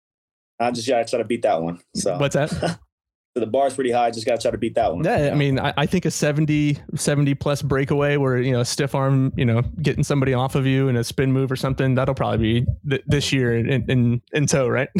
I 0.62 0.70
just 0.70 0.88
gotta 0.88 1.04
try 1.04 1.18
to 1.18 1.24
beat 1.24 1.42
that 1.42 1.62
one. 1.62 1.80
So 1.94 2.18
what's 2.18 2.34
that? 2.34 2.50
so 3.34 3.40
the 3.40 3.46
bar's 3.46 3.74
pretty 3.74 3.90
high. 3.90 4.10
Just 4.10 4.26
gotta 4.26 4.40
try 4.40 4.50
to 4.50 4.58
beat 4.58 4.74
that 4.74 4.94
one. 4.94 5.04
Yeah, 5.04 5.30
I 5.32 5.34
mean, 5.34 5.58
I, 5.58 5.72
I, 5.76 5.86
think 5.86 6.04
a 6.04 6.10
70, 6.10 6.78
70 6.94 7.34
plus 7.34 7.62
breakaway 7.62 8.16
where 8.16 8.38
you 8.38 8.52
know 8.52 8.60
a 8.60 8.64
stiff 8.64 8.94
arm, 8.94 9.32
you 9.36 9.44
know, 9.44 9.62
getting 9.80 10.04
somebody 10.04 10.34
off 10.34 10.54
of 10.54 10.66
you 10.66 10.88
in 10.88 10.96
a 10.96 11.04
spin 11.04 11.32
move 11.32 11.50
or 11.50 11.56
something. 11.56 11.94
That'll 11.94 12.14
probably 12.14 12.62
be 12.62 12.66
th- 12.88 13.04
this 13.06 13.32
year 13.32 13.56
in 13.56 13.90
in, 13.90 14.22
in 14.32 14.46
tow, 14.46 14.68
right? 14.68 14.88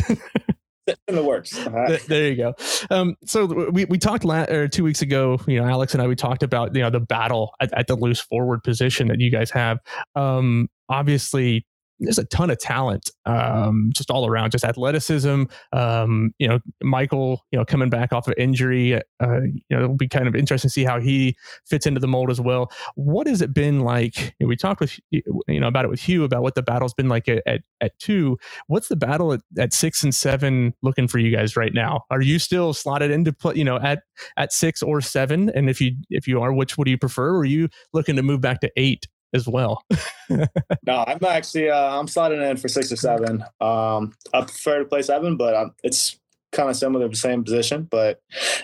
in 1.08 1.14
the 1.14 1.22
works. 1.22 1.56
Uh-huh. 1.56 1.98
There 2.08 2.28
you 2.28 2.36
go. 2.36 2.54
Um, 2.90 3.16
so 3.24 3.46
we, 3.70 3.84
we 3.84 3.98
talked 3.98 4.24
la- 4.24 4.46
or 4.48 4.68
two 4.68 4.84
weeks 4.84 5.02
ago, 5.02 5.40
you 5.46 5.60
know, 5.60 5.68
Alex 5.68 5.94
and 5.94 6.02
I, 6.02 6.06
we 6.06 6.16
talked 6.16 6.42
about, 6.42 6.74
you 6.74 6.82
know, 6.82 6.90
the 6.90 7.00
battle 7.00 7.52
at, 7.60 7.72
at 7.72 7.86
the 7.86 7.94
loose 7.94 8.20
forward 8.20 8.64
position 8.64 9.08
that 9.08 9.20
you 9.20 9.30
guys 9.30 9.50
have. 9.50 9.78
Um, 10.16 10.68
obviously 10.88 11.66
there's 12.02 12.18
a 12.18 12.24
ton 12.24 12.50
of 12.50 12.58
talent 12.58 13.10
um, 13.26 13.90
just 13.94 14.10
all 14.10 14.26
around, 14.26 14.50
just 14.50 14.64
athleticism. 14.64 15.44
Um, 15.72 16.34
you 16.38 16.48
know, 16.48 16.58
Michael, 16.82 17.44
you 17.50 17.58
know, 17.58 17.64
coming 17.64 17.90
back 17.90 18.12
off 18.12 18.28
of 18.28 18.34
injury, 18.36 18.94
uh, 18.94 19.40
you 19.42 19.62
know, 19.70 19.84
it'll 19.84 19.96
be 19.96 20.08
kind 20.08 20.28
of 20.28 20.34
interesting 20.34 20.68
to 20.68 20.72
see 20.72 20.84
how 20.84 21.00
he 21.00 21.36
fits 21.66 21.86
into 21.86 22.00
the 22.00 22.08
mold 22.08 22.30
as 22.30 22.40
well. 22.40 22.70
What 22.94 23.26
has 23.26 23.42
it 23.42 23.54
been 23.54 23.80
like? 23.80 24.34
we 24.40 24.56
talked 24.56 24.80
with 24.80 24.98
you 25.10 25.22
know 25.60 25.68
about 25.68 25.84
it 25.84 25.88
with 25.88 26.00
Hugh 26.00 26.24
about 26.24 26.42
what 26.42 26.54
the 26.54 26.62
battle's 26.62 26.94
been 26.94 27.08
like 27.08 27.28
at, 27.28 27.42
at, 27.46 27.60
at 27.80 27.98
two. 27.98 28.38
What's 28.66 28.88
the 28.88 28.96
battle 28.96 29.32
at, 29.32 29.40
at 29.58 29.72
six 29.72 30.02
and 30.02 30.14
seven 30.14 30.74
looking 30.82 31.08
for 31.08 31.18
you 31.18 31.34
guys 31.34 31.56
right 31.56 31.72
now? 31.72 32.02
Are 32.10 32.20
you 32.20 32.38
still 32.38 32.72
slotted 32.74 33.10
into 33.10 33.32
play, 33.32 33.54
you 33.56 33.64
know, 33.64 33.78
at 33.78 34.02
at 34.36 34.52
six 34.52 34.82
or 34.82 35.00
seven? 35.00 35.50
And 35.50 35.70
if 35.70 35.80
you 35.80 35.92
if 36.10 36.26
you 36.26 36.40
are, 36.40 36.52
which 36.52 36.76
would 36.76 36.88
you 36.88 36.98
prefer? 36.98 37.30
Or 37.30 37.40
are 37.40 37.44
you 37.44 37.68
looking 37.92 38.16
to 38.16 38.22
move 38.22 38.40
back 38.40 38.60
to 38.60 38.70
eight 38.76 39.06
as 39.34 39.48
well. 39.48 39.84
no, 40.30 41.04
I'm 41.06 41.24
actually 41.24 41.70
uh, 41.70 41.98
I'm 41.98 42.06
slotting 42.06 42.48
in 42.50 42.56
for 42.56 42.68
six 42.68 42.92
or 42.92 42.96
seven. 42.96 43.42
Um, 43.60 44.12
I 44.32 44.42
prefer 44.42 44.80
to 44.80 44.84
play 44.84 45.02
seven, 45.02 45.36
but 45.36 45.56
I'm, 45.56 45.74
it's 45.82 46.18
kind 46.52 46.68
of 46.68 46.76
similar, 46.76 47.08
the 47.08 47.16
same 47.16 47.44
position. 47.44 47.88
But 47.90 48.20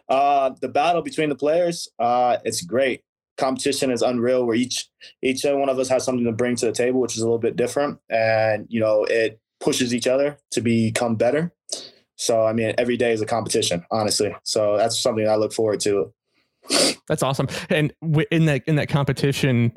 uh, 0.09 0.51
the 0.61 0.69
battle 0.69 1.03
between 1.03 1.29
the 1.29 1.35
players, 1.35 1.89
uh, 1.99 2.39
it's 2.45 2.63
great. 2.63 3.03
Competition 3.37 3.91
is 3.91 4.03
unreal. 4.03 4.45
Where 4.45 4.57
each 4.57 4.89
each 5.23 5.45
one 5.45 5.69
of 5.69 5.79
us 5.79 5.89
has 5.89 6.05
something 6.05 6.25
to 6.25 6.33
bring 6.33 6.57
to 6.57 6.67
the 6.67 6.73
table, 6.73 7.01
which 7.01 7.17
is 7.17 7.23
a 7.23 7.25
little 7.25 7.39
bit 7.39 7.57
different, 7.57 7.99
and 8.11 8.67
you 8.69 8.81
know 8.81 9.05
it 9.05 9.41
pushes 9.61 9.95
each 9.95 10.07
other 10.07 10.39
to 10.53 10.61
become 10.61 11.17
better. 11.17 11.53
So 12.17 12.45
I 12.45 12.53
mean, 12.53 12.75
every 12.79 12.97
day 12.97 13.13
is 13.13 13.23
a 13.23 13.27
competition, 13.27 13.85
honestly. 13.91 14.35
So 14.43 14.77
that's 14.77 15.01
something 15.01 15.29
I 15.29 15.37
look 15.37 15.53
forward 15.53 15.81
to. 15.81 16.13
That's 17.07 17.23
awesome. 17.23 17.49
And 17.71 17.93
in 18.31 18.47
that 18.47 18.63
in 18.67 18.77
that 18.77 18.89
competition, 18.89 19.73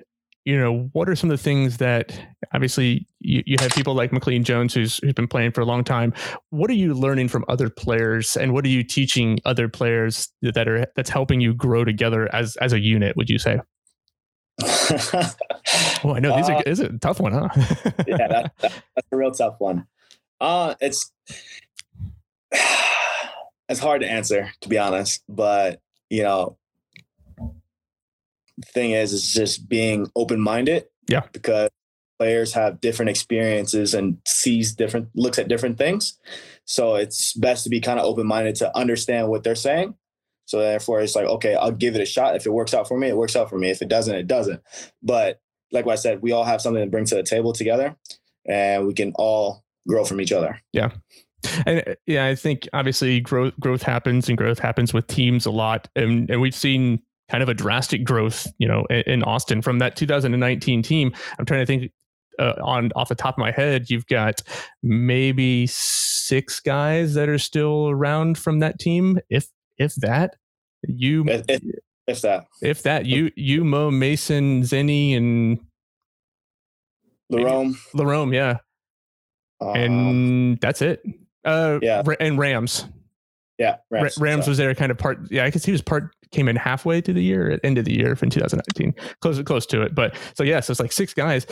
you 0.45 0.57
know, 0.57 0.89
what 0.93 1.07
are 1.07 1.15
some 1.15 1.29
of 1.29 1.37
the 1.37 1.43
things 1.43 1.77
that 1.77 2.19
obviously 2.53 3.07
you, 3.19 3.43
you 3.45 3.55
have 3.59 3.71
people 3.71 3.93
like 3.93 4.11
McLean 4.11 4.43
Jones 4.43 4.73
who's 4.73 4.97
who's 4.97 5.13
been 5.13 5.27
playing 5.27 5.51
for 5.51 5.61
a 5.61 5.65
long 5.65 5.83
time. 5.83 6.13
What 6.49 6.69
are 6.69 6.75
you 6.75 6.93
learning 6.93 7.27
from 7.27 7.45
other 7.47 7.69
players 7.69 8.35
and 8.35 8.53
what 8.53 8.65
are 8.65 8.69
you 8.69 8.83
teaching 8.83 9.39
other 9.45 9.69
players 9.69 10.29
that 10.41 10.67
are 10.67 10.85
that's 10.95 11.09
helping 11.09 11.41
you 11.41 11.53
grow 11.53 11.85
together 11.85 12.33
as 12.33 12.55
as 12.57 12.73
a 12.73 12.79
unit, 12.79 13.15
would 13.15 13.29
you 13.29 13.37
say? 13.37 13.59
well, 16.03 16.15
I 16.15 16.19
know 16.19 16.35
these 16.35 16.49
uh, 16.49 16.53
are 16.53 16.63
is 16.63 16.79
a 16.79 16.89
tough 16.97 17.19
one, 17.19 17.33
huh? 17.33 17.49
yeah, 18.07 18.27
that, 18.27 18.51
that, 18.59 18.83
that's 18.95 19.07
a 19.11 19.17
real 19.17 19.31
tough 19.31 19.55
one. 19.59 19.85
Uh 20.39 20.73
it's 20.81 21.11
it's 22.51 23.79
hard 23.79 24.01
to 24.01 24.09
answer 24.09 24.51
to 24.61 24.69
be 24.69 24.79
honest, 24.79 25.23
but 25.29 25.79
you 26.09 26.23
know, 26.23 26.57
thing 28.62 28.91
is, 28.91 29.14
is 29.14 29.34
just 29.34 29.70
being 29.70 30.09
open 30.16 30.39
minded. 30.39 30.86
Yeah. 31.09 31.24
Because 31.34 31.70
players 32.20 32.53
have 32.53 32.82
different 32.82 33.09
experiences 33.09 33.93
and 33.93 34.18
sees 34.28 34.74
different, 34.74 35.09
looks 35.16 35.39
at 35.39 35.47
different 35.47 35.78
things. 35.78 36.20
So 36.66 36.95
it's 36.95 37.34
best 37.34 37.64
to 37.64 37.70
be 37.70 37.82
kind 37.82 37.99
of 37.99 38.05
open 38.05 38.28
minded 38.28 38.55
to 38.55 38.78
understand 38.78 39.28
what 39.28 39.43
they're 39.43 39.55
saying. 39.55 39.95
So 40.45 40.59
therefore, 40.59 41.01
it's 41.01 41.16
like, 41.16 41.26
okay, 41.26 41.55
I'll 41.55 41.72
give 41.72 41.95
it 41.95 42.01
a 42.01 42.05
shot. 42.05 42.36
If 42.36 42.45
it 42.45 42.51
works 42.51 42.74
out 42.74 42.88
for 42.88 42.97
me, 42.97 43.07
it 43.07 43.18
works 43.18 43.36
out 43.36 43.49
for 43.49 43.57
me. 43.57 43.70
If 43.70 43.82
it 43.82 43.88
doesn't, 43.88 44.14
it 44.14 44.28
doesn't. 44.28 44.62
But 45.01 45.39
like 45.72 45.86
what 45.86 45.93
I 45.93 45.95
said, 45.95 46.22
we 46.22 46.32
all 46.32 46.43
have 46.43 46.62
something 46.62 46.84
to 46.84 46.89
bring 46.89 47.05
to 47.05 47.16
the 47.16 47.24
table 47.24 47.53
together, 47.53 47.95
and 48.45 48.86
we 48.86 48.93
can 48.93 49.14
all 49.16 49.64
grow 49.88 50.03
from 50.03 50.20
each 50.20 50.32
other. 50.32 50.59
Yeah. 50.74 50.91
And 51.66 51.84
uh, 51.88 51.95
yeah, 52.05 52.26
I 52.26 52.36
think 52.36 52.68
obviously 52.74 53.20
growth 53.20 53.53
growth 53.59 53.82
happens 53.82 54.30
and 54.30 54.38
growth 54.38 54.59
happens 54.59 54.93
with 54.93 55.07
teams 55.07 55.45
a 55.45 55.51
lot. 55.51 55.88
And 55.95 56.30
and 56.30 56.41
we've 56.41 56.53
seen 56.53 57.01
kind 57.32 57.41
of 57.41 57.47
a 57.47 57.53
drastic 57.53 58.03
growth, 58.03 58.45
you 58.57 58.67
know, 58.67 58.86
in, 58.89 59.23
Austin 59.23 59.61
from 59.61 59.79
that 59.79 59.95
2019 59.95 60.84
team. 60.84 61.13
I'm 61.39 61.45
trying 61.45 61.61
to 61.61 61.65
think 61.65 61.91
uh, 62.38 62.55
on 62.61 62.91
off 62.93 63.07
the 63.07 63.15
top 63.15 63.36
of 63.36 63.38
my 63.38 63.51
head. 63.51 63.89
You've 63.89 64.05
got 64.07 64.41
maybe 64.84 65.65
six 65.67 66.59
guys 66.59 67.13
that 67.13 67.29
are 67.29 67.38
still 67.38 67.89
around 67.89 68.38
from 68.38 68.59
that 68.59 68.79
team, 68.79 69.17
if 69.29 69.47
if 69.77 69.95
that. 69.95 70.36
You 70.84 71.23
if, 71.27 71.45
if, 71.47 71.61
if 72.07 72.21
that 72.21 72.47
if 72.61 72.84
that 72.84 73.05
you 73.05 73.32
you 73.38 73.63
Mo 73.63 73.89
Mason 73.91 74.63
Zenny 74.63 75.15
and 75.15 75.59
Larome 77.32 77.77
Larome 77.93 78.34
yeah, 78.34 78.57
um, 79.61 79.75
and 79.75 80.59
that's 80.59 80.82
it. 80.82 81.01
Uh, 81.45 81.79
yeah, 81.82 82.03
and 82.19 82.38
Rams. 82.38 82.86
Yeah, 83.57 83.77
Rams, 83.89 84.17
Rams 84.17 84.47
was 84.47 84.57
there 84.57 84.73
kind 84.75 84.91
of 84.91 84.97
part. 84.97 85.32
Yeah, 85.32 85.45
I 85.45 85.49
guess 85.51 85.63
he 85.63 85.71
was 85.71 85.84
part 85.84 86.11
came 86.32 86.47
in 86.47 86.55
halfway 86.55 87.01
through 87.01 87.15
the 87.15 87.23
year, 87.23 87.59
end 87.63 87.77
of 87.77 87.86
the 87.86 87.95
year 87.95 88.15
from 88.15 88.29
2019, 88.29 88.93
close 89.21 89.41
close 89.43 89.65
to 89.67 89.82
it. 89.82 89.95
But 89.95 90.15
so 90.36 90.43
yeah, 90.43 90.59
so 90.59 90.71
it's 90.71 90.79
like 90.79 90.91
six 90.91 91.13
guys. 91.13 91.45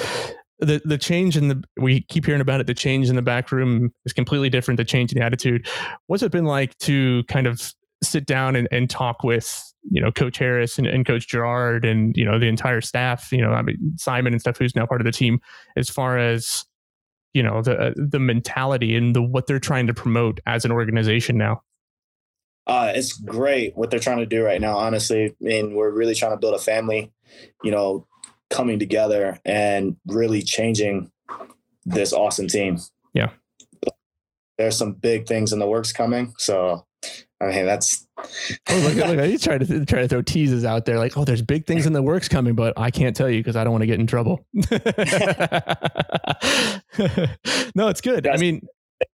The 0.59 0.81
the 0.83 0.97
change 0.97 1.37
in 1.37 1.47
the 1.47 1.63
we 1.77 2.01
keep 2.01 2.25
hearing 2.25 2.41
about 2.41 2.59
it. 2.59 2.67
The 2.67 2.73
change 2.73 3.09
in 3.09 3.15
the 3.15 3.21
back 3.21 3.51
room 3.51 3.91
is 4.05 4.13
completely 4.13 4.49
different. 4.49 4.77
The 4.77 4.85
change 4.85 5.11
in 5.11 5.19
the 5.19 5.25
attitude. 5.25 5.67
What's 6.07 6.23
it 6.23 6.31
been 6.31 6.45
like 6.45 6.77
to 6.79 7.23
kind 7.25 7.47
of 7.47 7.73
sit 8.03 8.25
down 8.25 8.55
and, 8.55 8.67
and 8.71 8.89
talk 8.89 9.23
with 9.23 9.73
you 9.91 10.01
know 10.01 10.11
coach 10.11 10.37
harris 10.37 10.77
and, 10.77 10.87
and 10.87 11.05
coach 11.05 11.27
Gerrard 11.27 11.85
and 11.85 12.15
you 12.15 12.25
know 12.25 12.39
the 12.39 12.47
entire 12.47 12.81
staff 12.81 13.31
you 13.31 13.41
know 13.41 13.51
i 13.51 13.61
mean 13.61 13.77
simon 13.97 14.33
and 14.33 14.41
stuff 14.41 14.57
who's 14.57 14.75
now 14.75 14.85
part 14.85 15.01
of 15.01 15.05
the 15.05 15.11
team 15.11 15.39
as 15.75 15.89
far 15.89 16.17
as 16.17 16.65
you 17.33 17.43
know 17.43 17.61
the 17.61 17.77
uh, 17.77 17.91
the 17.95 18.19
mentality 18.19 18.95
and 18.95 19.15
the 19.15 19.21
what 19.21 19.47
they're 19.47 19.59
trying 19.59 19.87
to 19.87 19.93
promote 19.93 20.39
as 20.45 20.65
an 20.65 20.71
organization 20.71 21.37
now 21.37 21.61
uh, 22.69 22.91
it's 22.93 23.13
great 23.13 23.75
what 23.75 23.89
they're 23.89 23.99
trying 23.99 24.19
to 24.19 24.25
do 24.25 24.43
right 24.43 24.61
now 24.61 24.77
honestly 24.77 25.25
i 25.25 25.33
mean 25.39 25.73
we're 25.73 25.89
really 25.89 26.15
trying 26.15 26.31
to 26.31 26.37
build 26.37 26.53
a 26.53 26.59
family 26.59 27.11
you 27.63 27.71
know 27.71 28.05
coming 28.49 28.79
together 28.79 29.39
and 29.43 29.95
really 30.07 30.41
changing 30.41 31.11
this 31.85 32.13
awesome 32.13 32.47
team 32.47 32.77
yeah 33.13 33.31
there's 34.57 34.77
some 34.77 34.93
big 34.93 35.27
things 35.27 35.51
in 35.51 35.59
the 35.59 35.67
works 35.67 35.91
coming 35.91 36.33
so 36.37 36.85
I 37.41 37.45
mean, 37.45 37.65
that's. 37.65 38.05
oh, 38.17 38.25
look, 38.69 38.95
look, 38.95 39.25
he's 39.25 39.41
trying 39.41 39.59
to 39.59 39.85
try 39.85 40.01
to 40.01 40.07
throw 40.09 40.21
teases 40.21 40.65
out 40.65 40.85
there, 40.85 40.97
like, 40.97 41.17
"Oh, 41.17 41.23
there's 41.23 41.41
big 41.41 41.65
things 41.65 41.85
in 41.85 41.93
the 41.93 42.01
works 42.01 42.27
coming, 42.27 42.53
but 42.53 42.73
I 42.77 42.91
can't 42.91 43.15
tell 43.15 43.29
you 43.29 43.39
because 43.39 43.55
I 43.55 43.63
don't 43.63 43.71
want 43.71 43.83
to 43.83 43.87
get 43.87 43.97
in 43.97 44.07
trouble." 44.07 44.45
no, 47.75 47.87
it's 47.87 48.01
good. 48.01 48.25
That's, 48.25 48.37
I 48.37 48.41
mean, 48.41 48.67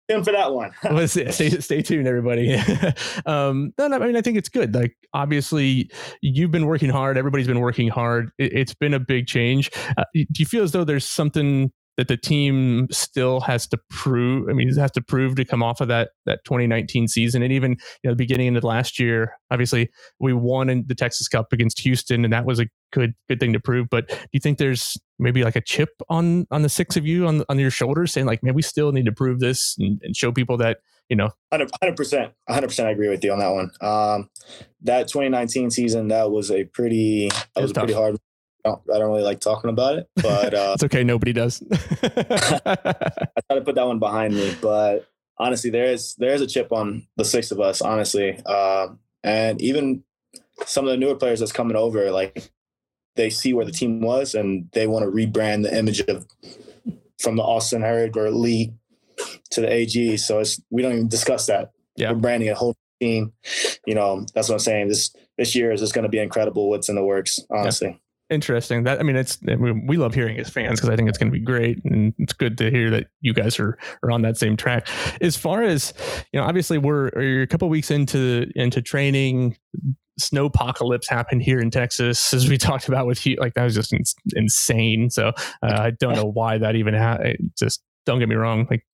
tuned 0.09 0.25
for 0.25 0.31
that 0.31 0.53
one. 0.53 0.71
stay, 1.07 1.31
stay 1.31 1.81
tuned, 1.81 2.07
everybody. 2.07 2.53
um, 3.25 3.73
no, 3.77 3.87
no, 3.87 3.97
I 3.97 4.07
mean, 4.07 4.15
I 4.15 4.21
think 4.21 4.37
it's 4.37 4.49
good. 4.49 4.73
Like, 4.73 4.95
obviously, 5.13 5.89
you've 6.21 6.51
been 6.51 6.65
working 6.65 6.89
hard. 6.89 7.17
Everybody's 7.17 7.47
been 7.47 7.59
working 7.59 7.87
hard. 7.87 8.31
It, 8.37 8.53
has 8.55 8.75
been 8.75 8.93
a 8.93 8.99
big 8.99 9.27
change. 9.27 9.71
Uh, 9.97 10.03
do 10.13 10.25
you 10.37 10.45
feel 10.45 10.63
as 10.63 10.71
though 10.71 10.83
there's 10.83 11.07
something 11.07 11.71
that 11.97 12.07
the 12.07 12.17
team 12.17 12.87
still 12.91 13.39
has 13.41 13.67
to 13.67 13.79
prove. 13.89 14.49
I 14.49 14.53
mean, 14.53 14.69
it 14.69 14.77
has 14.77 14.91
to 14.91 15.01
prove 15.01 15.35
to 15.35 15.45
come 15.45 15.61
off 15.61 15.81
of 15.81 15.87
that 15.89 16.11
that 16.25 16.43
2019 16.45 17.07
season, 17.07 17.43
and 17.43 17.51
even 17.51 17.71
you 17.71 17.77
know, 18.05 18.11
the 18.11 18.17
beginning 18.17 18.47
into 18.47 18.65
last 18.65 18.99
year. 18.99 19.37
Obviously, 19.51 19.89
we 20.19 20.33
won 20.33 20.69
in 20.69 20.85
the 20.87 20.95
Texas 20.95 21.27
Cup 21.27 21.53
against 21.53 21.79
Houston, 21.79 22.23
and 22.23 22.33
that 22.33 22.45
was 22.45 22.59
a 22.59 22.65
good 22.91 23.13
good 23.29 23.39
thing 23.39 23.53
to 23.53 23.59
prove. 23.59 23.87
But 23.89 24.07
do 24.07 24.15
you 24.31 24.39
think 24.39 24.57
there's 24.57 24.97
maybe 25.19 25.43
like 25.43 25.55
a 25.55 25.61
chip 25.61 25.89
on 26.09 26.47
on 26.51 26.63
the 26.63 26.69
six 26.69 26.97
of 26.97 27.05
you 27.05 27.27
on 27.27 27.43
on 27.49 27.59
your 27.59 27.71
shoulders, 27.71 28.11
saying 28.11 28.27
like, 28.27 28.43
man, 28.43 28.53
we 28.53 28.61
still 28.61 28.91
need 28.91 29.05
to 29.05 29.11
prove 29.11 29.39
this 29.39 29.75
and, 29.77 29.99
and 30.03 30.15
show 30.15 30.31
people 30.31 30.57
that 30.57 30.79
you 31.09 31.17
know 31.17 31.29
100 31.49 31.97
percent 31.97 32.31
100 32.45 32.67
percent 32.67 32.87
i 32.87 32.91
agree 32.91 33.09
with 33.09 33.21
you 33.25 33.33
on 33.33 33.39
that 33.39 33.49
one 33.49 33.71
um 33.81 34.29
that 34.81 35.09
2019 35.09 35.69
season 35.69 36.07
that 36.07 36.31
was 36.31 36.49
a 36.49 36.63
pretty 36.63 37.27
that 37.27 37.61
was, 37.61 37.63
was 37.63 37.73
pretty 37.73 37.93
hard 37.93 38.17
don't, 38.69 38.81
I 38.93 38.99
don't 38.99 39.09
really 39.09 39.23
like 39.23 39.39
talking 39.39 39.69
about 39.69 39.97
it, 39.97 40.09
but 40.15 40.53
uh, 40.53 40.71
it's 40.73 40.83
okay. 40.83 41.03
Nobody 41.03 41.33
does. 41.33 41.63
I 41.71 42.75
try 43.47 43.55
to 43.55 43.61
put 43.63 43.75
that 43.75 43.87
one 43.87 43.99
behind 43.99 44.35
me, 44.35 44.55
but 44.61 45.07
honestly, 45.37 45.69
there 45.69 45.85
is 45.85 46.15
there 46.15 46.33
is 46.33 46.41
a 46.41 46.47
chip 46.47 46.71
on 46.71 47.07
the 47.17 47.25
six 47.25 47.51
of 47.51 47.59
us, 47.59 47.81
honestly, 47.81 48.39
uh, 48.45 48.87
and 49.23 49.61
even 49.61 50.03
some 50.65 50.85
of 50.85 50.91
the 50.91 50.97
newer 50.97 51.15
players 51.15 51.39
that's 51.39 51.51
coming 51.51 51.75
over, 51.75 52.11
like 52.11 52.49
they 53.15 53.29
see 53.29 53.53
where 53.53 53.65
the 53.65 53.71
team 53.71 54.01
was 54.01 54.33
and 54.33 54.69
they 54.73 54.87
want 54.87 55.03
to 55.03 55.11
rebrand 55.11 55.63
the 55.63 55.77
image 55.77 56.01
of 56.01 56.25
from 57.19 57.35
the 57.35 57.43
Austin 57.43 57.81
Herd 57.81 58.17
or 58.17 58.31
Lee 58.31 58.73
to 59.51 59.61
the 59.61 59.71
AG. 59.71 60.17
So 60.17 60.39
it's 60.39 60.61
we 60.69 60.81
don't 60.81 60.93
even 60.93 61.07
discuss 61.07 61.45
that. 61.47 61.71
Yeah. 61.95 62.11
We're 62.11 62.19
branding 62.19 62.49
a 62.49 62.55
whole 62.55 62.75
team. 62.99 63.33
You 63.85 63.95
know, 63.95 64.25
that's 64.33 64.49
what 64.49 64.55
I'm 64.55 64.59
saying. 64.59 64.87
This 64.87 65.15
this 65.37 65.55
year 65.55 65.71
is 65.71 65.81
just 65.81 65.93
going 65.93 66.03
to 66.03 66.09
be 66.09 66.19
incredible. 66.19 66.69
What's 66.69 66.89
in 66.89 66.95
the 66.95 67.03
works, 67.03 67.39
honestly. 67.49 67.89
Yeah 67.89 67.97
interesting. 68.33 68.83
That 68.83 68.99
I 68.99 69.03
mean, 69.03 69.15
it's 69.15 69.39
we 69.41 69.97
love 69.97 70.13
hearing 70.13 70.37
as 70.39 70.49
fans 70.49 70.79
because 70.79 70.89
I 70.89 70.95
think 70.95 71.09
it's 71.09 71.17
going 71.17 71.31
to 71.31 71.37
be 71.37 71.43
great, 71.43 71.83
and 71.85 72.13
it's 72.17 72.33
good 72.33 72.57
to 72.57 72.69
hear 72.69 72.89
that 72.91 73.07
you 73.21 73.33
guys 73.33 73.59
are 73.59 73.77
are 74.03 74.11
on 74.11 74.21
that 74.23 74.37
same 74.37 74.57
track. 74.57 74.87
As 75.21 75.37
far 75.37 75.63
as 75.63 75.93
you 76.31 76.39
know, 76.39 76.45
obviously 76.45 76.77
we're, 76.77 77.11
we're 77.15 77.41
a 77.43 77.47
couple 77.47 77.69
weeks 77.69 77.91
into 77.91 78.51
into 78.55 78.81
training. 78.81 79.57
Snow 80.19 80.45
apocalypse 80.45 81.09
happened 81.09 81.41
here 81.41 81.59
in 81.59 81.71
Texas, 81.71 82.33
as 82.33 82.47
we 82.47 82.57
talked 82.59 82.87
about 82.87 83.07
with 83.07 83.25
you. 83.25 83.37
Like 83.39 83.53
that 83.55 83.63
was 83.63 83.75
just 83.75 83.93
insane. 84.35 85.09
So 85.09 85.29
uh, 85.29 85.33
I 85.61 85.91
don't 85.91 86.15
know 86.15 86.25
why 86.25 86.57
that 86.57 86.75
even 86.75 86.93
happened. 86.93 87.51
Just 87.57 87.81
don't 88.05 88.19
get 88.19 88.29
me 88.29 88.35
wrong. 88.35 88.67
Like 88.69 88.85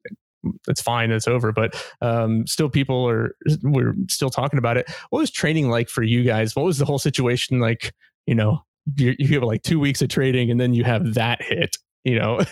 it's 0.67 0.81
fine 0.81 1.11
it's 1.11 1.27
over 1.27 1.51
but 1.51 1.75
um, 2.01 2.45
still 2.47 2.69
people 2.69 3.07
are 3.07 3.35
we're 3.63 3.93
still 4.07 4.29
talking 4.29 4.57
about 4.57 4.77
it 4.77 4.89
what 5.09 5.19
was 5.19 5.31
training 5.31 5.69
like 5.69 5.89
for 5.89 6.03
you 6.03 6.23
guys 6.23 6.55
what 6.55 6.65
was 6.65 6.77
the 6.77 6.85
whole 6.85 6.99
situation 6.99 7.59
like 7.59 7.93
you 8.25 8.35
know 8.35 8.63
you, 8.97 9.15
you 9.17 9.27
have 9.35 9.43
like 9.43 9.63
two 9.63 9.79
weeks 9.79 10.01
of 10.01 10.09
trading 10.09 10.51
and 10.51 10.59
then 10.59 10.73
you 10.73 10.83
have 10.83 11.13
that 11.15 11.41
hit 11.41 11.75
you 12.03 12.17
know? 12.17 12.39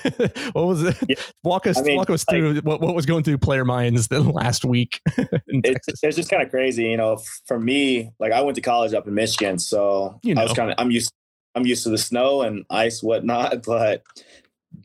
What 0.53 0.67
was 0.67 0.83
it? 0.83 0.97
Yeah. 1.07 1.15
walk 1.43 1.67
us 1.67 1.77
I 1.77 1.81
mean, 1.81 1.97
walk 1.97 2.09
us 2.09 2.23
through 2.29 2.53
like, 2.53 2.63
what, 2.63 2.81
what 2.81 2.95
was 2.95 3.05
going 3.05 3.23
through 3.23 3.37
player 3.37 3.65
minds 3.65 4.07
the 4.07 4.21
last 4.21 4.65
week 4.65 5.01
it's, 5.47 5.87
it's, 6.03 6.15
just 6.15 6.29
kind 6.29 6.41
of 6.43 6.49
crazy 6.49 6.85
you 6.85 6.97
know 6.97 7.19
for 7.45 7.59
me 7.59 8.11
like 8.19 8.31
i 8.31 8.41
went 8.41 8.55
to 8.55 8.61
college 8.61 8.93
up 8.93 9.07
in 9.07 9.13
michigan 9.13 9.59
so 9.59 10.19
you 10.23 10.35
know. 10.35 10.41
i 10.41 10.43
was 10.43 10.53
kind 10.53 10.71
of 10.71 10.75
i'm 10.77 10.91
used 10.91 11.11
i'm 11.55 11.65
used 11.65 11.83
to 11.83 11.89
the 11.89 11.97
snow 11.97 12.41
and 12.41 12.65
ice 12.69 13.01
whatnot 13.01 13.63
but 13.65 14.03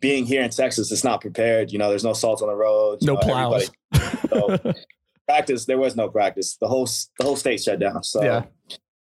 being 0.01 0.25
here 0.25 0.43
in 0.43 0.51
texas 0.51 0.93
it's 0.93 1.05
not 1.05 1.21
prepared 1.21 1.73
you 1.73 1.79
know 1.79 1.89
there's 1.89 2.05
no 2.05 2.13
salt 2.13 2.43
on 2.43 2.49
the 2.49 2.55
road 2.55 2.99
no 3.03 3.15
know, 3.15 3.21
plows. 3.21 3.71
So, 4.29 4.59
practice 5.29 5.67
there 5.67 5.79
was 5.79 5.97
no 5.97 6.09
practice. 6.09 6.57
The 6.57 6.69
whole 6.69 6.87
the 7.19 7.25
whole 7.25 7.37
state 7.37 7.63
shut 7.63 7.79
down 7.79 8.03
so 8.03 8.23
yeah 8.23 8.45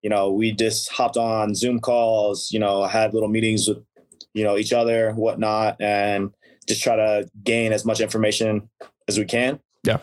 you 0.03 0.11
know, 0.11 0.33
we 0.33 0.53
just 0.53 0.91
hopped 0.91 1.17
on 1.17 1.55
Zoom 1.55 1.81
calls, 1.81 2.51
you 2.51 2.59
know, 2.59 2.85
had 2.85 3.15
little 3.15 3.29
meetings 3.29 3.69
with, 3.69 3.79
you 4.35 4.45
know, 4.45 4.57
each 4.57 4.73
other, 4.73 5.13
whatnot, 5.13 5.77
and 5.81 6.31
just 6.67 6.83
try 6.83 6.97
to 6.97 7.29
gain 7.43 7.73
as 7.73 7.85
much 7.85 8.01
information 8.01 8.69
as 9.09 9.19
we 9.19 9.25
can. 9.25 9.59
Yeah. 9.85 9.99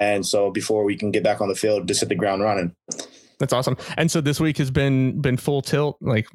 And 0.00 0.26
so 0.26 0.50
before 0.50 0.84
we 0.84 0.96
can 0.96 1.10
get 1.10 1.22
back 1.22 1.40
on 1.40 1.48
the 1.48 1.54
field, 1.54 1.88
just 1.88 2.00
hit 2.00 2.08
the 2.08 2.14
ground 2.14 2.42
running. 2.42 2.74
That's 3.38 3.52
awesome. 3.52 3.76
And 3.96 4.10
so 4.10 4.20
this 4.20 4.40
week 4.40 4.58
has 4.58 4.70
been 4.70 5.20
been 5.20 5.36
full 5.36 5.62
tilt, 5.62 5.98
like 6.00 6.26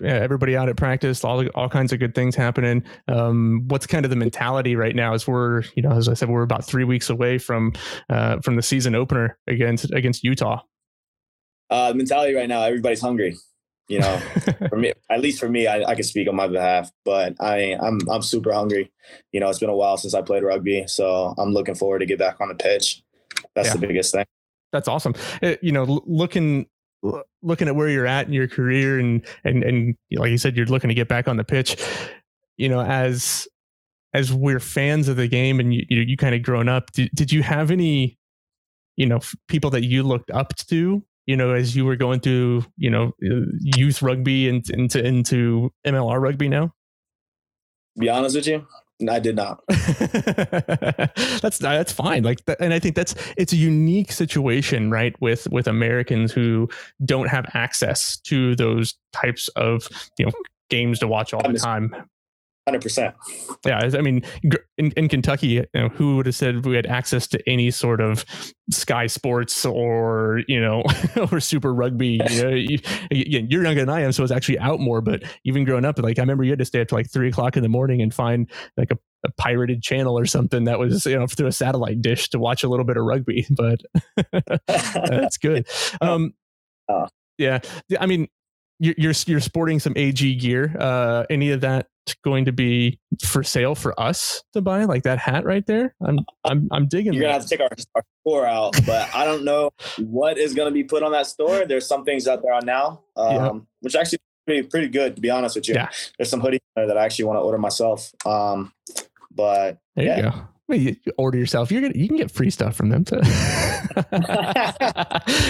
yeah, 0.00 0.14
everybody 0.14 0.56
out 0.56 0.68
at 0.68 0.76
practice, 0.76 1.24
all 1.24 1.46
all 1.54 1.68
kinds 1.68 1.92
of 1.92 2.00
good 2.00 2.14
things 2.14 2.34
happening. 2.34 2.82
Um, 3.08 3.64
what's 3.68 3.86
kind 3.86 4.04
of 4.04 4.10
the 4.10 4.16
mentality 4.16 4.76
right 4.76 4.94
now? 4.94 5.14
As 5.14 5.26
we're, 5.26 5.62
you 5.74 5.82
know, 5.82 5.92
as 5.92 6.08
I 6.08 6.14
said, 6.14 6.28
we're 6.28 6.42
about 6.42 6.64
three 6.64 6.84
weeks 6.84 7.10
away 7.10 7.38
from 7.38 7.72
uh, 8.10 8.40
from 8.40 8.56
the 8.56 8.62
season 8.62 8.94
opener 8.94 9.38
against 9.46 9.92
against 9.92 10.24
Utah. 10.24 10.60
Uh, 11.74 11.88
the 11.88 11.96
mentality 11.96 12.32
right 12.34 12.48
now, 12.48 12.62
everybody's 12.62 13.00
hungry. 13.00 13.36
You 13.88 13.98
know, 13.98 14.16
for 14.68 14.76
me, 14.76 14.92
at 15.10 15.20
least 15.20 15.40
for 15.40 15.48
me, 15.48 15.66
I, 15.66 15.82
I 15.82 15.96
can 15.96 16.04
speak 16.04 16.28
on 16.28 16.36
my 16.36 16.46
behalf, 16.46 16.92
but 17.04 17.34
I, 17.40 17.76
I'm 17.82 17.98
I'm 18.08 18.22
super 18.22 18.52
hungry. 18.52 18.92
You 19.32 19.40
know, 19.40 19.50
it's 19.50 19.58
been 19.58 19.70
a 19.70 19.74
while 19.74 19.96
since 19.96 20.14
I 20.14 20.22
played 20.22 20.44
rugby, 20.44 20.84
so 20.86 21.34
I'm 21.36 21.52
looking 21.52 21.74
forward 21.74 21.98
to 21.98 22.06
get 22.06 22.16
back 22.16 22.40
on 22.40 22.46
the 22.46 22.54
pitch. 22.54 23.02
That's 23.56 23.68
yeah. 23.68 23.74
the 23.74 23.86
biggest 23.88 24.14
thing. 24.14 24.24
That's 24.70 24.86
awesome. 24.86 25.16
It, 25.42 25.58
uh, 25.58 25.60
you 25.62 25.72
know, 25.72 26.00
looking 26.06 26.66
looking 27.42 27.66
at 27.66 27.74
where 27.74 27.88
you're 27.88 28.06
at 28.06 28.28
in 28.28 28.32
your 28.32 28.46
career, 28.46 29.00
and 29.00 29.26
and 29.42 29.64
and 29.64 29.96
like 30.12 30.30
you 30.30 30.38
said, 30.38 30.56
you're 30.56 30.66
looking 30.66 30.88
to 30.88 30.94
get 30.94 31.08
back 31.08 31.26
on 31.26 31.38
the 31.38 31.44
pitch. 31.44 31.76
You 32.56 32.68
know, 32.68 32.82
as 32.82 33.48
as 34.12 34.32
we're 34.32 34.60
fans 34.60 35.08
of 35.08 35.16
the 35.16 35.26
game, 35.26 35.58
and 35.58 35.74
you 35.74 35.84
you, 35.88 36.02
you 36.02 36.16
kind 36.16 36.36
of 36.36 36.42
grown 36.44 36.68
up, 36.68 36.92
did, 36.92 37.10
did 37.14 37.32
you 37.32 37.42
have 37.42 37.72
any 37.72 38.16
you 38.94 39.06
know 39.06 39.18
people 39.48 39.70
that 39.70 39.82
you 39.82 40.04
looked 40.04 40.30
up 40.30 40.54
to 40.68 41.02
you 41.26 41.36
know, 41.36 41.54
as 41.54 41.74
you 41.74 41.84
were 41.84 41.96
going 41.96 42.20
through, 42.20 42.64
you 42.76 42.90
know, 42.90 43.12
uh, 43.24 43.46
youth 43.60 44.02
rugby 44.02 44.48
and 44.48 44.68
into 44.70 45.04
into 45.04 45.72
MLR 45.86 46.20
rugby 46.20 46.48
now? 46.48 46.72
Be 47.98 48.08
honest 48.08 48.36
with 48.36 48.46
you, 48.46 48.66
I 49.08 49.18
did 49.18 49.36
not. 49.36 49.60
that's 49.68 51.58
that's 51.58 51.92
fine. 51.92 52.22
Like, 52.22 52.40
and 52.60 52.72
I 52.72 52.78
think 52.78 52.94
that's 52.94 53.14
it's 53.36 53.52
a 53.52 53.56
unique 53.56 54.12
situation, 54.12 54.90
right? 54.90 55.14
With 55.20 55.48
with 55.50 55.66
Americans 55.66 56.32
who 56.32 56.68
don't 57.04 57.28
have 57.28 57.46
access 57.54 58.18
to 58.20 58.54
those 58.56 58.94
types 59.12 59.48
of 59.56 59.88
you 60.18 60.26
know 60.26 60.32
games 60.70 60.98
to 61.00 61.08
watch 61.08 61.34
all 61.34 61.42
the 61.42 61.58
time. 61.58 61.94
Hundred 62.66 62.80
percent. 62.80 63.14
Yeah, 63.66 63.90
I 63.92 64.00
mean, 64.00 64.22
in, 64.78 64.90
in 64.92 65.08
Kentucky, 65.08 65.48
you 65.48 65.66
know, 65.74 65.90
who 65.90 66.16
would 66.16 66.24
have 66.24 66.34
said 66.34 66.64
we 66.64 66.76
had 66.76 66.86
access 66.86 67.26
to 67.26 67.40
any 67.46 67.70
sort 67.70 68.00
of 68.00 68.24
Sky 68.70 69.06
Sports 69.06 69.66
or 69.66 70.40
you 70.48 70.58
know 70.58 70.82
or 71.30 71.40
Super 71.40 71.74
Rugby? 71.74 72.20
You 72.30 72.42
know, 72.42 72.48
you, 72.54 72.78
you're 73.10 73.64
younger 73.64 73.80
than 73.80 73.90
I 73.90 74.00
am, 74.00 74.12
so 74.12 74.22
it's 74.22 74.32
actually 74.32 74.58
out 74.60 74.80
more. 74.80 75.02
But 75.02 75.24
even 75.44 75.64
growing 75.64 75.84
up, 75.84 75.98
like 75.98 76.18
I 76.18 76.22
remember 76.22 76.42
you 76.42 76.52
had 76.52 76.58
to 76.58 76.64
stay 76.64 76.80
up 76.80 76.88
to 76.88 76.94
like 76.94 77.10
three 77.10 77.28
o'clock 77.28 77.58
in 77.58 77.62
the 77.62 77.68
morning 77.68 78.00
and 78.00 78.14
find 78.14 78.50
like 78.78 78.90
a, 78.90 78.98
a 79.26 79.32
pirated 79.32 79.82
channel 79.82 80.18
or 80.18 80.24
something 80.24 80.64
that 80.64 80.78
was 80.78 81.04
you 81.04 81.18
know 81.18 81.26
through 81.26 81.48
a 81.48 81.52
satellite 81.52 82.00
dish 82.00 82.30
to 82.30 82.38
watch 82.38 82.64
a 82.64 82.68
little 82.68 82.86
bit 82.86 82.96
of 82.96 83.04
rugby. 83.04 83.46
But 83.54 83.82
that's 84.66 85.36
good. 85.36 85.68
Um, 86.00 86.32
uh. 86.88 87.08
Yeah, 87.36 87.58
I 88.00 88.06
mean, 88.06 88.28
you're 88.78 89.14
you're 89.26 89.40
sporting 89.40 89.80
some 89.80 89.92
AG 89.96 90.36
gear. 90.36 90.74
Uh, 90.78 91.24
any 91.28 91.50
of 91.50 91.60
that 91.60 91.88
going 92.24 92.44
to 92.46 92.52
be 92.52 92.98
for 93.24 93.42
sale 93.42 93.74
for 93.74 93.98
us 94.00 94.42
to 94.52 94.60
buy, 94.60 94.84
like 94.84 95.04
that 95.04 95.18
hat 95.18 95.44
right 95.44 95.64
there? 95.66 95.94
I'm 96.06 96.18
I'm 96.44 96.68
I'm 96.70 96.88
digging. 96.88 97.12
You're 97.12 97.22
that. 97.22 97.28
gonna 97.28 97.32
have 97.34 97.42
to 97.42 97.48
take 97.48 97.60
our, 97.60 97.70
our 97.94 98.02
store 98.22 98.46
out, 98.46 98.74
but 98.86 99.14
I 99.14 99.24
don't 99.24 99.44
know 99.44 99.70
what 99.98 100.38
is 100.38 100.54
gonna 100.54 100.70
be 100.70 100.84
put 100.84 101.02
on 101.02 101.12
that 101.12 101.26
store. 101.26 101.64
There's 101.66 101.86
some 101.86 102.04
things 102.04 102.26
out 102.26 102.42
there 102.42 102.52
on 102.52 102.66
now, 102.66 103.02
um, 103.16 103.34
yeah. 103.34 103.52
which 103.80 103.94
actually 103.94 104.18
pretty 104.46 104.68
pretty 104.68 104.88
good 104.88 105.16
to 105.16 105.22
be 105.22 105.30
honest 105.30 105.56
with 105.56 105.68
you. 105.68 105.74
Yeah. 105.74 105.88
There's 106.18 106.30
some 106.30 106.42
hoodies 106.42 106.60
there 106.76 106.86
that 106.86 106.96
I 106.96 107.04
actually 107.04 107.26
want 107.26 107.38
to 107.38 107.42
order 107.42 107.58
myself. 107.58 108.12
Um, 108.26 108.72
but 109.30 109.78
there 109.96 110.04
yeah. 110.04 110.16
you 110.16 110.22
go. 110.22 110.48
You 110.68 110.96
order 111.18 111.36
yourself. 111.36 111.70
You're 111.70 111.82
gonna 111.82 111.94
you 111.94 112.08
can 112.08 112.16
get 112.16 112.30
free 112.30 112.50
stuff 112.50 112.74
from 112.74 112.88
them. 112.88 113.04
too. 113.04 113.16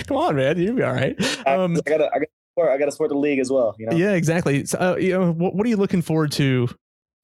Come 0.06 0.16
on, 0.16 0.36
man, 0.36 0.59
you'll 0.59 0.74
be 0.74 0.82
all 0.82 0.93
right. 0.93 1.16
Um, 1.47 1.76
I 1.76 1.81
gotta, 1.89 2.06
I 2.06 2.18
gotta, 2.18 2.26
support, 2.55 2.72
I 2.72 2.78
gotta 2.78 2.93
support 2.93 3.10
the 3.10 3.18
league 3.18 3.39
as 3.39 3.51
well. 3.51 3.74
You 3.78 3.86
know? 3.86 3.97
Yeah, 3.97 4.12
exactly. 4.12 4.64
So, 4.64 4.78
uh, 4.78 4.97
you 4.97 5.12
know, 5.12 5.32
what, 5.32 5.55
what 5.55 5.66
are 5.66 5.68
you 5.68 5.76
looking 5.76 6.02
forward 6.02 6.32
to 6.32 6.68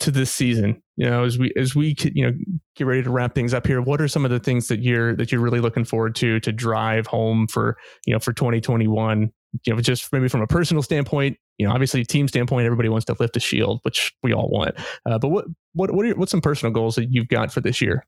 to 0.00 0.10
this 0.10 0.32
season? 0.32 0.82
You 0.96 1.08
know, 1.08 1.24
as 1.24 1.38
we 1.38 1.52
as 1.56 1.74
we 1.74 1.94
you 2.14 2.26
know 2.26 2.36
get 2.76 2.86
ready 2.86 3.02
to 3.02 3.10
wrap 3.10 3.34
things 3.34 3.54
up 3.54 3.66
here, 3.66 3.80
what 3.80 4.00
are 4.00 4.08
some 4.08 4.24
of 4.24 4.30
the 4.30 4.40
things 4.40 4.68
that 4.68 4.80
you're 4.80 5.14
that 5.16 5.32
you're 5.32 5.40
really 5.40 5.60
looking 5.60 5.84
forward 5.84 6.14
to 6.16 6.40
to 6.40 6.52
drive 6.52 7.06
home 7.06 7.46
for 7.46 7.76
you 8.06 8.12
know 8.12 8.18
for 8.18 8.32
2021? 8.32 9.30
You 9.66 9.74
know, 9.74 9.80
just 9.80 10.12
maybe 10.12 10.28
from 10.28 10.42
a 10.42 10.46
personal 10.46 10.80
standpoint, 10.80 11.36
you 11.58 11.66
know, 11.66 11.72
obviously 11.72 12.04
team 12.04 12.28
standpoint, 12.28 12.66
everybody 12.66 12.88
wants 12.88 13.04
to 13.06 13.16
lift 13.18 13.36
a 13.36 13.40
shield, 13.40 13.80
which 13.82 14.12
we 14.22 14.32
all 14.32 14.48
want. 14.48 14.76
Uh, 15.04 15.18
but 15.18 15.28
what 15.28 15.46
what 15.74 15.92
what 15.92 16.04
are 16.04 16.08
your, 16.08 16.16
what's 16.16 16.30
some 16.30 16.40
personal 16.40 16.72
goals 16.72 16.94
that 16.94 17.08
you've 17.10 17.28
got 17.28 17.52
for 17.52 17.60
this 17.60 17.80
year? 17.80 18.06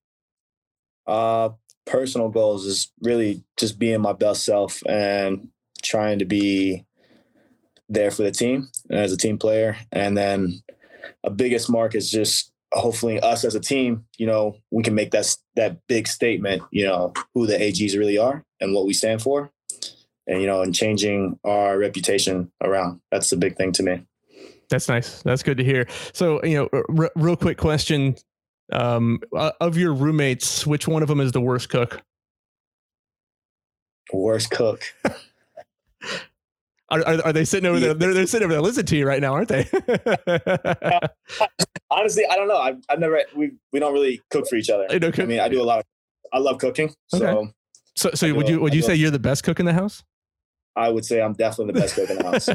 Uh, 1.05 1.51
personal 1.85 2.29
goals 2.29 2.65
is 2.65 2.93
really 3.01 3.43
just 3.57 3.77
being 3.77 4.01
my 4.01 4.13
best 4.13 4.45
self 4.45 4.83
and 4.89 5.49
trying 5.83 6.21
to 6.21 6.25
be 6.25 6.87
there 7.93 8.11
for 8.11 8.23
the 8.23 8.31
team 8.31 8.69
as 8.91 9.13
a 9.13 9.17
team 9.17 9.39
player, 9.39 9.77
and 9.91 10.17
then 10.17 10.63
a 11.25 11.31
biggest 11.31 11.71
mark 11.71 11.95
is 11.95 12.11
just 12.11 12.53
hopefully 12.73 13.21
us 13.21 13.45
as 13.45 13.55
a 13.55 13.61
team, 13.61 14.05
you 14.19 14.27
know, 14.27 14.57
we 14.71 14.83
can 14.83 14.95
make 14.95 15.11
that 15.11 15.37
that 15.57 15.79
big 15.89 16.09
statement, 16.09 16.63
you 16.71 16.85
know, 16.85 17.13
who 17.35 17.47
the 17.47 17.57
AGs 17.57 17.97
really 17.97 18.19
are 18.19 18.45
and 18.61 18.75
what 18.75 18.87
we 18.87 18.93
stand 18.93 19.23
for, 19.23 19.51
and 20.27 20.41
you 20.41 20.47
know, 20.47 20.63
and 20.63 20.75
changing 20.75 21.39
our 21.45 21.79
reputation 21.79 22.51
around. 22.63 23.01
That's 23.11 23.31
the 23.31 23.37
big 23.37 23.57
thing 23.57 23.73
to 23.73 23.83
me. 23.83 24.07
That's 24.71 24.89
nice. 24.89 25.23
That's 25.23 25.43
good 25.43 25.59
to 25.59 25.65
hear. 25.65 25.87
So, 26.13 26.43
you 26.45 26.69
know, 26.73 26.83
r- 26.97 27.13
real 27.15 27.37
quick 27.37 27.59
question: 27.59 28.17
um, 28.73 29.21
uh, 29.37 29.53
of 29.61 29.77
your 29.77 29.93
roommates, 29.93 30.67
which 30.67 30.89
one 30.89 31.03
of 31.03 31.09
them 31.09 31.21
is 31.21 31.33
the 31.33 31.41
worst 31.41 31.69
cook? 31.69 32.01
Worst 34.13 34.51
cook. 34.51 34.83
Are, 36.93 37.01
are, 37.07 37.27
are, 37.27 37.33
they 37.33 37.47
sitting 37.47 37.67
over 37.67 37.81
there? 37.81 37.95
They're, 37.95 38.13
they're 38.13 38.27
sitting 38.27 38.45
over 38.45 38.53
there 38.53 38.61
listening 38.61 38.85
to 38.85 38.97
you 38.99 39.07
right 39.07 39.21
now, 39.21 39.33
aren't 39.33 39.49
they? 39.49 39.67
Honestly, 41.91 42.27
I 42.31 42.37
don't 42.37 42.49
know. 42.49 42.59
I've, 42.59 42.77
I've 42.91 42.99
never, 42.99 43.23
we, 43.35 43.53
we 43.73 43.81
don't 43.81 43.95
really 43.95 44.21
cook 44.31 44.47
for 44.47 44.57
each 44.57 44.69
other. 44.69 44.87
I, 44.91 44.97
I 44.97 45.25
mean, 45.25 45.41
I 45.41 45.49
do 45.49 45.63
a 45.63 45.65
lot 45.65 45.79
of, 45.79 45.85
I 46.35 46.39
love 46.39 46.59
cooking. 46.59 46.93
So, 47.09 47.27
okay. 47.27 47.51
so, 47.97 48.11
so 48.13 48.35
would 48.35 48.47
you, 48.47 48.61
would 48.61 48.75
you 48.75 48.83
say 48.83 48.95
you're 48.95 49.11
the 49.11 49.19
best 49.19 49.43
cook 49.43 49.59
in 49.59 49.65
the 49.65 49.73
house? 49.73 50.05
I 50.77 50.91
would 50.91 51.07
say 51.07 51.23
I'm 51.23 51.33
definitely 51.33 51.73
the 51.73 51.81
best 51.81 51.95
cook 51.95 52.11
in 52.11 52.19
the 52.19 52.25
house. 52.25 52.49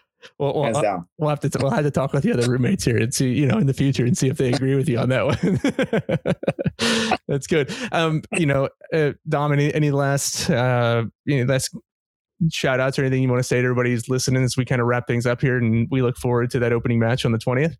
well, 0.38 0.54
well 0.54 0.74
Hands 0.74 1.04
we'll 1.18 1.30
have 1.30 1.40
to 1.40 1.50
t- 1.50 1.58
we'll 1.60 1.70
have 1.70 1.84
to 1.84 1.90
talk 1.90 2.12
with 2.12 2.22
the 2.22 2.32
other 2.32 2.50
roommates 2.50 2.84
here 2.84 2.98
and 2.98 3.14
see 3.14 3.32
you 3.32 3.46
know 3.46 3.58
in 3.58 3.66
the 3.66 3.74
future 3.74 4.04
and 4.04 4.16
see 4.16 4.28
if 4.28 4.36
they 4.36 4.52
agree 4.52 4.74
with 4.74 4.88
you 4.88 4.98
on 4.98 5.08
that 5.08 5.26
one. 5.26 7.16
That's 7.28 7.46
good. 7.46 7.74
Um, 7.92 8.22
you 8.32 8.46
know, 8.46 8.68
uh, 8.92 9.12
Dom, 9.28 9.52
any, 9.52 9.72
any 9.72 9.90
last 9.90 10.50
uh, 10.50 11.04
you 11.24 11.38
know 11.44 11.50
last 11.50 11.74
shout 12.50 12.80
outs 12.80 12.98
or 12.98 13.02
anything 13.02 13.22
you 13.22 13.28
want 13.28 13.40
to 13.40 13.46
say 13.46 13.56
to 13.56 13.64
everybody 13.64 13.90
who's 13.90 14.08
listening 14.08 14.42
as 14.42 14.56
we 14.56 14.64
kind 14.64 14.80
of 14.80 14.86
wrap 14.86 15.06
things 15.06 15.26
up 15.26 15.40
here 15.40 15.56
and 15.58 15.88
we 15.90 16.02
look 16.02 16.16
forward 16.16 16.50
to 16.50 16.58
that 16.58 16.72
opening 16.72 16.98
match 16.98 17.24
on 17.24 17.32
the 17.32 17.38
20th? 17.38 17.76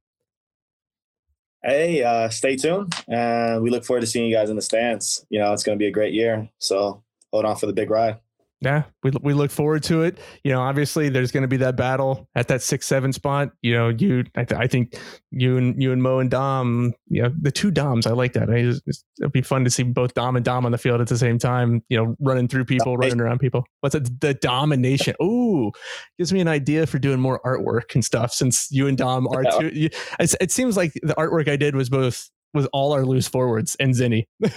Hey, 1.63 2.03
uh, 2.03 2.29
stay 2.29 2.57
tuned. 2.57 2.95
And 3.09 3.63
we 3.63 3.71
look 3.71 3.85
forward 3.85 4.03
to 4.03 4.07
seeing 4.07 4.27
you 4.27 4.35
guys 4.35 4.51
in 4.51 4.57
the 4.57 4.63
stands. 4.63 5.25
You 5.31 5.39
know, 5.39 5.53
it's 5.53 5.63
going 5.63 5.79
to 5.79 5.83
be 5.83 5.89
a 5.89 5.93
great 5.93 6.13
year. 6.13 6.49
So 6.59 7.03
hold 7.33 7.45
on 7.47 7.57
for 7.57 7.67
the 7.67 7.73
big 7.73 7.91
ride 7.91 8.19
yeah, 8.65 8.85
we 9.03 9.13
we 9.21 9.35
look 9.35 9.51
forward 9.51 9.83
to 9.85 10.03
it. 10.03 10.19
You 10.43 10.53
know, 10.53 10.63
obviously 10.63 11.11
there's 11.11 11.31
going 11.31 11.43
to 11.43 11.49
be 11.49 11.59
that 11.59 11.77
battle 11.77 12.29
at 12.35 12.49
that 12.49 12.63
six 12.63 12.87
seven 12.87 13.13
spot. 13.13 13.51
You 13.61 13.75
know, 13.75 13.89
you 13.91 14.25
I, 14.35 14.45
th- 14.45 14.59
I, 14.59 14.67
think 14.67 14.97
you 15.31 15.59
and 15.59 15.81
you 15.81 15.93
and 15.93 16.03
Mo 16.03 16.19
and 16.19 16.31
Dom, 16.31 16.95
you 17.09 17.23
know, 17.23 17.33
the 17.39 17.53
two 17.53 17.71
Doms. 17.71 18.07
I 18.07 18.13
like 18.13 18.33
that. 18.33 18.49
I 18.49 18.63
just, 18.63 19.05
it'd 19.21 19.33
be 19.33 19.43
fun 19.43 19.65
to 19.65 19.71
see 19.71 19.83
both 19.83 20.15
Dom 20.15 20.37
and 20.37 20.45
Dom 20.45 20.65
on 20.65 20.73
the 20.73 20.79
field 20.79 21.03
at 21.03 21.09
the 21.09 21.19
same 21.19 21.39
time. 21.39 21.83
You 21.91 21.99
know, 21.99 22.17
running 22.21 22.49
through 22.49 22.65
people, 22.65 22.97
running 22.97 23.21
around 23.21 23.39
people. 23.39 23.65
What's 23.81 23.95
it? 23.95 24.21
The 24.21 24.33
domination. 24.33 25.15
Ooh, 25.23 25.71
gives 26.19 26.33
me 26.33 26.41
an 26.41 26.49
idea 26.49 26.87
for 26.87 26.99
doing 26.99 27.21
more 27.21 27.41
artwork 27.45 27.95
and 27.95 28.05
stuff. 28.05 28.33
Since 28.33 28.69
you 28.71 28.87
and 28.87 28.97
Dom 28.97 29.29
are 29.29 29.45
two, 29.61 29.69
you, 29.75 29.91
it, 30.19 30.35
it 30.41 30.51
seems 30.51 30.77
like 30.77 30.95
the 31.03 31.15
artwork 31.15 31.49
I 31.49 31.57
did 31.57 31.77
was 31.77 31.91
both 31.91 32.31
was 32.55 32.67
all 32.67 32.93
our 32.93 33.05
loose 33.05 33.29
forwards 33.29 33.77
and 33.81 33.95
Zinni. 33.95 34.27
and, 34.41 34.53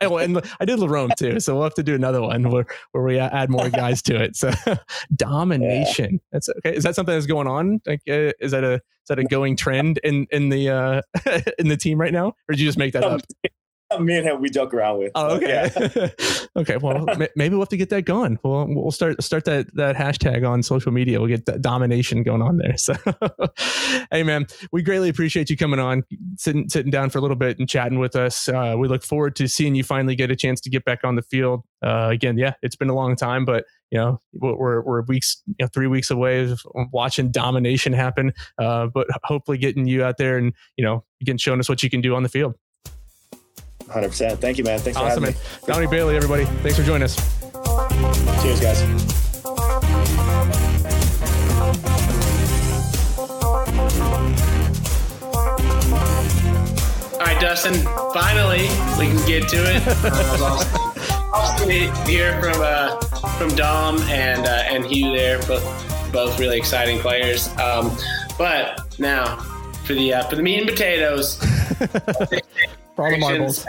and, 0.00 0.40
I 0.60 0.64
did 0.64 0.78
Larome 0.78 1.14
too, 1.16 1.40
so 1.40 1.54
we'll 1.54 1.64
have 1.64 1.74
to 1.74 1.82
do 1.82 1.94
another 1.94 2.22
one 2.22 2.48
where, 2.50 2.66
where 2.92 3.04
we 3.04 3.18
add 3.18 3.50
more 3.50 3.68
guys 3.68 4.00
to 4.02 4.22
it. 4.22 4.36
So 4.36 4.52
domination. 5.16 6.12
Yeah. 6.12 6.18
That's 6.32 6.48
okay. 6.48 6.74
Is 6.74 6.84
that 6.84 6.94
something 6.94 7.14
that's 7.14 7.26
going 7.26 7.48
on? 7.48 7.80
Like, 7.86 8.00
uh, 8.08 8.32
is 8.40 8.52
that 8.52 8.64
a 8.64 8.74
is 8.74 9.08
that 9.08 9.18
a 9.18 9.24
going 9.24 9.56
trend 9.56 9.98
in 10.04 10.26
in 10.30 10.48
the 10.48 10.70
uh, 10.70 11.02
in 11.58 11.68
the 11.68 11.76
team 11.76 12.00
right 12.00 12.12
now, 12.12 12.28
or 12.28 12.52
did 12.52 12.60
you 12.60 12.66
just 12.66 12.78
make 12.78 12.92
that 12.92 13.04
up? 13.04 13.20
me 14.00 14.18
and 14.18 14.26
him 14.26 14.40
we 14.40 14.50
joke 14.50 14.74
around 14.74 14.98
with. 14.98 15.12
Oh, 15.14 15.36
okay. 15.36 15.70
Yeah. 15.74 16.08
okay. 16.56 16.76
Well, 16.76 17.06
maybe 17.36 17.54
we'll 17.54 17.62
have 17.62 17.68
to 17.70 17.76
get 17.76 17.90
that 17.90 18.02
going. 18.02 18.38
We'll 18.42 18.66
we'll 18.68 18.90
start 18.90 19.22
start 19.22 19.44
that 19.46 19.74
that 19.74 19.96
hashtag 19.96 20.48
on 20.48 20.62
social 20.62 20.92
media. 20.92 21.18
We'll 21.18 21.28
get 21.28 21.46
that 21.46 21.62
domination 21.62 22.22
going 22.22 22.42
on 22.42 22.58
there. 22.58 22.76
So, 22.76 22.94
hey 24.10 24.22
man, 24.22 24.46
we 24.72 24.82
greatly 24.82 25.08
appreciate 25.08 25.50
you 25.50 25.56
coming 25.56 25.80
on, 25.80 26.04
sitting 26.36 26.68
sitting 26.68 26.90
down 26.90 27.10
for 27.10 27.18
a 27.18 27.20
little 27.20 27.36
bit 27.36 27.58
and 27.58 27.68
chatting 27.68 27.98
with 27.98 28.16
us. 28.16 28.48
Uh, 28.48 28.74
we 28.78 28.88
look 28.88 29.02
forward 29.02 29.36
to 29.36 29.48
seeing 29.48 29.74
you 29.74 29.84
finally 29.84 30.14
get 30.14 30.30
a 30.30 30.36
chance 30.36 30.60
to 30.62 30.70
get 30.70 30.84
back 30.84 31.04
on 31.04 31.16
the 31.16 31.22
field. 31.22 31.62
Uh, 31.82 32.08
again, 32.10 32.38
yeah, 32.38 32.54
it's 32.62 32.76
been 32.76 32.88
a 32.88 32.94
long 32.94 33.16
time, 33.16 33.44
but 33.44 33.64
you 33.90 33.98
know 33.98 34.20
we're 34.32 34.80
we're 34.82 35.02
weeks, 35.02 35.42
you 35.46 35.54
know, 35.60 35.68
three 35.68 35.86
weeks 35.86 36.10
away 36.10 36.50
of 36.50 36.62
watching 36.92 37.30
domination 37.30 37.92
happen. 37.92 38.32
Uh, 38.58 38.86
but 38.86 39.06
hopefully, 39.24 39.58
getting 39.58 39.86
you 39.86 40.02
out 40.02 40.16
there 40.16 40.38
and 40.38 40.54
you 40.76 40.84
know 40.84 41.04
again 41.20 41.38
showing 41.38 41.60
us 41.60 41.68
what 41.68 41.82
you 41.82 41.90
can 41.90 42.00
do 42.00 42.14
on 42.14 42.22
the 42.22 42.28
field. 42.28 42.54
100%. 43.92 44.38
Thank 44.38 44.58
you, 44.58 44.64
man. 44.64 44.78
Thanks 44.78 44.98
awesome, 44.98 45.22
for 45.22 45.26
having 45.26 45.40
man. 45.40 45.60
me. 45.60 45.66
Donnie 45.66 45.86
Bailey, 45.86 46.16
everybody. 46.16 46.44
Thanks 46.62 46.78
for 46.78 46.84
joining 46.84 47.04
us. 47.04 47.16
Cheers, 48.42 48.60
guys. 48.60 48.82
All 57.14 57.18
right, 57.18 57.40
Dustin. 57.40 57.74
Finally, 58.12 58.62
we 58.98 59.06
can 59.06 59.26
get 59.26 59.48
to 59.50 59.58
it. 59.58 59.82
awesome 61.32 61.68
to 61.68 62.04
hear 62.04 62.40
from 62.40 62.60
uh, 62.60 63.00
from 63.38 63.50
Dom 63.54 63.98
and 64.02 64.46
uh, 64.46 64.64
and 64.66 64.84
Hugh 64.84 65.16
there, 65.16 65.38
both 65.42 66.12
both 66.12 66.38
really 66.38 66.58
exciting 66.58 66.98
players. 66.98 67.48
Um, 67.58 67.96
but 68.38 68.98
now 68.98 69.36
for 69.84 69.94
the 69.94 70.14
uh, 70.14 70.28
for 70.28 70.36
the 70.36 70.42
meat 70.42 70.58
and 70.58 70.68
potatoes. 70.68 71.40
for 72.94 73.04
all 73.04 73.10
the 73.10 73.18
marbles. 73.18 73.66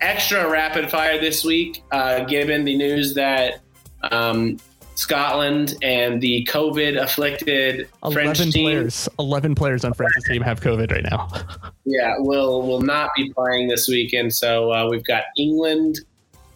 Extra 0.00 0.48
rapid 0.48 0.90
fire 0.90 1.20
this 1.20 1.44
week, 1.44 1.82
uh, 1.92 2.24
given 2.24 2.64
the 2.64 2.76
news 2.76 3.14
that 3.14 3.60
um, 4.10 4.58
Scotland 4.94 5.76
and 5.82 6.20
the 6.20 6.46
COVID 6.50 7.02
afflicted 7.02 7.88
French 8.12 8.38
team. 8.38 8.64
Players, 8.64 9.08
11 9.18 9.54
players 9.54 9.84
on 9.84 9.94
France's 9.94 10.24
team 10.24 10.42
have 10.42 10.60
COVID 10.60 10.90
right 10.90 11.04
now. 11.04 11.28
yeah, 11.84 12.14
will 12.18 12.66
will 12.66 12.82
not 12.82 13.10
be 13.16 13.32
playing 13.32 13.68
this 13.68 13.88
weekend. 13.88 14.34
So 14.34 14.72
uh, 14.72 14.88
we've 14.90 15.04
got 15.04 15.24
England 15.38 16.00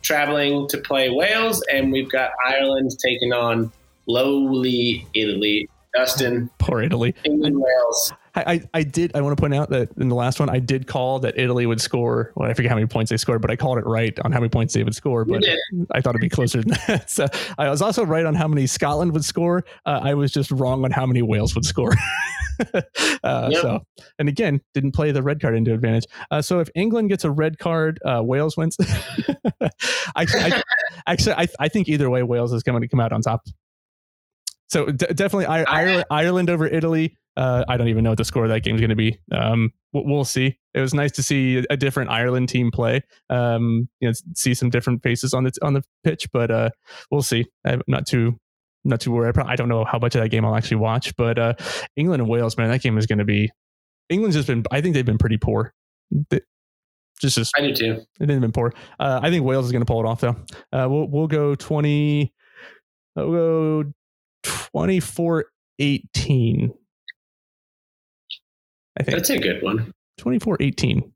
traveling 0.02 0.68
to 0.68 0.78
play 0.78 1.10
Wales, 1.10 1.64
and 1.72 1.90
we've 1.90 2.10
got 2.10 2.32
Ireland 2.46 2.90
taking 3.02 3.32
on 3.32 3.72
lowly 4.06 5.06
Italy. 5.14 5.68
Dustin. 5.94 6.50
Poor 6.58 6.82
Italy. 6.82 7.14
England, 7.24 7.56
Wales. 7.58 8.12
I, 8.36 8.62
I, 8.74 8.82
did. 8.82 9.14
I 9.14 9.20
want 9.20 9.36
to 9.36 9.40
point 9.40 9.54
out 9.54 9.70
that 9.70 9.90
in 9.96 10.08
the 10.08 10.14
last 10.16 10.40
one, 10.40 10.50
I 10.50 10.58
did 10.58 10.86
call 10.88 11.20
that 11.20 11.38
Italy 11.38 11.66
would 11.66 11.80
score. 11.80 12.32
Well, 12.34 12.50
I 12.50 12.54
forget 12.54 12.68
how 12.68 12.74
many 12.74 12.88
points 12.88 13.10
they 13.10 13.16
scored, 13.16 13.40
but 13.40 13.50
I 13.50 13.56
called 13.56 13.78
it 13.78 13.86
right 13.86 14.18
on 14.20 14.32
how 14.32 14.40
many 14.40 14.48
points 14.48 14.74
they 14.74 14.82
would 14.82 14.94
score. 14.94 15.24
But 15.24 15.44
I 15.92 16.00
thought 16.00 16.10
it'd 16.10 16.20
be 16.20 16.28
closer 16.28 16.60
than 16.60 16.70
that. 16.88 17.10
So 17.10 17.26
I 17.58 17.68
was 17.68 17.80
also 17.80 18.04
right 18.04 18.26
on 18.26 18.34
how 18.34 18.48
many 18.48 18.66
Scotland 18.66 19.12
would 19.12 19.24
score. 19.24 19.64
Uh, 19.86 20.00
I 20.02 20.14
was 20.14 20.32
just 20.32 20.50
wrong 20.50 20.84
on 20.84 20.90
how 20.90 21.06
many 21.06 21.22
Wales 21.22 21.54
would 21.54 21.64
score. 21.64 21.92
uh, 22.74 23.48
yep. 23.52 23.62
So, 23.62 23.80
and 24.18 24.28
again, 24.28 24.60
didn't 24.74 24.92
play 24.92 25.12
the 25.12 25.22
red 25.22 25.40
card 25.40 25.54
into 25.54 25.72
advantage. 25.72 26.04
Uh, 26.30 26.42
so 26.42 26.60
if 26.60 26.68
England 26.74 27.10
gets 27.10 27.24
a 27.24 27.30
red 27.30 27.58
card, 27.58 28.00
uh, 28.04 28.20
Wales 28.22 28.56
wins. 28.56 28.76
I, 29.60 29.70
I, 30.16 30.62
actually, 31.06 31.34
I, 31.34 31.46
I 31.60 31.68
think 31.68 31.88
either 31.88 32.10
way, 32.10 32.22
Wales 32.22 32.52
is 32.52 32.62
going 32.62 32.80
to 32.80 32.88
come 32.88 33.00
out 33.00 33.12
on 33.12 33.22
top. 33.22 33.44
So 34.68 34.86
d- 34.86 35.06
definitely 35.14 35.46
I, 35.46 35.62
Ireland, 35.62 36.04
Ireland 36.10 36.50
over 36.50 36.66
Italy. 36.66 37.16
Uh, 37.36 37.64
I 37.68 37.76
don't 37.76 37.88
even 37.88 38.04
know 38.04 38.10
what 38.10 38.18
the 38.18 38.24
score 38.24 38.44
of 38.44 38.50
that 38.50 38.62
game 38.62 38.76
is 38.76 38.80
going 38.80 38.90
to 38.90 38.96
be. 38.96 39.18
Um, 39.32 39.72
we'll, 39.92 40.24
see. 40.24 40.58
It 40.72 40.80
was 40.80 40.94
nice 40.94 41.10
to 41.12 41.22
see 41.22 41.64
a 41.68 41.76
different 41.76 42.10
Ireland 42.10 42.48
team 42.48 42.70
play. 42.70 43.02
Um, 43.28 43.88
you 44.00 44.08
know, 44.08 44.14
see 44.34 44.54
some 44.54 44.70
different 44.70 45.02
faces 45.02 45.34
on 45.34 45.44
the 45.44 45.52
on 45.62 45.74
the 45.74 45.82
pitch, 46.04 46.28
but 46.32 46.50
uh, 46.50 46.70
we'll 47.10 47.22
see. 47.22 47.46
I'm 47.64 47.82
not 47.86 48.06
too 48.06 48.38
not 48.84 49.00
too 49.00 49.12
worried. 49.12 49.36
I 49.38 49.56
don't 49.56 49.68
know 49.68 49.84
how 49.84 49.98
much 49.98 50.14
of 50.14 50.22
that 50.22 50.28
game 50.28 50.44
I'll 50.44 50.54
actually 50.54 50.76
watch, 50.76 51.16
but 51.16 51.38
uh, 51.38 51.54
England 51.96 52.22
and 52.22 52.30
Wales, 52.30 52.56
man, 52.56 52.70
that 52.70 52.82
game 52.82 52.98
is 52.98 53.06
going 53.06 53.18
to 53.18 53.24
be. 53.24 53.50
England's 54.08 54.36
just 54.36 54.46
been. 54.46 54.62
I 54.70 54.80
think 54.80 54.94
they've 54.94 55.04
been 55.04 55.18
pretty 55.18 55.38
poor. 55.38 55.72
They, 56.30 56.40
just, 57.20 57.36
just 57.36 57.52
I 57.56 57.62
do 57.62 57.74
too. 57.74 58.02
They've 58.18 58.28
been 58.28 58.52
poor. 58.52 58.72
Uh, 59.00 59.20
I 59.22 59.30
think 59.30 59.44
Wales 59.44 59.66
is 59.66 59.72
going 59.72 59.82
to 59.82 59.86
pull 59.86 60.00
it 60.00 60.06
off 60.06 60.20
though. 60.20 60.36
Uh, 60.72 60.88
we'll 60.88 61.08
we'll 61.08 61.26
go 61.26 61.54
twenty. 61.54 62.32
We'll 63.16 63.30
go 63.84 63.92
24 64.42 65.46
18 65.78 66.72
I 68.98 69.02
think 69.02 69.16
that's 69.16 69.30
a 69.30 69.38
good 69.38 69.62
one. 69.62 69.92
24 70.18 70.58
18. 70.60 71.12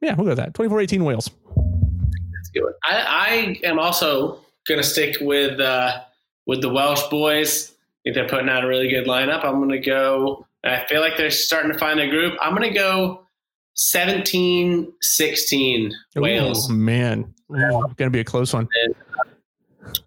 Yeah, 0.00 0.14
we'll 0.14 0.24
go 0.24 0.30
with 0.30 0.38
that. 0.38 0.52
24-18 0.52 1.02
Wales. 1.02 1.30
That's 1.56 2.50
good. 2.54 2.72
I, 2.84 3.58
I 3.64 3.66
am 3.66 3.78
also 3.78 4.40
going 4.66 4.80
to 4.80 4.86
stick 4.86 5.16
with 5.20 5.58
uh, 5.60 6.00
with 6.46 6.62
the 6.62 6.68
Welsh 6.68 7.02
boys. 7.10 7.72
I 7.72 7.98
think 8.04 8.14
they're 8.14 8.28
putting 8.28 8.48
out 8.48 8.64
a 8.64 8.68
really 8.68 8.88
good 8.88 9.06
lineup. 9.06 9.44
I'm 9.44 9.56
going 9.56 9.70
to 9.70 9.78
go. 9.78 10.46
I 10.64 10.84
feel 10.88 11.00
like 11.00 11.16
they're 11.16 11.30
starting 11.30 11.72
to 11.72 11.78
find 11.78 11.98
their 11.98 12.10
group. 12.10 12.36
I'm 12.40 12.54
going 12.54 12.68
to 12.68 12.78
go 12.78 13.26
17 13.74 14.92
16 15.00 15.92
Wales. 16.16 16.68
Oh, 16.70 16.72
man. 16.72 17.34
going 17.48 17.94
to 17.96 18.10
be 18.10 18.20
a 18.20 18.24
close 18.24 18.52
one. 18.52 18.68
And 18.84 18.94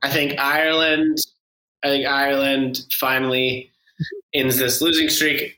I 0.02 0.10
think 0.10 0.40
Ireland. 0.40 1.18
I 1.84 1.88
think 1.88 2.06
Ireland 2.06 2.86
finally 2.92 3.72
ends 4.36 4.58
this 4.60 4.82
losing 4.82 5.10
streak, 5.10 5.58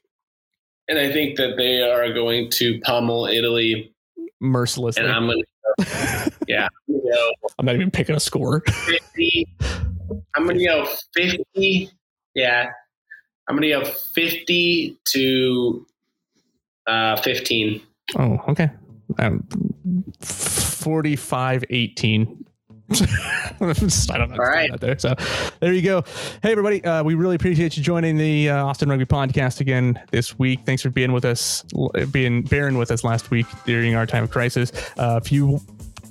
and 0.88 1.00
I 1.00 1.12
think 1.12 1.38
that 1.38 1.58
they 1.58 1.82
are 1.82 2.14
going 2.14 2.50
to 2.52 2.80
pummel 2.82 3.26
Italy 3.26 3.94
mercilessly. 4.40 5.04
And 5.04 5.12
I'm 5.12 5.28
gonna, 5.28 6.32
yeah, 6.48 6.68
I'm, 6.88 7.34
I'm 7.60 7.66
not 7.66 7.76
even 7.76 7.92
picking 7.92 8.16
a 8.16 8.20
score. 8.20 8.62
Fifty. 8.68 9.48
I'm 10.36 10.46
gonna 10.46 10.64
go 10.64 10.88
fifty. 11.16 11.90
Yeah, 12.36 12.70
I'm 13.48 13.56
gonna 13.56 13.70
go 13.70 13.86
fifty 13.86 14.98
to 15.10 15.86
uh, 16.88 17.16
fifteen. 17.18 17.82
Oh, 18.18 18.40
okay. 18.50 18.70
Um, 19.20 19.48
45 20.22 21.66
18 21.70 22.46
I 22.92 24.18
don't 24.18 24.32
know. 24.32 24.36
All 24.36 24.46
right. 24.46 24.70
There. 24.80 25.00
So 25.00 25.16
there 25.60 25.74
you 25.74 25.82
go. 25.82 26.04
Hey, 26.42 26.52
everybody. 26.52 26.84
Uh, 26.84 27.04
we 27.04 27.16
really 27.16 27.36
appreciate 27.36 27.78
you 27.78 27.84
joining 27.84 28.18
the 28.18 28.50
uh, 28.50 28.66
Austin 28.66 28.90
Rugby 28.90 29.06
podcast 29.06 29.62
again 29.62 30.00
this 30.12 30.38
week. 30.38 30.60
Thanks 30.66 30.82
for 30.82 30.90
being 30.90 31.14
with 31.14 31.26
us, 31.26 31.64
being 32.12 32.44
bearing 32.44 32.78
with 32.78 32.92
us 32.92 33.04
last 33.04 33.32
week 33.32 33.46
during 33.66 33.96
our 33.96 34.06
time 34.06 34.24
of 34.24 34.32
crisis. 34.32 34.72
Uh, 34.98 35.20
if 35.24 35.32
you 35.32 35.62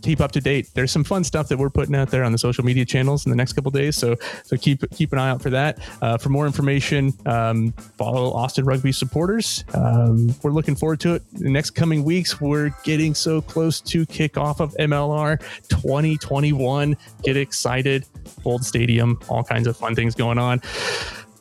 keep 0.03 0.21
up 0.21 0.33
to 0.33 0.41
date. 0.41 0.69
There's 0.75 0.91
some 0.91 1.05
fun 1.05 1.25
stuff 1.25 1.49
that 1.49 1.59
we're 1.59 1.71
putting 1.71 1.95
out 1.95 2.11
there 2.11 2.25
on 2.25 2.33
the 2.33 2.39
social 2.39 2.65
media 2.65 2.85
channels 2.85 3.25
in 3.25 3.31
the 3.31 3.37
next 3.37 3.55
couple 3.55 3.71
days. 3.71 3.97
So 3.97 4.17
so 4.45 4.57
keep 4.57 4.89
keep 4.91 5.13
an 5.13 5.19
eye 5.19 5.31
out 5.31 5.43
for 5.43 5.51
that. 5.51 5.79
Uh, 6.01 6.19
for 6.19 6.29
more 6.29 6.47
information, 6.47 7.13
um, 7.27 7.73
follow 7.97 8.33
Austin 8.33 8.65
Rugby 8.65 8.93
supporters. 8.93 9.65
Um, 9.75 10.35
we're 10.43 10.51
looking 10.51 10.75
forward 10.75 11.01
to 11.01 11.15
it. 11.15 11.23
The 11.33 11.51
next 11.51 11.71
coming 11.71 12.05
weeks, 12.05 12.41
we're 12.41 12.71
getting 12.85 13.15
so 13.15 13.41
close 13.41 13.81
to 13.83 14.05
kickoff 14.07 14.61
of 14.61 14.75
MLR 14.75 15.41
2021. 15.69 16.97
Get 17.23 17.37
excited! 17.37 18.05
Bold 18.43 18.65
Stadium, 18.65 19.19
all 19.29 19.45
kinds 19.45 19.67
of 19.67 19.77
fun 19.77 19.95
things 19.95 20.15
going 20.15 20.39
on. 20.39 20.61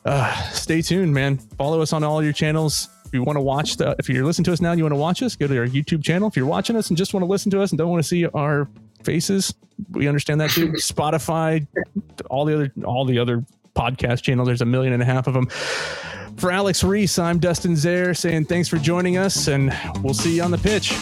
Uh, 0.04 0.34
stay 0.50 0.82
tuned, 0.82 1.14
man. 1.14 1.38
Follow 1.58 1.80
us 1.80 1.92
on 1.92 2.02
all 2.02 2.22
your 2.22 2.32
channels 2.32 2.88
you 3.12 3.22
want 3.22 3.36
to 3.36 3.40
watch 3.40 3.76
the, 3.76 3.94
if 3.98 4.08
you're 4.08 4.24
listening 4.24 4.44
to 4.44 4.52
us 4.52 4.60
now 4.60 4.70
and 4.70 4.78
you 4.78 4.84
want 4.84 4.92
to 4.92 5.00
watch 5.00 5.22
us, 5.22 5.36
go 5.36 5.46
to 5.46 5.58
our 5.58 5.66
YouTube 5.66 6.02
channel. 6.02 6.28
If 6.28 6.36
you're 6.36 6.46
watching 6.46 6.76
us 6.76 6.88
and 6.88 6.96
just 6.96 7.14
want 7.14 7.22
to 7.22 7.28
listen 7.28 7.50
to 7.52 7.62
us 7.62 7.70
and 7.70 7.78
don't 7.78 7.90
want 7.90 8.02
to 8.02 8.08
see 8.08 8.26
our 8.26 8.68
faces, 9.02 9.54
we 9.90 10.08
understand 10.08 10.40
that 10.40 10.50
too. 10.50 10.68
Spotify, 10.72 11.66
all 12.30 12.44
the 12.44 12.54
other, 12.54 12.72
all 12.84 13.04
the 13.04 13.18
other 13.18 13.44
podcast 13.74 14.22
channels. 14.22 14.46
There's 14.46 14.62
a 14.62 14.66
million 14.66 14.92
and 14.92 15.02
a 15.02 15.06
half 15.06 15.26
of 15.26 15.34
them. 15.34 15.48
For 16.36 16.50
Alex 16.50 16.82
Reese, 16.82 17.18
I'm 17.18 17.38
Dustin 17.38 17.76
Zare 17.76 18.14
saying 18.14 18.46
thanks 18.46 18.68
for 18.68 18.78
joining 18.78 19.18
us, 19.18 19.48
and 19.48 19.72
we'll 20.02 20.14
see 20.14 20.36
you 20.36 20.42
on 20.42 20.50
the 20.50 20.58
pitch. 20.58 20.92